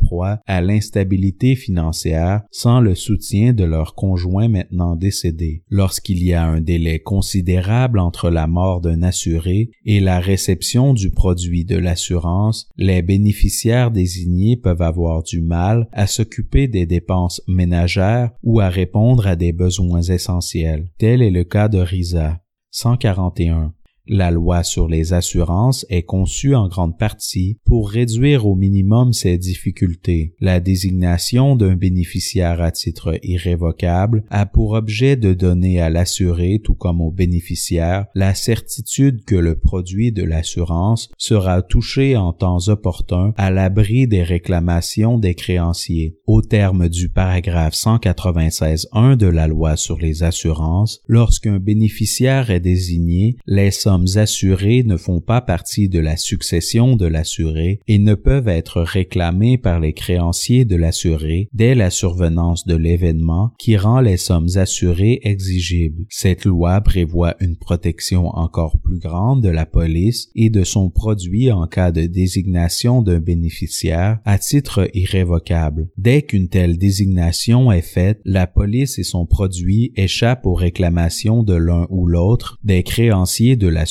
à 0.45 0.61
l'instabilité 0.61 1.55
financière 1.55 2.41
sans 2.51 2.79
le 2.79 2.95
soutien 2.95 3.53
de 3.53 3.63
leur 3.63 3.95
conjoint 3.95 4.47
maintenant 4.47 4.95
décédé. 4.95 5.63
Lorsqu'il 5.69 6.23
y 6.23 6.33
a 6.33 6.43
un 6.43 6.61
délai 6.61 6.99
considérable 6.99 7.99
entre 7.99 8.29
la 8.29 8.47
mort 8.47 8.81
d'un 8.81 9.03
assuré 9.03 9.71
et 9.85 9.99
la 9.99 10.19
réception 10.19 10.93
du 10.93 11.11
produit 11.11 11.65
de 11.65 11.77
l'assurance, 11.77 12.69
les 12.77 13.01
bénéficiaires 13.01 13.91
désignés 13.91 14.57
peuvent 14.57 14.81
avoir 14.81 15.23
du 15.23 15.41
mal 15.41 15.87
à 15.91 16.07
s'occuper 16.07 16.67
des 16.67 16.85
dépenses 16.85 17.41
ménagères 17.47 18.31
ou 18.43 18.59
à 18.59 18.69
répondre 18.69 19.27
à 19.27 19.35
des 19.35 19.51
besoins 19.51 20.01
essentiels. 20.01 20.89
Tel 20.97 21.21
est 21.21 21.31
le 21.31 21.43
cas 21.43 21.67
de 21.67 21.79
Risa. 21.79 22.39
141. 22.71 23.73
La 24.11 24.31
loi 24.31 24.63
sur 24.63 24.87
les 24.87 25.13
assurances 25.13 25.85
est 25.91 26.01
conçue 26.01 26.55
en 26.55 26.67
grande 26.67 26.97
partie 26.97 27.59
pour 27.63 27.91
réduire 27.91 28.47
au 28.47 28.55
minimum 28.55 29.13
ces 29.13 29.37
difficultés. 29.37 30.33
La 30.39 30.59
désignation 30.59 31.55
d'un 31.55 31.75
bénéficiaire 31.75 32.59
à 32.59 32.71
titre 32.71 33.19
irrévocable 33.21 34.23
a 34.31 34.47
pour 34.47 34.71
objet 34.71 35.15
de 35.15 35.35
donner 35.35 35.79
à 35.79 35.91
l'assuré, 35.91 36.59
tout 36.63 36.73
comme 36.73 37.01
au 37.01 37.11
bénéficiaire, 37.11 38.07
la 38.15 38.33
certitude 38.33 39.23
que 39.25 39.35
le 39.35 39.59
produit 39.59 40.11
de 40.11 40.23
l'assurance 40.23 41.09
sera 41.19 41.61
touché 41.61 42.17
en 42.17 42.33
temps 42.33 42.67
opportun 42.67 43.35
à 43.37 43.51
l'abri 43.51 44.07
des 44.07 44.23
réclamations 44.23 45.19
des 45.19 45.35
créanciers. 45.35 46.17
Au 46.25 46.41
terme 46.41 46.89
du 46.89 47.09
paragraphe 47.09 47.75
196.1 47.75 49.17
de 49.17 49.27
la 49.27 49.47
loi 49.47 49.75
sur 49.75 49.99
les 49.99 50.23
assurances, 50.23 50.99
lorsqu'un 51.07 51.59
bénéficiaire 51.59 52.49
est 52.49 52.59
désigné, 52.59 53.37
les 53.45 53.69
sommes 53.69 53.98
assurés 54.15 54.83
ne 54.83 54.97
font 54.97 55.21
pas 55.21 55.41
partie 55.41 55.89
de 55.89 55.99
la 55.99 56.17
succession 56.17 56.95
de 56.95 57.05
l'assuré 57.05 57.79
et 57.87 57.99
ne 57.99 58.15
peuvent 58.15 58.47
être 58.47 58.81
réclamés 58.81 59.57
par 59.57 59.79
les 59.79 59.93
créanciers 59.93 60.65
de 60.65 60.75
l'assuré 60.75 61.49
dès 61.53 61.75
la 61.75 61.89
survenance 61.89 62.65
de 62.65 62.75
l'événement 62.75 63.51
qui 63.57 63.77
rend 63.77 64.01
les 64.01 64.17
sommes 64.17 64.49
assurées 64.55 65.19
exigibles. 65.23 66.05
Cette 66.09 66.45
loi 66.45 66.81
prévoit 66.81 67.35
une 67.39 67.57
protection 67.57 68.27
encore 68.27 68.79
plus 68.79 68.99
grande 68.99 69.43
de 69.43 69.49
la 69.49 69.65
police 69.65 70.29
et 70.35 70.49
de 70.49 70.63
son 70.63 70.89
produit 70.89 71.51
en 71.51 71.67
cas 71.67 71.91
de 71.91 72.05
désignation 72.05 73.01
d'un 73.01 73.19
bénéficiaire 73.19 74.19
à 74.25 74.37
titre 74.37 74.89
irrévocable. 74.93 75.89
Dès 75.97 76.21
qu'une 76.21 76.49
telle 76.49 76.77
désignation 76.77 77.71
est 77.71 77.81
faite, 77.81 78.21
la 78.25 78.47
police 78.47 78.99
et 78.99 79.03
son 79.03 79.25
produit 79.25 79.91
échappent 79.95 80.45
aux 80.45 80.53
réclamations 80.53 81.43
de 81.43 81.53
l'un 81.53 81.87
ou 81.89 82.07
l'autre 82.07 82.57
des 82.63 82.83
créanciers 82.83 83.55
de 83.55 83.67
la 83.67 83.85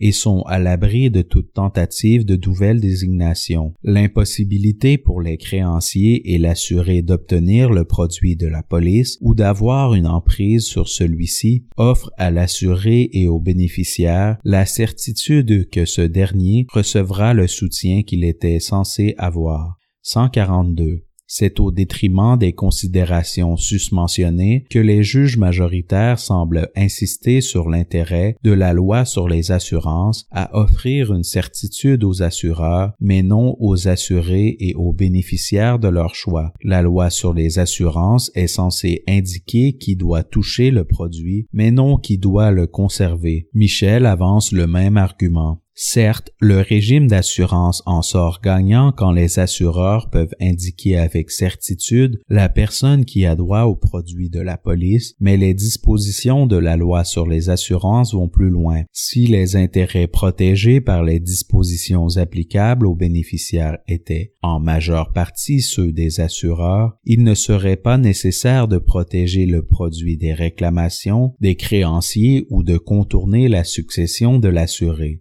et 0.00 0.12
sont 0.12 0.42
à 0.42 0.58
l'abri 0.58 1.10
de 1.10 1.22
toute 1.22 1.52
tentative 1.52 2.24
de 2.24 2.36
nouvelle 2.36 2.80
désignation. 2.80 3.74
L'impossibilité 3.82 4.98
pour 4.98 5.20
les 5.20 5.36
créanciers 5.36 6.34
et 6.34 6.38
l'assuré 6.38 7.02
d'obtenir 7.02 7.70
le 7.70 7.84
produit 7.84 8.36
de 8.36 8.46
la 8.46 8.62
police 8.62 9.18
ou 9.20 9.34
d'avoir 9.34 9.94
une 9.94 10.06
emprise 10.06 10.64
sur 10.64 10.88
celui-ci 10.88 11.64
offre 11.76 12.10
à 12.16 12.30
l'assuré 12.30 13.08
et 13.12 13.28
aux 13.28 13.40
bénéficiaires 13.40 14.36
la 14.44 14.66
certitude 14.66 15.68
que 15.70 15.84
ce 15.84 16.02
dernier 16.02 16.66
recevra 16.72 17.34
le 17.34 17.46
soutien 17.46 18.02
qu'il 18.02 18.24
était 18.24 18.60
censé 18.60 19.14
avoir. 19.18 19.76
142. 20.02 21.09
C'est 21.32 21.60
au 21.60 21.70
détriment 21.70 22.36
des 22.36 22.52
considérations 22.54 23.56
susmentionnées 23.56 24.64
que 24.68 24.80
les 24.80 25.04
juges 25.04 25.36
majoritaires 25.36 26.18
semblent 26.18 26.68
insister 26.74 27.40
sur 27.40 27.68
l'intérêt 27.68 28.34
de 28.42 28.50
la 28.50 28.72
loi 28.72 29.04
sur 29.04 29.28
les 29.28 29.52
assurances 29.52 30.26
à 30.32 30.58
offrir 30.58 31.14
une 31.14 31.22
certitude 31.22 32.02
aux 32.02 32.24
assureurs, 32.24 32.94
mais 32.98 33.22
non 33.22 33.56
aux 33.60 33.86
assurés 33.86 34.56
et 34.58 34.74
aux 34.74 34.92
bénéficiaires 34.92 35.78
de 35.78 35.86
leur 35.86 36.16
choix. 36.16 36.52
La 36.64 36.82
loi 36.82 37.10
sur 37.10 37.32
les 37.32 37.60
assurances 37.60 38.32
est 38.34 38.48
censée 38.48 39.04
indiquer 39.06 39.74
qui 39.74 39.94
doit 39.94 40.24
toucher 40.24 40.72
le 40.72 40.82
produit, 40.82 41.46
mais 41.52 41.70
non 41.70 41.96
qui 41.96 42.18
doit 42.18 42.50
le 42.50 42.66
conserver. 42.66 43.48
Michel 43.54 44.04
avance 44.04 44.50
le 44.50 44.66
même 44.66 44.96
argument. 44.96 45.62
Certes, 45.74 46.30
le 46.40 46.60
régime 46.60 47.06
d'assurance 47.06 47.82
en 47.86 48.02
sort 48.02 48.40
gagnant 48.42 48.92
quand 48.92 49.12
les 49.12 49.38
assureurs 49.38 50.10
peuvent 50.10 50.34
indiquer 50.40 50.98
avec 50.98 51.30
certitude 51.30 52.20
la 52.28 52.48
personne 52.48 53.04
qui 53.04 53.24
a 53.24 53.34
droit 53.34 53.62
au 53.62 53.76
produit 53.76 54.28
de 54.28 54.40
la 54.40 54.58
police, 54.58 55.14
mais 55.20 55.36
les 55.36 55.54
dispositions 55.54 56.46
de 56.46 56.56
la 56.56 56.76
loi 56.76 57.04
sur 57.04 57.26
les 57.26 57.48
assurances 57.48 58.14
vont 58.14 58.28
plus 58.28 58.50
loin. 58.50 58.82
Si 58.92 59.26
les 59.26 59.56
intérêts 59.56 60.06
protégés 60.06 60.80
par 60.80 61.02
les 61.02 61.20
dispositions 61.20 62.16
applicables 62.16 62.86
aux 62.86 62.94
bénéficiaires 62.94 63.78
étaient 63.88 64.34
en 64.42 64.60
majeure 64.60 65.12
partie 65.12 65.62
ceux 65.62 65.92
des 65.92 66.20
assureurs, 66.20 66.96
il 67.04 67.22
ne 67.22 67.34
serait 67.34 67.76
pas 67.76 67.96
nécessaire 67.96 68.68
de 68.68 68.78
protéger 68.78 69.46
le 69.46 69.64
produit 69.64 70.16
des 70.16 70.34
réclamations 70.34 71.34
des 71.40 71.54
créanciers 71.54 72.46
ou 72.50 72.62
de 72.62 72.76
contourner 72.76 73.48
la 73.48 73.64
succession 73.64 74.38
de 74.38 74.48
l'assuré. 74.48 75.20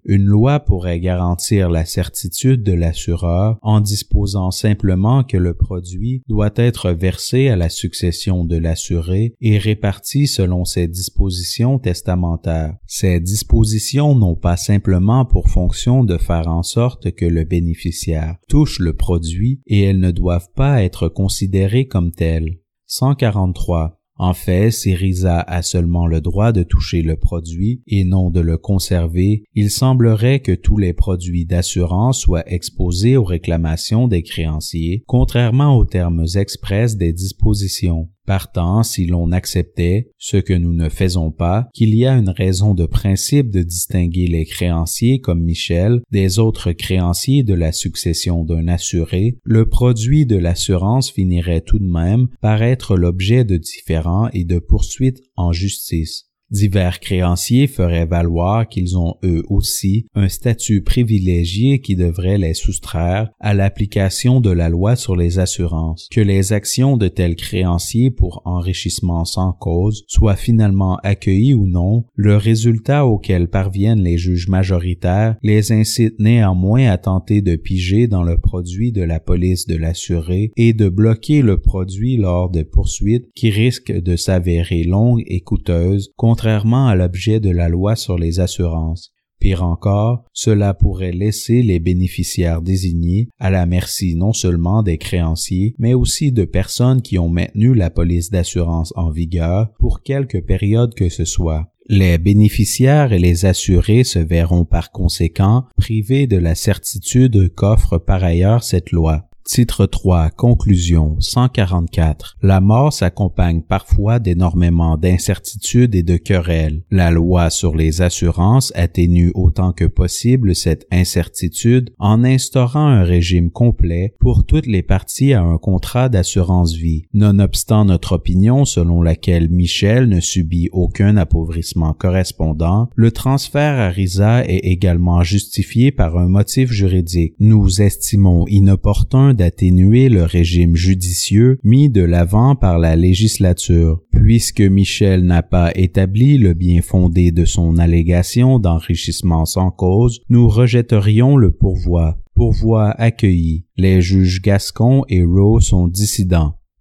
Pourrait 0.60 1.00
garantir 1.00 1.70
la 1.70 1.86
certitude 1.86 2.64
de 2.64 2.74
l'assureur 2.74 3.58
en 3.62 3.82
disposant 3.82 4.52
simplement 4.52 5.24
que 5.24 5.38
le 5.38 5.54
produit 5.54 6.24
doit 6.28 6.54
être 6.56 6.92
versé 6.92 7.50
à 7.50 7.56
la 7.56 7.70
succession 7.70 8.46
de 8.46 8.58
l'assuré 8.58 9.34
et 9.42 9.58
réparti 9.58 10.28
selon 10.28 10.66
ses 10.66 10.88
dispositions 10.88 11.78
testamentaires. 11.78 12.76
Ces 12.88 13.20
dispositions 13.20 14.16
n'ont 14.16 14.36
pas 14.36 14.58
simplement 14.58 15.26
pour 15.26 15.50
fonction 15.50 16.04
de 16.04 16.18
faire 16.18 16.48
en 16.48 16.64
sorte 16.64 17.12
que 17.12 17.26
le 17.26 17.44
bénéficiaire 17.44 18.38
touche 18.48 18.80
le 18.80 18.94
produit 18.94 19.62
et 19.68 19.84
elles 19.84 20.00
ne 20.00 20.12
doivent 20.12 20.52
pas 20.56 20.84
être 20.84 21.10
considérées 21.10 21.88
comme 21.88 22.12
telles. 22.12 22.60
143. 22.88 23.99
En 24.22 24.34
fait, 24.34 24.72
si 24.72 24.94
Risa 24.96 25.40
a 25.40 25.62
seulement 25.62 26.06
le 26.06 26.20
droit 26.20 26.52
de 26.52 26.64
toucher 26.64 27.02
le 27.02 27.16
produit 27.16 27.82
et 27.88 28.04
non 28.04 28.30
de 28.30 28.42
le 28.42 28.58
conserver, 28.58 29.46
il 29.56 29.72
semblerait 29.72 30.42
que 30.42 30.52
tous 30.52 30.78
les 30.78 30.92
produits 30.92 31.46
d'assurance 31.46 32.20
soient 32.20 32.44
exposés 32.52 33.16
aux 33.16 33.24
réclamations 33.24 34.10
des 34.10 34.22
créanciers, 34.22 35.06
contrairement 35.08 35.78
aux 35.78 35.86
termes 35.86 36.26
express 36.36 36.98
des 36.98 37.14
dispositions. 37.14 38.10
Partant, 38.30 38.84
si 38.84 39.08
l'on 39.08 39.32
acceptait, 39.32 40.12
ce 40.20 40.38
que 40.38 40.54
nous 40.54 40.72
ne 40.72 40.88
faisons 40.88 41.32
pas, 41.32 41.68
qu'il 41.74 41.96
y 41.96 42.06
a 42.06 42.14
une 42.14 42.30
raison 42.30 42.76
de 42.76 42.86
principe 42.86 43.50
de 43.50 43.64
distinguer 43.64 44.28
les 44.28 44.46
créanciers 44.46 45.20
comme 45.20 45.42
Michel 45.42 46.02
des 46.12 46.38
autres 46.38 46.72
créanciers 46.72 47.42
de 47.42 47.56
la 47.56 47.72
succession 47.72 48.44
d'un 48.44 48.68
assuré, 48.68 49.40
le 49.44 49.68
produit 49.68 50.28
de 50.28 50.38
l'assurance 50.38 51.10
finirait 51.10 51.62
tout 51.62 51.80
de 51.80 51.92
même 51.92 52.28
par 52.40 52.62
être 52.62 52.98
l'objet 52.98 53.46
de 53.46 53.58
différends 53.58 54.30
et 54.32 54.44
de 54.44 54.60
poursuites 54.60 55.24
en 55.36 55.52
justice. 55.52 56.29
Divers 56.52 57.00
créanciers 57.00 57.68
feraient 57.68 58.08
valoir 58.08 58.68
qu'ils 58.68 58.98
ont 58.98 59.16
eux 59.24 59.44
aussi 59.50 60.08
un 60.16 60.30
statut 60.30 60.82
privilégié 60.82 61.80
qui 61.80 61.96
devrait 61.96 62.40
les 62.40 62.56
soustraire 62.56 63.30
à 63.40 63.54
l'application 63.54 64.42
de 64.42 64.50
la 64.50 64.70
loi 64.70 64.96
sur 64.96 65.16
les 65.16 65.38
assurances. 65.38 66.08
Que 66.12 66.22
les 66.22 66.52
actions 66.52 66.98
de 66.98 67.08
tels 67.08 67.36
créanciers 67.36 68.10
pour 68.10 68.42
enrichissement 68.46 69.26
sans 69.26 69.54
cause 69.54 70.04
soient 70.08 70.36
finalement 70.36 70.98
accueillies 71.04 71.54
ou 71.54 71.68
non, 71.68 72.06
le 72.16 72.36
résultat 72.36 73.06
auquel 73.06 73.48
parviennent 73.48 74.02
les 74.02 74.18
juges 74.18 74.48
majoritaires 74.48 75.36
les 75.44 75.72
incite 75.72 76.20
néanmoins 76.20 76.88
à 76.88 76.98
tenter 76.98 77.42
de 77.42 77.56
piger 77.56 78.08
dans 78.08 78.24
le 78.24 78.38
produit 78.38 78.92
de 78.92 79.04
la 79.04 79.20
police 79.20 79.68
de 79.68 79.76
l'assuré 79.76 80.52
et 80.58 80.74
de 80.74 80.90
bloquer 80.90 81.44
le 81.44 81.60
produit 81.60 82.18
lors 82.18 82.50
de 82.50 82.64
poursuites 82.64 83.30
qui 83.36 83.52
risquent 83.52 83.92
de 83.92 84.16
s'avérer 84.16 84.84
longues 84.84 85.24
et 85.28 85.42
coûteuses 85.42 86.12
contrairement 86.40 86.88
à 86.88 86.96
l'objet 86.96 87.42
de 87.42 87.50
la 87.50 87.68
loi 87.68 87.98
sur 87.98 88.18
les 88.18 88.40
assurances. 88.40 89.12
Pire 89.42 89.62
encore, 89.62 90.24
cela 90.32 90.74
pourrait 90.74 91.12
laisser 91.12 91.62
les 91.62 91.82
bénéficiaires 91.82 92.62
désignés 92.62 93.28
à 93.40 93.50
la 93.50 93.66
merci 93.66 94.16
non 94.16 94.32
seulement 94.32 94.82
des 94.82 94.98
créanciers, 94.98 95.76
mais 95.80 95.94
aussi 95.94 96.32
de 96.32 96.46
personnes 96.46 97.02
qui 97.02 97.20
ont 97.20 97.28
maintenu 97.28 97.74
la 97.74 97.90
police 97.90 98.30
d'assurance 98.30 98.94
en 98.96 99.10
vigueur 99.10 99.74
pour 99.80 100.02
quelque 100.02 100.38
période 100.38 100.94
que 100.94 101.10
ce 101.10 101.26
soit. 101.26 101.74
Les 101.90 102.18
bénéficiaires 102.18 103.12
et 103.12 103.20
les 103.20 103.44
assurés 103.44 104.06
se 104.06 104.20
verront 104.20 104.64
par 104.64 104.92
conséquent 104.92 105.66
privés 105.76 106.26
de 106.26 106.38
la 106.38 106.56
certitude 106.56 107.54
qu'offre 107.54 107.98
par 107.98 108.24
ailleurs 108.24 108.64
cette 108.64 108.94
loi. 108.94 109.29
Titre 109.52 109.88
3. 109.88 110.30
Conclusion 110.30 111.16
144. 111.18 112.38
La 112.44 112.62
mort 112.62 112.94
s'accompagne 112.94 113.64
parfois 113.64 114.20
d'énormément 114.20 114.96
d'incertitudes 114.96 115.96
et 115.96 116.04
de 116.04 116.18
querelles. 116.18 116.84
La 116.92 117.10
loi 117.10 117.50
sur 117.50 117.76
les 117.76 118.04
assurances 118.04 118.72
atténue 118.76 119.32
autant 119.34 119.72
que 119.72 119.86
possible 119.86 120.54
cette 120.54 120.86
incertitude 120.92 121.90
en 121.98 122.24
instaurant 122.24 122.86
un 122.86 123.02
régime 123.02 123.50
complet 123.50 124.14
pour 124.20 124.46
toutes 124.46 124.68
les 124.68 124.84
parties 124.84 125.34
à 125.34 125.42
un 125.42 125.58
contrat 125.58 126.10
d'assurance 126.10 126.76
vie. 126.76 127.06
Nonobstant 127.16 127.86
notre 127.86 128.12
opinion 128.12 128.66
selon 128.66 129.02
laquelle 129.02 129.50
Michel 129.50 130.10
ne 130.10 130.20
subit 130.20 130.70
aucun 130.74 131.18
appauvrissement 131.18 131.94
correspondant, 131.94 132.92
le 132.96 133.10
transfert 133.10 133.80
à 133.80 133.90
RISA 133.90 134.46
est 134.46 134.58
également 134.58 135.24
justifié 135.24 135.92
par 135.92 136.20
un 136.20 136.28
motif 136.28 136.72
juridique. 136.72 137.34
Nous 137.40 137.82
estimons 137.82 138.46
inopportun 138.46 139.34
d'atténuer 139.40 140.10
le 140.10 140.24
régime 140.24 140.76
judicieux 140.76 141.60
mis 141.64 141.90
de 141.90 142.04
l'avant 142.04 142.58
par 142.58 142.78
la 142.78 142.98
législature. 142.98 144.02
Puisque 144.12 144.60
Michel 144.60 145.24
n'a 145.24 145.44
pas 145.44 145.72
établi 145.76 146.38
le 146.38 146.54
bien 146.54 146.82
fondé 146.82 147.32
de 147.32 147.46
son 147.46 147.78
allégation 147.78 148.60
d'enrichissement 148.60 149.46
sans 149.46 149.72
cause, 149.72 150.20
nous 150.30 150.50
rejetterions 150.50 151.38
le 151.38 151.52
pourvoi. 151.52 152.18
Pourvoi 152.36 152.92
accueilli. 152.92 153.64
Les 153.78 154.02
juges 154.02 154.42
Gascon 154.42 155.06
et 155.08 155.24
Rowe 155.24 155.62
sont 155.62 155.88
dissidents. 155.88 156.59